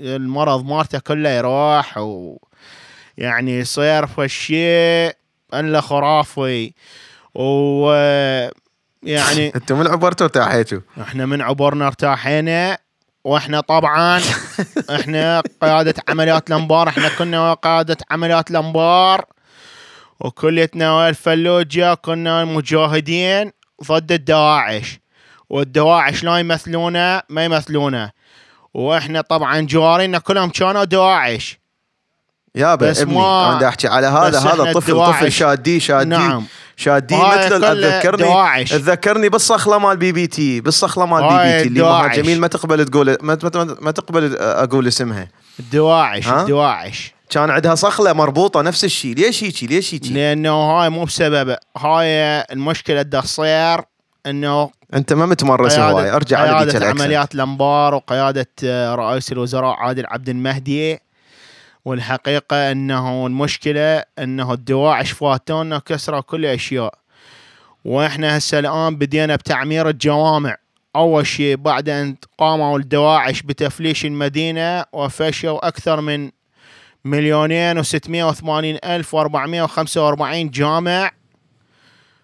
المرض 0.00 0.64
مالته 0.64 0.98
كله 0.98 1.30
يروح 1.30 1.98
و 1.98 2.36
يعني 3.18 3.58
يصير 3.58 4.06
في 4.06 4.28
شيء 4.28 5.16
إلا 5.54 5.80
خرافي. 5.80 6.72
و 7.34 7.92
يعني 9.02 9.52
أنتم 9.56 9.78
من 9.78 9.86
عبرتوا 9.86 10.26
ارتاحيتوا. 10.26 10.80
إحنا 11.00 11.26
من 11.26 11.42
عبرنا 11.42 11.86
ارتاحينا 11.86 12.78
وإحنا 13.24 13.60
طبعا 13.60 14.20
إحنا 15.00 15.42
قيادة 15.60 15.94
عمليات 16.08 16.48
الأنبار 16.48 16.88
إحنا 16.88 17.08
كنا 17.08 17.54
قادة 17.54 17.96
عمليات 18.10 18.50
الأنبار. 18.50 19.24
وكليتنا 20.20 20.92
والفلوجة 20.92 21.94
كنا 21.94 22.44
مجاهدين 22.44 23.50
ضد 23.88 24.12
الدواعش 24.12 25.00
والدواعش 25.50 26.24
لا 26.24 26.38
يمثلونا 26.38 27.22
ما 27.28 27.44
يمثلونا 27.44 28.10
وإحنا 28.74 29.20
طبعا 29.20 29.60
جوارينا 29.60 30.18
كلهم 30.18 30.50
كانوا 30.50 30.84
دواعش 30.84 31.58
يابا 32.54 32.90
بس 32.90 33.00
ابني 33.00 33.14
ما- 33.14 33.56
أنا 33.56 33.68
أحكي 33.68 33.88
على 33.88 34.06
هذا 34.06 34.38
هذا 34.38 34.72
طفل 34.72 34.92
الدواعش- 34.92 35.16
طفل 35.20 35.32
شادي 35.32 35.80
شادي 35.80 36.08
نعم. 36.10 36.44
شادي 36.76 37.16
مثل 37.16 37.60
تذكرني 37.60 38.22
دواعش. 38.22 38.70
تذكرني 38.70 39.28
بالصخلة 39.28 39.78
مال 39.78 39.96
بي 39.96 40.12
بي 40.12 40.26
تي 40.26 40.60
بالصخلة 40.60 41.06
مال 41.06 41.22
بي 41.22 41.28
بي 41.28 41.62
تي 41.62 41.68
اللي 41.68 41.82
مها. 41.82 42.06
جميل 42.08 42.40
ما 42.40 42.46
تقبل 42.46 42.84
تقول 42.84 43.16
ما, 43.22 43.38
ما, 43.54 43.76
ما 43.80 43.90
تقبل 43.90 44.36
أقول 44.38 44.86
اسمها. 44.86 45.28
الدواعش 45.60 46.26
ها؟ 46.28 46.40
الدواعش 46.42 47.14
كان 47.34 47.50
عندها 47.50 47.74
صخلة 47.74 48.12
مربوطة 48.12 48.62
نفس 48.62 48.84
الشيء 48.84 49.14
ليش 49.14 49.44
هيجي 49.44 49.66
ليش 49.66 49.94
هيجي 49.94 50.14
لأنه 50.14 50.50
هاي 50.50 50.90
مو 50.90 51.04
بسبب 51.04 51.56
هاي 51.76 52.40
المشكلة 52.40 53.00
اللي 53.00 53.22
تصير 53.22 53.80
إنه 54.26 54.70
أنت 54.94 55.12
ما 55.12 55.26
متمرس 55.26 55.78
هواي. 55.78 56.10
أرجع 56.10 56.38
على 56.38 56.50
الاكسنت 56.50 56.82
عمليات 56.82 57.34
الأنبار 57.34 57.94
وقيادة 57.94 58.46
آه، 58.64 58.94
رئيس 58.94 59.32
الوزراء 59.32 59.74
عادل 59.74 60.06
عبد 60.06 60.28
المهدي. 60.28 60.98
والحقيقة 61.84 62.72
إنه 62.72 63.26
المشكلة 63.26 64.02
إنه 64.18 64.52
الدواعش 64.52 65.10
فاتونا 65.10 65.78
كسروا 65.78 66.20
كل 66.20 66.46
الاشياء 66.46 66.94
وإحنا 67.84 68.38
هسه 68.38 68.58
الآن 68.58 68.96
بدينا 68.96 69.36
بتعمير 69.36 69.88
الجوامع. 69.88 70.56
أول 70.96 71.26
شيء 71.26 71.56
بعد 71.56 71.88
أن 71.88 72.16
قاموا 72.38 72.78
الدواعش 72.78 73.42
بتفليش 73.42 74.04
المدينة 74.04 74.84
وفشوا 74.92 75.68
أكثر 75.68 76.00
من 76.00 76.30
مليونين 77.04 77.78
وستمائة 77.78 78.24
وثمانين 78.28 78.78
ألف 78.84 79.14
وأربعمائة 79.14 79.62
وخمسة 79.62 80.04
وأربعين 80.04 80.50
جامع. 80.50 81.10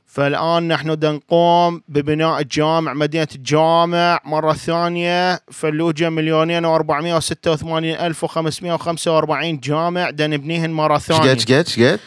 فالآن 0.07 0.69
نحن 0.69 0.89
نقوم 0.89 1.83
ببناء 1.89 2.41
الجامع 2.41 2.93
مدينة 2.93 3.29
الجامع 3.35 4.21
مرة 4.25 4.53
ثانية. 4.53 5.41
فلوجة 5.53 6.11
مليونين 6.11 6.65
وأربعمائة 6.65 7.17
وستة 7.17 7.53
وثمانين 7.53 7.95
ألف 7.95 8.25
وخمسمائة 8.25 8.73
وخمسة 8.73 9.15
وأربعين 9.15 9.61
جامع. 9.61 10.11
بدنا 10.11 10.37
نبنيهن 10.37 10.71
مرة 10.71 10.99
ثانية. 10.99 11.35
شقد 11.35 11.39
شقد 11.39 11.69
شقد؟ 11.69 12.01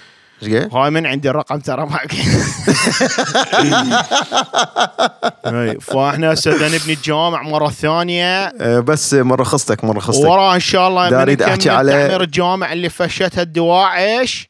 هاي 0.73 0.89
من 0.89 1.05
عندي 1.05 1.29
الرقم 1.29 1.59
ترى 1.59 1.85
معك 1.85 2.13
فاحنا 5.81 6.33
هسه 6.33 6.51
نبني 6.75 6.93
الجامع 6.93 7.41
مرة 7.41 7.69
ثانية. 7.69 8.51
بس 8.79 9.13
مرة 9.13 9.43
خصتك 9.43 9.83
مرة 9.83 9.99
خصتك. 9.99 10.25
وراه 10.25 10.55
إن 10.55 10.59
شاء 10.59 10.87
الله 10.87 11.09
من 11.09 11.15
أحكي 11.15 11.33
نكمل 11.33 11.57
على- 11.57 11.91
تعمير 11.91 12.21
الجامع 12.21 12.73
اللي 12.73 12.89
فشتها 12.89 13.41
الدواعش 13.41 14.49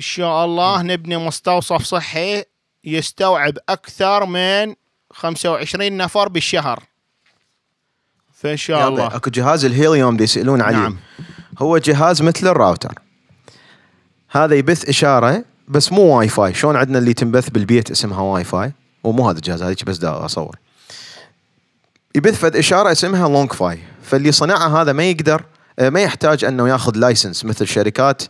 إن 0.00 0.04
شاء 0.04 0.44
الله 0.44 0.82
نبني 0.82 1.16
مستوصف 1.16 1.82
صحي 1.84 2.44
يستوعب 2.84 3.54
أكثر 3.68 4.26
من 4.26 4.74
25 5.12 5.96
نفر 5.96 6.28
بالشهر. 6.28 6.80
فإن 8.34 8.56
شاء 8.56 8.88
الله. 8.88 9.06
أكو 9.06 9.30
جهاز 9.30 9.64
الهيليوم 9.64 10.16
دي 10.16 10.24
يسالون 10.24 10.62
عليه. 10.62 10.76
نعم. 10.76 10.96
هو 11.58 11.78
جهاز 11.78 12.22
مثل 12.22 12.46
الراوتر. 12.48 12.92
هذا 14.34 14.54
يبث 14.54 14.88
إشارة 14.88 15.44
بس 15.68 15.92
مو 15.92 16.02
واي 16.02 16.28
فاي. 16.28 16.54
شلون 16.54 16.76
عندنا 16.76 16.98
اللي 16.98 17.14
تنبث 17.14 17.48
بالبيت 17.48 17.90
اسمها 17.90 18.20
واي 18.20 18.44
فاي؟ 18.44 18.72
ومو 19.04 19.28
هذا 19.28 19.36
الجهاز 19.36 19.62
هذيك 19.62 19.84
بس 19.84 19.98
دا 19.98 20.24
أصور. 20.24 20.56
يبث 22.14 22.38
فد 22.38 22.56
إشارة 22.56 22.92
اسمها 22.92 23.28
LongFi 23.28 23.78
فاللي 24.02 24.32
صنعها 24.32 24.82
هذا 24.82 24.92
ما 24.92 25.04
يقدر 25.04 25.42
آه، 25.78 25.88
ما 25.88 26.00
يحتاج 26.00 26.44
إنه 26.44 26.68
ياخذ 26.68 26.96
license 26.96 27.44
مثل 27.44 27.66
شركات 27.66 28.22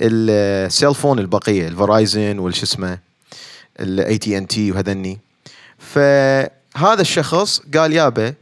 ال 0.00 0.12
cell 0.12 0.59
phone 0.59 1.18
البقية 1.18 1.68
ال 1.68 1.77
Verizon 1.77 2.38
والش 2.38 2.62
اسمه 2.62 2.98
الاي 3.80 4.18
تي 4.18 4.38
ان 4.38 4.46
تي 4.46 4.72
وهذني. 4.72 5.18
فهذا 5.78 7.00
الشخص 7.00 7.60
قال 7.74 7.92
يابا 7.92 8.34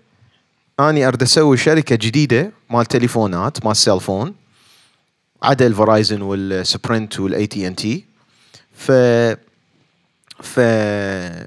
أني 0.80 1.08
أريد 1.08 1.22
أسوي 1.22 1.56
شركة 1.56 1.96
جديدة 1.96 2.52
مال 2.70 2.86
تليفونات 2.86 3.66
مال 3.66 3.76
cell 3.76 4.02
phone 4.02 4.34
عدا 5.42 5.66
ال 5.66 6.22
Verizon 6.22 7.20
وال 7.20 7.46
Sprint 7.46 7.66
وال 7.66 7.76
AT&T 7.76 8.04
ف 8.74 8.92
ف 10.42 10.60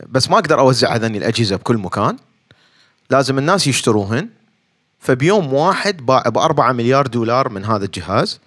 بس 0.10 0.30
ما 0.30 0.36
أقدر 0.38 0.60
أوزع 0.60 0.96
هذني 0.96 1.18
الأجهزة 1.18 1.56
بكل 1.56 1.78
مكان. 1.78 2.18
لازم 3.10 3.38
الناس 3.38 3.68
يشتروهن. 3.68 4.30
فبيوم 5.00 5.54
واحد 5.54 6.06
باع 6.06 6.22
ب 6.22 6.38
4 6.38 6.72
مليار 6.72 7.08
دولار 7.08 7.50
من 7.50 7.66
هذا 7.66 7.86
الجهاز. 7.86 8.40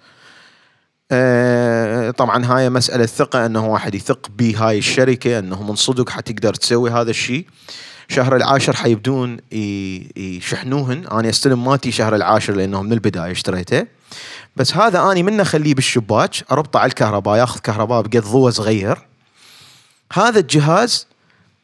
آه، 1.11 2.11
طبعا 2.11 2.45
هاي 2.45 2.69
مسألة 2.69 3.05
ثقة 3.05 3.45
إنه 3.45 3.67
واحد 3.67 3.95
يثق 3.95 4.27
بهاي 4.37 4.77
الشركة 4.77 5.39
إنه 5.39 5.63
من 5.63 5.75
صدق 5.75 6.09
حتقدر 6.09 6.53
تسوي 6.53 6.91
هذا 6.91 7.09
الشيء. 7.09 7.45
شهر 8.09 8.35
العاشر 8.35 8.75
حيبدون 8.75 9.37
يشحنوهن. 10.17 11.07
أنا 11.07 11.29
أستلم 11.29 11.65
مالتي 11.65 11.91
شهر 11.91 12.15
العاشر 12.15 12.53
لأنه 12.55 12.81
من 12.81 12.93
البداية 12.93 13.31
اشتريته. 13.31 13.96
بس 14.55 14.75
هذا 14.75 15.11
أني 15.11 15.23
منه 15.23 15.41
اخليه 15.41 15.75
بالشباك 15.75 16.31
أربطه 16.51 16.79
على 16.79 16.89
الكهرباء 16.89 17.37
ياخذ 17.37 17.59
كهرباء 17.59 18.01
بقد 18.01 18.23
ضوء 18.23 18.49
صغير. 18.49 18.97
هذا 20.13 20.39
الجهاز 20.39 21.07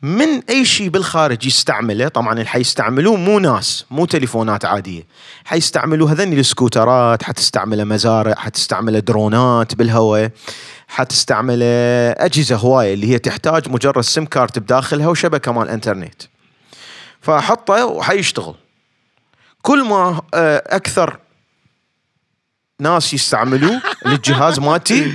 من 0.01 0.41
أي 0.49 0.65
شيء 0.65 0.89
بالخارج 0.89 1.45
يستعمله 1.45 2.07
طبعا 2.07 2.33
اللي 2.33 2.45
حيستعملوه 2.45 3.15
مو 3.15 3.39
ناس 3.39 3.85
مو 3.91 4.05
تليفونات 4.05 4.65
عادية. 4.65 5.03
حيستعملوا 5.45 6.09
هذني 6.09 6.39
السكوترات 6.39 7.23
حتستعمله 7.23 7.83
مزارع 7.83 8.35
حتستعمله 8.35 8.99
درونات 8.99 9.75
بالهواء 9.75 10.31
حتستعمله 10.87 11.65
أجهزة 12.11 12.55
هواية 12.55 12.93
اللي 12.93 13.09
هي 13.09 13.19
تحتاج 13.19 13.69
مجرد 13.69 14.01
سيم 14.01 14.25
كارت 14.25 14.59
بداخلها 14.59 15.07
وشبكة 15.07 15.51
مال 15.51 15.69
إنترنت. 15.69 16.21
فاحطه 17.21 17.85
وحيشتغل. 17.85 18.55
كل 19.61 19.83
ما 19.83 20.21
آه، 20.33 20.63
أكثر 20.65 21.19
ناس 22.81 23.13
يستعملوه 23.13 23.81
للجهاز 24.05 24.59
مالتي. 24.59 25.13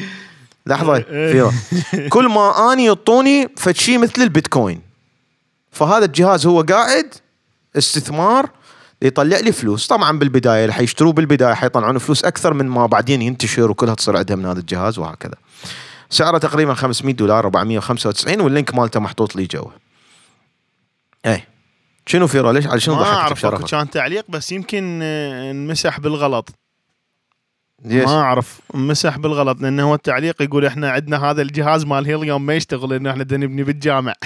لحظة 0.67 1.01
فيرا. 1.01 1.53
كل 2.15 2.27
ما 2.27 2.73
آني 2.73 2.85
يعطوني 2.85 3.49
فد 3.57 3.77
شيء 3.77 3.99
مثل 3.99 4.23
البيتكوين. 4.23 4.81
فهذا 5.71 6.05
الجهاز 6.05 6.47
هو 6.47 6.63
قاعد 6.63 7.15
استثمار 7.79 8.51
يطلع 9.03 9.39
لي 9.39 9.53
فلوس. 9.53 9.87
طبعا 9.87 10.19
بالبداية 10.19 10.63
اللي 10.63 10.73
حيشتروه 10.73 11.13
بالبداية 11.13 11.55
حيطلعون 11.55 11.99
فلوس 11.99 12.25
أكثر 12.25 12.55
من 12.55 12.67
ما 12.67 12.87
بعدين 12.87 13.23
ينتشر 13.23 13.71
وكلها 13.71 13.95
تصير 13.95 14.17
عندها 14.17 14.37
من 14.37 14.47
هذا 14.47 14.61
الجهاز 14.61 14.99
وهكذا. 14.99 15.35
سعره 16.11 16.39
تقريبا 16.39 16.75
500 16.75 17.15
دولار 17.15 17.45
495 17.45 18.41
واللينك 18.41 18.75
مالته 18.75 19.01
محطوط 19.01 19.37
لي 19.37 19.45
جوا 19.45 19.71
اي 21.27 21.45
شنو 22.07 22.27
فيرا؟ 22.27 22.53
ليش 22.53 22.67
على 22.67 22.81
شنو 22.81 22.95
ما 22.95 23.01
ضحكت 23.01 23.15
أعرف 23.15 23.47
أكو 23.47 23.57
بشرفك 23.57 23.71
كان 23.71 23.91
تعليق 23.91 24.25
بس 24.29 24.53
يمكن 24.53 25.01
آه، 25.03 25.51
انمسح 25.51 26.01
بالغلط. 26.01 26.51
ليش 27.85 28.05
ما 28.05 28.21
أعرف 28.21 28.61
مسح 28.75 29.19
بالغلط 29.19 29.61
لأنه 29.61 29.83
هو 29.83 29.95
التعليق 29.95 30.43
يقول 30.43 30.67
إحنا 30.67 30.91
عندنا 30.91 31.31
هذا 31.31 31.43
الجهاز 31.43 31.85
مال 31.85 32.07
هيليوم 32.07 32.47
ما 32.47 32.55
يشتغل 32.55 32.91
لأنه 32.91 33.11
إحنا 33.11 33.23
نبني 33.23 33.63
بالجامع. 33.63 34.13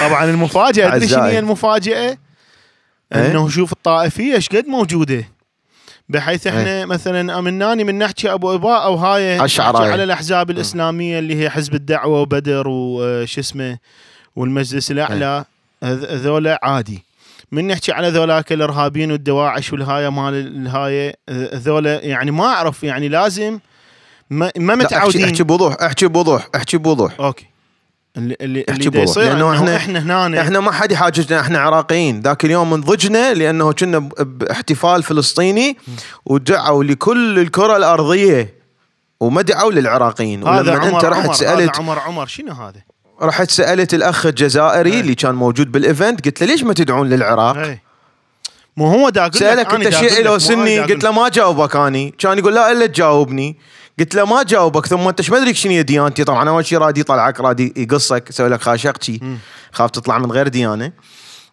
طبعا 0.00 0.24
المفاجأة 0.24 0.86
ادري 0.96 1.08
شنو. 1.08 1.22
هي 1.22 1.38
المفاجأة؟ 1.38 2.18
إيه؟ 3.14 3.30
إنه 3.30 3.48
شوف 3.48 3.72
الطائفية 3.72 4.34
إيش 4.34 4.48
قد 4.48 4.66
موجودة؟ 4.66 5.24
بحيث 6.08 6.46
إحنا 6.46 6.86
مثلا 6.86 7.38
آمناني 7.38 7.84
من 7.84 7.98
نحكي 7.98 8.32
أبو 8.32 8.54
إباء 8.54 8.84
أو 8.84 8.94
هاي 8.94 9.40
على 9.92 10.04
الأحزاب 10.04 10.50
الإسلامية 10.50 11.18
اللي 11.18 11.36
هي 11.42 11.50
حزب 11.50 11.74
الدعوة 11.74 12.20
وبدر 12.20 12.64
وش 12.68 13.38
اسمه 13.38 13.78
والمجلس 14.36 14.90
الأعلى 14.90 15.44
هذ- 15.84 16.10
هذولا 16.10 16.60
عادي. 16.62 17.04
من 17.52 17.66
نحكي 17.66 17.92
على 17.92 18.08
ذولاك 18.08 18.52
الإرهابيين 18.52 19.12
والدواعش 19.12 19.72
والهاي 19.72 20.10
مال 20.10 20.34
الهاي 20.34 21.16
هذولا 21.52 22.04
يعني 22.04 22.30
ما 22.30 22.44
أعرف 22.46 22.84
يعني 22.84 23.08
لازم 23.08 23.58
ما, 24.30 24.50
ما 24.56 24.74
متعودين. 24.74 25.24
أحكي 25.24 25.42
بوضوح 25.42 25.76
أحكي 25.82 26.06
بوضوح 26.06 26.48
أحكي 26.54 26.76
بوضوح. 26.76 27.20
أوكي. 27.20 27.46
اللي 28.16 28.36
اللي, 28.40 28.64
أحكي 28.70 28.88
بوضوح، 28.88 29.02
يصير 29.02 29.24
لأنه 29.24 29.52
إنه 29.52 29.66
إحنا- 29.78 29.80
إحنا 29.96 30.26
هنا 30.26 30.40
إحنا 30.40 30.60
ما 30.60 30.72
حد 30.72 30.92
يحاججنا 30.92 31.40
إحنا 31.40 31.58
عراقيين. 31.58 32.20
ذاك 32.20 32.44
اليوم 32.44 32.74
انضجنا 32.74 33.34
لأنه 33.34 33.72
كنا 33.72 33.98
باحتفال 34.18 35.02
فلسطيني 35.02 35.76
ودعوا 36.26 36.84
لكل 36.84 37.38
الكرة 37.38 37.76
الأرضية 37.76 38.54
وما 39.20 39.42
دعوا 39.42 39.72
للعراقيين. 39.72 40.48
هذا 40.48 40.60
ولما 40.72 40.84
عمر 40.84 40.96
انت 40.96 41.04
رحت 41.04 41.24
عمر 41.24 41.32
سالت 41.34 41.78
عمر 41.78 41.98
عمر. 41.98 42.26
شنو 42.26 42.52
هذا؟ 42.52 42.80
رحت 43.22 43.50
سالت 43.50 43.94
الأخ 43.94 44.26
الجزائري 44.26 44.92
إيه. 44.92 45.00
اللي 45.00 45.14
كان 45.14 45.34
موجود 45.34 45.72
بال 45.72 45.87
event 45.87 46.24
قلت 46.24 46.40
له 46.40 46.46
ليش 46.46 46.62
ما 46.62 46.74
تدعون 46.74 47.08
للعراق؟ 47.08 47.56
اي 47.56 47.80
مو 48.76 48.86
هو 48.86 49.08
دا 49.08 49.20
أقول 49.20 49.34
سألك 49.34 49.74
انت 49.74 49.84
لك، 49.84 50.20
لو 50.20 50.38
سني 50.38 50.80
قلت 50.80 51.04
له 51.04 51.12
ما 51.12 51.28
جاوبك 51.28 51.76
أني. 51.76 52.14
كان 52.18 52.38
يقول 52.38 52.54
لا 52.54 52.72
إلا 52.72 52.86
تجاوبني. 52.86 53.58
قلت 53.98 54.14
له 54.14 54.24
ما 54.24 54.42
جاوبك 54.42 54.86
ثم 54.86 55.08
أنت 55.08 55.20
إيش 55.20 55.30
ما 55.30 55.36
أدري 55.36 55.54
شنو 55.54 55.82
ديانتي؟ 55.82 56.24
طبعا 56.24 56.48
أول 56.48 56.66
شيء 56.66 56.78
راد 56.78 56.98
يطلعك 56.98 57.40
راد 57.40 57.60
يقصك 57.60 58.30
يسوي 58.30 58.48
لك 58.48 58.62
خاشقتي 58.62 59.38
خاف 59.72 59.90
تطلع 59.90 60.18
من 60.18 60.32
غير 60.32 60.48
ديانة. 60.48 60.92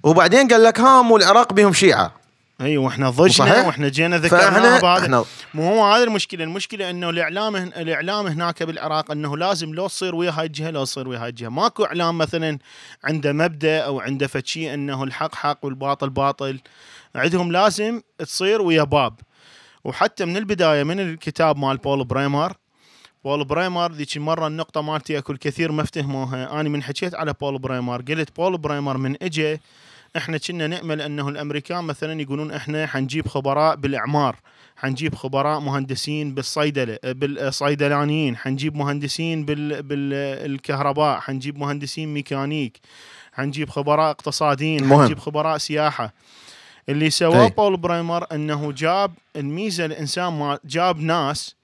وبعدين 0.03 0.47
قال 0.47 0.63
لك 0.63 0.79
ها 0.79 1.01
مو 1.01 1.17
العراق 1.17 1.53
بهم 1.53 1.73
شيعة. 1.73 2.20
إي 2.61 2.77
وإحنا 2.77 3.09
ضجنا؟ 3.09 3.61
وإحنا 3.67 3.89
جينا 3.89 4.17
ذكرناها 4.17 4.79
بهذا 4.79 5.03
إحنا 5.03 5.25
مو 5.53 5.63
هو 5.69 5.85
هذا 5.93 6.03
المشكلة 6.03 6.43
المشكلة 6.43 6.89
إنه 6.89 7.09
الإعلام 7.09 7.55
هن- 7.55 7.71
الإعلام 7.77 8.27
هناك 8.27 8.63
بالعراق 8.63 9.11
إنه 9.11 9.37
لازم 9.37 9.73
لو 9.73 9.87
تصير 9.87 10.15
ويا 10.15 10.31
هاي 10.31 10.45
الجهة 10.45 10.69
لو 10.69 10.83
تصير 10.83 11.07
ويا 11.07 11.19
هاي 11.19 11.29
الجهة. 11.29 11.49
ماكو 11.49 11.83
إعلام 11.85 12.17
مثلا 12.17 12.59
عنده 13.03 13.33
مبدأ 13.33 13.79
أو 13.79 13.99
عنده 13.99 14.27
فشي 14.27 14.73
إنه 14.73 15.03
الحق 15.03 15.35
حق 15.35 15.65
والباطل 15.65 16.09
باطل. 16.09 16.59
عندهم 17.15 17.51
لازم 17.51 18.01
تصير 18.19 18.61
ويا 18.61 18.83
باب. 18.83 19.13
وحتى 19.83 20.25
من 20.25 20.37
البداية 20.37 20.83
من 20.83 20.99
الكتاب 20.99 21.57
مال 21.57 21.77
بول 21.77 22.03
بريمر 22.05 22.53
بول 23.23 23.45
بريمر 23.45 23.91
ذيك 23.91 24.17
المرة 24.17 24.47
النقطة 24.47 24.81
مالتي 24.81 25.17
اكو 25.17 25.31
الكثير 25.33 25.71
ما 25.71 25.81
افتهموها 25.81 26.59
أنا 26.61 26.69
من 26.69 26.83
حكيت 26.83 27.15
على 27.15 27.33
بول 27.41 27.59
بريمر 27.59 28.01
قلت 28.01 28.35
بول 28.35 28.57
بريمر 28.57 28.97
من 28.97 29.15
اجى 29.23 29.61
إحنا 30.17 30.37
كنا 30.37 30.67
نأمل 30.67 31.01
أنه 31.01 31.29
الأمريكان 31.29 31.83
مثلا 31.83 32.21
يقولون 32.21 32.51
إحنا 32.51 32.87
حنجيب 32.87 33.27
خبراء 33.27 33.75
بالإعمار 33.75 34.35
حنجيب 34.77 35.15
خبراء 35.15 35.59
مهندسين 35.59 36.33
بالصيدلة 36.33 36.97
بالصيدلانيين 37.03 38.37
حنجيب 38.37 38.75
مهندسين 38.75 39.45
بال 39.45 39.83
بالكهرباء 39.83 41.19
حنجيب 41.19 41.57
مهندسين 41.57 42.13
ميكانيك 42.13 42.79
حنجيب 43.33 43.69
خبراء 43.69 44.11
اقتصاديين 44.11 44.83
المهم. 44.83 45.01
حنجيب 45.01 45.19
خبراء 45.19 45.57
سياحة. 45.57 46.13
اللي 46.89 47.09
سواه 47.09 47.45
أي. 47.45 47.49
بول 47.49 47.77
بريمر 47.77 48.25
إنه 48.31 48.71
جاب 48.71 49.13
الميزة 49.35 49.85
الإنسان 49.85 50.33
ما 50.33 50.59
جاب 50.65 50.99
ناس 50.99 51.55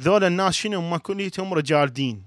ذول 0.00 0.24
الناس 0.24 0.54
شنو 0.54 0.80
هم؟ 0.80 0.96
كليتهم 0.96 1.54
رجال 1.54 1.92
دين 1.92 2.22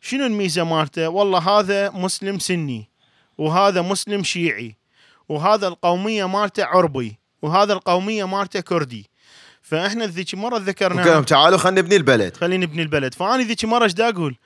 شنو 0.00 0.26
الميزة 0.26 0.64
مالته؟ 0.64 1.08
والله 1.08 1.38
هذا 1.38 1.90
مسلم 1.90 2.38
سني 2.38 2.88
وهذا 3.38 3.82
مسلم 3.82 4.22
شيعي. 4.22 4.79
وهذا 5.30 5.68
القومية 5.68 6.28
مالته 6.28 6.64
عربي 6.64 7.18
وهذا 7.42 7.72
القومية 7.72 8.24
مالته 8.24 8.60
كردي. 8.60 9.10
فإحنا 9.62 10.06
ذيك 10.06 10.34
مرة 10.34 10.58
ذكرنا 10.58 11.02
قال 11.02 11.12
لهم 11.12 11.22
تعالوا 11.22 11.58
خلينا 11.58 11.80
نبني 11.80 11.96
البلد. 11.96 12.36
خلينا 12.36 12.66
نبني 12.66 12.82
البلد. 12.82 13.14
فأنا 13.14 13.42
ذيك 13.42 13.64
مرة 13.64 13.84
إيش 13.84 13.92
دا 13.92 14.08
أقول؟ 14.08 14.36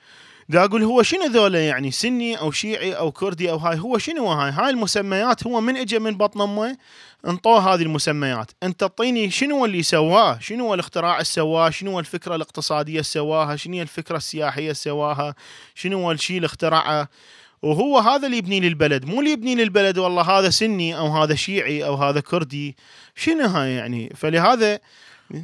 دا 0.49 0.65
أقول 0.65 0.83
هو 0.83 1.03
شنو 1.03 1.25
ذولا 1.25 1.67
يعني 1.67 1.91
سني 1.91 2.39
أو 2.39 2.51
شيعي 2.51 2.93
أو 2.93 3.11
كردي 3.11 3.51
أو 3.51 3.57
هاي 3.57 3.79
هو 3.79 3.97
شنو 3.97 4.27
هاي؟ 4.27 4.51
هاي 4.51 4.69
المسميات 4.69 5.47
هو 5.47 5.61
من 5.61 5.77
اجى 5.77 5.99
من 5.99 6.17
بطن 6.17 6.41
أمه 6.41 6.77
انطوه 7.27 7.73
هذه 7.73 7.81
المسميات. 7.81 8.51
أنت 8.63 8.83
أعطيني 8.83 9.31
شنو 9.31 9.65
اللي 9.65 9.83
سواه؟ 9.83 10.39
شنو 10.39 10.73
الاختراع 10.73 11.13
اللي 11.13 11.25
سواه؟ 11.25 11.69
شنو 11.69 11.99
الفكرة 11.99 12.35
الاقتصادية 12.35 12.91
اللي 12.91 13.03
سواها؟ 13.03 13.55
شنو 13.55 13.81
الفكرة 13.81 14.17
السياحية 14.17 14.63
اللي 14.63 14.73
سواها؟ 14.73 15.35
شنو 15.75 16.11
الشيء 16.11 16.35
اللي 16.35 16.45
اخترعه؟ 16.45 17.09
وهو 17.61 17.99
هذا 17.99 18.25
اللي 18.25 18.37
يبني 18.37 18.59
لي 18.59 18.67
البلد. 18.67 19.05
مو 19.05 19.19
اللي 19.19 19.31
يبني 19.31 19.55
لي 19.55 19.63
البلد 19.63 19.97
والله 19.97 20.21
هذا 20.21 20.49
سني 20.49 20.97
أو 20.97 21.07
هذا 21.07 21.35
شيعي 21.35 21.85
أو 21.85 21.95
هذا 21.95 22.19
كردي. 22.19 22.75
شنو 23.15 23.45
هاي 23.45 23.73
يعني؟ 23.73 24.13
فلهذا 24.15 24.79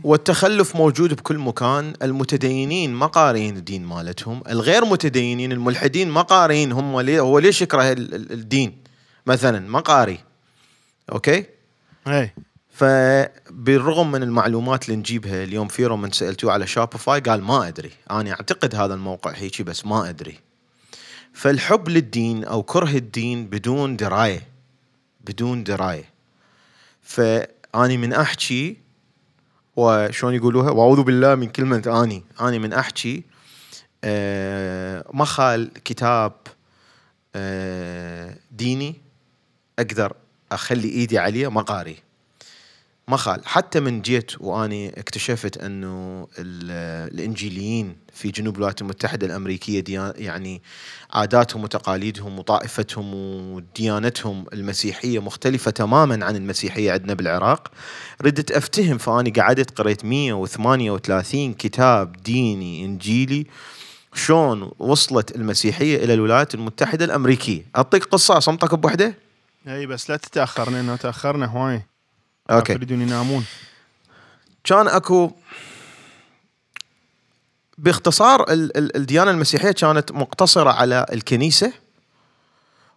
والتخلف 0.04 0.76
موجود 0.76 1.14
بكل 1.14 1.38
مكان. 1.38 1.94
المتدينين 2.02 2.94
ما 2.94 3.06
قارين 3.06 3.58
الدين 3.58 3.86
مالتهم. 3.86 4.44
الغير 4.50 4.86
متدينين 4.86 5.52
الملحدين 5.52 6.10
ما 6.10 6.22
قارين. 6.22 6.72
هم 6.72 7.00
ليه 7.00 7.20
هو 7.20 7.40
ليش 7.40 7.62
يكره 7.62 7.92
ال- 7.92 8.16
ال- 8.16 8.32
الدين؟ 8.32 8.78
مثلا 9.26 9.60
ما 9.60 9.80
قاري. 9.80 10.20
أوكي؟ 11.12 11.46
اي 12.08 12.34
فبالرغم 12.74 14.12
من 14.12 14.24
المعلومات 14.24 14.86
اللي 14.86 14.96
نجيبها 14.96 15.44
اليوم 15.44 15.68
فيرو 15.68 15.98
من 15.98 16.12
سألتوه 16.12 16.52
على 16.52 16.68
Shopify 16.68 17.19
قال 17.20 17.44
ما 17.44 17.68
أدري. 17.68 17.92
أنا 18.12 18.32
أعتقد 18.32 18.76
هذا 18.76 18.94
الموقع 18.94 19.32
هيجي 19.32 19.64
بس 19.64 19.86
ما 19.86 20.10
أدري. 20.10 20.51
فالحب 21.34 21.90
للدين 21.90 22.44
أو 22.44 22.64
كره 22.64 22.98
الدين 22.98 23.45
بدون 23.45 23.95
دراية 23.95 24.48
بدون 25.22 25.64
دراية. 25.64 26.10
فأني 27.02 27.98
من 27.98 28.14
أحكي 28.14 28.78
وشلون 29.76 30.34
يقولوها؟ 30.34 30.72
وأعوذ 30.72 31.03
بالله 31.03 31.36
من 31.36 31.49
كلمة 31.49 32.03
أني. 32.03 32.24
أني 32.41 32.60
من 32.60 32.74
أحكي 32.74 33.24
آه 34.03 35.06
ما 35.14 35.26
خال 35.26 35.74
كتاب 35.74 36.34
آه 37.36 38.38
ديني 38.52 38.95
أقدر 39.80 40.14
أخلي 40.52 40.90
إيدي 40.90 41.20
عليه؟ 41.20 41.52
ما 41.52 41.62
ما 43.12 43.18
خال. 43.18 43.42
حتى 43.46 43.80
من 43.80 44.02
جيت 44.02 44.32
وأني 44.40 45.00
اكتشفت 45.00 45.58
أنه 45.58 46.28
ال- 46.40 47.14
الإنجيليين 47.14 47.96
في 48.14 48.30
جنوب 48.32 48.56
الولايات 48.56 48.82
المتحدة 48.82 49.28
الأمريكية 49.28 49.84
يعني 50.18 50.62
عاداتهم 51.14 51.64
وتقاليدهم 51.64 52.40
وطائفتهم 52.40 53.14
وديانتهم 53.54 54.46
المسيحية 54.54 55.20
مختلفة 55.22 55.72
تماما 55.72 56.26
عن 56.26 56.36
المسيحية 56.36 56.92
عندنا 56.92 57.14
بالعراق. 57.14 57.72
ردت 58.22 58.52
أفتهم 58.52 58.98
فأني 58.98 59.30
قعدت 59.30 59.78
قريت 59.78 60.06
138 60.06 61.54
كتاب 61.54 62.12
ديني 62.24 62.86
إنجيلي 62.86 63.48
شلون 64.14 64.72
وصلت 64.80 65.36
المسيحية 65.36 66.04
إلى 66.04 66.14
الولايات 66.14 66.56
المتحدة 66.56 67.06
الأمريكية. 67.06 67.66
أعطيك 67.76 68.04
قصة 68.04 68.38
اصمتك 68.38 68.76
بوحدة؟ 68.76 69.14
إي 69.68 69.86
بس 69.86 70.10
لا 70.10 70.18
تتاخر 70.18 70.70
لأنه 70.70 70.96
تأخرنا 70.96 71.46
هواي. 71.46 71.82
أوكي. 72.52 72.73
يريدون 72.73 73.02
ينامون 73.02 73.45
كان 74.64 74.88
أكو 74.88 75.32
باختصار 77.78 78.41
ال- 78.52 78.78
ال- 78.78 78.95
الديانة 78.98 79.32
المسيحية 79.32 79.72
كانت 79.72 80.11
مقتصرة 80.11 80.69
على 80.69 81.06
الكنيسة 81.14 81.73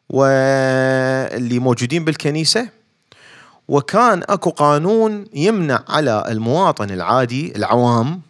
واللي 0.09 1.59
موجودين 1.59 2.05
بالكنيسة 2.05 2.69
وكان 3.69 4.23
أكو 4.29 4.51
قانون 4.51 5.27
يمنع 5.35 5.85
على 5.89 6.25
المواطن 6.29 6.91
العادي 6.91 7.57
العوام 7.57 8.21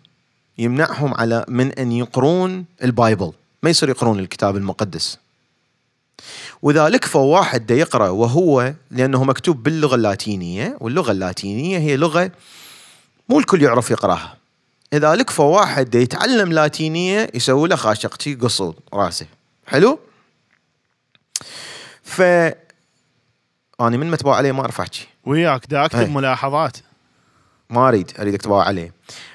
يمنعهم 0.59 1.15
على 1.15 1.45
من 1.49 1.73
أن 1.73 1.93
يقرون 1.93 2.65
البايبل. 2.85 3.33
ما 3.63 3.71
يصير 3.71 3.89
يقرون 3.89 4.19
الكتاب 4.19 4.57
المقدس. 4.57 5.19
وإذا 6.63 6.89
لكفوا 6.89 7.39
واحد 7.39 7.67
دا 7.67 7.75
يقرأ 7.75 8.09
وهو 8.09 8.75
لأنه 8.91 9.25
مكتوب 9.25 9.63
باللغة 9.63 9.95
اللاتينية 9.95 10.77
واللغة 10.81 11.13
اللاتينية 11.13 11.79
هي 11.79 11.97
لغة 11.97 12.31
مو 13.29 13.39
الكل 13.39 13.63
يعرف 13.63 13.91
يقرأها. 13.91 14.37
إذا 14.93 15.15
لكفوا 15.15 15.57
واحد 15.57 15.91
دا 15.91 15.99
يتعلم 15.99 16.53
لاتينية 16.53 17.31
يسوي 17.35 17.69
له 17.69 17.77
خاشقتي 17.77 18.35
قصود 18.35 18.77
راسه. 18.95 19.27
حلو؟ 19.67 19.99
ف 22.03 22.23
أنا 23.81 23.97
من 23.97 24.11
متبوع 24.11 24.37
عليه 24.37 24.53
ما 24.53 24.61
اعرف 24.61 24.81
احكي 24.81 25.07
وياك 25.25 25.67
دا 25.67 25.85
أكتب 25.85 25.99
أي. 25.99 26.07
ملاحظات. 26.07 26.77
ما 27.71 27.89
أريد 27.89 28.13
اريد 28.19 28.35
اكتبها 28.35 28.63
عليه. 28.63 28.93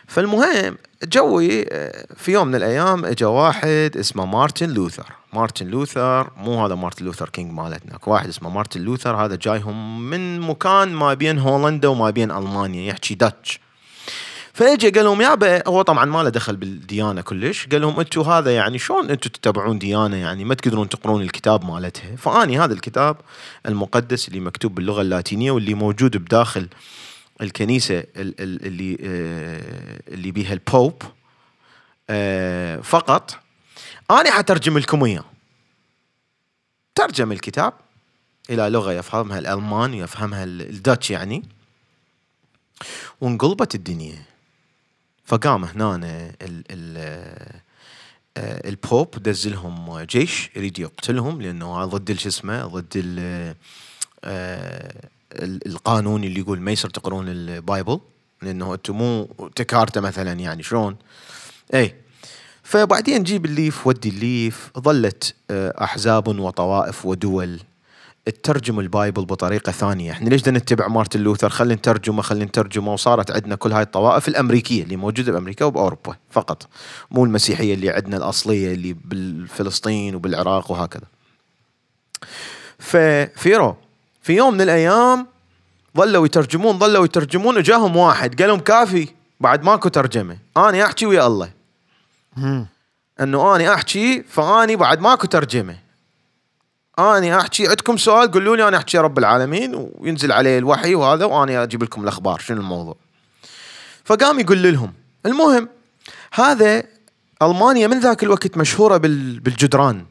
فالمهم 0.10 0.78
جوي 1.04 1.66
آه، 1.72 2.06
في 2.16 2.32
يوم 2.32 2.48
من 2.48 2.56
الأيام 2.56 3.06
اجى 3.06 3.26
واحد 3.26 3.98
اسمه 4.00 4.26
مارتن 4.26 4.70
لوثر. 4.70 5.06
مارتن 5.34 5.68
لوثر 5.68 6.30
مو 6.38 6.66
هذا 6.66 6.76
مارتن 6.76 7.06
لوثر 7.06 7.30
كينج 7.30 7.52
مالتنا 7.52 8.00
واحد 8.08 8.28
اسمه 8.28 8.50
مارتن 8.50 8.82
لوثر 8.82 9.16
هذا 9.16 9.36
جايهم 9.36 10.02
من 10.10 10.40
مكان 10.40 10.94
ما 10.94 11.14
بين 11.14 11.40
هولندا 11.40 11.88
وما 11.88 12.10
بين 12.10 12.32
ألمانيا 12.32 12.90
يحكي 12.90 13.16
Dutch. 13.16 13.60
فاجى 14.54 14.90
قال 14.90 15.06
لهم 15.06 15.22
يابا 15.22 15.68
هو 15.68 15.82
طبعا 15.82 16.06
ما 16.06 16.24
له 16.24 16.30
دخل 16.30 16.56
بالديانة 16.56 17.22
كلش. 17.22 17.68
قال 17.68 17.82
لهم 17.82 18.00
أنتم 18.00 18.22
هذا 18.22 18.56
يعني 18.56 18.80
شلون 18.80 19.10
أنتم 19.10 19.30
تتبعون 19.30 19.80
ديانة؟ 19.80 20.18
يعني 20.18 20.44
ما 20.44 20.56
تقدرون 20.56 20.90
تقرون 20.90 21.22
الكتاب 21.22 21.66
مالتها. 21.66 22.16
فأني 22.16 22.60
هذا 22.60 22.74
الكتاب 22.74 23.18
المقدس 23.66 24.28
اللي 24.28 24.40
مكتوب 24.40 24.76
باللغة 24.76 25.02
اللاتينية 25.02 25.52
واللي 25.52 25.74
موجود 25.74 26.18
بداخل 26.18 26.68
الكنيسة 27.42 28.00
ال- 28.00 28.42
ال- 28.42 28.66
اللي 28.66 28.98
آه، 29.02 30.02
اللي 30.14 30.32
بيها 30.32 30.54
ال 30.54 30.64
Pope 30.64 31.04
آه، 32.10 32.78
فقط 32.78 33.40
أنا 34.12 34.32
حترجم 34.32 34.78
لكم 34.78 35.04
اياه 35.04 35.26
ترجم 36.96 37.32
الكتاب 37.32 37.74
إلى 38.50 38.70
لغة 38.70 38.92
يفهمها 38.92 39.40
الألمان 39.40 39.94
يفهمها 39.94 40.44
ال- 40.44 40.62
ال 40.70 40.77
Dutch 40.77 41.12
يعني. 41.12 41.44
وانقلبت 43.22 43.76
الدنيا. 43.76 44.24
فقام 45.26 45.64
هنا 45.66 45.96
ال 45.96 46.64
ال 46.72 46.98
آه، 48.38 48.70
ال 48.70 48.78
Pope 48.78 49.10
دز 49.24 49.48
لهم 49.48 50.00
جيش 50.02 50.50
يريد 50.56 50.80
يقتلهم 50.80 51.42
لأنه 51.42 51.86
ضد 51.86 52.14
شو 52.18 52.30
اسمه 52.30 52.66
ضد 52.66 52.98
آه، 54.24 55.10
القانون 55.34 56.24
اللي 56.24 56.40
يقول 56.40 56.62
ما 56.62 56.72
يصير 56.72 56.90
تقرون 56.90 57.28
البايبل 57.28 58.00
لأنه 58.42 58.74
أنتم 58.74 58.98
مو 58.98 59.30
تكارته 59.56 60.02
مثلا 60.02 60.32
يعني 60.32 60.64
شلون؟ 60.64 60.96
اي 61.74 61.96
فبعدين 62.64 63.24
جيب 63.24 63.46
الليف 63.46 63.88
ودي 63.88 64.10
الليف 64.10 64.72
ظلت 64.80 65.36
آه، 65.52 65.84
أحزاب 65.84 66.28
وطوائف 66.28 67.06
ودول 67.06 67.60
تترجم 68.26 68.80
ال 68.80 68.88
Bible 68.88 69.26
بطريقة 69.26 69.72
ثانية، 69.72 70.12
إحنا 70.12 70.30
ليش 70.30 70.48
نتبع 70.48 70.88
مارتن 70.88 71.20
لوثر؟ 71.20 71.50
خلينا 71.50 71.76
نترجمه 71.76 72.22
خلينا 72.22 72.46
نترجمه 72.46 72.94
وصارت 72.94 73.32
عندنا 73.32 73.56
كل 73.56 73.72
هاي 73.72 73.82
الطوائف 73.84 74.28
الأمريكية 74.28 74.84
اللي 74.84 74.96
موجودة 74.96 75.32
بأمريكا 75.32 75.66
وبأوروبا 75.66 76.16
فقط، 76.30 76.68
مو 77.12 77.26
المسيحية 77.26 77.74
اللي 77.74 77.90
عندنا 77.90 78.18
الأصلية 78.18 78.74
اللي 78.74 78.96
بالفلسطين 79.06 80.16
وبالعراق 80.16 80.72
وهكذا. 80.72 81.06
ففيرو 82.80 83.76
في 84.30 84.36
يوم 84.36 84.54
من 84.54 84.62
الأيام 84.62 85.28
ظلوا 85.98 86.26
يترجمون 86.26 86.80
ظلوا 86.80 87.06
يترجمون 87.06 87.58
وجاهم 87.58 87.96
واحد 87.96 88.42
قال 88.42 88.50
لهم 88.50 88.60
كافي 88.60 89.08
بعد 89.40 89.64
ماكو 89.64 89.90
ترجمة، 89.90 90.38
أنا 90.58 90.86
أحكي 90.86 91.06
ويا 91.06 91.28
الله. 91.28 91.52
إنه 93.22 93.56
أني 93.56 93.74
أحكي 93.74 94.24
فأني 94.24 94.76
بعد 94.76 95.00
ماكو 95.02 95.28
ترجمة. 95.28 95.78
أني 97.00 97.38
أحكي 97.38 97.68
عندكم 97.68 97.98
سؤال 97.98 98.32
قولوا 98.32 98.56
لي 98.56 98.68
أنا 98.68 98.78
أحكي 98.78 98.98
رب 98.98 99.18
العالمين 99.18 99.90
وينزل 100.00 100.32
عليه 100.32 100.58
الوحي 100.58 100.96
وهذا 100.96 101.26
وأنا 101.26 101.64
أجيب 101.64 101.84
لكم 101.84 102.04
الأخبار 102.04 102.40
شنو 102.40 102.58
الموضوع. 102.62 102.96
فقام 104.06 104.40
يقول 104.40 104.74
لهم 104.74 104.94
المهم 105.26 105.70
هذا 106.34 106.84
ألمانيا 107.42 107.88
من 107.88 108.00
ذاك 108.00 108.24
الوقت 108.24 108.58
مشهورة 108.58 108.98
بال- 108.98 109.40
بالجدران. 109.40 110.06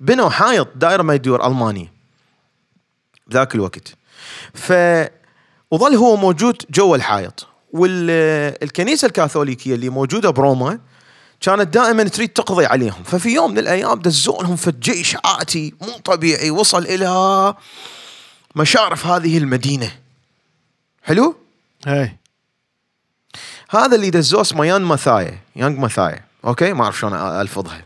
بنوا 0.00 0.30
حائط 0.30 0.68
دائرة 0.76 1.02
ما 1.02 1.14
يدور 1.14 1.46
ألمانيا. 1.46 1.99
ذاك 3.32 3.54
الوقت. 3.54 3.94
ف 4.54 4.72
وظل 5.70 5.94
هو 5.94 6.16
موجود 6.16 6.62
جوا 6.70 6.96
الحائط. 6.96 7.46
والكنيسه 7.72 9.06
الكاثوليكية 9.06 9.74
اللي 9.74 9.88
موجودة 9.88 10.30
بروما 10.30 10.78
كانت 11.40 11.74
دائما 11.74 12.04
تريد 12.04 12.28
تقضي 12.28 12.66
عليهم. 12.66 13.02
ففي 13.02 13.28
يوم 13.28 13.50
من 13.50 13.58
الأيام 13.58 13.98
دزوا 13.98 14.42
لهم 14.42 14.56
في 14.56 14.72
جيش 14.80 15.16
آتي 15.24 15.74
مو 15.80 15.92
طبيعي 16.04 16.50
وصل 16.50 16.82
إلى 16.82 17.54
مشارف 18.56 19.06
هذه 19.06 19.38
المدينة. 19.38 19.92
حلو؟ 21.02 21.36
اي 21.86 22.16
هذا 23.70 23.96
اللي 23.96 24.10
دزوه 24.10 24.40
اسمه 24.40 24.66
يان 24.66 24.82
ماثايا. 24.82 25.38
يانج 25.56 25.78
ماثايا. 25.78 26.24
أوكي؟ 26.44 26.72
ما 26.72 26.84
أعرف 26.84 26.98
شلون 26.98 27.14
ألفظها. 27.14 27.84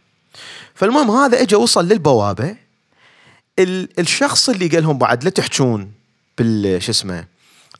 فالمهم 0.74 1.10
هذا 1.10 1.42
اجى 1.42 1.56
وصل 1.56 1.88
للبوابة. 1.88 2.56
الشخص 3.58 4.48
اللي 4.48 4.68
قال 4.68 4.82
لهم 4.82 4.98
بعد 4.98 5.24
لا 5.24 5.30
تحجون 5.30 5.92
بال 6.38 6.82
شو 6.82 6.90
اسمه 6.90 7.24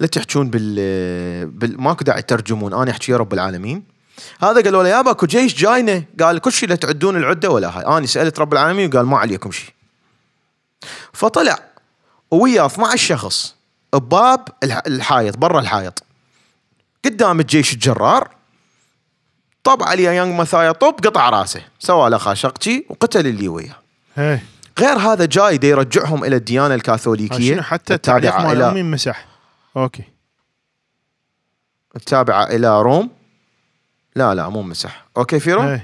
لا 0.01 0.07
تحجون 0.07 0.51
بال, 0.51 1.47
بال... 1.47 1.81
ماكو 1.81 2.05
داعي 2.05 2.23
ترجمون 2.23 2.75
أنا 2.75 2.91
أحكي 2.91 3.13
يا 3.13 3.17
رب 3.17 3.33
العالمين. 3.35 3.83
هذا 4.43 4.61
قالوا 4.63 4.83
له 4.83 4.89
يابا 4.89 5.11
اكو 5.11 5.27
جيش 5.27 5.55
جاينا 5.55 6.05
قال 6.21 6.39
كل 6.39 6.53
شيء 6.53 6.69
لا 6.69 6.75
تعدون 6.75 7.17
العدة 7.17 7.51
ولا 7.51 7.79
هاي. 7.79 7.99
أنا 7.99 8.07
سألت 8.07 8.39
رب 8.39 8.53
العالمين 8.53 8.91
وقال 8.95 9.07
ما 9.07 9.19
عليكم 9.19 9.51
شيء. 9.51 9.71
فطلع 11.13 11.59
وياه 12.31 12.67
12 12.67 13.07
شخص 13.17 13.55
بباب 13.95 14.49
الح- 14.63 14.83
الحائط 14.87 15.37
برا 15.37 15.61
الحائط. 15.61 16.03
قدام 17.05 17.41
الجيش 17.41 17.73
الجرار. 17.73 18.31
طب 19.65 19.83
عليه 19.83 20.09
يانج 20.11 20.41
مثايا 20.41 20.73
طب 20.73 20.95
قطع 21.05 21.31
رأسه. 21.31 21.63
سوى 21.79 22.11
له 22.11 22.19
خاشقجي 22.19 22.87
وقتل 22.89 23.27
اللي 23.27 23.49
وياه. 23.49 23.77
غير 24.79 24.99
هذا 24.99 25.25
جاي 25.25 25.59
دي 25.59 25.69
يرجعهم 25.69 26.25
إلى 26.25 26.37
الديانة 26.37 26.75
الكاثوليكية 26.75 27.55
شنو؟ 27.55 27.63
حتى 27.63 27.95
التعليق 27.95 28.41
مال 28.41 28.63
امي 28.63 28.83
مسح؟ 28.83 29.27
أوكي. 29.77 30.05
التابعة 31.97 32.45
إلى 32.45 32.83
روم؟ 32.83 33.11
لا 34.17 34.35
لا 34.35 34.49
مو 34.49 34.63
مسح. 34.63 35.05
أوكي 35.17 35.41
في 35.41 35.53
روم؟ 35.53 35.67
هي 35.67 35.81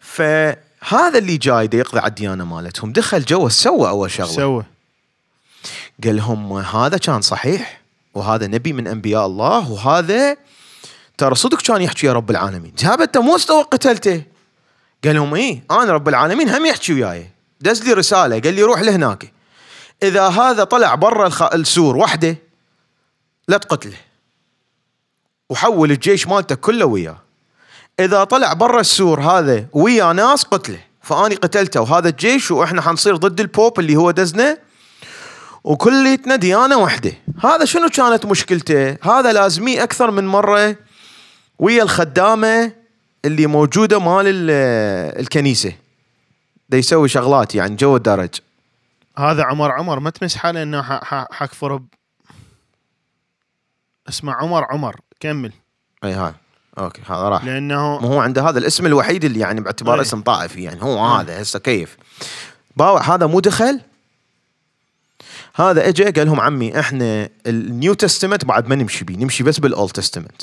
فهذا 0.00 1.18
اللي 1.18 1.36
جاي 1.36 1.66
دي 1.66 1.76
يقضي 1.76 1.98
على 1.98 2.08
الديانة 2.08 2.44
مالتهم. 2.44 2.92
دخل 2.92 3.24
جوا 3.24 3.48
سوى 3.48 3.88
أول 3.88 4.10
شغلة. 4.10 4.30
سوى. 4.30 4.64
قال 6.04 6.16
لهم 6.16 6.52
هذا 6.52 6.98
كان 6.98 7.22
صحيح؟ 7.22 7.80
وهذا 8.14 8.46
نبي 8.46 8.72
من 8.72 8.86
أنبياء 8.88 9.26
الله 9.26 9.70
وهذا 9.70 10.36
ترى 11.18 11.34
صدق 11.34 11.62
كان 11.62 11.82
يحكي 11.82 12.06
يا 12.06 12.12
رب 12.12 12.30
العالمين. 12.30 12.74
جاب 12.78 13.00
أنت 13.00 13.18
مو 13.18 13.36
استوى 13.36 13.62
قتلته. 13.62 14.22
قال 15.04 15.14
لهم 15.14 15.34
إيه 15.34 15.64
أنا 15.70 15.92
رب 15.92 16.08
العالمين 16.08 16.48
هم 16.48 16.66
يحكي 16.66 16.92
وياي. 16.92 17.30
دز 17.60 17.82
لي 17.82 17.92
رسالة 17.92 18.40
قال 18.40 18.54
لي 18.54 18.62
روح 18.62 18.80
لهناك. 18.80 19.32
إذا 20.02 20.28
هذا 20.28 20.64
طلع 20.64 20.94
برا. 20.94 21.30
السور 21.54 21.96
وحده 21.96 22.36
لا 23.48 23.56
تقتله. 23.56 23.96
وحول 25.50 25.90
الجيش 25.90 26.26
مالته 26.26 26.54
كله 26.54 26.86
وياه. 26.86 27.18
إذا 28.00 28.24
طلع 28.24 28.52
برا 28.52 28.80
السور 28.80 29.20
هذا 29.20 29.66
ويا 29.72 30.12
ناس 30.12 30.44
قتله. 30.44 30.80
فأني 31.02 31.34
قتلته. 31.34 31.80
وهذا 31.80 32.08
الجيش 32.08 32.50
وإحنا 32.50 32.82
حنصير 32.82 33.16
ضد 33.16 33.40
البوب 33.40 33.80
اللي 33.80 33.96
هو 33.96 34.10
دزنا 34.10 34.58
وكليتنا 35.64 36.36
ديانة 36.36 36.76
واحدة 36.78 37.12
هذا 37.44 37.64
شنو 37.64 37.88
كانت 37.88 38.26
مشكلته؟ 38.26 38.96
هذا 39.02 39.32
لازمي 39.32 39.82
أكثر 39.82 40.10
من 40.10 40.26
مرة. 40.26 40.76
ويا 41.58 41.82
الخدامة. 41.82 42.83
اللي 43.24 43.46
موجودة 43.46 43.98
مال 43.98 44.26
ال- 44.26 45.20
الكنيسة. 45.20 45.72
دا 46.68 46.78
يسوي 46.78 47.08
شغلات 47.08 47.54
يعني 47.54 47.76
جو 47.76 47.96
الدرج. 47.96 48.30
هذا 49.18 49.44
عمر 49.44 49.72
عمر 49.72 50.00
ما 50.00 50.10
تمسحه 50.10 50.50
لأنه 50.50 50.82
ح- 50.82 51.04
ح- 51.04 51.28
حكفر 51.32 51.76
ب... 51.76 51.86
اسمه 54.08 54.32
عمر 54.32 54.64
عمر 54.64 55.00
كمل. 55.20 55.52
أي 56.04 56.12
هاي. 56.12 56.32
أوكي 56.78 57.02
هذا 57.06 57.28
راح. 57.28 57.44
لأنه 57.44 58.00
ما 58.00 58.08
هو 58.08 58.20
عنده 58.20 58.48
هذا 58.48 58.58
الاسم 58.58 58.86
الوحيد 58.86 59.24
اللي 59.24 59.40
يعني 59.40 59.60
باعتباره 59.60 59.96
أي. 59.96 60.00
اسم 60.02 60.20
طائفي 60.20 60.62
يعني 60.62 60.82
هو 60.82 61.16
أي. 61.16 61.20
هذا 61.22 61.42
هسه 61.42 61.58
كيف. 61.58 61.96
باوع 62.76 63.14
هذا 63.14 63.26
مو 63.26 63.40
دخل؟ 63.40 63.80
هذا 65.54 65.88
اجى 65.88 66.04
قال 66.04 66.26
لهم 66.26 66.40
عمي 66.40 66.80
إحنا 66.80 67.28
ال 67.46 67.58
New 67.58 67.94
Testament 67.94 68.44
بعد 68.44 68.68
ما 68.68 68.74
نمشي 68.74 69.04
بيه 69.04 69.16
نمشي 69.16 69.44
بس 69.44 69.58
بال 69.60 69.73
Old 69.73 69.92
Testament 69.92 70.42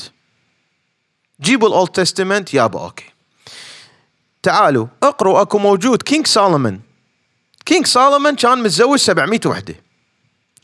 جيبوا 1.42 1.68
ال 1.68 1.73
Old 1.73 1.90
Testament 1.90 2.54
يابا 2.54 2.80
okay. 2.80 3.06
تعالوا 4.44 4.88
اقروا 5.04 5.42
أكو 5.42 5.58
موجود. 5.58 6.02
King 6.02 6.28
Solomon 6.28 6.82
King 7.66 7.86
Solomon 7.86 8.36
كان 8.36 8.64
متزوج 8.64 9.00
700 9.00 9.40
وحدة. 9.46 9.76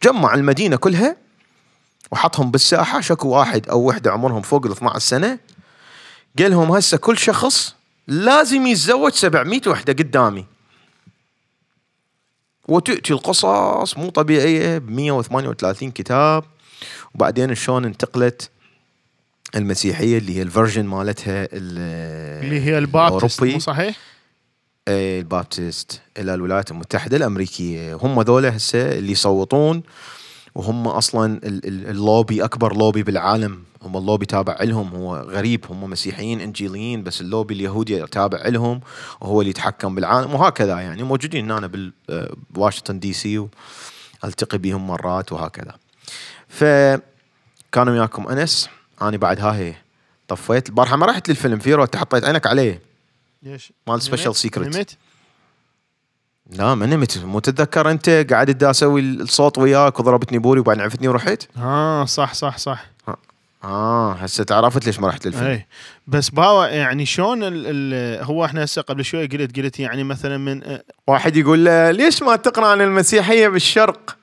جمع 0.04 0.34
المدينة 0.34 0.76
كلها 0.76 1.18
وحطهم 2.12 2.52
بالساحة. 2.52 3.02
شكو 3.02 3.30
واحد 3.30 3.70
أو 3.70 3.80
وحدة 3.80 4.12
عمرهم 4.12 4.41
فوق 4.41 4.66
ال 4.66 4.72
12 4.72 4.99
سنة. 4.99 5.40
قال 6.40 6.52
لهم 6.52 6.72
هسه 6.72 6.98
كل 6.98 7.18
شخص 7.18 7.76
لازم 8.08 8.68
يتزوج 8.68 9.12
700 9.12 9.62
وحدة 9.68 9.94
قدامي. 9.94 10.45
وتأتي 12.68 13.14
القصص 13.14 13.98
مو 13.98 14.10
طبيعية 14.10 14.78
ب 14.78 14.90
138 14.90 15.91
كتاب. 15.91 16.44
وبعدين 17.16 17.56
شلون 17.56 17.86
انتقلت؟ 17.86 18.49
المسيحية 19.56 20.18
اللي 20.18 20.38
هي 20.38 20.41
ال 20.41 20.47
version 20.47 20.86
مالتها 20.86 21.44
ال- 21.44 22.44
اللي 22.45 22.61
هي 22.61 22.78
ال 22.78 22.85
Baptist. 22.85 23.44
مو 23.44 23.60
صحيح؟ 23.60 23.95
إيه، 24.88 25.19
ال 25.19 25.30
Baptist 25.30 26.02
إلى 26.18 26.34
الولايات 26.34 26.72
المتحدة 26.72 27.18
الأمريكية. 27.18 27.94
هم 27.95 28.22
ذولا 28.22 28.56
هسه 28.57 28.91
اللي 28.98 29.11
يصوتون 29.11 29.84
وهم 30.56 30.88
أصلا 30.88 31.26
ال- 31.44 31.68
ال- 31.68 31.88
اللوبي 31.90 32.44
أكبر 32.44 32.78
لوبي 32.78 33.03
بالعالم. 33.03 33.64
هم 33.82 33.98
اللوبي 33.98 34.26
تابع 34.26 34.57
لهم. 34.64 34.95
هو 34.95 35.15
غريب 35.18 35.65
هم 35.69 35.90
مسيحيين 35.90 36.41
إنجيليين 36.41 37.03
بس 37.03 37.22
اللوبي 37.22 37.53
اليهودي 37.53 38.07
تابع 38.07 38.48
لهم 38.48 38.82
وهو 39.22 39.41
اللي 39.41 39.49
يتحكم 39.49 39.95
بالعالم 39.95 40.34
وهكذا 40.36 40.80
يعني. 40.80 41.03
موجودين 41.03 41.52
هنا 41.52 41.68
بال- 41.68 41.94
آه، 42.10 42.34
بواشنطن 42.49 42.99
دي 42.99 43.14
سي 43.14 43.38
وألتقي 44.24 44.57
بهم 44.57 44.88
مرات 44.88 45.32
وهكذا. 45.32 45.76
فكانوا 46.48 47.94
وياكم 47.94 48.28
أنس. 48.28 48.69
أنا 49.02 49.18
بعد 49.18 49.40
هاي 49.40 49.76
طفيت. 50.28 50.69
البارحه 50.69 50.95
ما 50.95 51.06
رحت 51.06 51.30
للفيلم 51.30 51.60
فيرو 51.60 51.84
انت 51.84 51.95
حطيت 51.95 52.24
عينك 52.24 52.48
عليه. 52.48 52.82
ليش؟ 53.44 53.74
مال 53.88 53.99
نمت؟ 54.11 54.38
Secret. 54.48 54.57
نمت؟ 54.57 54.98
لا 56.52 56.76
ما 56.76 56.86
نمت 56.86 57.18
مو 57.18 57.40
تتذكر 57.40 57.91
أنت 57.91 58.10
قاعد 58.10 58.52
دا 58.52 58.69
أسوي 58.69 59.02
الصوت 59.02 59.57
وياك 59.57 59.99
وضربتني 59.99 60.38
بوري 60.38 60.60
وبعدين 60.60 60.84
عفتني 60.84 61.07
ورحت؟ 61.07 61.44
آه 61.57 62.06
صح 62.06 62.34
صح 62.34 62.57
صح. 62.57 62.86
آه 63.64 64.14
هسه 64.14 64.44
تعرفت 64.44 64.86
ليش 64.86 64.99
ما 64.99 65.07
رحت 65.07 65.26
للفيلم. 65.26 65.48
اي 65.48 65.68
بس 66.07 66.30
باوا 66.30 66.65
يعني 66.65 67.06
شلون 67.06 67.44
ال 67.44 67.64
ال 67.65 68.24
هو 68.24 68.45
إحنا 68.45 68.64
هسه 68.64 68.82
قبل 68.82 69.06
شوي 69.06 69.28
قلت 69.28 69.60
قلت 69.60 69.80
يعني 69.80 70.03
مثلا 70.03 70.38
من 70.38 70.64
آه، 70.64 70.84
واحد 71.07 71.36
يقول 71.38 71.65
له 71.65 71.91
ليش 71.91 72.24
ما 72.24 72.36
تقرأ 72.36 72.68
عن 72.68 72.82
المسيحية 72.82 73.48
بالشرق؟ 73.48 74.18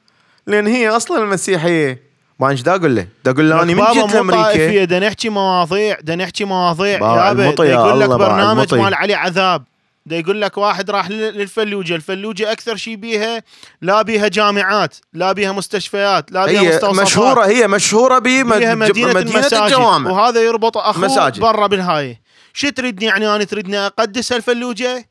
لأن 0.46 0.66
هي 0.66 0.88
أصلا 0.88 1.24
المسيحية. 1.24 2.02
ما 2.40 2.48
إيش 2.50 2.62
دا 2.62 2.74
أقول 2.74 2.96
له 2.96 3.06
دا 3.24 3.30
أقول 3.30 3.50
له 3.50 3.56
أنا 3.62 3.64
من 3.64 3.74
بابا 3.74 3.92
جيت 3.92 4.14
لامريكا 4.14 4.84
دا 4.84 4.98
نحكي 4.98 5.28
مواضيع 5.28 5.98
دا 6.02 6.16
نحكي 6.16 6.44
مواضيع. 6.44 6.98
يابا 6.98 7.50
دا 7.54 7.64
يا 7.64 7.70
يقول 7.72 8.00
لك 8.00 8.08
برنامج 8.08 8.58
المطي. 8.58 8.76
مال 8.76 8.94
علي 8.94 9.14
عذاب. 9.14 9.64
دا 10.06 10.16
يقول 10.16 10.40
لك 10.40 10.58
واحد 10.58 10.90
راح 10.90 11.10
لل- 11.10 11.34
للفلوجة 11.38 11.94
الفلوجة 11.94 12.52
أكثر 12.52 12.76
شيء 12.76 12.96
بيها 12.96 13.42
لا 13.82 14.02
بيها 14.02 14.28
جامعات 14.28 14.96
لا 15.12 15.32
بيها 15.32 15.52
مستشفيات 15.52 16.32
لا 16.32 16.46
بيها 16.46 16.60
هي 16.60 16.68
مستوصفات. 16.68 17.06
مشهورة 17.06 17.46
هي 17.46 17.68
مشهورة 17.68 18.18
بمدينه 18.18 18.74
مدينة, 18.74 19.08
مدينة 19.08 19.20
المساجد. 19.20 19.62
الجوامع. 19.62 20.10
وهذا 20.10 20.42
يربط 20.42 20.76
أخوه. 20.78 21.30
برا 21.30 21.66
بالهاي. 21.66 22.20
شو 22.52 22.68
تريدني 22.68 23.06
يعني 23.06 23.34
أنا 23.34 23.44
تريدني 23.44 23.78
أقدس 23.86 24.32
هالفلوجه 24.32 25.08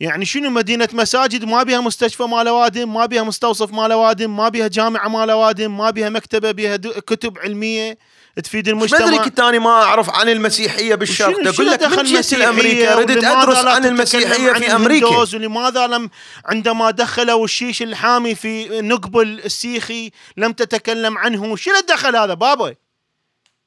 يعني 0.00 0.24
شنو 0.24 0.50
مدينة 0.50 0.88
مساجد؟ 0.92 1.44
ما 1.44 1.62
بيها 1.62 1.80
مستشفى 1.80 2.22
مال 2.22 2.48
اوادم 2.48 2.94
ما 2.94 3.06
بيها 3.06 3.22
مستوصف 3.22 3.72
مال 3.72 3.92
اوادم 3.92 4.36
ما 4.36 4.48
بيها 4.48 4.68
جامعة 4.68 5.08
مال 5.08 5.30
اوادم 5.30 5.76
ما 5.78 5.90
بيها 5.90 6.08
مكتبة 6.08 6.50
بيها 6.50 6.76
دو- 6.76 6.92
كتب 6.92 7.38
علمية 7.38 7.98
تفيد 8.44 8.68
المجتمع. 8.68 9.24
كنت 9.24 9.40
أنا 9.40 9.58
ما 9.58 9.70
أعرف 9.70 10.10
عن 10.10 10.28
المسيحية 10.28 10.94
بالشرق؟ 10.94 11.28
شنو- 11.36 11.42
شنو 11.42 11.50
أقول 11.52 11.66
لك 11.66 11.78
دخل 11.78 11.96
من 11.96 12.02
جيت 12.04 12.34
لامريكا 12.34 12.94
ردت 12.94 13.24
أدرس 13.24 13.56
عن 13.64 13.84
المسيحية 13.84 14.50
عن 14.52 14.60
في 14.60 14.72
أمريكا. 14.76 15.06
ولماذا 15.34 15.86
لم 15.86 16.10
عندما 16.44 16.90
دخلوا 16.90 17.44
الشيش 17.44 17.82
الحامي 17.82 18.34
في 18.34 18.80
نقبل 18.80 19.40
السيخي 19.44 20.10
لم 20.36 20.52
تتكلم 20.52 21.18
عنه؟ 21.18 21.56
شو 21.56 21.70
له 21.70 21.80
دخل 21.80 22.16
هذا 22.16 22.34
بابا؟ 22.34 22.74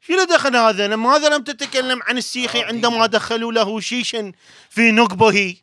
شو 0.08 0.14
له 0.14 0.24
دخل 0.24 0.56
هذا؟ 0.56 0.88
لماذا 0.88 1.30
لم 1.30 1.44
تتكلم 1.44 2.00
عن 2.04 2.18
السيخي 2.18 2.64
عندما 2.64 3.06
دخلوا 3.06 3.52
له 3.54 3.80
شيشا 3.80 4.32
في 4.70 4.92
نقبه؟ 4.92 5.56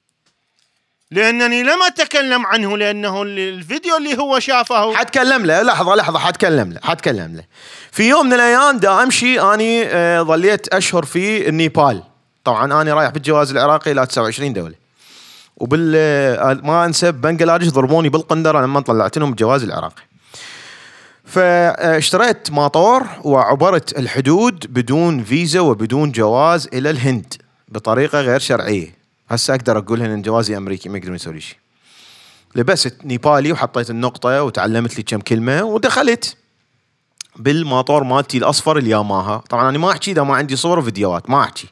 لأنني 1.11 1.63
لم 1.63 1.83
أتكلم 1.87 2.47
عنه 2.47 2.77
لأنه 2.79 3.23
ال- 3.23 3.39
الفيديو 3.39 3.97
اللي 3.97 4.19
هو 4.19 4.39
شافه. 4.39 4.95
حتكلم 4.95 5.47
له 5.47 5.63
لحظة 5.63 5.95
لحظة 5.95 6.19
حتكلم 6.19 6.73
له 6.73 6.81
حتكلم 6.85 7.37
له. 7.37 7.45
في 7.93 8.09
يوم 8.09 8.27
من 8.27 8.33
الأيام 8.33 8.79
دا 8.79 9.03
أمشي 9.03 9.41
أني 9.41 9.87
آه، 9.87 10.23
ظليت 10.23 10.69
أشهر 10.69 11.05
في 11.05 11.49
النيبال 11.49 12.03
طبعا 12.45 12.83
أنا 12.83 12.95
رايح 12.95 13.11
بالجواز 13.11 13.51
العراقي 13.51 13.93
إلى 13.93 14.07
29 14.07 14.53
دولة. 14.53 14.75
وبال 15.57 15.93
آه، 15.97 16.61
ما 16.63 16.85
أنسى 16.85 17.13
بنجلاديش 17.13 17.69
ضربوني 17.69 18.09
بالقندرة 18.09 18.61
لما 18.61 18.81
طلعت 18.81 19.19
لهم 19.19 19.31
الجواز 19.31 19.63
العراقي. 19.63 20.03
فاشتريت 21.25 22.51
ماطور 22.51 23.07
وعبرت 23.25 23.99
الحدود 23.99 24.67
بدون 24.69 25.25
فيزا 25.25 25.61
وبدون 25.61 26.13
جواز 26.13 26.69
إلى 26.73 26.91
الهند 26.91 27.35
بطريقة 27.69 28.21
غير 28.21 28.39
شرعية. 28.39 29.06
هسه 29.29 29.55
أقدر 29.55 29.79
أقول 29.79 30.03
إن 30.03 30.23
جوازي 30.23 30.57
أمريكي 30.57 30.89
ما 30.89 30.99
يقدرون 30.99 31.15
يسوي 31.15 31.41
شيء. 31.41 31.57
لبست 32.55 32.97
نيبالي 33.05 33.53
وحطيت 33.53 33.91
النقطة 33.91 34.43
وتعلمت 34.43 34.97
لي 34.97 35.03
كم 35.03 35.21
كلمة 35.21 35.63
ودخلت 35.63 36.37
بالماطور 37.37 38.05
مالتي 38.05 38.39
الأصفر 38.39 38.79
الياماها 38.79 39.43
طبعا 39.51 39.69
أنا 39.69 39.79
ما 39.79 39.91
أحكي 39.91 40.11
إذا 40.11 40.23
ما 40.23 40.37
عندي 40.37 40.57
صور 40.57 40.79
وفيديوهات 40.79 41.31
ما 41.31 41.41
أحكي. 41.43 41.69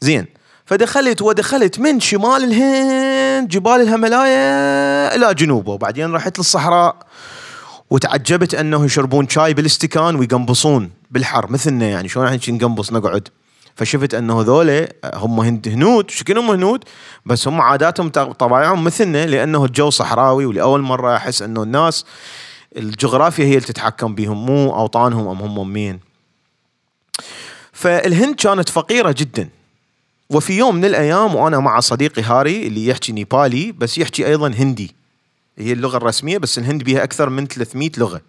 زين 0.00 0.26
فدخلت 0.66 1.22
ودخلت 1.22 1.78
من 1.78 2.00
شمال 2.00 2.44
الهند 2.44 3.48
جبال 3.48 3.80
الهيمالايا 3.80 5.14
إلى 5.14 5.34
جنوبه. 5.34 5.72
وبعدين 5.72 6.12
رحت 6.12 6.38
للصحراء 6.38 6.96
وتعجبت 7.90 8.54
أنه 8.54 8.84
يشربون 8.84 9.28
شاي 9.28 9.54
بالإستكان 9.54 10.16
ويقنبصون 10.16 10.90
بالحر. 11.10 11.50
مثلنا 11.50 11.88
يعني 11.88 12.08
شلون 12.08 12.26
إحنا 12.26 12.38
نقنبص 12.48 12.92
نقعد؟ 12.92 13.28
فشفت 13.76 14.14
أنه 14.14 14.40
هذول 14.40 14.88
هم 15.14 15.40
هند 15.40 15.68
هنود 15.68 16.10
شكلهم 16.10 16.50
هنود 16.50 16.84
بس 17.26 17.48
هم 17.48 17.60
عاداتهم 17.60 18.08
طبايعهم 18.08 18.84
مثلنا 18.84 19.26
لأنه 19.26 19.64
الجو 19.64 19.90
صحراوي 19.90 20.46
ولأول 20.46 20.80
مرة 20.80 21.16
أحس 21.16 21.42
أنه 21.42 21.62
الناس 21.62 22.04
الجغرافيا 22.76 23.44
هي 23.44 23.54
اللي 23.54 23.66
تتحكم 23.66 24.14
بهم 24.14 24.46
مو 24.46 24.74
أوطانهم 24.74 25.28
أم 25.28 25.58
هم 25.58 25.72
مين. 25.72 26.00
فالهند 27.72 28.34
كانت 28.34 28.68
فقيرة 28.68 29.14
جدا. 29.18 29.48
وفي 30.30 30.52
يوم 30.52 30.76
من 30.76 30.84
الأيام 30.84 31.34
وأنا 31.34 31.58
مع 31.58 31.80
صديقي 31.80 32.22
هاري 32.22 32.66
اللي 32.66 32.86
يحكي 32.86 33.12
نيبالي 33.12 33.72
بس 33.72 33.98
يحكي 33.98 34.26
أيضا 34.26 34.48
هندي. 34.48 34.94
هي 35.58 35.72
اللغة 35.72 35.96
الرسمية 35.96 36.38
بس 36.38 36.58
الهند 36.58 36.82
بيها 36.82 37.02
أكثر 37.04 37.30
من 37.30 37.46
300 37.46 37.90
لغة. 37.98 38.20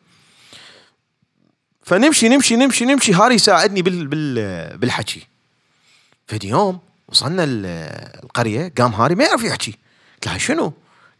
فنمشي 1.84 2.30
نمشي 2.30 2.56
نمشي 2.56 2.86
نمشي 2.86 3.14
هاري 3.14 3.36
يساعدني 3.36 3.82
بال 3.82 4.07
بال 4.07 4.78
بالحكي. 4.78 5.28
فدي 6.28 6.48
يوم 6.48 6.80
وصلنا 7.08 7.44
القرية 8.24 8.74
قام 8.78 8.94
هاري 8.94 9.16
ما 9.16 9.24
يعرف 9.24 9.44
يحكي 9.44 9.72
قلت 10.14 10.28
له 10.28 10.38
شنو؟ 10.38 10.74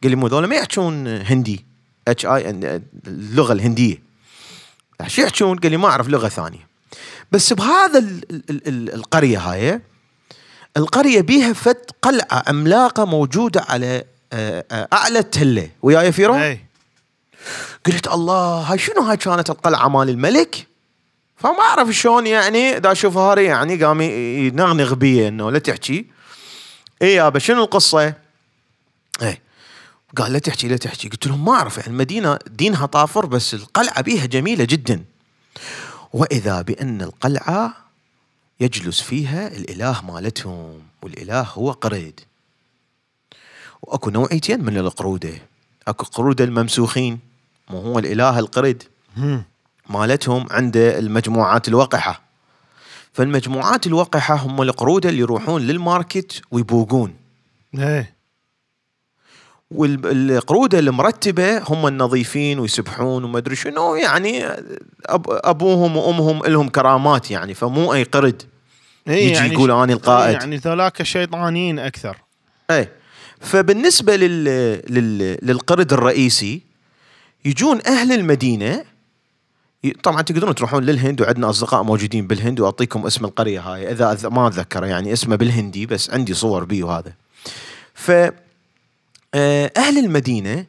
قال 0.04 0.12
لي 0.12 0.16
مو 0.16 0.28
ذولا 0.28 0.48
ما 0.48 0.56
يحكون 0.56 1.08
هندي 1.08 1.66
اتش 2.08 2.26
اي 2.26 2.50
اللغة 3.08 3.54
الهندية 3.54 4.04
شو 5.08 5.22
يحكون؟ 5.22 5.58
قال 5.58 5.72
لي 5.72 5.78
ما 5.78 5.88
أعرف 5.88 6.08
لغة 6.08 6.28
ثانية 6.28 6.68
بس 7.32 7.54
بهذا 7.54 8.00
ال 8.00 8.24
ال 8.32 8.68
ال 8.68 8.94
القرية 8.94 9.40
هاي 9.40 9.82
القرية 10.78 11.22
بيها 11.22 11.54
فد 11.54 11.92
قلعة 12.02 12.44
عملاقه 12.48 13.06
موجودة 13.06 13.66
على 13.70 14.04
آه، 14.34 14.88
أعلى 14.94 15.20
التلة 15.20 15.70
وياي 15.82 16.12
فيرو؟ 16.12 16.36
اي 16.36 16.66
قلت 17.86 18.08
الله 18.08 18.62
هاي 18.62 18.78
شنو 18.78 19.02
هاي 19.02 19.18
كانت 19.18 19.50
القلعة 19.50 19.88
مال 19.88 20.10
الملك؟ 20.10 20.68
فما 21.44 21.60
أعرف 21.60 21.90
شلون 21.90 22.28
يعني 22.28 22.80
دا 22.80 22.92
أشوف 22.92 23.18
هاري 23.18 23.44
يعني 23.46 23.84
قام 23.84 24.02
ينغنغ 24.02 24.94
بي 24.94 25.28
إنه 25.28 25.52
لا 25.52 25.60
تحكي. 25.60 26.06
اي 27.02 27.14
يابا 27.14 27.40
شنو 27.40 27.64
القصة؟ 27.64 28.14
اي 29.22 29.42
قال 30.18 30.34
لا 30.34 30.40
تحكي 30.40 30.68
لا 30.68 30.78
تحكي. 30.78 31.10
قلت 31.10 31.28
لهم 31.28 31.46
ما 31.46 31.52
أعرف 31.52 31.78
يعني 31.78 31.90
المدينة 31.90 32.40
دينها 32.48 32.86
طافر 32.86 33.26
بس 33.26 33.54
القلعة 33.54 34.02
بيها 34.02 34.26
جميلة 34.26 34.64
جدا. 34.64 35.04
وإذا 36.14 36.62
بأن 36.62 37.02
القلعة 37.02 37.74
يجلس 38.60 39.02
فيها 39.02 39.48
الإله 39.48 40.02
مالتهم 40.02 40.82
والإله 41.02 41.42
هو 41.42 41.72
قريد. 41.72 42.20
وأكو 43.82 44.10
نوعيتين 44.10 44.64
من 44.64 44.78
القرودة. 44.78 45.34
أكو 45.88 46.06
قرودة 46.06 46.44
الممسوخين 46.44 47.20
مو 47.70 47.80
هو 47.82 48.00
الإله 48.00 48.40
القرد 48.40 48.84
مالتهم 49.90 50.46
عنده 50.52 51.00
المجموعات 51.00 51.68
الوقحه 51.68 52.22
فالمجموعات 53.14 53.88
الوقحه 53.88 54.36
هم 54.36 54.62
القرودة 54.62 55.10
اللي 55.10 55.20
يروحون 55.20 55.62
للماركت 55.62 56.42
ويبوقون. 56.52 57.14
إيه. 57.80 58.14
والقروده 59.72 60.80
المرتبة 60.80 61.58
هم 61.70 61.88
النظيفين 61.88 62.60
ويسبحون 62.60 63.24
وما 63.24 63.38
أدري 63.38 63.56
شنو 63.56 63.96
يعني 63.96 64.46
أب 65.06 65.26
أبوهم 65.30 65.98
وأمهم 65.98 66.46
لهم 66.46 66.70
كرامات 66.70 67.32
يعني 67.32 67.54
فمو 67.54 67.94
أي 67.94 68.04
قرد 68.04 68.44
إيه 69.08 69.26
يجي 69.26 69.34
يعني 69.34 69.54
يقول 69.54 69.70
ش- 69.70 69.74
اني 69.74 69.94
القائد. 69.94 70.34
يعني 70.34 70.58
ذولاك 70.58 71.04
شيطانيين 71.04 71.80
أكثر. 71.80 72.18
إيه. 72.72 72.92
فبالنسبة 73.40 74.16
لل... 74.16 74.44
لل... 74.94 75.38
للقرد 75.42 75.94
الرئيسي 75.94 76.62
يجون 77.46 77.80
أهل 77.88 78.12
المدينة 78.12 78.84
طبعا 80.04 80.22
تقدرون 80.22 80.56
تروحون 80.56 80.84
للهند 80.84 81.22
وعندنا 81.22 81.50
أصدقاء 81.50 81.84
موجودين 81.84 82.28
بالهند 82.28 82.60
وأعطيكم 82.60 83.06
اسم 83.06 83.26
القرية 83.26 83.60
هاي. 83.60 83.92
إذا 83.92 84.30
ما 84.30 84.48
اتذكره 84.48 84.86
يعني 84.86 85.14
اسمه 85.14 85.36
بالهندي 85.36 85.86
بس 85.86 86.10
عندي 86.10 86.34
صور 86.34 86.64
بيه 86.64 86.84
وهذا. 86.84 87.14
ف 87.94 88.12
آه، 89.36 89.72
أهل 89.78 89.98
المدينة 89.98 90.66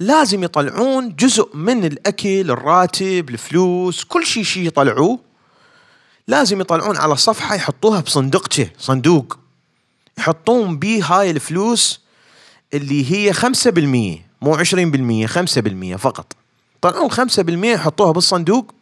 لازم 0.00 0.44
يطلعون 0.44 1.16
جزء 1.16 1.56
من 1.56 1.84
الأكل 1.84 2.50
الراتب 2.50 3.30
الفلوس 3.30 4.04
كل 4.04 4.26
شيء 4.26 4.42
شيء 4.42 4.66
يطلعوه. 4.66 5.18
لازم 6.28 6.60
يطلعون 6.60 6.96
على 6.96 7.16
صفحة 7.16 7.54
يحطوها 7.54 8.00
بصندوقته 8.00 8.70
صندوق. 8.78 9.38
يحطون 10.18 10.78
بيه 10.78 11.04
هاي 11.04 11.30
الفلوس 11.30 12.00
اللي 12.74 13.12
هي 13.12 13.32
5% 13.32 14.24
مو 14.42 14.56
20% 14.56 15.26
5% 15.26 15.96
فقط. 15.96 16.32
طلعون 16.90 17.10
5% 17.10 17.64
يحطوها 17.64 18.12
بالصندوق 18.12 18.74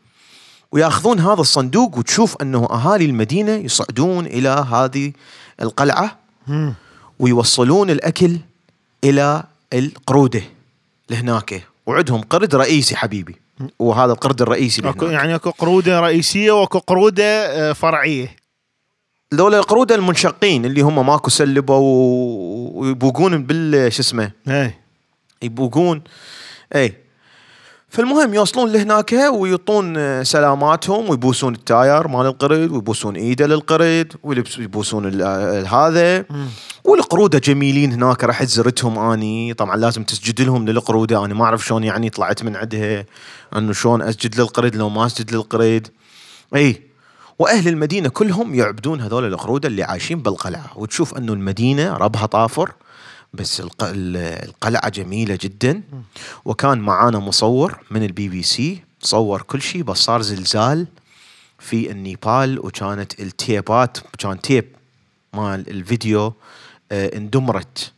ويأخذون 0.72 1.20
هذا 1.20 1.40
الصندوق 1.40 1.98
وتشوف 1.98 2.36
أنه 2.42 2.68
أهالي 2.70 3.04
المدينة 3.04 3.52
يصعدون 3.52 4.26
إلى 4.26 4.66
هذه 4.70 5.12
القلعة 5.62 6.18
ويوصلون 7.18 7.90
الأكل 7.90 8.38
إلى 9.04 9.44
القرودة 9.72 10.42
لهناك. 11.10 11.64
وعندهم 11.86 12.20
قرد 12.20 12.54
رئيسي 12.54 12.96
حبيبي. 12.96 13.36
وهذا 13.78 14.12
القرد 14.12 14.42
الرئيسي 14.42 14.82
لهناك. 14.82 15.02
يعني 15.02 15.34
أكو 15.34 15.50
قرودة 15.50 16.00
رئيسية 16.00 16.52
وأكو 16.52 16.78
قرودة 16.78 17.24
آه، 17.24 17.72
فرعية. 17.72 18.36
ذولا 19.34 19.58
القرودة 19.58 19.94
المنشقين 19.94 20.64
اللي 20.64 20.80
هم 20.80 21.06
ماكو 21.06 21.30
سلبوا 21.30 22.70
ويبوقون 22.74 23.44
بال 23.44 23.92
شو 23.92 24.02
اسمه؟ 24.02 24.30
إيه. 24.48 24.80
يبوقون. 25.42 26.02
اي 26.74 27.03
فالمهم 27.94 28.34
يوصلون 28.34 28.72
لهناك 28.72 29.12
ويعطون 29.32 29.96
آه، 29.96 30.22
سلاماتهم 30.22 31.10
ويبوسون 31.10 31.54
التاير 31.54 32.08
مال 32.08 32.26
القرد 32.26 32.70
ويبوسون 32.70 33.16
إيده 33.16 33.46
للقرد 33.46 34.12
ويبوسون 34.22 35.22
هذا. 35.66 36.24
والقرودة 36.84 37.38
جميلين 37.38 37.92
هناك 37.92 38.24
رحت 38.24 38.46
زرتهم 38.46 38.98
أني. 38.98 39.54
طبعا 39.54 39.76
لازم 39.76 40.04
تسجد 40.04 40.40
لهم 40.40 40.68
للقرودة 40.68 41.24
أنا 41.24 41.34
ما 41.34 41.44
أعرف 41.44 41.66
شلون 41.66 41.84
يعني 41.84 42.10
طلعت 42.10 42.42
من 42.42 42.56
عندها 42.56 43.04
أنه 43.56 43.72
شلون 43.72 44.02
أسجد 44.02 44.40
للقرد 44.40 44.76
لو 44.76 44.88
ما 44.88 45.06
أسجد 45.06 45.34
للقرد 45.34 45.88
إي. 46.54 46.82
وأهل 47.38 47.68
المدينة 47.68 48.08
كلهم 48.08 48.54
يعبدون 48.54 49.00
هذول 49.00 49.24
القرودة 49.24 49.68
اللي 49.68 49.82
عايشين 49.82 50.22
بالقلعة. 50.22 50.70
وتشوف 50.76 51.14
أنه 51.14 51.32
المدينة 51.32 51.96
ربها 51.96 52.26
طافر. 52.26 52.72
بس 53.34 53.60
الق- 53.60 53.82
ال- 53.84 54.16
القلعة 54.48 54.88
جميلة 54.88 55.38
جدا. 55.40 55.82
وكان 56.44 56.78
معانا 56.78 57.18
مصور 57.18 57.78
من 57.90 58.02
البي 58.02 58.28
بي 58.28 58.42
سي 58.42 58.82
صور 59.00 59.42
كل 59.42 59.62
شيء 59.62 59.82
بس 59.82 59.98
صار 59.98 60.22
زلزال 60.22 60.86
في 61.58 61.90
النيبال 61.90 62.58
وكانت 62.66 63.20
ال 63.20 63.33
tapeات 63.33 63.98
كان 64.18 64.40
tape 64.40 64.64
مال 65.32 65.70
الفيديو 65.70 66.34
آه 66.92 67.16
اندمرت. 67.16 67.92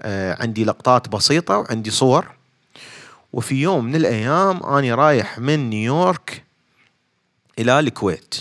آه 0.00 0.42
عندي 0.42 0.64
لقطات 0.64 1.08
بسيطة 1.08 1.58
وعندي 1.58 1.90
صور. 1.90 2.26
وفي 3.32 3.54
يوم 3.54 3.84
من 3.84 3.96
الأيام 3.96 4.62
اني 4.66 4.92
رايح 4.94 5.38
من 5.38 5.70
نيويورك 5.70 6.44
إلى 7.58 7.78
الكويت 7.78 8.34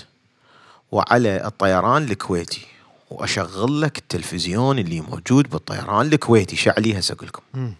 وعلى 0.91 1.45
الطيران 1.45 2.03
الكويتي. 2.03 2.65
وأشغل 3.09 3.81
لك 3.81 3.97
التلفزيون 3.97 4.79
اللي 4.79 5.01
موجود 5.01 5.49
بالطيران 5.49 6.05
الكويتي. 6.13 6.55
شعلي 6.55 6.99
هسه 6.99 7.13
أقول 7.13 7.27
لكم؟ 7.27 7.73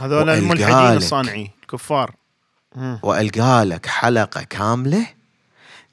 هذول 0.00 0.30
الملحدين. 0.30 0.96
الصانعين 0.96 1.50
الكفار. 1.62 2.14
وألقى 3.02 3.64
لك 3.64 3.86
حلقة 3.86 4.42
كاملة 4.42 5.06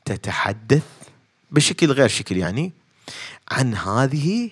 تتحدث 0.06 0.84
بشكل 1.52 1.92
غير 1.92 2.08
شكل 2.08 2.38
يعني 2.38 2.72
عن 3.52 3.76
هذه 3.76 4.50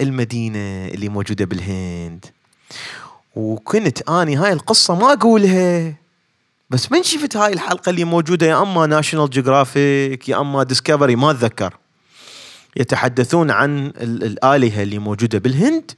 المدينة 0.00 0.88
اللي 0.88 1.08
موجودة 1.08 1.44
بالهند. 1.44 2.26
وكنت 3.34 4.08
أني 4.08 4.36
هاي 4.36 4.52
القصة 4.52 4.94
ما 4.94 5.12
أقولها 5.12 5.94
بس 6.70 6.92
من 6.92 7.02
شفت 7.02 7.36
هاي 7.36 7.52
الحلقة 7.52 7.90
اللي 7.90 8.04
موجودة؟ 8.04 8.46
يا 8.46 8.62
أما 8.62 8.86
National 8.86 9.30
Geographic 9.30 10.28
يا 10.28 10.40
أما 10.40 10.62
Discovery 10.62 11.16
ما 11.16 11.30
أتذكر. 11.30 11.76
يتحدثون 12.78 13.50
عن 13.50 13.86
ال- 13.86 14.24
الآلهة 14.24 14.82
اللي 14.82 14.98
موجودة 14.98 15.38
بالهند. 15.38 15.90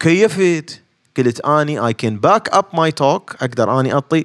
كيفت؟ 0.00 0.82
قلت 1.16 1.40
أني 1.40 1.78
I 1.86 1.92
can 1.92 2.18
back 2.18 2.48
up 2.48 2.64
my 2.74 2.92
talk 2.92 3.34
أقدر 3.40 3.80
أني 3.80 3.92
أعطي 3.94 4.24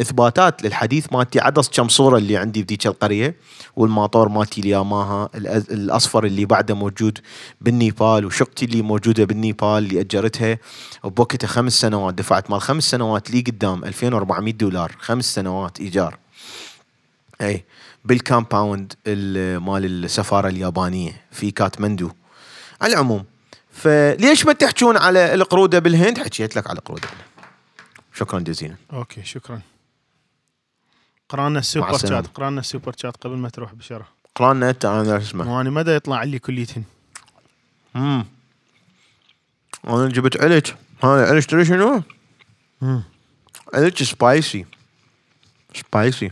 إثباتات 0.00 0.62
للحديث 0.62 1.06
مالتي. 1.12 1.40
عدس 1.40 1.68
كم 1.68 1.88
صورة 1.88 2.18
اللي 2.18 2.36
عندي 2.36 2.62
بذيك 2.62 2.86
القرية 2.86 3.34
والماطور 3.76 4.28
مالتي 4.28 4.60
الياماها 4.60 5.28
الأصفر 5.70 6.24
اللي 6.24 6.44
بعده 6.44 6.74
موجود 6.74 7.18
بالنيبال 7.60 8.24
وشقتي 8.26 8.64
اللي 8.64 8.82
موجودة 8.82 9.24
بالنيبال 9.24 9.68
اللي 9.78 10.00
أجرتها. 10.00 10.58
بوقتها 11.04 11.48
خمس 11.48 11.72
سنوات 11.80 12.14
دفعت 12.14 12.50
مال 12.50 12.60
خمس 12.60 12.84
سنوات 12.90 13.30
لي 13.30 13.40
قدام 13.40 13.84
2400 13.84 14.52
دولار. 14.52 14.92
خمس 15.00 15.34
سنوات 15.34 15.80
إيجار. 15.80 16.18
اي 17.40 17.64
بال 18.04 18.22
compound 18.22 18.92
ال- 19.06 19.58
مال 19.60 19.84
السفارة 20.04 20.48
اليابانية 20.48 21.20
في 21.30 21.50
كاتمندو 21.50 22.10
على 22.80 22.92
العموم 22.92 23.24
فليش 23.72 24.46
ما 24.46 24.52
تحجون 24.52 24.96
على 24.96 25.34
القرودة 25.34 25.78
بالهند؟ 25.78 26.18
حكيت 26.18 26.56
لك 26.56 26.66
على 26.66 26.78
القرودة 26.78 27.08
شكرا 28.14 28.40
جزيلا. 28.40 28.76
okay 28.92 29.24
شكرا. 29.24 29.60
قرانا 31.28 31.58
ال 31.58 31.64
super. 31.64 31.98
chat 31.98 32.26
قرانا 32.26 32.60
ال 32.60 32.66
super 32.66 32.94
chat 32.96 33.16
قبل 33.16 33.36
ما 33.36 33.48
تروح 33.48 33.74
بشرة 33.74 34.08
قرانا 34.34 34.70
انت 34.70 34.84
أنا 34.84 35.04
شو 35.04 35.16
اسمه 35.26 35.56
وأنا 35.58 35.70
مدى 35.70 35.90
يطلع 35.90 36.22
لي 36.22 36.38
كليتهن 36.38 36.84
امم 37.96 38.24
أنا 39.88 40.08
جبت 40.08 40.40
علج 40.40 40.66
هذا 41.04 41.26
علج 41.26 41.44
تدري 41.44 41.64
شنو؟ 41.64 42.02
علج 43.74 44.02
سبايسي 44.02 44.66
سبايسي 45.74 46.30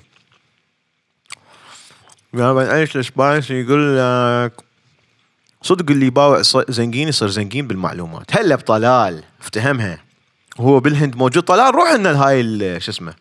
قال 2.34 2.58
علج 2.58 3.00
سبايسي 3.00 3.60
يقول 3.60 3.96
لك 3.98 4.52
صدق 5.62 5.90
اللي 5.90 6.06
يباوع 6.06 6.42
ص- 6.42 6.70
زنقين 6.70 7.08
يصير 7.08 7.28
زنقين 7.28 7.66
بالمعلومات. 7.66 8.36
هلا 8.36 8.56
بطلال 8.56 9.22
افتهمها. 9.40 9.98
هو 10.60 10.80
بالهند 10.80 11.16
موجود. 11.16 11.42
طلال 11.42 11.74
روح 11.74 11.92
لنا 11.92 12.24
هاي 12.26 12.80
شو 12.80 12.90
اسمه؟ 12.90 13.14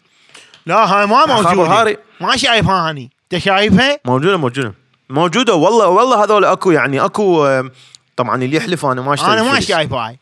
لا 0.65 0.76
هاي 0.94 1.06
ما 1.06 1.26
موجودة. 1.26 1.98
ما 2.22 2.38
شايفها 2.38 2.90
هاني 2.90 3.10
أنت 3.34 3.41
شايفها؟ 3.44 3.99
موجودة 4.06 4.38
موجودة. 4.38 4.73
موجودة 5.10 5.53
والله 5.56 5.88
والله 5.88 6.23
هذول 6.23 6.45
أكو 6.45 6.72
يعني 6.72 7.06
أكو 7.06 7.45
آم، 7.45 7.72
طبعا 8.15 8.44
اللي 8.44 8.57
يحلف 8.57 8.86
أنا 8.86 9.02
ما 9.02 9.14
أشتري 9.14 9.34
أنا 9.34 9.44
ما. 9.53 9.60
شايفها 9.60 10.07
هاي. 10.07 10.19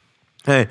إيه 0.49 0.69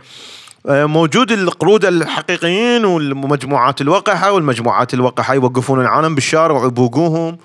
آه، 0.68 0.84
موجود 0.86 1.32
القرود 1.32 1.84
الحقيقيين 1.84 2.84
والمجموعات 2.84 3.80
الوقحة 3.80 4.32
والمجموعات 4.32 4.94
الوقحة 4.94 5.34
يوقفون 5.34 5.80
العالم 5.80 6.14
بالشارع 6.14 6.54
ويبوقوهم. 6.62 7.38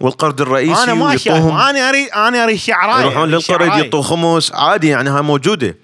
والقرد 0.00 0.40
الرئيسي 0.40 0.82
أنا 0.82 0.94
ما 0.94 1.16
شايفها 1.16 1.70
أنا 1.70 1.88
اريد 1.88 2.08
أنا 2.08 2.44
اريد 2.44 2.56
شعرايه 2.56 3.02
يروحون 3.04 3.28
للقرد 3.28 3.66
يعطوا 3.66 4.02
خمس 4.02 4.52
عادي 4.52 4.88
يعني 4.88 5.10
هاي 5.10 5.22
موجودة. 5.22 5.76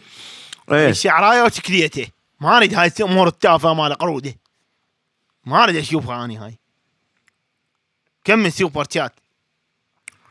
إيه. 0.72 0.89
الشعرايه 0.89 1.43
وتكليته. 1.43 2.06
ما 2.40 2.56
أريد 2.56 2.74
هاي 2.74 2.93
الأمور 3.01 3.28
التافهة 3.28 3.74
مال 3.74 3.94
قرودة. 3.94 4.35
ما 5.47 5.64
أريد 5.64 5.76
أشوفها 5.76 6.24
اني 6.24 6.36
هاي. 6.36 6.59
كم 8.24 8.39
من 8.39 8.51
super 8.51 8.86
chat. 8.94 9.12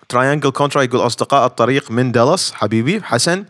Triangle 0.10 0.50
Contra 0.50 0.82
يقول 0.82 1.06
أصدقاء 1.06 1.46
الطريق 1.46 1.92
من 1.92 2.12
دالاس 2.12 2.54
حبيبي 2.54 3.02
حسن. 3.04 3.46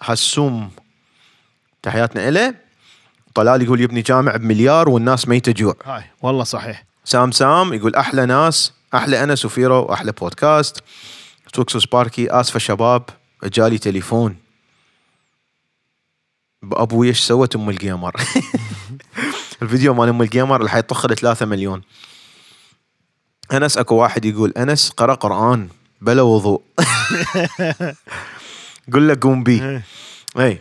الهسوم 0.00 0.70
تحياتنا 1.82 2.28
إله 2.28 2.54
طلال 3.34 3.62
يقول 3.62 3.80
يبني 3.80 4.02
جامع 4.02 4.36
بمليار 4.36 4.88
والناس 4.88 5.28
ميتة 5.28 5.52
جوع 5.52 5.76
هاي 5.84 6.04
والله 6.22 6.44
صحيح. 6.44 6.84
سام 7.04 7.30
سام 7.30 7.72
يقول 7.72 7.94
أحلى 7.94 8.26
ناس 8.26 8.72
أحلى 8.94 9.24
انس 9.24 9.44
وفيرو 9.44 9.84
واحلى 9.84 10.12
بودكاست. 10.12 10.82
توكسو 11.52 11.78
سباركي 11.78 12.30
آسفة 12.30 12.58
شباب 12.58 13.02
جالي 13.44 13.78
تليفون. 13.78 14.36
أبوي 16.72 17.08
إيش 17.08 17.20
سوت 17.20 17.56
أم 17.56 17.70
الجيمر؟ 17.70 18.12
الفيديو 19.62 19.94
مال 19.94 20.08
أم 20.08 20.22
الجيمر 20.22 20.56
اللي 20.56 20.70
حيطخ 20.70 21.06
له 21.06 21.14
3 21.14 21.46
مليون. 21.46 21.82
أنس 23.52 23.78
أكو 23.78 23.94
واحد 23.94 24.24
يقول 24.24 24.52
أنس 24.56 24.90
قرأ 24.90 25.14
قرآن 25.14 25.68
بلا 26.00 26.22
وضوء. 26.22 26.62
قل 28.92 29.08
له 29.08 29.18
قوم 29.20 29.42
بي 29.42 29.82
إي. 30.38 30.60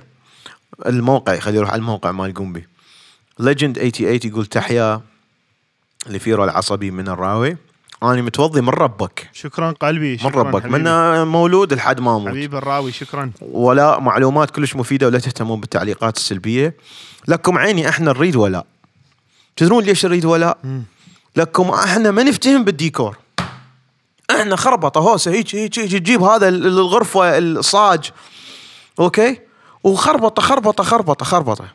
الموقع 0.86 1.40
خليه 1.40 1.58
يروح 1.58 1.70
على 1.70 1.80
الموقع 1.80 2.12
مال 2.12 2.34
قومبي. 2.34 2.68
ليجند 3.40 3.80
88 3.80 4.20
يقول 4.24 4.46
تحيا 4.46 5.02
لفيرو 6.08 6.44
العصبي 6.44 6.92
من 6.92 7.08
الراوي. 7.08 7.58
أنا 8.04 8.22
متوضي 8.22 8.62
من 8.62 8.70
ربك. 8.70 9.30
شكرا 9.34 9.72
قلبي 9.72 10.12
من 10.12 10.18
شكرا 10.18 10.44
ربك. 10.44 10.64
حبيبي. 10.64 10.78
من 10.80 11.28
مولود 11.28 11.74
لحد 11.74 12.00
ما 12.00 12.16
أموت. 12.16 12.30
حبيب 12.30 12.56
الراوي 12.56 12.92
شكرا. 12.92 13.32
ولا 13.42 14.00
معلومات 14.00 14.52
كلش 14.52 14.76
مفيدة 14.76 15.08
ولا 15.08 15.20
تهتمون 15.20 15.60
بالتعليقات 15.60 16.18
السلبية. 16.18 16.76
لكم 17.28 17.58
عيني 17.58 17.90
إحنا 17.90 18.14
نريد 18.14 18.36
ولاء 18.36 18.66
تدرون 19.56 19.84
ليش 19.84 20.06
نريد 20.06 20.26
ولاء؟ 20.26 20.58
لكم 21.36 21.70
إحنا 21.70 22.12
ما 22.12 22.24
نفتهم 22.24 22.64
بالديكور. 22.64 23.18
إحنا 24.32 24.56
خربطة 24.56 25.00
هوسة. 25.00 25.32
هيك 25.32 25.56
هيك 25.56 25.80
هيك 25.80 25.92
تجيب 25.92 26.22
هذا 26.22 26.48
ال- 26.48 26.66
الغرفة 26.66 27.38
الصاج. 27.38 28.12
okay؟ 29.00 29.40
وخربطة 29.84 30.42
خربطة 30.42 30.84
خربطة 30.84 31.26
خربطة. 31.26 31.66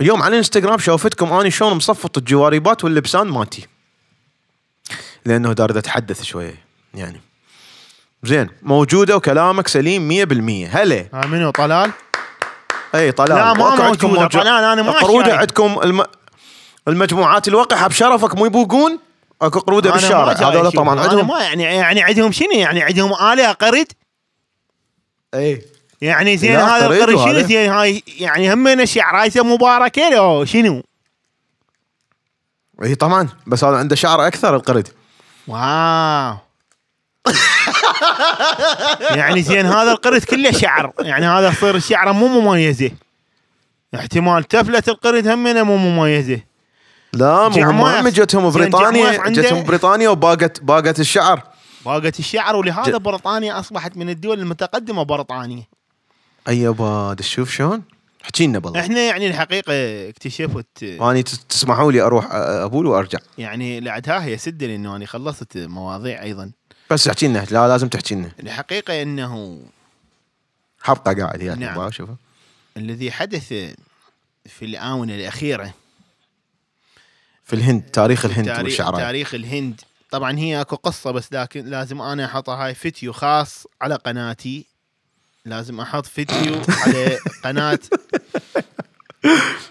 اليوم 0.00 0.22
على 0.22 0.32
الانستغرام 0.32 0.78
شوفتكم 0.78 1.32
أني 1.32 1.50
شلون 1.50 1.74
مصفط 1.74 2.18
الجواريبات 2.18 2.84
واللبسان 2.84 3.26
مالتي 3.26 3.66
لأنه 5.26 5.52
دارد 5.52 5.76
أتحدث 5.76 6.22
شوية 6.22 6.64
يعني. 6.94 7.20
زين 8.22 8.48
موجودة 8.62 9.16
وكلامك 9.16 9.68
سليم 9.68 10.08
100% 10.68 10.76
هلا. 10.76 11.26
منو 11.26 11.50
طلال؟ 11.50 11.90
أي 12.94 13.12
طلال 13.12 13.28
لا، 13.38 13.52
ما 13.52 13.70
موجودة. 13.76 14.08
موجود- 14.08 14.28
طلال 14.28 14.64
أنا 14.64 14.82
ما 14.82 14.92
قروده. 14.92 15.36
عندكم 15.36 15.78
الم... 15.82 16.04
المجموعات 16.88 17.48
الوقحه 17.48 17.88
بشرفك 17.88 18.34
مو 18.34 18.46
يبوقون؟ 18.46 18.98
أكو 19.42 19.58
قرودة 19.58 19.90
بالشارع. 19.92 20.32
هذول. 20.32 20.72
طبعا 20.72 21.00
عندهم 21.00 21.28
ما 21.28 21.42
يعني 21.42 21.62
يعني 21.62 22.02
عندهم 22.02 22.32
شنو؟ 22.32 22.50
يعني 22.52 22.82
عندهم 22.82 23.12
آلهة 23.12 23.52
قرد؟ 23.52 23.86
أي. 25.34 25.62
يعني 26.00 26.36
زين 26.36 26.56
هذا 26.56 26.86
قرد 26.86 27.08
القرد 27.08 27.36
شنو. 27.38 27.48
زين؟ 27.48 27.70
هاي 27.70 28.02
يعني 28.18 28.52
هم 28.52 28.58
من 28.58 28.80
الشعرايته 28.80 29.44
مباركه 29.44 30.08
لو 30.10 30.44
شنو؟ 30.44 30.82
إي 32.82 32.94
طبعا 32.94 33.28
بس 33.46 33.64
هذا 33.64 33.76
عنده 33.76 33.96
شعر 33.96 34.26
أكثر 34.26 34.56
القرد 34.56 34.88
واو. 35.48 36.36
يعني 39.18 39.42
زين 39.42 39.66
هذا 39.66 39.92
القرد 39.92 40.24
كله 40.24 40.50
شعر. 40.50 40.92
يعني 41.00 41.26
هذا 41.26 41.48
يصير 41.48 41.74
الشعره 41.74 42.12
مو 42.12 42.40
مميزة. 42.40 42.90
احتمال 43.94 44.44
تفلة 44.44 44.82
القرد 44.88 45.28
همنا 45.28 45.62
مو 45.62 45.76
مميزة. 45.76 46.40
لا 47.12 47.48
مو 47.48 47.54
جعماف. 47.54 47.96
هم 47.96 48.08
جتهم 48.08 48.50
زين 48.50 48.60
بريطانيا 48.62 49.28
جتهم 49.28 49.62
بريطانيا 49.62 50.08
وباقت 50.08 50.60
باقت 50.60 51.00
الشعر. 51.00 51.42
باقت 51.84 52.18
الشعر 52.18 52.56
ولهذا 52.56 52.96
بريطانيا 52.96 53.60
أصبحت 53.60 53.96
من 53.96 54.10
الدول 54.10 54.40
المتقدمة 54.40 55.02
بريطانيا. 55.02 55.64
أي 56.48 56.60
يابا 56.60 57.14
تشوف 57.18 57.50
شلون 57.50 57.82
احكي 58.24 58.46
لنا 58.46 58.58
بالله. 58.58 58.80
إحنا 58.80 59.00
يعني 59.00 59.26
الحقيقة 59.26 59.72
اكتشفت 60.08 60.66
اني 60.82 61.22
تس- 61.22 61.44
تسمحوا 61.44 61.92
لي 61.92 62.00
أروح 62.00 62.28
أبول 62.32 62.86
وأرجع. 62.86 63.18
يعني 63.38 63.80
لعدها 63.80 64.24
هي 64.24 64.38
سد 64.38 64.64
لأنه 64.64 64.96
أنا 64.96 65.06
خلصت 65.06 65.56
مواضيع 65.58 66.22
أيضا. 66.22 66.50
بس 66.90 67.08
احكي 67.08 67.28
لنا 67.28 67.46
لا 67.50 67.68
لازم 67.68 67.88
تحكي 67.88 68.14
لنا. 68.14 68.32
الحقيقة 68.40 69.02
انه 69.02 69.62
حبقه 70.82 71.14
قاعد 71.14 71.42
يعني 71.42 71.64
نعم. 71.64 71.90
شوفه 71.90 72.16
الذي 72.76 73.10
حدث 73.10 73.48
في 74.46 74.62
الآونة 74.64 75.14
الأخيرة. 75.14 75.74
في 77.44 77.56
الهند 77.56 77.82
تاريخ 77.82 78.24
الهند 78.24 78.46
تاريخ, 78.46 78.62
والشعراء. 78.64 79.00
تاريخ 79.00 79.34
الهند. 79.34 79.80
طبعا 80.10 80.38
هي 80.38 80.60
أكو 80.60 80.76
قصة 80.76 81.10
بس 81.10 81.32
لكن 81.32 81.64
لازم 81.66 82.00
أنا 82.00 82.24
أحطها 82.24 82.64
هاي 82.66 82.74
فيديو 82.74 83.12
خاص 83.12 83.66
على 83.82 83.94
قناتي. 83.94 84.66
لازم 85.44 85.80
أحط 85.80 86.06
فيديو 86.06 86.62
على 86.68 87.18
قناة. 87.44 87.78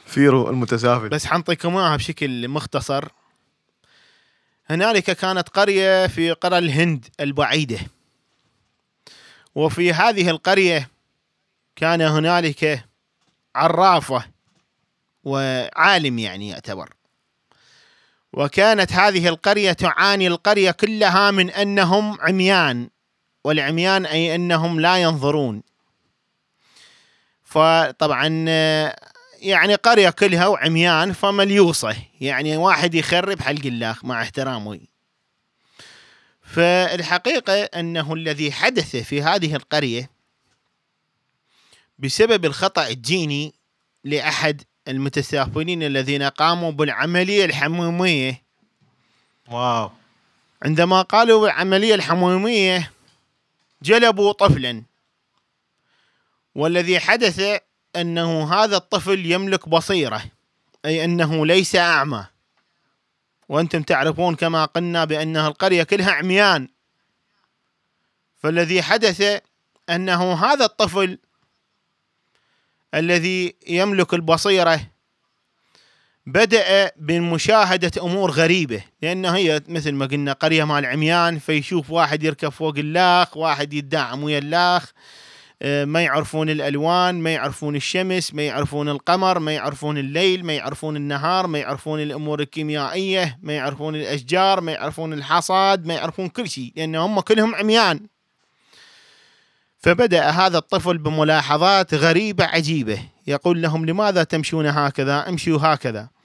فيرو 0.06 0.50
المتسافل. 0.50 1.10
بس 1.10 1.26
حنطيكم 1.26 1.78
إياها 1.78 1.96
بشكل 1.96 2.48
مختصر. 2.48 3.08
هنالك 4.70 5.04
كانت 5.04 5.50
قرية 5.50 6.08
في 6.08 6.32
قرى 6.32 6.58
الهند 6.58 7.06
البعيدة. 7.20 7.80
وفي 9.56 9.94
هذه 9.94 10.30
القرية 10.30 10.90
كان 11.76 12.02
هنالك 12.02 12.86
عرافة 13.56 14.24
وعالم 15.24 16.20
يعني 16.20 16.50
يعتبر. 16.50 16.94
وكانت 18.34 18.94
هذه 18.94 19.28
القرية 19.28 19.72
تعاني 19.72 20.28
القرية 20.28 20.72
كلها 20.72 21.32
من 21.32 21.50
أنهم 21.50 22.22
عميان. 22.22 22.90
والعميان 23.44 24.06
أي 24.06 24.36
إنهم 24.36 24.80
لا 24.80 24.98
ينظرون. 24.98 25.64
فطبعا 27.44 28.28
يعني 29.40 29.76
قرية 29.76 30.10
كلها 30.10 30.48
وعميان 30.48 31.14
فمليوصة. 31.14 31.96
يعني 32.22 32.58
واحد 32.58 32.96
يخرب 32.96 33.42
حلق 33.42 33.66
الله 33.66 33.96
مع 34.04 34.22
احترامي 34.22 34.82
فالحقيقة 36.42 37.64
أنه 37.64 38.14
الذي 38.14 38.52
حدث 38.52 38.96
في 38.96 39.22
هذه 39.22 39.56
القرية 39.56 40.10
بسبب 42.00 42.46
الخطأ 42.46 42.88
الجيني 42.88 43.54
لأحد 44.04 44.62
المتسافلين 44.88 45.84
الذين 45.84 46.24
قاموا 46.24 46.72
بالعملية 46.72 47.46
الحمومية. 47.46 48.44
واو. 49.52 49.92
عندما 50.64 51.02
قالوا 51.02 51.42
بالعملية 51.42 51.96
الحمومية 51.96 52.92
جلبوا 53.82 54.32
طفلا. 54.32 54.84
والذي 56.56 57.00
حدث 57.00 57.62
أنه 57.96 58.54
هذا 58.54 58.78
الطفل 58.78 59.26
يملك 59.26 59.70
بصيرة 59.70 60.24
أي 60.86 61.04
أنه 61.04 61.46
ليس 61.46 61.76
أعمى. 61.76 62.26
وأنتم 63.50 63.84
تعرفون 63.84 64.36
كما 64.36 64.66
قلنا 64.66 65.06
بانها 65.06 65.48
القرية 65.48 65.84
كلها 65.84 66.12
عميان. 66.12 66.68
فالذي 68.38 68.82
حدث 68.82 69.42
أنه 69.90 70.34
هذا 70.34 70.66
الطفل 70.66 71.18
الذي 72.94 73.56
يملك 73.68 74.14
البصيرة 74.14 74.82
بدأ 76.32 76.92
بمشاهدة 76.98 77.92
أمور 78.02 78.32
غريبة. 78.32 78.84
لأنه 79.02 79.36
هي 79.36 79.62
مثل 79.68 79.92
ما 79.92 80.06
قلنا 80.06 80.34
قرية 80.34 80.64
مال 80.64 80.86
عميان 80.86 81.40
فيشوف 81.40 81.92
واحد 81.92 82.24
يركب 82.24 82.50
فوق 82.50 82.78
اللاخ 82.78 83.38
واحد 83.38 83.74
يدعم 83.74 84.24
ويا 84.24 84.38
اللاخ. 84.38 84.92
آه، 85.62 85.86
ما 85.86 86.02
يعرفون 86.02 86.50
الألوان 86.50 87.16
ما 87.16 87.34
يعرفون 87.34 87.76
الشمس 87.76 88.34
ما 88.34 88.42
يعرفون 88.42 88.90
القمر 88.90 89.40
ما 89.40 89.52
يعرفون 89.52 89.98
الليل 89.98 90.46
ما 90.46 90.54
يعرفون 90.54 90.96
النهار 90.96 91.48
ما 91.48 91.60
يعرفون 91.60 92.02
الأمور 92.02 92.40
الكيميائية 92.40 93.40
ما 93.42 93.54
يعرفون 93.54 93.96
الأشجار 93.96 94.62
ما 94.62 94.72
يعرفون 94.72 95.14
الحصاد 95.14 95.86
ما 95.86 95.94
يعرفون 95.94 96.28
كل 96.28 96.50
شيء 96.50 96.74
لأن 96.76 96.96
هم 96.96 97.20
كلهم 97.20 97.56
عميان. 97.56 98.00
فبدأ 99.80 100.30
هذا 100.30 100.58
الطفل 100.58 100.98
بملاحظات 100.98 101.94
غريبة 101.94 102.46
عجيبة. 102.46 103.00
يقول 103.28 103.62
لهم 103.62 103.86
لماذا 103.86 104.24
تمشون 104.24 104.66
هكذا؟ 104.66 105.30
امشوا 105.30 105.60
هكذا. 105.62 106.19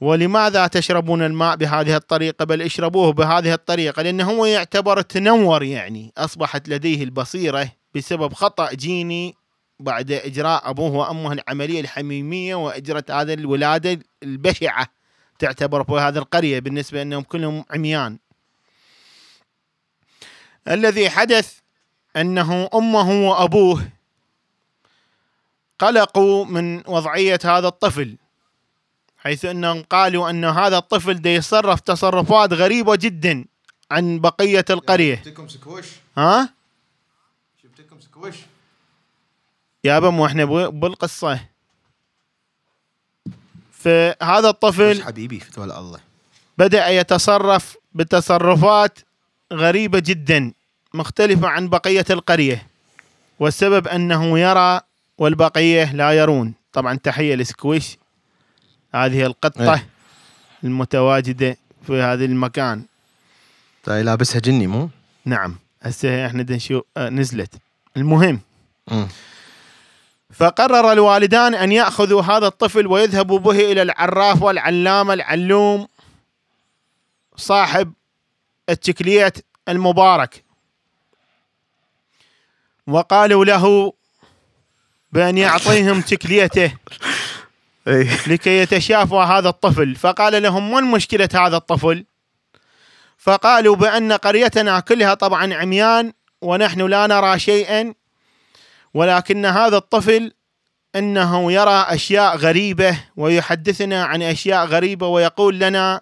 ولماذا 0.00 0.66
تشربون 0.66 1.22
الماء 1.22 1.56
بهذه 1.56 1.96
الطريقة؟ 1.96 2.44
بل 2.44 2.62
اشربوه 2.62 3.12
بهذه 3.12 3.52
الطريقة 3.52 4.02
لأنه 4.02 4.30
هو 4.30 4.46
يعتبر 4.46 5.00
تنور 5.00 5.62
يعني. 5.62 6.12
أصبحت 6.18 6.68
لديه 6.68 7.04
البصيرة 7.04 7.72
بسبب 7.94 8.32
خطأ 8.32 8.72
جيني 8.72 9.34
بعد 9.80 10.12
إجراء 10.12 10.70
أبوه 10.70 10.92
وأمه 10.92 11.32
العملية 11.32 11.80
الحميمية 11.80 12.54
وإجرت 12.54 13.10
هذه 13.10 13.34
الولادة 13.34 13.98
البشعة 14.22 14.86
تعتبر 15.38 15.84
في 15.84 15.92
هذه 15.92 16.18
القرية 16.18 16.58
بالنسبة 16.58 17.02
أنهم 17.02 17.22
كلهم 17.22 17.64
عميان. 17.70 18.18
الذي 20.68 21.10
حدث 21.10 21.58
أنه 22.16 22.68
أمه 22.74 23.28
وأبوه 23.30 23.88
قلقوا 25.78 26.44
من 26.44 26.82
وضعية 26.86 27.38
هذا 27.44 27.68
الطفل. 27.68 28.16
حيث 29.20 29.44
أنهم 29.44 29.82
قالوا 29.82 30.30
أن 30.30 30.44
هذا 30.44 30.78
الطفل 30.78 31.14
دي 31.14 31.34
يتصرف 31.34 31.80
تصرفات 31.80 32.52
غريبة 32.52 32.96
جدا 32.96 33.44
عن 33.90 34.20
بقية 34.20 34.64
القرية. 34.70 35.14
جبتكم 35.14 35.48
سكوش؟ 35.48 35.86
ها؟ 36.18 36.50
جبتكم 37.64 38.00
سكوش؟ 38.00 38.34
يابا 39.84 40.10
مو 40.10 40.26
إحنا 40.26 40.44
بالقصة. 40.68 41.40
فهذا 43.72 44.48
الطفل 44.48 45.02
حبيبي 45.02 45.40
فتولى 45.40 45.78
الله 45.78 46.00
بدأ 46.58 46.88
يتصرف 46.88 47.76
بتصرفات 47.92 48.98
غريبة 49.52 49.98
جدا 49.98 50.52
مختلفة 50.94 51.48
عن 51.48 51.68
بقية 51.68 52.04
القرية 52.10 52.66
والسبب 53.38 53.88
أنه 53.88 54.38
يرى 54.38 54.80
والبقية 55.18 55.92
لا 55.92 56.12
يرون. 56.12 56.54
طبعا 56.72 56.94
تحية 56.96 57.34
لسكويش 57.34 57.98
هذه 58.94 59.26
القطة 59.26 59.74
إيه. 59.74 59.86
المتواجدة 60.64 61.56
في 61.86 62.02
هذا 62.02 62.24
المكان 62.24 62.84
طيب 63.84 64.04
لابسها 64.04 64.40
جني 64.40 64.66
مو؟ 64.66 64.88
نعم 65.24 65.56
هسه 65.82 66.26
إحنا 66.26 66.46
نشوف 66.50 66.82
آه، 66.96 67.08
نزلت 67.08 67.54
المهم. 67.96 68.40
فقرر 70.32 70.92
الوالدان 70.92 71.54
أن 71.54 71.72
يأخذوا 71.72 72.22
هذا 72.22 72.46
الطفل 72.46 72.86
ويذهبوا 72.86 73.38
به 73.38 73.72
إلى 73.72 73.82
العراف 73.82 74.42
والعلامة 74.42 75.14
العلوم 75.14 75.88
صاحب 77.36 77.92
التكليت 78.68 79.46
المبارك 79.68 80.44
وقالوا 82.86 83.44
له 83.44 83.92
بأن 85.12 85.38
يعطيهم 85.38 86.00
تكليته 86.00 86.72
لكي 88.26 88.58
يتشافى 88.58 89.14
هذا 89.14 89.48
الطفل. 89.48 89.96
فقال 89.96 90.42
لهم 90.42 90.74
من 90.74 90.84
مشكلة 90.84 91.28
هذا 91.34 91.56
الطفل؟ 91.56 92.04
فقالوا 93.18 93.76
بأن 93.76 94.12
قريتنا 94.12 94.80
كلها 94.80 95.14
طبعا 95.14 95.54
عميان 95.54 96.12
ونحن 96.42 96.80
لا 96.80 97.06
نرى 97.06 97.38
شيئا 97.38 97.94
ولكن 98.94 99.46
هذا 99.46 99.76
الطفل 99.76 100.32
إنه 100.96 101.52
يرى 101.52 101.84
أشياء 101.88 102.36
غريبة 102.36 103.00
ويحدثنا 103.16 104.04
عن 104.04 104.22
أشياء 104.22 104.66
غريبة 104.66 105.06
ويقول 105.06 105.58
لنا 105.58 106.00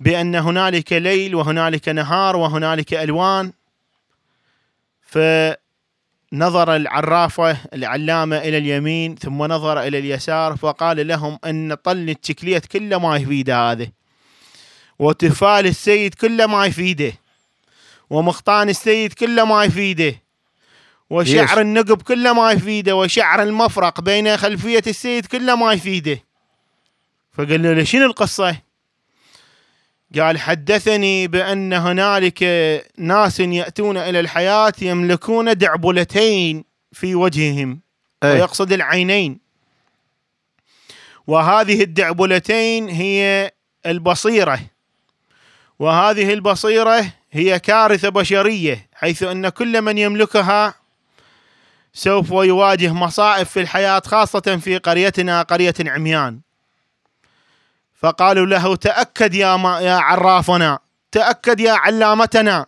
بأن 0.00 0.34
هنالك 0.34 0.92
ليل 0.92 1.34
وهنالك 1.34 1.88
نهار 1.88 2.36
وهنالك 2.36 2.94
ألوان. 2.94 3.52
فنظر 6.34 6.76
العرافة 6.76 7.56
العلامة 7.74 8.38
إلى 8.38 8.58
اليمين 8.58 9.14
ثم 9.14 9.42
نظر 9.42 9.82
إلى 9.82 9.98
اليسار 9.98 10.56
فقال 10.56 11.06
لهم 11.06 11.38
إن 11.44 11.74
طل 11.74 12.10
التكليت 12.10 12.66
كله 12.66 12.98
ما 12.98 13.16
يفيده 13.16 13.70
هذا 13.70 13.86
وتفال 14.98 15.66
السيد 15.66 16.14
كله 16.14 16.46
ما 16.46 16.66
يفيده. 16.66 17.12
ومخطان 18.10 18.68
السيد 18.68 19.12
كله 19.12 19.44
ما 19.44 19.64
يفيده؟ 19.64 20.14
وشعر 21.10 21.60
النقب 21.60 22.02
كله 22.02 22.32
ما 22.32 22.52
يفيده. 22.52 22.96
وشعر 22.96 23.42
المفرق 23.42 24.00
بين 24.00 24.36
خلفية 24.36 24.82
السيد 24.86 25.26
كله 25.26 25.56
ما 25.56 25.72
يفيده. 25.72 26.18
فقال 27.32 27.62
له 27.62 27.84
شنو 27.84 28.06
القصة؟ 28.06 28.56
قال 30.18 30.38
حدثني 30.38 31.26
بأن 31.28 31.72
هنالك 31.72 32.42
ناس 32.98 33.40
يأتون 33.40 33.96
إلى 33.96 34.20
الحياة 34.20 34.72
يملكون 34.82 35.52
دعبلتين 35.58 36.64
في 36.92 37.14
وجههم 37.14 37.80
ويقصد 38.24 38.72
العينين. 38.72 39.40
وهذه 41.26 41.82
الدعبلتين 41.82 42.88
هي 42.88 43.50
البصيرة. 43.86 44.60
وهذه 45.78 46.32
البصيرة 46.32 47.12
هي 47.32 47.58
كارثة 47.58 48.08
بشرية 48.08 48.88
حيث 48.94 49.22
أن 49.22 49.48
كل 49.48 49.82
من 49.82 49.98
يملكها 49.98 50.74
سوف 51.92 52.30
يواجه 52.30 52.92
مصائب 52.92 53.46
في 53.46 53.60
الحياة 53.60 54.02
خاصة 54.06 54.58
في 54.64 54.78
قريتنا 54.78 55.42
قرية 55.42 55.74
عميان. 55.86 56.40
فقالوا 58.04 58.46
له 58.46 58.76
تأكد 58.76 59.34
يا, 59.34 59.56
ما 59.56 59.80
يا 59.80 59.94
عرافنا 59.94 60.78
تأكد 61.12 61.60
يا 61.60 61.72
علامتنا. 61.72 62.66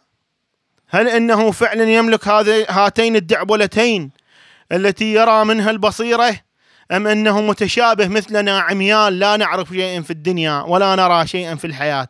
هل 0.88 1.08
إنه 1.08 1.50
فعلا 1.50 1.84
يملك 1.84 2.28
هاتين 2.68 3.16
الدعبلتين 3.16 4.10
التي 4.72 5.14
يرى 5.14 5.44
منها 5.44 5.70
البصيرة؟ 5.70 6.40
أم 6.92 7.06
إنه 7.06 7.40
متشابه 7.40 8.08
مثلنا 8.08 8.60
عميان 8.60 9.12
لا 9.12 9.36
نعرف 9.36 9.68
شيئا 9.68 10.02
في 10.02 10.10
الدنيا 10.10 10.60
ولا 10.60 10.96
نرى 10.96 11.26
شيئا 11.26 11.54
في 11.54 11.66
الحياة. 11.66 12.08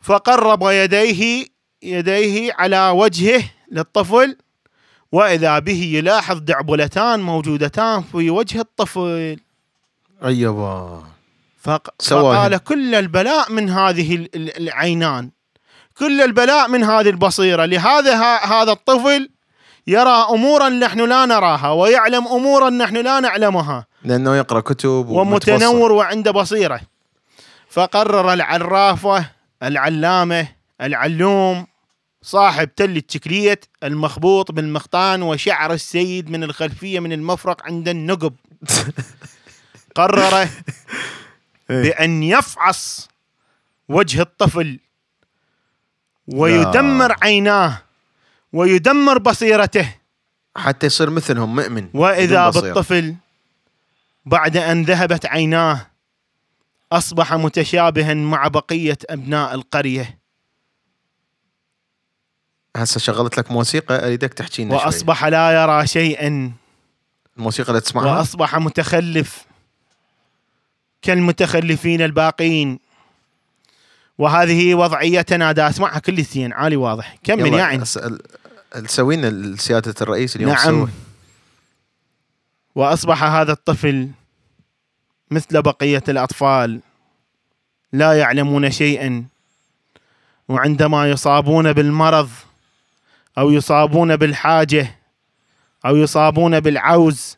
فقرب 0.00 0.62
يديه 0.62 1.46
يديه 1.82 2.52
على 2.58 2.88
وجهه 2.88 3.42
للطفل 3.72 4.36
وإذا 5.12 5.58
به 5.58 5.82
يلاحظ 5.94 6.38
دعبلتان 6.38 7.20
موجودتان 7.20 8.02
في 8.02 8.30
وجه 8.30 8.60
الطفل. 8.60 9.36
أيوه. 10.24 11.19
فقال 11.60 12.56
كل 12.64 12.94
البلاء 12.94 13.52
من 13.52 13.70
هذه 13.70 14.14
ال- 14.14 14.36
ال- 14.36 14.56
العينان. 14.62 15.30
كل 15.98 16.20
البلاء 16.20 16.68
من 16.68 16.84
هذه 16.84 17.08
البصيرة. 17.10 17.64
لهذا 17.64 18.16
ه- 18.22 18.44
هذا 18.62 18.72
الطفل 18.72 19.30
يرى 19.86 20.26
أمورا 20.30 20.68
نحن 20.68 21.00
لا 21.08 21.26
نراها 21.26 21.70
ويعلم 21.70 22.28
أمورا 22.28 22.70
نحن 22.70 22.96
لا 22.96 23.20
نعلمها. 23.20 23.86
لأنه 24.04 24.36
يقرأ 24.36 24.60
كتب 24.60 25.08
ومتنور 25.08 25.92
وعنده 25.92 26.30
بصيرة. 26.30 26.80
فقرر 27.70 28.32
العرافة 28.32 29.26
العلامة 29.62 30.48
العلوم 30.80 31.66
صاحب 32.22 32.74
تل 32.74 32.96
التكليت 32.96 33.64
المخبوط 33.82 34.52
بالمخطان 34.52 35.22
وشعر 35.22 35.72
السيد 35.72 36.30
من 36.30 36.44
الخلفية 36.44 37.00
من 37.00 37.12
المفرق 37.12 37.62
عند 37.66 37.88
النقب. 37.88 38.34
قرر 39.96 40.48
بأن 41.70 42.22
يفعص 42.22 43.08
وجه 43.88 44.22
الطفل 44.22 44.80
ويدمر 46.26 47.16
عيناه 47.22 47.82
ويدمر 48.52 49.18
بصيرته. 49.18 49.94
حتى 50.56 50.86
يصير 50.86 51.10
مثلهم 51.10 51.56
مؤمن 51.56 51.88
بصيرة. 51.88 52.50
بالطفل 52.50 53.14
بعد 54.26 54.56
أن 54.56 54.82
ذهبت 54.82 55.26
عيناه 55.26 55.86
أصبح 56.92 57.34
متشابها 57.34 58.14
مع 58.14 58.48
بقية 58.48 58.98
أبناء 59.10 59.54
القرية. 59.54 60.18
هسه 62.76 63.00
شغلت 63.00 63.38
لك 63.38 63.50
موسيقى 63.50 64.06
أريدك 64.06 64.34
تحكي 64.34 64.64
لنا 64.64 64.78
شوي. 64.78 64.86
وأصبح 64.86 65.24
لا 65.24 65.62
يرى 65.62 65.86
شيئا. 65.86 66.52
الموسيقى 67.36 67.68
اللي 67.68 67.80
تسمعها؟ 67.80 68.18
وأصبح 68.18 68.56
متخلف. 68.56 69.49
كالمتخلفين 71.02 72.02
الباقين. 72.02 72.78
وهذه 74.18 74.74
وضعيتنا 74.74 75.52
دا 75.52 75.68
اسمعها 75.68 75.98
كل 75.98 76.22
زين 76.22 76.52
عالي 76.52 76.76
واضح. 76.76 77.16
كمل 77.24 77.54
يا 77.54 77.62
عين 77.62 77.84
سوينا 78.86 79.56
سيادة 79.56 79.94
الرئيس 80.00 80.36
اليوم؟ 80.36 80.52
نعم. 80.52 80.64
سوى. 80.64 80.88
وأصبح 82.74 83.22
هذا 83.22 83.52
الطفل 83.52 84.10
مثل 85.30 85.62
بقية 85.62 86.02
الأطفال. 86.08 86.80
لا 87.92 88.18
يعلمون 88.18 88.70
شيئا. 88.70 89.24
وعندما 90.48 91.10
يصابون 91.10 91.72
بالمرض 91.72 92.30
أو 93.38 93.50
يصابون 93.50 94.16
بالحاجة 94.16 94.98
أو 95.86 95.96
يصابون 95.96 96.60
بالعوز 96.60 97.36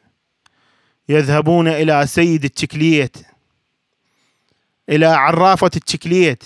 يذهبون 1.09 1.69
إلى 1.69 2.07
سيد 2.07 2.45
التشكليت 2.45 3.17
إلى 4.89 5.07
عرافة 5.07 5.71
التشكليت 5.77 6.45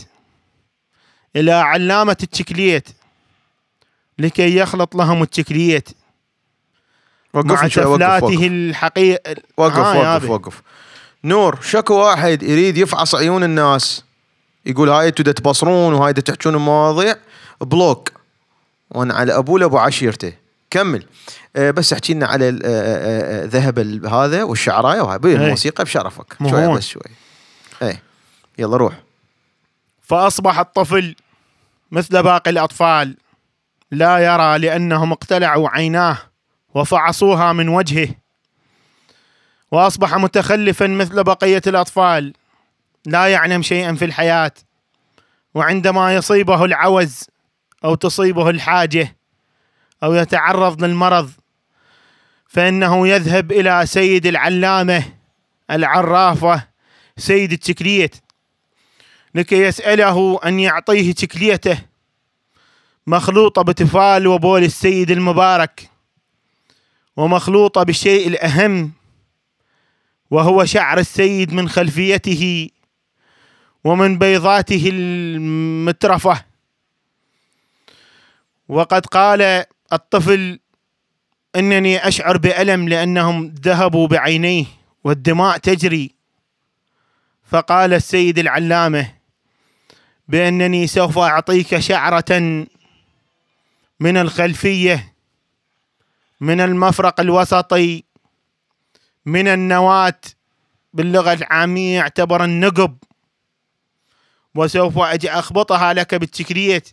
إلى 1.36 1.52
علامة 1.52 2.16
التشكليت 2.22 2.88
لكي 4.18 4.56
يخلط 4.56 4.94
لهم 4.96 5.22
التشكليت 5.22 5.88
مع 7.34 7.40
وقف 7.40 7.50
وقف 7.50 7.74
تفلاته 7.74 8.24
وقف. 8.26 8.42
الحقيقة. 8.42 9.36
وقف 9.56 9.76
يا 9.76 9.80
وقف 9.80 10.22
أبي. 10.22 10.26
وقف. 10.26 10.62
نور 11.24 11.58
شكو 11.62 11.94
واحد 11.94 12.42
يريد 12.42 12.78
يفعص 12.78 13.14
عيون 13.14 13.44
الناس 13.44 14.04
يقول 14.66 14.88
هاي 14.88 15.08
أنتوا 15.08 15.32
تبصرون 15.32 15.94
وهاي 15.94 16.12
تحجون 16.12 16.54
المواضيع 16.54 17.16
بلوك. 17.60 18.12
وأنا 18.90 19.14
على 19.14 19.36
ابوه 19.36 19.58
لأبو 19.58 19.78
عشيرته. 19.78 20.32
كمل. 20.70 21.06
أه 21.56 21.70
بس 21.70 21.92
احكي 21.92 22.14
لنا 22.14 22.26
على 22.26 22.48
أه، 22.48 22.60
أه، 22.64 23.44
ذهب 23.44 23.78
هذا 24.06 24.42
والشعراية 24.42 25.00
وهاي. 25.00 25.18
إيه. 25.24 25.36
الموسيقى 25.36 25.84
بشرفك. 25.84 26.36
شوي. 26.50 26.76
بس 26.76 26.86
شوي. 26.86 27.02
اي 27.82 27.98
يلا 28.58 28.76
روح. 28.76 28.94
فأصبح 30.02 30.58
الطفل 30.58 31.16
مثل 31.90 32.22
باقي 32.22 32.50
الأطفال 32.50 33.16
لا 33.90 34.18
يرى 34.18 34.58
لأنهم 34.58 35.12
اقتلعوا 35.12 35.68
عيناه 35.68 36.18
وفعصوها 36.74 37.52
من 37.52 37.68
وجهه. 37.68 38.08
وأصبح 39.70 40.14
متخلفا 40.14 40.86
مثل 40.86 41.24
بقية 41.24 41.62
الأطفال 41.66 42.32
لا 43.06 43.26
يعلم 43.26 43.62
شيئا 43.62 43.94
في 43.94 44.04
الحياة. 44.04 44.52
وعندما 45.54 46.14
يصيبه 46.14 46.64
العوز 46.64 47.24
أو 47.84 47.94
تصيبه 47.94 48.50
الحاجة 48.50 49.16
أو 50.02 50.14
يتعرض 50.14 50.84
للمرض 50.84 51.30
فإنه 52.48 53.08
يذهب 53.08 53.52
إلى 53.52 53.86
سيد 53.86 54.26
العلامة 54.26 55.04
العرافة 55.70 56.62
سيد 57.16 57.52
التكليت 57.52 58.16
لكي 59.36 59.62
يسأله 59.62 60.40
أن 60.44 60.60
يعطيه 60.60 61.12
تكليته 61.12 61.78
مخلوطة 63.06 63.62
بتفال 63.62 64.26
وبول 64.26 64.64
السيد 64.64 65.10
المبارك 65.10 65.90
ومخلوطة 67.16 67.82
بالشيء 67.82 68.28
الأهم 68.28 68.92
وهو 70.30 70.64
شعر 70.64 70.98
السيد 70.98 71.52
من 71.52 71.68
خلفيته 71.68 72.70
ومن 73.84 74.18
بيضاته 74.18 74.90
المترفة. 74.92 76.44
وقد 78.68 79.06
قال 79.06 79.64
الطفل 79.92 80.58
إنني 81.56 82.08
أشعر 82.08 82.36
بألم 82.36 82.88
لأنهم 82.88 83.54
ذهبوا 83.62 84.08
بعينيه 84.08 84.66
والدماء 85.04 85.58
تجري. 85.58 86.14
فقال 87.50 87.92
السيد 87.94 88.38
العلامة 88.38 89.16
بأنني 90.28 90.86
سوف 90.86 91.18
أعطيك 91.18 91.78
شعرة 91.78 92.66
من 94.00 94.16
الخلفية 94.16 95.14
من 96.40 96.60
المفرق 96.60 97.20
الوسطي 97.20 98.04
من 99.26 99.48
النواة 99.48 100.20
باللغة 100.92 101.32
العامية 101.32 101.96
يعتبر 101.96 102.44
النقب. 102.44 102.96
وسوف 104.54 104.98
أجي 104.98 105.30
أخبطها 105.30 105.92
لك 105.92 106.14
بالتكريت 106.14 106.88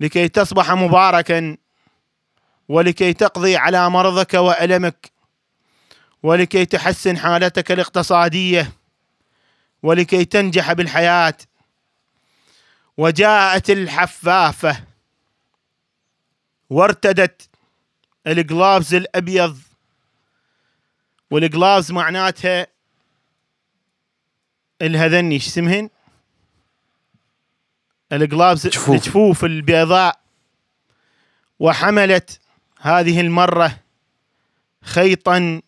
لكي 0.00 0.28
تصبح 0.28 0.72
مباركا 0.72 1.56
ولكي 2.68 3.12
تقضي 3.12 3.56
على 3.56 3.90
مرضك 3.90 4.34
وألمك 4.34 5.12
ولكي 6.22 6.64
تحسن 6.66 7.18
حالتك 7.18 7.72
الاقتصادية 7.72 8.72
ولكي 9.82 10.24
تنجح 10.24 10.72
بالحياة. 10.72 11.34
وجاءت 12.98 13.70
الحفافة. 13.70 14.84
وارتدت 16.70 17.48
الجلافز 18.26 18.94
الأبيض. 18.94 19.58
والجلافز 21.30 21.92
معناتها 21.92 22.66
الهذني 24.82 25.34
إيش 25.34 25.46
اسمهن؟ 25.46 25.90
الجلافز 28.12 28.66
جفوف. 28.66 28.90
الجفوف 28.90 29.44
البيضاء. 29.44 30.20
وحملت 31.58 32.40
هذه 32.80 33.20
المرة 33.20 33.78
خيطا 34.82 35.62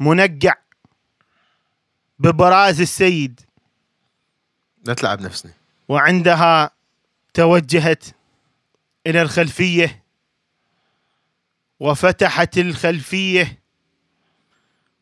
منقع 0.00 0.54
ببراز 2.18 2.80
السيد. 2.80 3.40
لا 4.84 4.94
تلعب 4.94 5.20
نفسني. 5.20 5.59
وعندها 5.90 6.70
توجهت 7.34 8.04
إلى 9.06 9.22
الخلفية 9.22 10.04
وفتحت 11.80 12.58
الخلفية 12.58 13.58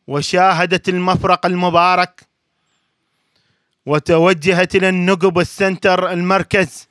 وشاهدت 0.07 0.89
المفرق 0.89 1.45
المبارك 1.45 2.21
وتوجهت 3.85 4.75
إلى 4.75 4.89
النقب 4.89 5.39
السنتر 5.39 6.11
المركز 6.11 6.87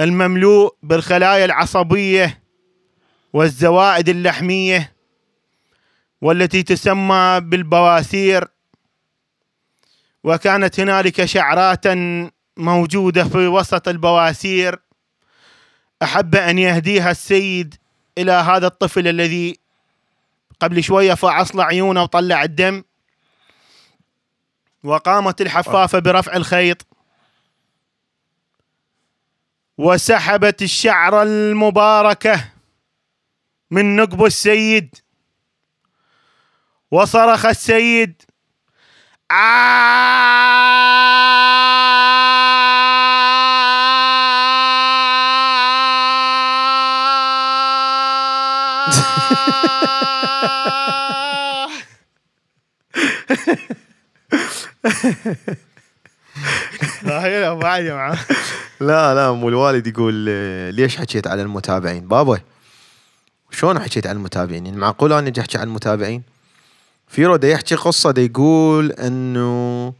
المملوء 0.00 0.76
بالخلايا 0.82 1.44
العصبية 1.44 2.42
والزوائد 3.32 4.08
اللحمية 4.08 4.92
والتي 6.20 6.62
تسمى 6.62 7.40
بالبواسير 7.42 8.53
وكانت 10.24 10.80
هنالك 10.80 11.24
شعرات 11.24 11.84
موجودة 12.56 13.24
في 13.24 13.46
وسط 13.46 13.88
البواسير. 13.88 14.78
أحب 16.02 16.34
أن 16.34 16.58
يهديها 16.58 17.10
السيد 17.10 17.74
إلى 18.18 18.32
هذا 18.32 18.66
الطفل 18.66 19.08
الذي 19.08 19.58
قبل 20.60 20.82
شوية 20.82 21.14
فعص 21.14 21.56
له 21.56 21.64
عيونه 21.64 22.02
وطلع 22.02 22.42
الدم. 22.42 22.84
وقامت 24.84 25.40
الحفافة 25.40 25.98
برفع 25.98 26.36
الخيط. 26.36 26.86
وسحبت 29.78 30.62
الشعره 30.62 31.22
المباركة 31.22 32.52
من 33.70 33.96
نقب 33.96 34.24
السيد. 34.24 34.94
وصرخ 36.90 37.46
السيد 37.46 38.22
لا 57.04 57.54
بعد 57.54 57.84
يا. 57.84 58.16
لا 58.80 59.14
لا 59.14 59.32
مو 59.32 59.48
الوالد 59.48 59.86
يقول 59.86 60.14
ليش 60.74 60.96
حكيت 60.96 61.26
على 61.26 61.42
المتابعين 61.42 62.08
بابا 62.08 62.38
شلون 63.50 63.78
حكيت 63.80 64.06
على 64.06 64.16
المتابعين 64.16 64.66
يعني 64.66 64.78
معقول 64.78 65.12
أنا 65.12 65.28
أجي 65.28 65.40
أحكي 65.40 65.58
على 65.58 65.66
المتابعين 65.66 66.22
فيرو 67.08 67.36
دا 67.36 67.48
يحكي 67.48 67.74
قصة 67.74 68.10
دا 68.10 68.22
يقول 68.22 68.92
إنه 68.92 69.92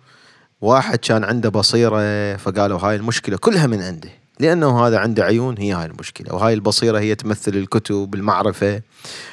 واحد 0.60 0.98
كان 0.98 1.24
عنده 1.24 1.48
بصيرة 1.48 2.36
فقالوا 2.36 2.78
هاي 2.78 2.96
المشكلة 2.96 3.36
كلها 3.36 3.66
من 3.66 3.82
عنده 3.82 4.10
لأنه 4.40 4.86
هذا 4.86 4.98
عنده 4.98 5.24
عيون 5.24 5.58
هي 5.58 5.72
هاي 5.72 5.86
المشكلة 5.86 6.34
وهاي 6.34 6.54
البصيرة 6.54 6.98
هي 6.98 7.14
تمثل 7.14 7.56
الكتب 7.56 8.14
المعرفة. 8.14 8.82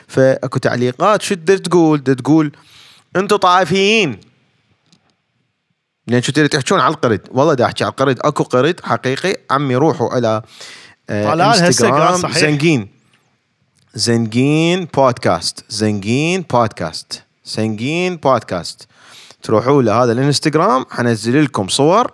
فأكو 0.08 0.60
تعليقات 0.60 1.22
شو 1.22 1.36
تقول؟ 1.36 2.04
دا 2.04 2.14
تقول 2.14 2.52
أنتم 3.16 3.36
طائفيين. 3.36 4.20
لأن 6.08 6.22
شو 6.22 6.32
تريد 6.32 6.50
تحكون 6.50 6.80
على 6.80 6.94
القرد؟ 6.94 7.28
والله 7.32 7.54
دا 7.54 7.66
أحكي 7.66 7.84
على 7.84 7.92
القرد 7.92 8.20
أكو 8.20 8.44
قرد 8.44 8.80
حقيقي 8.84 9.36
عمي 9.52 9.76
روحوا 9.76 10.10
على 10.10 10.42
آه، 11.10 11.34
طلال 11.34 11.50
هسه 11.50 11.68
إنستغرام. 11.68 12.12
قال 12.12 12.20
صحيح. 12.20 12.38
زنقين 12.38 12.88
زنقين 13.94 14.86
بودكاست. 14.86 15.66
زنقين 15.70 16.42
بودكاست. 16.42 17.24
زنقين 17.46 18.16
بودكاست. 18.16 18.88
تروحوا 19.44 19.82
لهذا 19.82 20.12
الانستغرام 20.12 20.86
حنزل 20.90 21.44
لكم 21.44 21.68
صور. 21.68 22.12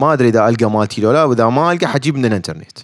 ما 0.00 0.12
أدري 0.12 0.28
إذا 0.28 0.48
ألقى 0.48 0.70
مالتي 0.70 1.00
لو 1.00 1.12
لا 1.12 1.24
وإذا 1.24 1.46
ما 1.46 1.72
ألقى 1.72 1.86
حجيب 1.86 2.16
من 2.16 2.24
الانترنت 2.24 2.78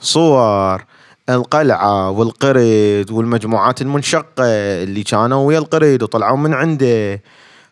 صور 0.00 0.84
القلعة 1.28 2.10
والقرد 2.10 3.10
والمجموعات 3.10 3.82
المنشقة 3.82 4.44
اللي 4.82 5.02
كانوا 5.02 5.46
ويا 5.46 5.58
القرد 5.58 6.02
وطلعوا 6.02 6.36
من 6.36 6.54
عنده. 6.54 7.22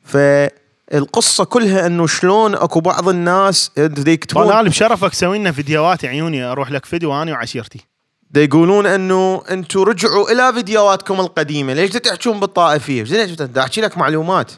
فالقصة 0.05 1.45
كلها 1.45 1.87
إنه 1.87 2.07
شلون 2.07 2.55
أكو 2.55 2.81
بعض 2.81 3.09
الناس 3.09 3.71
يكتبون 3.77 4.45
طلال 4.45 4.69
بشرفك 4.69 5.15
سوي 5.15 5.39
لنا 5.39 5.53
فيديوهات 5.53 6.05
عيوني 6.05 6.45
أروح 6.45 6.71
لك 6.71 6.85
فيديو 6.85 7.23
أنا 7.23 7.33
وعشيرتي. 7.33 7.87
دا 8.31 8.43
يقولون 8.43 8.87
إنه 8.87 9.43
أنتم 9.51 9.81
رجعوا 9.81 10.33
إلى 10.33 10.53
فيديوهاتكم 10.53 11.21
القديمة 11.21 11.73
ليش 11.73 11.99
بالطائفية؟ 12.29 13.05
زين 13.05 13.37
دا 13.37 13.61
أحكي 13.63 13.81
لك 13.81 13.99
معلومات 13.99 14.53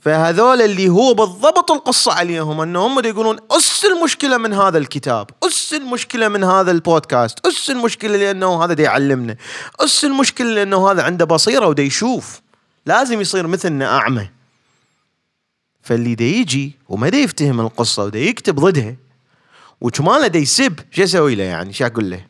فهذول 0.00 0.62
اللي 0.62 0.88
هو 0.88 1.14
بالضبط 1.14 1.70
القصة 1.70 2.12
عليهم 2.12 2.60
إنه 2.60 2.86
هم 2.86 3.04
يقولون 3.04 3.38
أس 3.50 3.84
المشكلة 3.84 4.36
من 4.36 4.54
هذا 4.54 4.78
الكتاب، 4.78 5.30
أس 5.42 5.74
المشكلة 5.74 6.28
من 6.28 6.44
هذا 6.44 6.70
البودكاست، 6.70 7.46
أس 7.46 7.70
المشكلة 7.70 8.16
لأنه 8.16 8.64
هذا 8.64 8.72
دا 8.72 8.82
يعلمنا، 8.82 9.36
أس 9.80 10.04
المشكلة 10.04 10.54
لأنه 10.54 10.90
هذا 10.90 11.02
عنده 11.02 11.24
بصيرة 11.24 11.66
ودا 11.66 11.82
يشوف، 11.82 12.40
لازم 12.86 13.20
يصير 13.20 13.46
مثلنا 13.46 13.96
أعمى. 13.96 14.30
فاللي 15.82 16.14
دا 16.14 16.24
يجي 16.24 16.72
وما 16.88 17.08
دا 17.08 17.18
يفتهم 17.18 17.60
القصة 17.60 18.04
ودا 18.04 18.18
يكتب 18.18 18.54
ضدها 18.54 18.96
وكماله 19.80 20.26
دا 20.26 20.38
يسب 20.38 20.80
شو 20.90 21.02
أسوي 21.02 21.34
له 21.34 21.44
يعني؟ 21.44 21.72
شو 21.72 21.86
أقول 21.86 22.10
له؟ 22.10 22.24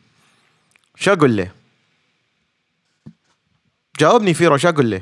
شو 0.99 1.13
أقول 1.13 1.37
له؟ 1.37 1.51
جاوبني 3.99 4.33
فيرو 4.33 4.57
شو 4.57 4.69
أقول 4.69 4.91
له؟ 4.91 5.01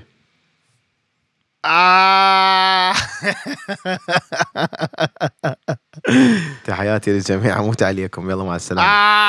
آه. 1.66 2.94
تحياتي 6.66 7.12
للجميع 7.12 7.60
أموت 7.60 7.84
عليكم 7.84 8.30
يلا 8.32 8.44
مع 8.44 8.56
السلامة 8.56 8.88
آه. 8.88 9.28